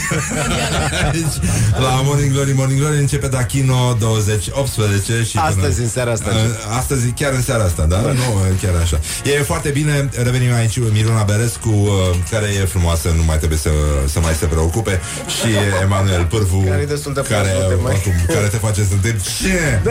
Aici, 1.11 1.35
La 1.79 2.01
Morning 2.03 2.31
Glory 2.31 2.53
Morning 2.53 2.79
Glory 2.79 2.97
începe 2.97 3.27
Dachino 3.27 3.93
2018 3.99 5.23
și 5.23 5.37
Astăzi, 5.37 5.55
până- 5.75 5.83
în 5.83 5.89
seara 5.89 6.11
asta. 6.11 6.29
Uh, 6.29 6.77
Astăzi, 6.77 7.07
chiar 7.11 7.33
în 7.33 7.41
seara 7.41 7.63
asta, 7.63 7.83
da? 7.85 7.97
Nu, 7.99 8.09
uh, 8.11 8.61
chiar 8.61 8.75
așa 8.81 8.99
E 9.37 9.41
foarte 9.43 9.69
bine, 9.69 10.09
revenim 10.23 10.53
aici 10.53 10.76
Miruna 10.91 11.23
Berescu, 11.23 11.69
uh, 11.69 11.89
care 12.29 12.45
e 12.61 12.65
frumoasă 12.65 13.13
Nu 13.17 13.23
mai 13.23 13.37
trebuie 13.37 13.57
să, 13.59 13.69
să 14.07 14.19
mai 14.19 14.33
se 14.33 14.45
preocupe 14.45 15.01
Și 15.27 15.47
Emanuel 15.81 16.25
Pârvu 16.25 16.59
Care 16.69 16.81
e 16.81 16.85
destul 16.85 17.13
de 17.13 17.21
care, 17.21 17.49
prost, 17.49 17.63
nu 17.69 17.75
te 17.75 17.81
mai- 17.81 17.91
oricum, 17.93 18.13
care 18.35 18.47
te 18.47 18.57
face 18.57 18.81
să 18.83 18.95
te 19.01 19.15
Ce? 19.41 19.81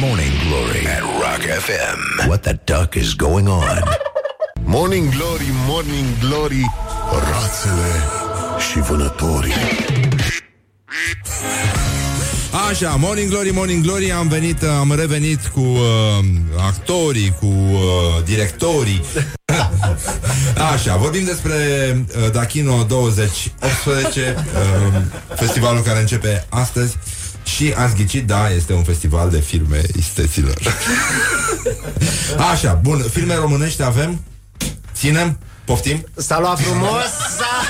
Morning 0.00 0.32
Glory 0.48 0.86
at 0.96 1.00
Rock 1.00 1.42
FM. 1.64 2.28
What 2.28 2.40
the 2.40 2.58
duck 2.64 2.94
is 2.94 3.14
going 3.14 3.48
on? 3.48 3.82
Morning 4.64 5.08
Glory, 5.14 5.46
Morning 5.66 6.06
Glory 6.20 6.70
Rațele 7.12 7.92
și 8.70 8.78
vânătorii 8.80 9.52
Așa, 12.70 12.96
Morning 12.98 13.30
Glory, 13.30 13.50
Morning 13.50 13.82
Glory 13.84 14.12
Am 14.12 14.28
venit, 14.28 14.62
am 14.62 14.92
revenit 14.96 15.46
cu 15.46 15.60
uh, 15.60 16.24
actorii, 16.66 17.34
cu 17.40 17.46
uh, 17.46 18.24
directorii 18.24 19.04
Așa, 20.56 20.96
vorbim 20.96 21.24
despre 21.24 21.54
uh, 22.16 22.30
Dachino 22.32 22.82
2018 22.82 24.34
uh, 24.36 25.02
Festivalul 25.34 25.82
care 25.82 26.00
începe 26.00 26.46
astăzi 26.48 26.96
Și 27.44 27.74
ați 27.76 27.94
ghicit, 27.94 28.26
da, 28.26 28.50
este 28.50 28.72
un 28.72 28.82
festival 28.84 29.30
de 29.30 29.40
filme 29.40 29.80
isteților. 29.96 30.56
Așa, 32.52 32.72
bun, 32.72 33.04
filme 33.12 33.34
românești 33.34 33.82
avem? 33.82 34.24
Ținem? 34.94 35.38
Poftim? 35.64 36.06
S-a 36.16 36.40
luat 36.40 36.60
frumos 36.60 37.04
S-a, 37.38 37.62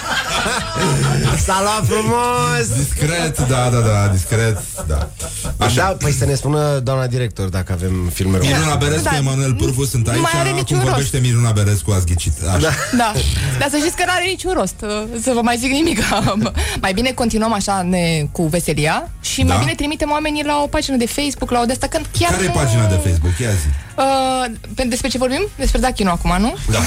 s-a 1.47 1.61
luat 1.63 1.87
frumos 1.87 2.67
Discret, 2.77 3.39
da, 3.49 3.69
da, 3.73 3.79
da, 3.79 4.09
discret, 4.13 4.59
da. 4.87 5.09
Așa. 5.57 5.75
Da, 5.77 5.97
păi 5.99 6.13
să 6.13 6.25
ne 6.25 6.35
spună 6.35 6.79
doamna 6.79 7.07
director 7.07 7.49
dacă 7.49 7.73
avem 7.73 8.11
filme 8.13 8.37
române. 8.37 8.57
Miruna 8.57 8.77
Berescu, 8.77 9.03
Da. 9.03 9.17
Emanuel 9.17 9.55
Pârvu 9.55 9.85
sunt 9.85 10.09
aici 10.09 10.21
mai 10.21 10.31
are 10.35 10.49
Acum 10.49 10.59
niciun 10.61 10.79
vorbește 10.81 11.19
Miruna 11.19 11.51
Berescu, 11.51 11.91
ați 11.91 12.07
ghicit 12.07 12.33
Așa. 12.49 12.59
Da. 12.59 12.71
Da, 12.97 13.13
dar 13.59 13.69
să 13.71 13.77
știți 13.77 13.97
că 13.97 14.03
n-are 14.07 14.25
niciun 14.27 14.53
rost 14.53 14.75
uh, 14.83 15.21
să 15.23 15.31
vă 15.35 15.41
mai 15.43 15.57
zic 15.57 15.71
nimic. 15.71 15.99
mai 16.85 16.93
bine 16.93 17.11
continuăm 17.11 17.53
așa 17.53 17.83
ne, 17.83 18.27
cu 18.33 18.43
veselia 18.43 19.11
și 19.21 19.43
Da. 19.43 19.47
mai 19.55 19.59
bine 19.59 19.75
trimitem 19.75 20.11
oamenii 20.11 20.45
la 20.45 20.61
o 20.63 20.67
pagină 20.67 20.97
de 20.97 21.07
Facebook, 21.07 21.51
la 21.51 21.61
o 21.61 21.65
de 21.65 21.73
asta, 21.73 21.87
când 21.87 22.07
chiar 22.19 22.31
Care 22.31 22.45
e 22.45 22.47
nu... 22.47 22.53
pagina 22.53 22.87
de 22.87 22.95
Facebook? 22.95 23.39
Ia 23.39 23.51
zi 23.51 23.86
Uh, 23.97 24.53
pe- 24.75 24.85
despre 24.89 25.09
ce 25.09 25.19
vorbim? 25.19 25.49
Despre 25.57 25.81
Dachino 25.81 26.11
acum, 26.11 26.37
nu? 26.39 26.55
Da. 26.71 26.79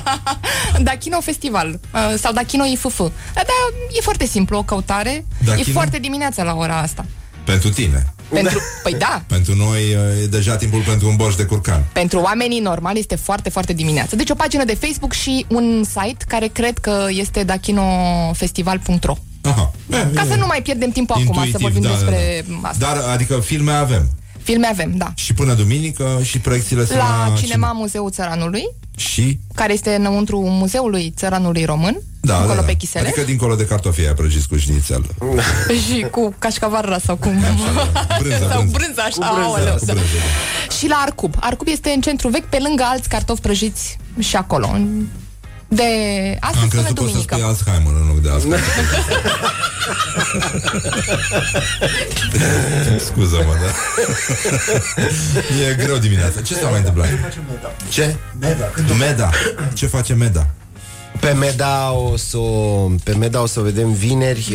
Dachino 0.90 1.20
Festival 1.20 1.80
uh, 1.94 2.14
sau 2.18 2.32
Dachino 2.32 2.64
IFF. 2.64 2.98
Da, 2.98 3.42
da, 3.46 3.52
e 3.90 4.00
foarte 4.00 4.26
simplu, 4.26 4.58
o 4.58 4.62
căutare. 4.62 5.24
Dachino? 5.44 5.68
E 5.68 5.72
foarte 5.72 5.98
dimineața 5.98 6.42
la 6.42 6.54
ora 6.54 6.78
asta. 6.78 7.04
Pentru 7.44 7.70
tine 7.70 8.06
Pentru, 8.28 8.58
păi 8.82 8.94
da, 8.98 9.22
Pentru 9.34 9.54
noi 9.54 9.80
e 10.22 10.26
deja 10.26 10.56
timpul 10.56 10.80
pentru 10.80 11.08
un 11.08 11.16
borș 11.16 11.34
de 11.34 11.44
curcan 11.44 11.84
pentru 11.92 12.18
oamenii 12.18 12.60
normali 12.60 12.98
este 12.98 13.16
foarte, 13.16 13.48
foarte 13.48 13.72
dimineața. 13.72 14.16
Deci 14.16 14.30
o 14.30 14.34
pagină 14.34 14.64
de 14.64 14.74
Facebook 14.74 15.12
și 15.12 15.46
un 15.48 15.84
site 15.84 16.24
care 16.28 16.46
cred 16.46 16.78
că 16.78 17.06
este 17.08 17.42
dachinofestival.ro 17.42 19.16
Aha. 19.42 19.70
Ca 20.14 20.24
să 20.28 20.34
nu 20.34 20.46
mai 20.46 20.62
pierdem 20.62 20.90
timpul 20.90 21.16
acum 21.22 21.50
să 21.50 21.58
vorbim 21.60 21.82
da, 21.82 21.88
despre 21.88 22.44
da, 22.48 22.58
da. 22.62 22.68
asta. 22.68 22.86
Dar, 22.86 23.04
adică, 23.12 23.40
filme 23.40 23.72
avem 23.72 24.08
Filme 24.44 24.66
avem, 24.66 24.92
da. 24.96 25.12
Și 25.14 25.34
până 25.34 25.54
duminică 25.54 26.20
și 26.22 26.38
proiecțiile 26.38 26.84
sunt 26.84 26.98
La 26.98 27.32
Cinema 27.36 27.72
Muzeul 27.72 28.10
Țăranului, 28.10 28.64
Și? 28.96 29.38
care 29.54 29.72
este 29.72 29.94
înăuntru 29.94 30.40
Muzeului 30.40 31.12
Țăranului 31.16 31.64
Român, 31.64 31.96
Da, 32.20 32.34
acolo 32.36 32.54
da, 32.54 32.60
da. 32.60 32.66
pe 32.66 32.72
Chisele. 32.74 33.06
Adică 33.06 33.22
dincolo 33.24 33.54
de 33.54 33.66
cartofii 33.66 34.02
aia 34.02 34.14
prăjiți 34.14 34.48
cu 34.48 34.56
șnițel 34.56 35.04
și 35.86 36.06
cu 36.10 36.34
cașcavarra 36.38 36.98
sau 36.98 37.16
cum 37.16 37.32
Brânză, 38.18 38.46
sau 38.50 38.62
brânză. 38.62 38.70
brânză 38.72 39.00
așa 39.00 39.26
Cu 39.28 39.34
brânză, 39.34 39.48
aoleu, 39.48 39.74
cu 39.74 39.84
da. 39.84 39.92
brânză, 39.92 40.08
și 40.78 40.88
la 40.88 40.96
Arcub 40.96 41.34
Arcub 41.40 41.66
este 41.70 41.90
în 41.90 42.00
centru 42.00 42.28
vechi 42.28 42.44
pe 42.48 42.58
lângă 42.62 42.82
alți 42.86 43.08
cartofi 43.08 43.40
prăjiți 43.40 43.98
și 44.18 44.36
acolo 44.36 44.76
În- 45.74 45.80
de 45.80 46.38
Am 46.40 46.48
astăzi 46.50 46.68
până 46.68 46.82
crezut 46.82 46.96
că 46.98 47.02
o 47.02 47.06
să 47.06 47.10
duminică 47.10 47.34
spui 47.34 47.46
Alzheimer 47.48 47.92
în 48.00 48.06
loc 48.06 48.20
de 48.20 48.30
Alzheimer 48.30 48.60
Scuză-mă, 53.06 53.54
da 53.62 53.70
E 55.70 55.74
greu 55.74 55.96
dimineața 55.96 56.40
Ce 56.40 56.54
s-a 56.54 56.68
mai 56.68 56.78
întâmplat? 56.78 57.08
Ce? 57.88 58.16
Meda. 58.40 58.70
Meda 58.98 59.30
Ce 59.74 59.86
face 59.86 60.14
Meda? 60.14 60.46
Pe 61.20 61.30
Meda 61.32 61.92
o 61.92 62.16
să 62.16 62.36
o, 62.36 62.88
pe 63.04 63.14
Meda 63.14 63.42
o 63.42 63.46
să 63.46 63.60
o 63.60 63.62
vedem 63.62 63.92
vineri. 63.92 64.48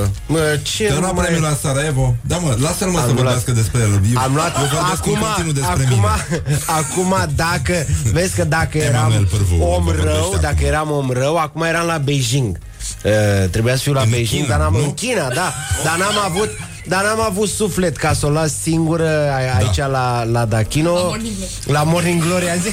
Uh, 0.00 0.06
mă, 0.26 0.38
ce 0.62 0.84
Te-a 0.84 0.98
luat 0.98 1.14
mai- 1.14 1.24
premiul 1.24 1.42
la 1.44 1.56
Sarajevo? 1.62 2.14
Da, 2.20 2.36
mă, 2.36 2.56
lasă-l 2.60 2.88
mă 2.88 2.98
Am 2.98 3.04
să 3.06 3.12
luat- 3.12 3.16
vorbească 3.22 3.50
despre 3.52 3.80
el 3.80 3.92
Eu, 4.14 4.20
Am 4.22 4.34
luat 4.34 4.56
eu 4.56 4.64
vorbesc 4.72 5.00
acum, 5.00 5.12
în 5.12 5.18
continuu 5.20 5.52
despre 5.52 5.84
acum, 5.84 5.96
mine 5.96 6.42
acum 6.80 7.14
dacă 7.34 7.86
vezi 8.12 8.34
că 8.34 8.44
dacă 8.44 8.78
Emanuel 8.78 9.12
eram 9.12 9.26
Pârvu 9.30 9.62
om 9.62 9.84
vă 9.84 9.90
vorbește 9.90 10.10
rău, 10.10 10.30
dacă 10.40 10.46
acum. 10.56 10.66
eram 10.66 10.90
om 10.90 11.10
rău, 11.10 11.36
acum 11.36 11.62
eram 11.62 11.86
la 11.86 11.98
Beijing. 11.98 12.58
Uh, 13.04 13.12
trebuia 13.50 13.74
să 13.76 13.80
fiu 13.82 13.92
la 13.92 14.00
În 14.02 14.10
Beijing, 14.10 14.42
China, 14.44 14.56
dar 14.56 14.58
n-am 14.64 14.72
nu? 14.80 14.84
în 14.84 14.94
China, 14.94 15.28
da, 15.28 15.52
dar 15.84 15.96
n-am 15.98 16.18
avut 16.24 16.50
dar 16.86 17.02
n-am 17.04 17.20
avut 17.20 17.48
suflet 17.48 17.96
ca 17.96 18.12
să 18.12 18.26
o 18.26 18.30
las 18.30 18.52
singură 18.62 19.08
a- 19.30 19.56
aici 19.58 19.76
la, 19.76 20.24
la 20.24 20.44
Dachino 20.44 20.92
La 20.94 21.00
Morning 21.02 21.34
Glory. 21.36 21.50
La 21.66 21.82
Morning 21.82 22.22
Glory 22.22 22.50
Am 22.50 22.58
zis, 22.60 22.72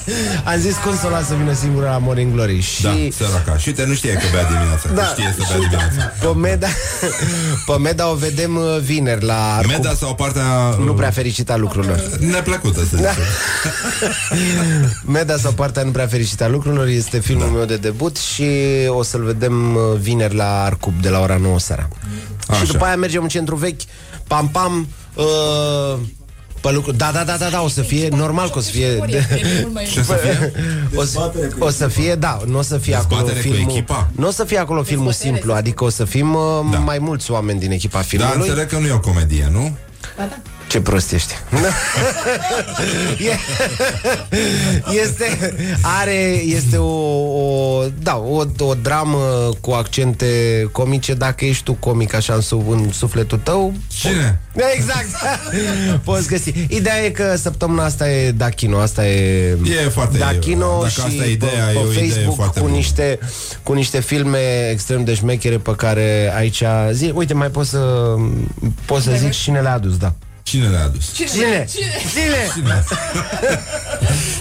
am 0.52 0.58
zis 0.58 0.76
cum 0.76 0.96
să 0.96 1.06
o 1.06 1.10
las 1.10 1.26
să 1.26 1.34
vină 1.34 1.52
singură 1.52 1.86
la 1.86 1.98
Morning 1.98 2.32
Glory 2.32 2.60
Și 2.60 2.82
Da, 2.82 2.90
săraca 3.16 3.56
Și 3.56 3.68
uite, 3.68 3.84
nu 3.84 3.94
știe 3.94 4.12
că 4.12 4.22
bea 4.32 4.44
dimineața 4.44 4.88
Da. 4.94 5.02
Că 5.02 5.08
știe 5.12 5.34
să 5.38 5.44
bea 5.48 5.58
dimineața 5.58 6.12
pe 6.20 6.26
Meda, 6.38 6.66
pe 7.66 7.78
Meda 7.78 8.08
o 8.10 8.14
vedem 8.14 8.56
uh, 8.56 8.78
vineri 8.80 9.24
la 9.24 9.54
Arcub. 9.56 9.70
Meda 9.70 9.94
sau 9.94 10.14
partea 10.14 10.44
Nu 10.84 10.92
prea 10.94 11.10
fericită 11.10 11.52
a 11.52 11.56
lucrurilor 11.56 12.02
Neplăcută 12.18 12.80
să 12.90 12.96
Da. 12.96 13.08
zicem 13.08 13.24
Meda 15.06 15.36
sau 15.36 15.52
partea 15.52 15.82
nu 15.82 15.90
prea 15.90 16.06
fericită 16.06 16.44
a 16.44 16.48
lucrurilor 16.48 16.86
Este 16.86 17.18
filmul 17.18 17.46
Da. 17.46 17.52
meu 17.52 17.64
de 17.64 17.76
debut 17.76 18.16
Și 18.16 18.46
o 18.88 19.02
să-l 19.02 19.22
vedem 19.24 19.74
uh, 19.74 19.82
vineri 20.00 20.34
la 20.34 20.62
Arcub 20.64 21.00
De 21.02 21.08
la 21.08 21.20
ora 21.20 21.36
9 21.36 21.58
seara 21.58 21.88
Așa. 22.48 22.64
Și 22.64 22.72
după 22.72 22.84
aia 22.84 22.96
mergem 22.96 23.22
în 23.22 23.28
centru 23.42 23.56
vechi 23.56 23.80
Pam, 24.26 24.48
pam 24.48 24.88
uh, 25.14 25.98
pe 26.60 26.72
lucru. 26.72 26.92
Da, 26.92 27.10
da, 27.12 27.24
da, 27.24 27.36
da, 27.36 27.48
da, 27.48 27.62
o 27.62 27.68
să 27.68 27.82
fie 27.82 28.08
normal 28.08 28.50
că 28.50 28.58
o 28.58 28.60
să 28.60 28.70
fie 28.70 28.98
Ce 29.92 30.02
să 30.02 30.12
fie? 30.12 30.52
o 30.94 31.02
să, 31.04 31.32
o 31.58 31.70
să 31.70 31.88
fie, 31.88 32.14
da, 32.14 32.40
nu 32.46 32.58
o 32.58 32.62
să 32.62 32.78
fie 32.78 32.94
acolo 32.94 33.20
Dezbatere 33.20 33.48
cu 33.48 33.54
filmul 33.54 33.70
echipa? 33.70 34.10
Nu 34.12 34.26
o 34.26 34.30
să 34.30 34.44
fie 34.44 34.58
acolo 34.58 34.82
filmul 34.82 35.12
simplu 35.12 35.52
Adică 35.52 35.84
o 35.84 35.88
să 35.88 36.04
fim 36.04 36.34
uh, 36.34 36.42
mai 36.84 36.98
mulți 36.98 37.30
oameni 37.30 37.58
din 37.58 37.70
echipa 37.70 37.98
Da, 37.98 38.04
filmului 38.04 38.48
înțeleg 38.48 38.68
că 38.68 38.78
nu 38.78 38.86
e 38.86 38.92
o 38.92 39.00
comedie, 39.00 39.48
nu? 39.52 39.76
Ce 40.06 40.08
prost 40.16 40.42
ești. 41.12 41.32
E- 43.18 43.38
Este 45.02 45.54
Are 46.00 46.40
Este 46.44 46.76
o, 46.76 46.86
o 46.88 47.84
Da, 48.02 48.16
o, 48.16 48.44
o 48.58 48.74
dramă 48.82 49.48
Cu 49.60 49.70
accente 49.70 50.26
comice. 50.72 51.14
Dacă 51.14 51.44
ești 51.44 51.62
tu 51.64 51.72
comic 51.72 52.14
așa 52.14 52.34
în, 52.34 52.40
sub, 52.40 52.70
în 52.70 52.92
sufletul 52.92 53.38
tău 53.38 53.72
Cine? 53.98 54.40
Exact. 54.74 55.06
Poți 56.04 56.28
găsi. 56.28 56.52
Ideea 56.68 57.04
e 57.04 57.10
că 57.10 57.34
săptămâna 57.36 57.84
asta 57.84 58.10
e 58.10 58.30
Dachino 58.30 58.78
Asta 58.78 59.06
e 59.06 59.48
E 59.84 59.88
foarte- 59.88 60.18
Dachino 60.18 60.76
dacă 60.78 60.88
și 60.88 61.00
asta 61.00 61.24
e 61.24 61.30
ideea, 61.30 61.64
pe, 61.64 61.72
e 61.74 61.78
o 61.78 61.82
pe 61.82 61.92
idee 61.98 62.08
Facebook 62.08 62.34
foarte 62.36 62.60
cu 62.60 62.64
bună. 62.66 62.76
niște, 62.76 63.18
cu 63.62 63.72
niște 63.72 64.00
filme 64.00 64.68
extrem 64.70 65.04
de 65.04 65.14
șmechere 65.14 65.58
Pe 65.58 65.74
care 65.76 66.32
aici 66.36 66.62
zi, 66.92 67.12
Uite, 67.14 67.34
mai 67.34 67.48
poți 67.48 67.70
să 67.70 68.14
Poți 68.86 69.04
să 69.04 69.10
zici 69.16 69.36
cine 69.36 69.60
le-a 69.60 69.72
adus, 69.74 69.96
da 69.96 70.12
Cine 70.42 70.68
le-a 70.68 70.84
adus? 70.84 71.12
Cine? 71.12 71.66
Cine? 71.68 71.68
Cine? 72.54 72.84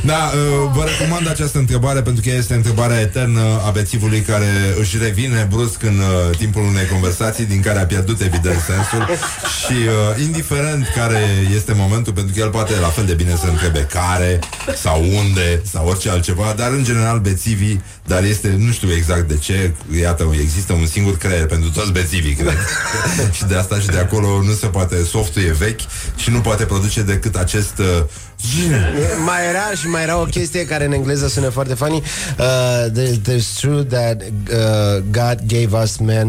Da, 0.04 0.32
uh, 0.34 0.72
vă 0.74 0.84
recomand 0.84 1.30
această 1.30 1.58
întrebare 1.58 2.02
pentru 2.02 2.24
că 2.24 2.30
este 2.30 2.54
întrebarea 2.54 3.00
eternă 3.00 3.62
a 3.66 3.70
bețivului 3.70 4.22
care 4.22 4.76
își 4.80 4.98
revine 4.98 5.48
brusc 5.50 5.84
în 5.84 5.98
uh, 5.98 6.38
timpul 6.38 6.62
unei 6.62 6.86
conversații 6.86 7.46
din 7.46 7.62
care 7.62 7.80
a 7.80 7.86
pierdut 7.86 8.22
evident 8.22 8.60
sensul 8.60 9.16
și 9.62 9.74
uh, 9.74 10.22
indiferent 10.22 10.88
care 10.96 11.20
este 11.56 11.74
momentul, 11.76 12.14
pentru 12.14 12.34
că 12.34 12.40
el 12.40 12.50
poate 12.50 12.80
la 12.80 12.88
fel 12.88 13.06
de 13.06 13.14
bine 13.14 13.36
să 13.36 13.46
întrebe 13.48 13.88
care 13.92 14.40
sau 14.76 15.04
unde 15.18 15.62
sau 15.72 15.88
orice 15.88 16.10
altceva, 16.10 16.54
dar 16.58 16.72
în 16.72 16.84
general 16.84 17.20
bețivii, 17.20 17.84
dar 18.06 18.24
este, 18.24 18.56
nu 18.58 18.72
știu 18.72 18.92
exact 18.92 19.28
de 19.28 19.38
ce, 19.38 19.74
iată, 20.00 20.36
există 20.42 20.74
un 20.74 20.86
singur 20.86 21.18
creier 21.18 21.46
pentru 21.46 21.70
toți 21.70 21.92
bețivii, 21.92 22.34
cred. 22.34 22.58
și 23.38 23.46
de 23.46 23.56
asta 23.56 23.80
și 23.80 23.88
de 23.88 23.98
acolo 23.98 24.42
nu 24.44 24.52
se 24.54 24.68
poate, 24.68 25.04
softul 25.04 25.42
e 25.42 25.56
vechi 25.58 25.82
și 26.16 26.30
nu 26.30 26.40
poate 26.40 26.64
produce 26.64 27.02
decât 27.02 27.36
acest 27.36 27.78
uh, 27.78 28.04
mai 29.26 29.48
era 29.50 29.72
și 29.80 29.88
mai 29.88 30.02
era 30.04 30.18
o 30.20 30.24
chestie 30.24 30.66
care 30.66 30.86
în 30.86 30.92
engleză 30.92 31.28
sună 31.28 31.50
foarte 31.50 31.74
funny. 31.74 32.04
Uh, 32.40 32.86
there- 32.94 33.20
there's 33.30 33.60
true 33.60 33.84
that 33.84 34.22
uh, 34.22 35.04
God 35.12 35.40
gave 35.48 35.78
us 35.84 35.98
men 35.98 36.28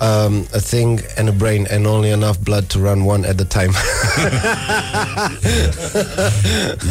um, 0.00 0.46
a 0.54 0.58
thing 0.58 1.00
and 1.18 1.28
a 1.28 1.32
brain 1.36 1.66
and 1.70 1.86
only 1.86 2.08
enough 2.10 2.36
blood 2.42 2.64
to 2.66 2.78
run 2.78 3.00
one 3.06 3.28
at 3.28 3.40
a 3.40 3.44
time. 3.60 3.72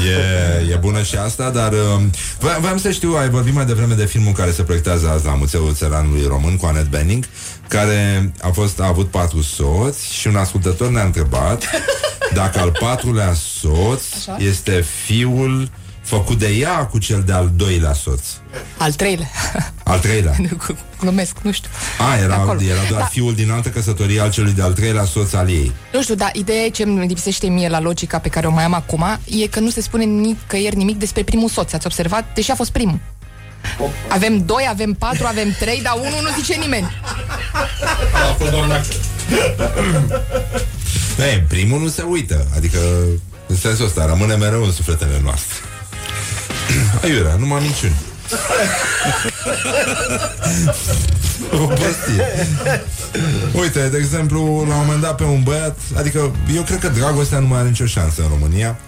E, 0.06 0.72
e 0.72 0.76
bună 0.76 1.02
și 1.02 1.16
asta, 1.16 1.50
dar 1.50 1.72
uh, 1.72 2.02
voiam, 2.40 2.62
voiam 2.62 2.78
să 2.78 2.92
știu, 2.92 3.16
ai 3.20 3.30
vorbit 3.30 3.54
mai 3.54 3.66
devreme 3.66 3.94
de 3.94 4.06
filmul 4.06 4.34
care 4.34 4.52
se 4.52 4.62
proiectează 4.64 5.10
azi 5.10 5.26
la 5.26 5.34
Muzeul 5.36 5.74
Țăranului 5.74 6.26
Român 6.28 6.58
cu 6.58 6.66
Anet 6.66 6.86
Benning, 6.90 7.26
care 7.68 8.32
a, 8.42 8.48
fost, 8.50 8.80
a 8.80 8.88
avut 8.88 9.08
patru 9.10 9.42
soți 9.42 10.14
și 10.14 10.28
un 10.28 10.36
ascultător 10.36 10.90
ne-a 10.90 11.04
întrebat 11.04 11.64
dacă 12.34 12.60
al 12.60 12.72
patrulea 12.80 13.34
soț 13.34 14.02
Așa. 14.18 14.38
este 14.40 14.86
fiul 15.06 15.70
făcut 16.02 16.38
de 16.40 16.48
ea 16.48 16.86
cu 16.86 16.98
cel 16.98 17.24
de-al 17.26 17.52
doilea 17.56 17.94
soț. 17.94 18.22
Al 18.78 18.94
treilea. 18.94 19.28
Al 19.84 20.00
treilea. 20.00 20.36
Glumesc, 21.02 21.38
nu 21.42 21.52
știu. 21.52 21.70
A, 22.12 22.16
De 22.18 22.24
era, 22.24 22.36
acolo. 22.36 22.62
era 22.62 22.80
doar 22.90 23.02
Da. 23.02 23.06
fiul 23.08 23.36
din 23.36 23.52
altă 23.52 23.70
căsătorie 23.70 24.20
al 24.20 24.32
celui 24.32 24.52
de-al 24.52 24.74
treilea 24.74 25.04
soț 25.06 25.34
al 25.34 25.50
ei. 25.50 25.72
Nu 25.94 26.02
știu, 26.02 26.16
dar 26.16 26.30
ideea 26.34 26.64
e 26.64 26.70
ce 26.70 26.84
îmi 26.84 27.08
lipsește 27.08 27.48
mie 27.48 27.70
la 27.70 27.80
logica 27.80 28.20
pe 28.20 28.30
care 28.30 28.48
o 28.48 28.52
mai 28.52 28.64
am 28.64 28.74
acum 28.74 29.06
e 29.42 29.48
că 29.48 29.60
nu 29.60 29.70
se 29.70 29.82
spune 29.82 30.04
nicăieri 30.04 30.76
nimic 30.76 30.98
despre 30.98 31.24
primul 31.24 31.50
soț. 31.50 31.74
Ați 31.74 31.86
observat? 31.86 32.26
Deși 32.34 32.52
a 32.52 32.56
fost 32.56 32.72
primul. 32.72 33.00
Avem 34.08 34.46
doi, 34.46 34.68
avem 34.70 34.94
patru, 34.94 35.26
avem 35.26 35.56
trei, 35.60 35.82
dar 35.82 35.94
unul 35.96 36.20
nu 36.22 36.30
zice 36.38 36.54
nimeni. 36.54 37.02
A 38.14 38.34
fost 38.38 38.52
doar 38.52 38.86
Ei, 41.20 41.44
primul 41.48 41.80
nu 41.80 41.88
se 41.88 42.02
uită, 42.02 42.48
adică 42.56 42.80
în 43.48 43.56
sensul 43.56 43.86
ăsta 43.86 44.06
rămâne 44.06 44.36
mereu 44.36 44.64
în 44.64 44.72
sufletele 44.72 45.20
noastre. 45.24 45.56
Aiurea, 47.04 47.36
numai 47.36 47.62
minciuni. 47.62 47.96
O 51.54 51.66
prostie. 51.66 52.48
Uite, 53.60 53.88
de 53.90 53.98
exemplu, 53.98 54.66
la 54.68 54.76
un 54.76 54.82
moment 54.86 55.02
dat 55.02 55.16
pe 55.16 55.24
un 55.24 55.44
băiat, 55.44 55.78
adică 55.98 56.32
eu 56.56 56.62
cred 56.62 56.80
că 56.80 56.88
dragostea 56.88 57.40
nu 57.40 57.48
mai 57.48 57.60
are 57.60 57.68
nicio 57.68 57.86
șansă 57.86 58.22
în 58.22 58.28
România. 58.28 58.80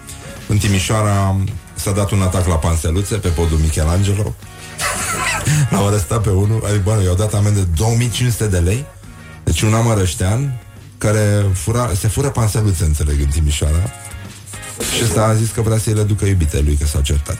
În 0.46 0.58
Timișoara 0.58 1.36
s-a 1.74 1.90
dat 1.90 2.10
un 2.10 2.22
atac 2.22 2.46
la 2.46 2.54
panseluțe 2.54 3.14
pe 3.14 3.28
podul 3.28 3.58
Michelangelo. 3.58 4.34
L-au 5.70 5.86
arestat 5.86 6.20
pe 6.22 6.30
unul, 6.30 6.62
adică, 6.66 6.80
bă, 6.84 7.00
i-au 7.04 7.14
dat 7.14 7.34
amendă 7.34 7.68
2500 7.76 8.46
de 8.46 8.58
lei. 8.58 8.84
Deci 9.44 9.60
un 9.62 9.74
amărăștean 9.74 10.60
care 10.98 11.44
fura, 11.54 11.90
se 11.98 12.08
fură 12.08 12.28
panseluțe, 12.28 12.84
înțeleg, 12.84 13.20
în 13.20 13.26
Timișoara. 13.26 13.90
Și 14.96 15.04
ăsta 15.04 15.22
a 15.22 15.34
zis 15.34 15.48
că 15.50 15.60
vrea 15.60 15.78
să-i 15.78 15.92
le 15.92 16.02
ducă 16.02 16.24
iubite 16.24 16.60
lui, 16.60 16.76
că 16.80 16.86
s-au 16.86 17.00
certat. 17.00 17.38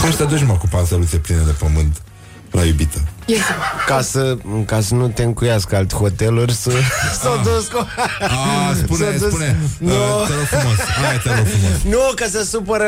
Cum 0.00 0.10
să 0.10 0.16
te 0.16 0.24
duci, 0.24 0.44
mă, 0.44 0.52
cu 0.56 0.66
panseluțe 0.70 1.16
pline 1.16 1.40
de 1.44 1.50
pământ 1.50 2.02
la 2.50 2.64
iubită? 2.64 2.98
Ca 3.86 4.02
să, 4.02 4.36
ca 4.66 4.80
să 4.80 4.94
nu 4.94 5.08
te 5.08 5.22
încuiască 5.22 5.76
alt 5.76 5.94
hoteluri 5.94 6.52
să 6.52 6.70
s-o 7.22 7.50
dus 7.50 7.66
cu... 7.66 7.86
A, 8.20 8.74
spune, 8.82 9.04
S-a 9.12 9.18
dus- 9.18 9.28
spune, 9.28 9.56
Nu. 9.78 9.90
uh, 9.92 10.26
te 10.26 10.32
rog 10.34 10.44
frumos, 10.44 10.76
hai, 11.04 11.20
te 11.22 11.28
rog 11.34 11.46
frumos. 11.46 11.94
Nu, 11.96 12.12
că 12.14 12.24
se 12.30 12.44
supără 12.44 12.84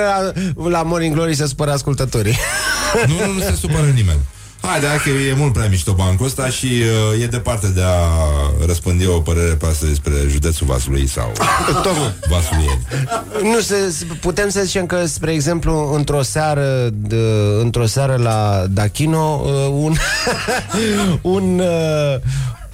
la, 0.57 0.69
la 0.69 0.83
Morning 0.83 1.15
Glory 1.15 1.35
se 1.35 1.47
supără 1.47 1.73
ascultătorii. 1.73 2.39
Nu, 3.07 3.15
nu, 3.27 3.33
nu 3.33 3.41
se 3.41 3.55
supără 3.61 3.87
nimeni. 3.95 4.21
Hai, 4.61 4.81
da, 4.81 4.89
că 4.89 5.09
e 5.09 5.35
mult 5.37 5.53
prea 5.53 5.69
mișto 5.69 5.93
bancul 5.93 6.27
ăsta 6.27 6.49
și 6.49 6.67
uh, 7.15 7.23
e 7.23 7.27
departe 7.27 7.69
de 7.69 7.83
a 7.83 8.67
răspândi 8.67 9.07
o 9.07 9.21
părere 9.21 9.55
pe 9.55 9.67
asta 9.67 9.87
despre 9.87 10.13
județul 10.29 10.67
Vaslui 10.67 11.07
sau 11.07 11.33
Tocmai. 11.83 12.15
Vaslui. 12.29 12.79
Nu, 13.43 13.61
se, 13.61 13.75
putem 14.21 14.49
să 14.49 14.61
zicem 14.65 14.87
că, 14.87 15.07
spre 15.07 15.33
exemplu, 15.33 15.95
într-o 15.95 16.23
seară 16.23 16.89
de, 16.93 17.17
într-o 17.61 17.87
seară 17.87 18.17
la 18.17 18.65
Dachino, 18.71 19.43
uh, 19.45 19.69
un 19.73 19.95
un, 21.37 21.59
uh, 21.59 22.21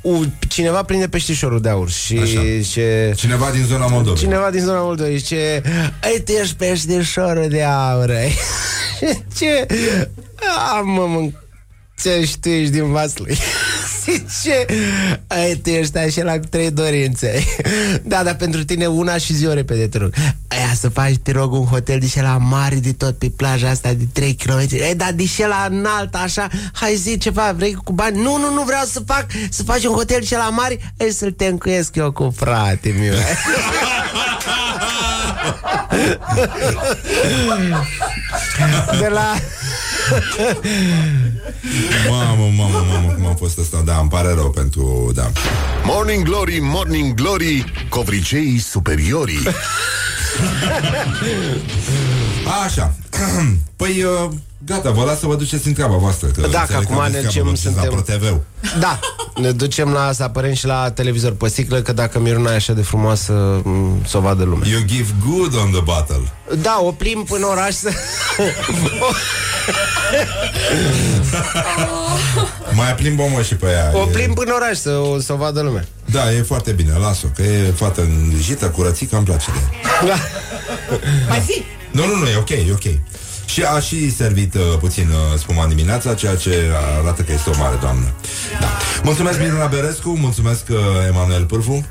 un 0.02 0.30
cineva 0.48 0.82
prinde 0.82 1.08
peștișorul 1.08 1.60
de 1.60 1.68
aur 1.68 1.90
și 1.90 2.18
Așa. 2.18 2.40
ce 2.72 3.12
Cineva 3.16 3.50
din 3.50 3.64
zona 3.64 3.86
Moldovei. 3.86 4.20
Cineva 4.22 4.50
din 4.50 4.60
zona 4.60 4.80
Moldovei 4.80 5.18
zice 5.18 5.62
Ai 6.02 6.22
tu 6.24 6.32
ești 6.32 6.54
peștișorul 6.54 7.48
de 7.48 7.62
aur 7.62 8.10
ai." 8.10 8.32
Ce? 9.38 9.66
Am 10.78 10.88
mă 10.88 11.06
mânc 11.06 11.34
ce 12.02 12.24
și 12.24 12.38
tu 12.38 12.48
ești 12.48 12.72
din 12.72 12.90
Vaslui 12.92 13.38
Zice 14.04 14.64
Ai, 15.26 15.54
tu 15.54 15.70
ești 15.70 15.98
așa 15.98 16.22
la 16.22 16.38
cu 16.38 16.46
trei 16.50 16.70
dorințe. 16.70 17.44
Da, 18.02 18.22
dar 18.22 18.34
pentru 18.34 18.64
tine 18.64 18.86
una 18.86 19.16
și 19.16 19.34
zi 19.34 19.46
o 19.46 19.52
repede, 19.52 19.88
te 19.88 19.98
rog. 19.98 20.12
Aia 20.48 20.72
să 20.80 20.88
faci, 20.88 21.16
te 21.22 21.32
rog, 21.32 21.52
un 21.52 21.64
hotel 21.64 21.98
de 21.98 22.20
la 22.20 22.36
mare 22.36 22.74
de 22.74 22.92
tot 22.92 23.18
pe 23.18 23.32
plaja 23.36 23.68
asta 23.68 23.92
de 23.92 24.04
3 24.12 24.34
km 24.34 24.66
Ei, 24.70 24.94
dar 24.94 25.12
de 25.12 25.24
la 25.48 25.66
înalt, 25.70 26.14
așa 26.14 26.48
Hai 26.72 26.94
zi 26.94 27.18
ceva, 27.18 27.52
vrei 27.52 27.74
cu 27.84 27.92
bani? 27.92 28.22
Nu, 28.22 28.36
nu, 28.36 28.52
nu 28.52 28.62
vreau 28.62 28.84
să 28.84 29.00
fac 29.06 29.26
Să 29.50 29.62
faci 29.62 29.84
un 29.84 29.94
hotel 29.94 30.20
de 30.28 30.36
la 30.36 30.48
mare? 30.48 30.78
Hai 30.98 31.10
să-l 31.10 31.32
te 31.32 31.46
încuiesc 31.46 31.96
eu 31.96 32.12
cu 32.12 32.34
frate 32.36 32.94
meu 32.98 33.14
De 39.00 39.08
la... 39.08 39.34
Mamă, 42.08 42.50
mamă, 42.56 42.84
mamă, 42.92 43.12
cum 43.12 43.26
a 43.26 43.34
fost 43.34 43.58
asta 43.58 43.82
Da, 43.84 43.98
îmi 43.98 44.08
pare 44.08 44.32
rău 44.34 44.50
pentru... 44.50 45.10
Da. 45.14 45.30
Morning 45.84 46.24
Glory, 46.24 46.58
Morning 46.60 47.14
Glory, 47.14 47.64
covriceii 47.88 48.58
superiorii. 48.58 49.42
Așa. 52.64 52.94
Păi, 53.76 54.02
uh, 54.02 54.30
gata, 54.66 54.90
vă 54.90 55.04
las 55.04 55.18
să 55.18 55.26
vă 55.26 55.34
duceți 55.36 55.66
în 55.66 55.72
treaba 55.72 55.96
voastră. 55.96 56.26
Că 56.28 56.40
Da, 56.40 56.46
că 56.46 56.58
înțeleg 56.60 56.82
acum 56.84 56.98
aveți 56.98 57.14
ne 57.14 57.20
treabă, 57.20 57.26
ducem, 57.28 57.42
vă 57.42 57.48
duceți 57.50 57.62
suntem- 57.62 57.84
La 57.94 58.02
ProTV. 58.02 58.40
Da, 58.80 58.98
ne 59.40 59.50
ducem 59.50 59.92
la 59.92 60.12
să 60.12 60.22
apărăm 60.22 60.52
și 60.52 60.66
la 60.66 60.90
televizor 60.90 61.32
pe 61.32 61.48
sticlă 61.48 61.80
Că 61.82 61.92
dacă 61.92 62.18
Miruna 62.18 62.52
e 62.52 62.54
așa 62.54 62.72
de 62.72 62.82
frumoasă 62.82 63.32
m, 63.64 64.02
Să 64.06 64.16
o 64.16 64.20
vadă 64.20 64.44
lumea 64.44 64.68
You 64.68 64.80
give 64.86 65.14
good 65.28 65.54
on 65.56 65.70
the 65.70 65.80
battle. 65.80 66.32
Da, 66.60 66.80
o 66.82 66.90
plimb 66.92 67.26
până 67.26 67.46
oraș 67.46 67.74
să... 67.74 67.90
Mai 72.74 72.94
plimbă 72.94 73.22
mă 73.34 73.42
și 73.42 73.54
pe 73.54 73.66
ea. 73.66 73.90
O 73.94 74.06
E- 74.08 74.10
plimb 74.12 74.34
până 74.34 74.52
oraș 74.54 74.76
să, 74.78 74.90
o, 74.90 75.20
să 75.20 75.32
o 75.32 75.36
vadă 75.36 75.60
lumea 75.60 75.84
Da, 76.04 76.32
e 76.32 76.42
foarte 76.42 76.72
bine, 76.72 76.92
las-o, 76.98 77.26
că 77.36 77.42
e 77.42 77.72
fată 77.76 78.00
îngrijită, 78.00 78.66
curățică, 78.70 79.16
îmi 79.16 79.24
place 79.24 79.50
de 79.50 79.58
ea. 79.62 80.14
Da. 80.14 80.20
Mai 81.28 81.42
zi! 81.46 81.62
Nu, 81.90 82.06
nu, 82.06 82.16
nu, 82.16 82.26
e 82.26 82.36
ok, 82.36 82.48
e 82.50 82.66
ok. 82.72 82.82
Și 83.52 83.62
a 83.62 83.80
și 83.80 84.14
servit 84.14 84.54
uh, 84.54 84.60
puțin 84.80 85.08
uh, 85.08 85.38
spuma 85.38 85.66
dimineața, 85.66 86.14
ceea 86.14 86.36
ce 86.36 86.70
arată 87.00 87.22
că 87.22 87.32
este 87.32 87.50
o 87.50 87.56
mare 87.58 87.76
doamnă. 87.80 88.12
Da. 88.60 88.66
Mulțumesc, 89.02 89.38
Miruna 89.40 89.66
Berescu, 89.66 90.10
mulțumesc, 90.18 90.64
uh, 90.70 90.76
Emanuel 91.08 91.44
Pârfu. 91.44 91.86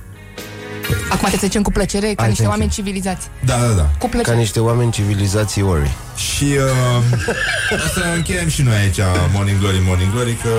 Acum 1.11 1.29
te 1.29 1.37
zicem 1.37 1.61
cu 1.61 1.71
plăcere 1.71 2.07
ca 2.07 2.13
Hai, 2.17 2.27
niște 2.27 2.27
thank 2.27 2.39
you. 2.39 2.49
oameni 2.49 2.69
civilizați. 2.71 3.27
Da, 3.45 3.55
da, 3.57 3.73
da. 3.81 3.89
Cu 3.99 4.07
plăcere. 4.09 4.31
Ca 4.35 4.39
niște 4.39 4.59
oameni 4.59 4.91
civilizații 4.91 5.61
ori 5.61 5.91
Și 6.15 6.43
uh, 6.43 7.75
o 7.85 7.87
să 7.93 8.01
încheiem 8.15 8.47
și 8.49 8.61
noi 8.61 8.75
aici 8.75 8.99
Morning 9.33 9.59
Glory, 9.59 9.81
Morning 9.85 10.11
Glory, 10.11 10.33
că, 10.43 10.49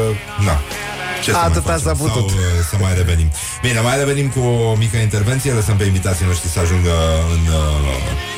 na, 0.44 0.60
ce 1.22 1.30
să 1.30 1.36
mai 1.36 1.46
Atâta 1.46 1.60
facem? 1.60 1.86
s-a 1.86 1.92
putut. 1.92 2.28
Sau, 2.30 2.38
uh, 2.38 2.64
să 2.70 2.76
mai 2.80 2.94
revenim. 2.94 3.28
Bine, 3.62 3.80
mai 3.80 3.98
revenim 3.98 4.28
cu 4.28 4.40
o 4.40 4.74
mică 4.74 4.96
intervenție, 4.96 5.52
lăsăm 5.52 5.76
pe 5.76 5.84
invitații 5.84 6.26
noștri 6.26 6.48
să 6.48 6.58
ajungă 6.60 6.94
în 7.34 7.42
uh, 7.52 8.31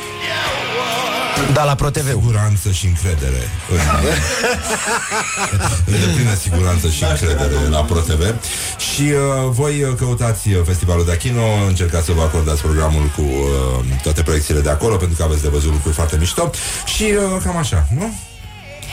Da, 1.53 1.63
la 1.63 1.75
ProTV 1.75 2.07
siguranță 2.07 2.71
și 2.71 2.85
încredere. 2.85 3.49
În, 3.71 3.79
în 5.93 5.99
deplină 5.99 6.35
siguranță 6.41 6.89
și 6.89 7.03
încredere 7.03 7.67
la 7.69 7.83
ProTV. 7.83 8.35
Și 8.77 9.01
uh, 9.01 9.49
voi 9.49 9.83
uh, 9.83 9.93
căutați 9.97 10.49
uh, 10.49 10.61
Festivalul 10.65 11.05
de 11.05 11.11
Achino, 11.11 11.43
încercați 11.67 12.05
să 12.05 12.11
vă 12.11 12.21
acordați 12.21 12.61
programul 12.61 13.11
cu 13.15 13.21
uh, 13.21 13.85
toate 14.03 14.21
proiecțiile 14.21 14.59
de 14.59 14.69
acolo, 14.69 14.95
pentru 14.95 15.17
că 15.17 15.23
aveți 15.23 15.41
de 15.41 15.47
văzut 15.47 15.71
lucruri 15.71 15.95
foarte 15.95 16.17
mișto. 16.19 16.51
Și 16.85 17.03
uh, 17.03 17.41
cam 17.43 17.57
așa, 17.57 17.87
nu? 17.97 18.13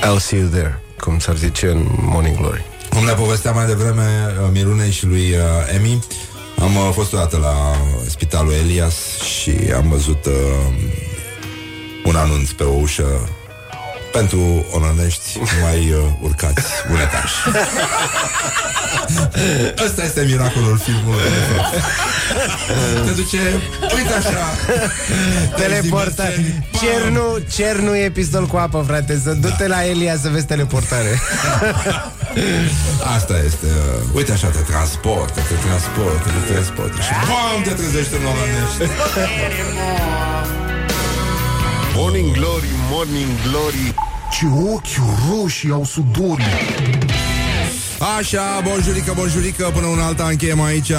I'll 0.01 0.19
see 0.19 0.39
you 0.39 0.49
there 0.49 0.83
Cum 1.01 1.19
s-ar 1.19 1.37
zice 1.37 1.67
în 1.67 1.87
Morning 2.01 2.37
Glory 2.37 2.65
Cum 2.91 3.05
ne 3.05 3.13
povestea 3.13 3.53
mai 3.53 3.67
devreme 3.67 4.03
uh, 4.43 4.49
Mirunei 4.53 4.91
și 4.91 5.07
lui 5.07 5.31
uh, 5.31 5.75
Emi 5.75 6.05
Am 6.59 6.77
uh, 6.77 6.91
fost 6.93 7.13
o 7.13 7.17
dată 7.17 7.37
la 7.37 7.55
spitalul 8.09 8.53
Elias 8.53 8.95
Și 9.21 9.55
am 9.77 9.89
văzut 9.89 10.25
uh, 10.25 10.33
Un 12.05 12.17
anunț 12.17 12.51
pe 12.51 12.63
o 12.63 12.75
ușă 12.81 13.29
Pentru 14.13 14.67
ononești 14.71 15.39
Mai 15.63 15.79
uh, 15.79 15.97
urcați 16.21 16.65
un 16.91 16.97
etaj 16.97 17.31
Ăsta 19.85 20.05
este 20.05 20.25
miracolul 20.29 20.79
filmului 20.79 21.23
de 21.23 21.29
fapt. 21.55 21.75
Te 23.07 23.11
duce 23.11 23.39
Uite 23.97 24.13
așa 24.13 24.47
Teleportare. 25.57 26.65
Cer 26.81 27.09
nu, 27.11 27.39
cer 27.55 27.77
nu 27.77 27.97
e 27.97 28.11
pistol 28.11 28.47
cu 28.47 28.57
apă, 28.57 28.85
frate 28.87 29.21
Să 29.25 29.33
du-te 29.33 29.67
la 29.67 29.87
Elia 29.87 30.17
să 30.23 30.29
vezi 30.29 30.47
teleportare. 30.47 31.19
Asta 33.17 33.35
este 33.45 33.67
uh, 33.67 34.03
Uite 34.15 34.33
așa 34.33 34.49
te 34.49 34.59
transportă 34.59 35.41
Te 35.49 35.55
transportă, 35.67 36.29
te 36.47 36.53
transportă. 36.53 37.01
Și 37.01 37.11
bam, 37.11 37.63
te 37.63 37.71
trezești 37.71 38.13
în 38.15 38.25
ononești 38.25 38.83
Morning 41.95 42.33
Glory, 42.33 42.69
Morning 42.91 43.29
Glory, 43.49 43.95
ce 44.31 44.47
ochi 44.75 45.01
roșii 45.31 45.71
au 45.71 45.85
sudorii. 45.85 46.45
Așa, 48.03 48.61
bonjurică, 48.65 49.13
bonjurică, 49.17 49.71
până 49.75 49.87
una 49.87 50.05
alta 50.05 50.25
încheiem 50.25 50.61
aici 50.61 50.93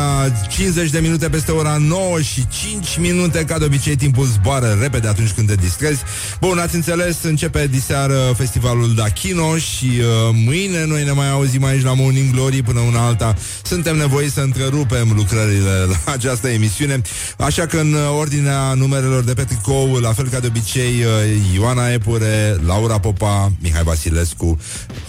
50 0.49 0.89
de 0.89 0.99
minute 0.99 1.29
peste 1.29 1.51
ora 1.51 1.77
9 1.79 2.21
și 2.21 2.47
5 2.47 2.97
minute, 2.99 3.45
ca 3.45 3.57
de 3.57 3.65
obicei 3.65 3.95
timpul 3.95 4.25
zboară 4.25 4.77
repede 4.81 5.07
atunci 5.07 5.31
când 5.31 5.47
te 5.47 5.55
distrezi. 5.55 6.01
Bun, 6.39 6.57
ați 6.57 6.75
înțeles, 6.75 7.23
începe 7.23 7.67
diseară 7.67 8.33
festivalul 8.37 8.93
Dachino 8.95 9.57
și 9.57 9.85
uh, 9.85 10.35
mâine 10.45 10.85
noi 10.85 11.03
ne 11.03 11.11
mai 11.11 11.29
auzim 11.29 11.63
aici 11.63 11.83
la 11.83 11.93
Morning 11.93 12.33
Glory 12.33 12.61
până 12.61 12.79
una 12.79 13.05
alta. 13.05 13.35
Suntem 13.63 13.97
nevoiți 13.97 14.33
să 14.33 14.39
întrerupem 14.39 15.11
lucrările 15.15 15.71
la 15.89 16.11
această 16.17 16.47
emisiune, 16.47 17.01
așa 17.37 17.65
că 17.65 17.77
în 17.77 17.95
ordinea 18.17 18.73
numerelor 18.73 19.23
de 19.23 19.33
pe 19.33 19.43
tricou, 19.43 19.95
la 19.95 20.13
fel 20.13 20.27
ca 20.27 20.39
de 20.39 20.47
obicei, 20.47 20.93
uh, 21.03 21.53
Ioana 21.53 21.91
Epure, 21.91 22.57
Laura 22.65 22.99
Popa, 22.99 23.51
Mihai 23.59 23.83
Vasilescu, 23.83 24.59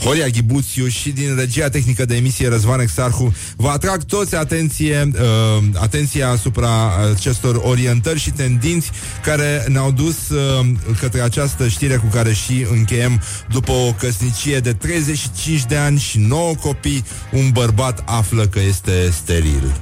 Horia 0.05 0.27
Ghibuțiu 0.27 0.89
și 0.89 1.11
din 1.11 1.37
regia 1.37 1.69
tehnică 1.85 2.05
de 2.05 2.17
emisie 2.17 2.49
Răzvan 2.49 2.81
Exarhu 2.81 3.35
vă 3.57 3.69
atrag 3.69 4.05
toți 4.05 4.35
atenție, 4.35 5.11
uh, 5.15 5.65
atenția 5.75 6.31
asupra 6.31 6.69
acestor 7.15 7.61
orientări 7.63 8.19
și 8.19 8.31
tendinți 8.31 8.91
care 9.23 9.65
ne-au 9.69 9.91
dus 9.91 10.29
uh, 10.29 10.67
către 11.01 11.21
această 11.21 11.69
știre 11.69 11.97
cu 11.97 12.07
care 12.07 12.33
și 12.33 12.67
încheiem 12.71 13.23
după 13.51 13.73
o 13.73 13.93
căsnicie 13.93 14.59
de 14.59 14.73
35 14.73 15.65
de 15.65 15.77
ani 15.77 15.99
și 15.99 16.19
9 16.19 16.55
copii, 16.55 17.05
un 17.33 17.51
bărbat 17.53 18.03
află 18.05 18.47
că 18.47 18.61
este 18.61 19.11
steril. 19.13 19.81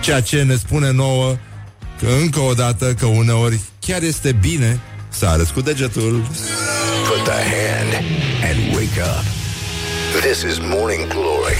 Ceea 0.00 0.20
ce 0.20 0.42
ne 0.42 0.56
spune 0.56 0.90
nouă 0.90 1.36
că 2.00 2.06
încă 2.20 2.40
o 2.40 2.52
dată 2.52 2.94
că 2.98 3.06
uneori 3.06 3.60
chiar 3.80 4.02
este 4.02 4.32
bine 4.32 4.80
să 5.08 5.26
arăți 5.26 5.52
cu 5.52 5.60
degetul. 5.60 6.28
Put 7.08 7.24
the 7.24 7.42
hand 7.54 8.04
and 8.42 8.74
wake 8.74 9.00
up. 9.00 9.33
This 10.22 10.44
is 10.44 10.60
Morning 10.60 11.08
Glory 11.08 11.56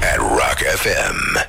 at 0.00 0.18
Rock 0.18 0.60
FM. 0.60 1.44